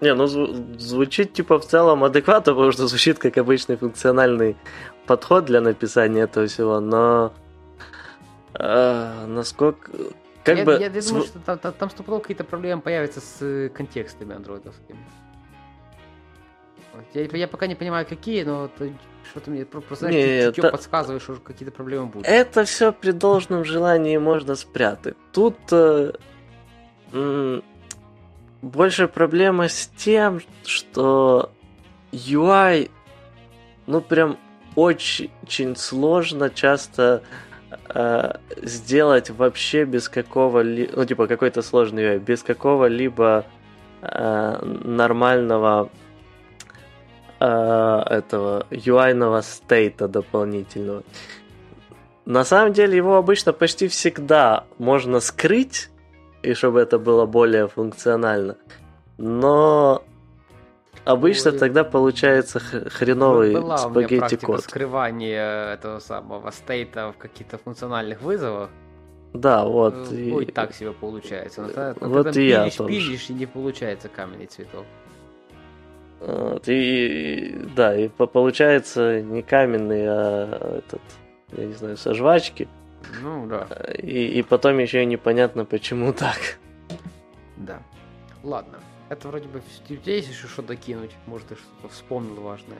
не, 0.00 0.14
ну 0.14 0.26
звучит 0.26 1.34
типа 1.34 1.58
в 1.58 1.66
целом 1.66 2.02
адекватно, 2.02 2.54
потому 2.54 2.72
что 2.72 2.86
звучит 2.86 3.18
как 3.18 3.36
обычный 3.36 3.76
функциональный 3.76 4.56
подход 5.06 5.44
для 5.44 5.60
написания 5.60 6.22
этого 6.22 6.46
всего, 6.46 6.80
но 6.80 7.34
э, 8.54 9.26
насколько... 9.26 9.92
Как 10.42 10.56
я, 10.56 10.64
бы... 10.64 10.72
я, 10.72 10.86
я 10.86 11.02
думаю, 11.02 11.24
что 11.24 11.38
там, 11.38 11.58
там, 11.58 11.74
там 11.74 11.90
стопудово 11.90 12.20
какие-то 12.20 12.44
проблемы 12.44 12.80
появятся 12.80 13.20
с 13.20 13.42
э, 13.42 13.68
контекстами 13.68 14.34
андроидовскими. 14.34 14.98
Я, 17.12 17.24
я 17.24 17.48
пока 17.48 17.66
не 17.66 17.74
понимаю, 17.74 18.06
какие, 18.06 18.44
но 18.44 18.70
что-то 19.30 19.50
мне 19.50 19.66
просто, 19.66 19.96
знаешь, 19.96 20.14
не, 20.14 20.38
это... 20.48 20.70
подсказываешь, 20.70 21.22
что 21.22 21.34
какие-то 21.34 21.74
проблемы 21.74 22.06
будут. 22.06 22.26
Это 22.26 22.64
все 22.64 22.90
при 22.90 23.10
должном 23.10 23.64
желании 23.64 24.16
можно 24.16 24.54
спрятать. 24.54 25.16
Тут 25.32 25.56
э, 25.72 26.12
больше 28.62 29.08
проблема 29.08 29.68
с 29.68 29.90
тем, 29.96 30.40
что 30.64 31.50
UI, 32.12 32.90
ну 33.86 34.00
прям 34.00 34.38
очень 34.74 35.76
сложно 35.76 36.50
часто 36.50 37.22
э, 37.88 38.32
сделать 38.62 39.30
вообще 39.30 39.84
без 39.84 40.08
какого-либо, 40.08 40.92
ну 40.96 41.04
типа 41.04 41.26
какой-то 41.26 41.62
сложный 41.62 42.02
UI, 42.04 42.18
без 42.18 42.42
какого-либо 42.42 43.46
э, 44.02 44.58
нормального 44.64 45.90
э, 47.38 47.44
этого 47.44 48.66
UI-ного 48.70 49.42
стейта 49.42 50.08
дополнительного. 50.08 51.04
На 52.24 52.44
самом 52.44 52.72
деле 52.72 52.96
его 52.96 53.16
обычно 53.16 53.52
почти 53.52 53.86
всегда 53.88 54.64
можно 54.78 55.20
скрыть 55.20 55.90
и 56.44 56.54
чтобы 56.54 56.80
это 56.80 56.98
было 56.98 57.26
более 57.26 57.68
функционально. 57.68 58.56
Но 59.18 60.02
обычно 61.04 61.52
Ой. 61.52 61.58
тогда 61.58 61.84
получается 61.84 62.60
хреновый 62.60 63.54
Была 63.54 63.78
спагетти 63.78 64.36
код. 64.36 64.62
скрывание 64.62 65.74
этого 65.74 65.98
самого 65.98 66.50
стейта 66.50 67.12
в 67.12 67.18
каких-то 67.18 67.58
функциональных 67.58 68.20
вызовах. 68.22 68.70
Да, 69.32 69.64
вот. 69.64 69.94
Ой, 70.12 70.44
и... 70.44 70.52
так 70.52 70.74
себе 70.74 70.92
получается. 70.92 71.62
Но, 72.00 72.08
вот 72.08 72.32
ты 72.32 72.44
и 72.44 72.48
я 72.48 72.70
пилишь, 72.70 72.76
пилишь, 72.76 73.30
и 73.30 73.34
не 73.34 73.46
получается 73.46 74.08
каменный 74.08 74.46
цветок. 74.46 74.84
Вот, 76.20 76.68
и, 76.68 77.68
да, 77.76 77.96
и 77.96 78.08
получается 78.08 79.20
не 79.20 79.42
каменный, 79.42 80.06
а 80.06 80.78
этот 80.78 81.02
я 81.56 81.66
не 81.66 81.72
знаю, 81.74 81.96
со 81.96 82.14
жвачки. 82.14 82.68
Ну, 83.22 83.46
да. 83.46 83.66
И, 83.98 84.38
и 84.38 84.42
потом 84.42 84.78
еще 84.78 85.02
и 85.02 85.06
непонятно, 85.06 85.64
почему 85.64 86.12
так. 86.12 86.58
Да. 87.56 87.82
Ладно. 88.42 88.78
Это 89.08 89.28
вроде 89.28 89.48
бы... 89.48 89.62
У 89.88 89.94
тебя 89.96 90.14
есть 90.14 90.30
еще 90.30 90.46
что 90.48 90.62
докинуть? 90.62 91.12
Может, 91.26 91.48
ты 91.48 91.54
что-то 91.56 91.92
вспомнил 91.92 92.40
важное? 92.40 92.78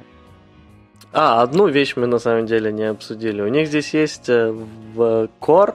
А, 1.12 1.42
одну 1.42 1.68
вещь 1.68 1.94
мы 1.96 2.06
на 2.06 2.18
самом 2.18 2.46
деле 2.46 2.72
не 2.72 2.84
обсудили. 2.84 3.42
У 3.42 3.48
них 3.48 3.68
здесь 3.68 3.94
есть 3.94 4.28
э, 4.28 4.50
в 4.50 5.28
Core, 5.40 5.74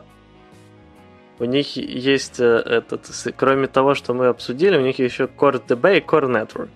у 1.39 1.45
них 1.45 1.77
есть 1.77 2.39
э, 2.39 2.43
этот, 2.43 3.09
кроме 3.37 3.67
того, 3.67 3.95
что 3.95 4.13
мы 4.13 4.27
обсудили, 4.27 4.77
у 4.77 4.81
них 4.81 4.99
еще 4.99 5.25
Core 5.25 5.61
DB 5.65 5.97
и 5.97 6.01
Core 6.01 6.27
Network. 6.29 6.69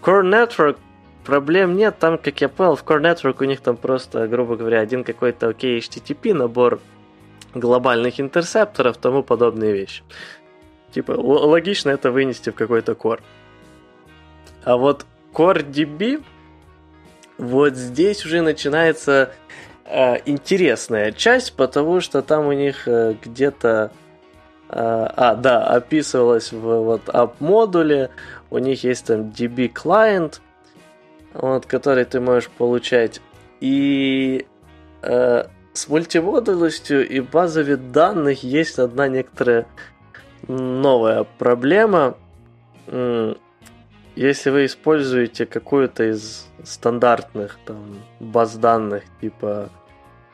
Core 0.00 0.22
Network 0.22 0.76
проблем 1.24 1.76
нет, 1.76 1.98
там, 1.98 2.18
как 2.18 2.40
я 2.40 2.48
понял, 2.48 2.76
в 2.76 2.84
Core 2.84 3.00
Network 3.00 3.36
у 3.40 3.44
них 3.44 3.60
там 3.60 3.76
просто, 3.76 4.26
грубо 4.28 4.56
говоря, 4.56 4.80
один 4.80 5.04
какой-то 5.04 5.48
окей 5.48 5.78
HTTP 5.78 6.34
набор 6.34 6.80
глобальных 7.54 8.20
интерсепторов, 8.20 8.96
тому 8.96 9.22
подобные 9.22 9.72
вещи. 9.72 10.02
Типа, 10.92 11.12
логично 11.12 11.90
это 11.90 12.10
вынести 12.10 12.50
в 12.50 12.54
какой-то 12.54 12.92
Core. 12.92 13.20
А 14.64 14.76
вот 14.76 15.06
Core 15.32 15.68
DB, 15.68 16.22
вот 17.38 17.74
здесь 17.74 18.24
уже 18.24 18.42
начинается 18.42 19.32
э, 19.84 20.16
интересная 20.26 21.12
часть, 21.12 21.54
потому 21.54 22.00
что 22.00 22.22
там 22.22 22.46
у 22.46 22.52
них 22.52 22.86
э, 22.86 23.14
где-то... 23.22 23.90
Э, 24.68 25.06
а, 25.16 25.34
да, 25.34 25.66
описывалось 25.66 26.52
в 26.52 26.60
вот 26.60 27.08
app-модуле, 27.08 28.10
у 28.50 28.58
них 28.58 28.84
есть 28.84 29.06
там 29.06 29.30
DB 29.30 29.72
client, 29.72 30.40
вот, 31.34 31.66
который 31.66 32.04
ты 32.04 32.20
можешь 32.20 32.50
получать. 32.50 33.20
И 33.60 34.46
э, 35.02 35.44
с 35.72 35.88
мультимодульностью 35.88 37.08
и 37.08 37.20
базами 37.20 37.74
данных 37.74 38.42
есть 38.42 38.78
одна 38.78 39.08
некоторая 39.08 39.66
новая 40.48 41.24
проблема. 41.38 42.16
Если 44.14 44.50
вы 44.50 44.66
используете 44.66 45.46
какую-то 45.46 46.04
из 46.10 46.46
стандартных 46.64 47.58
там, 47.64 47.98
баз 48.20 48.56
данных 48.56 49.04
типа 49.20 49.70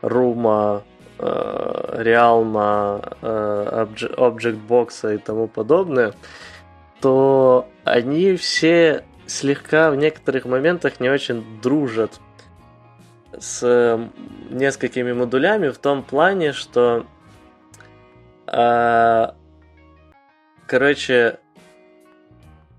Рума, 0.02 0.82
э, 1.18 2.02
Realma, 2.02 3.16
э, 3.22 3.86
Object 4.16 4.66
Box 4.66 5.14
и 5.14 5.18
тому 5.18 5.46
подобное, 5.46 6.14
то 7.00 7.68
они 7.84 8.34
все 8.34 9.04
слегка 9.28 9.90
в 9.90 9.96
некоторых 9.96 10.46
моментах 10.46 11.00
не 11.00 11.08
очень 11.08 11.60
дружат 11.60 12.18
с 13.38 14.10
несколькими 14.50 15.12
модулями 15.12 15.68
в 15.68 15.78
том 15.78 16.02
плане, 16.02 16.52
что 16.52 17.06
э, 18.46 19.26
короче 20.66 21.38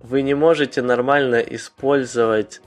вы 0.02 0.22
не 0.24 0.34
можете 0.34 0.82
нормально 0.82 1.36
использовать 1.36 2.62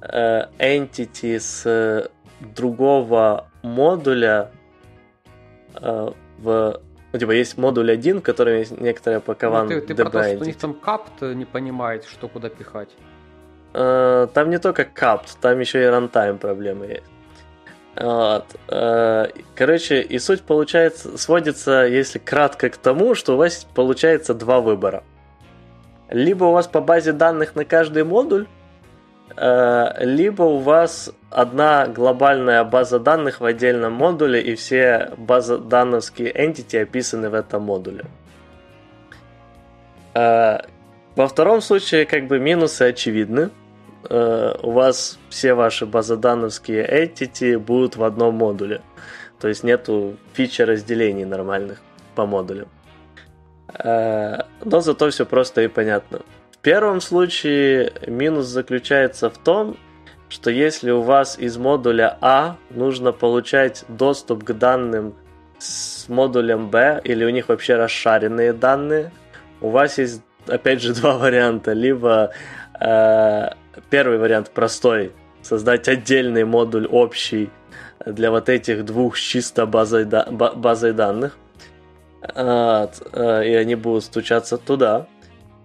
э, 0.00 0.46
entity 0.58 1.38
с 1.38 2.10
другого 2.40 3.50
модуля 3.62 4.50
э, 5.74 6.12
в 6.38 6.80
ну, 7.12 7.18
типа, 7.18 7.32
есть 7.32 7.58
модуль 7.58 7.90
один, 7.90 8.18
в 8.18 8.22
котором 8.22 8.56
есть 8.56 8.80
некоторая 8.80 9.20
пакован 9.20 9.68
ну, 9.68 9.80
ты, 9.80 9.80
ты 9.80 9.94
про 9.94 10.10
то, 10.10 10.24
что 10.24 10.38
у 10.38 10.44
них 10.44 10.56
там 10.56 10.74
капт 10.74 11.22
не 11.22 11.44
понимает, 11.44 12.04
что 12.04 12.28
куда 12.28 12.48
пихать. 12.48 12.90
Uh, 13.72 14.26
там 14.28 14.50
не 14.50 14.58
только 14.58 14.84
капт, 14.84 15.38
там 15.40 15.58
еще 15.58 15.82
и 15.82 15.86
рантайм 15.86 16.38
проблемы 16.38 16.86
есть. 16.86 17.10
Вот. 17.96 18.46
Uh, 18.68 19.44
короче, 19.54 20.02
и 20.02 20.18
суть 20.18 20.42
получается, 20.42 21.16
сводится, 21.16 21.86
если 21.86 22.18
кратко, 22.18 22.68
к 22.68 22.76
тому, 22.76 23.14
что 23.14 23.34
у 23.34 23.36
вас 23.36 23.66
получается 23.74 24.34
два 24.34 24.60
выбора. 24.60 25.04
Либо 26.10 26.44
у 26.44 26.52
вас 26.52 26.66
по 26.66 26.80
базе 26.80 27.12
данных 27.12 27.54
на 27.54 27.64
каждый 27.64 28.04
модуль 28.04 28.46
Э, 29.36 30.04
либо 30.04 30.42
у 30.42 30.58
вас 30.58 31.12
одна 31.34 31.86
глобальная 31.86 32.64
база 32.64 32.98
данных 32.98 33.40
в 33.40 33.44
отдельном 33.44 33.92
модуле, 33.92 34.40
и 34.40 34.54
все 34.54 35.12
базы 35.16 35.58
данновские 35.58 36.32
entity 36.32 36.82
описаны 36.82 37.30
в 37.30 37.34
этом 37.34 37.62
модуле. 37.62 38.04
Э, 40.14 40.58
во 41.16 41.28
втором 41.28 41.60
случае, 41.60 42.06
как 42.06 42.26
бы 42.26 42.38
минусы 42.38 42.82
очевидны. 42.82 43.50
Э, 44.08 44.54
у 44.62 44.72
вас 44.72 45.18
все 45.28 45.54
ваши 45.54 45.86
базодановские 45.86 46.86
entity 46.86 47.58
будут 47.58 47.96
в 47.96 48.04
одном 48.04 48.34
модуле. 48.34 48.80
То 49.40 49.48
есть 49.48 49.64
нету 49.64 50.16
фичи 50.34 50.62
разделений 50.62 51.24
нормальных 51.24 51.80
по 52.14 52.26
модулям. 52.26 52.68
Но 53.84 54.80
зато 54.80 55.10
все 55.10 55.24
просто 55.24 55.62
и 55.62 55.68
понятно 55.68 56.20
первом 56.62 57.00
случае 57.00 57.92
минус 58.06 58.46
заключается 58.46 59.28
в 59.28 59.36
том, 59.36 59.76
что 60.32 60.50
если 60.50 60.90
у 60.90 61.02
вас 61.02 61.38
из 61.38 61.58
модуля 61.58 62.16
А 62.22 62.56
нужно 62.70 63.12
получать 63.12 63.84
доступ 63.88 64.44
к 64.44 64.52
данным 64.52 65.14
с 65.58 66.08
модулем 66.08 66.70
Б, 66.70 67.02
или 67.04 67.22
у 67.26 67.28
них 67.28 67.50
вообще 67.50 67.76
расшаренные 67.76 68.54
данные, 68.54 69.12
у 69.60 69.68
вас 69.68 69.98
есть, 69.98 70.22
опять 70.46 70.80
же, 70.80 70.94
два 71.00 71.18
варианта. 71.18 71.74
Либо 71.74 72.32
э, 72.80 73.50
первый 73.90 74.16
вариант 74.16 74.50
простой, 74.50 75.12
создать 75.42 75.86
отдельный 75.86 76.44
модуль 76.44 76.86
общий 76.86 77.50
для 78.06 78.30
вот 78.30 78.48
этих 78.48 78.86
двух 78.86 79.18
с 79.18 79.20
чисто 79.20 79.66
базой, 79.66 80.06
базой 80.06 80.94
данных, 80.94 81.36
э, 82.22 82.86
и 83.44 83.54
они 83.54 83.74
будут 83.74 84.04
стучаться 84.04 84.56
туда. 84.56 85.06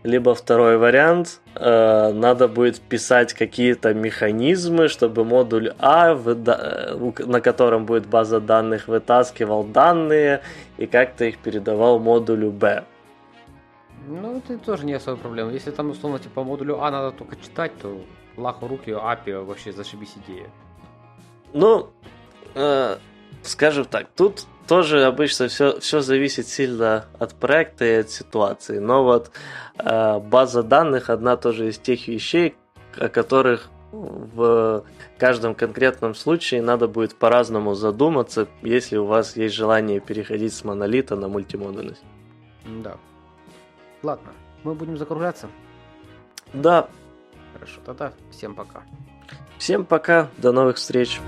Либо 0.07 0.33
второй 0.33 0.77
вариант, 0.77 1.41
э, 1.55 2.13
надо 2.13 2.47
будет 2.47 2.79
писать 2.79 3.33
какие-то 3.33 3.93
механизмы, 3.93 4.87
чтобы 4.87 5.25
модуль 5.25 5.73
А, 5.79 6.15
э, 6.15 7.25
на 7.25 7.41
котором 7.41 7.85
будет 7.85 8.07
база 8.07 8.39
данных, 8.39 8.87
вытаскивал 8.87 9.65
данные 9.65 10.39
и 10.77 10.87
как-то 10.87 11.25
их 11.25 11.39
передавал 11.39 11.99
модулю 11.99 12.51
Б. 12.51 12.85
Ну, 14.07 14.37
это 14.37 14.57
тоже 14.57 14.85
не 14.85 14.93
особая 14.93 15.19
проблема. 15.21 15.51
Если 15.51 15.71
там, 15.71 15.89
условно, 15.89 16.19
типа 16.19 16.41
модулю 16.41 16.81
А 16.81 16.89
надо 16.89 17.11
только 17.11 17.35
читать, 17.35 17.73
то 17.81 17.99
лаху 18.37 18.65
руки, 18.65 18.91
API 18.91 19.43
вообще 19.43 19.73
зашибись 19.73 20.15
идея. 20.25 20.47
Ну, 21.51 21.89
э, 22.55 22.95
скажем 23.41 23.83
так, 23.83 24.07
тут 24.15 24.45
тоже 24.67 25.05
обычно 25.05 25.47
все, 25.47 25.79
все 25.79 26.01
зависит 26.01 26.47
сильно 26.47 27.05
от 27.19 27.33
проекта 27.35 27.85
и 27.85 27.93
от 27.95 28.09
ситуации. 28.09 28.79
Но 28.79 29.03
вот 29.03 29.31
э, 29.77 30.19
база 30.19 30.63
данных 30.63 31.09
одна 31.09 31.37
тоже 31.37 31.69
из 31.69 31.77
тех 31.77 32.07
вещей, 32.07 32.55
о 32.97 33.09
которых 33.09 33.69
в 33.91 34.83
каждом 35.17 35.55
конкретном 35.55 36.13
случае 36.13 36.61
надо 36.61 36.87
будет 36.87 37.15
по-разному 37.15 37.73
задуматься, 37.73 38.47
если 38.61 38.97
у 38.97 39.05
вас 39.05 39.37
есть 39.37 39.55
желание 39.55 39.99
переходить 39.99 40.53
с 40.53 40.63
монолита 40.63 41.15
на 41.15 41.27
мультимодульность. 41.27 42.03
Да. 42.65 42.97
Ладно, 44.03 44.31
мы 44.63 44.75
будем 44.75 44.97
закругляться. 44.97 45.47
Да. 46.53 46.89
Хорошо, 47.53 47.79
тогда 47.85 48.13
всем 48.31 48.55
пока. 48.55 48.83
Всем 49.57 49.85
пока, 49.85 50.29
до 50.37 50.51
новых 50.51 50.77
встреч. 50.77 51.19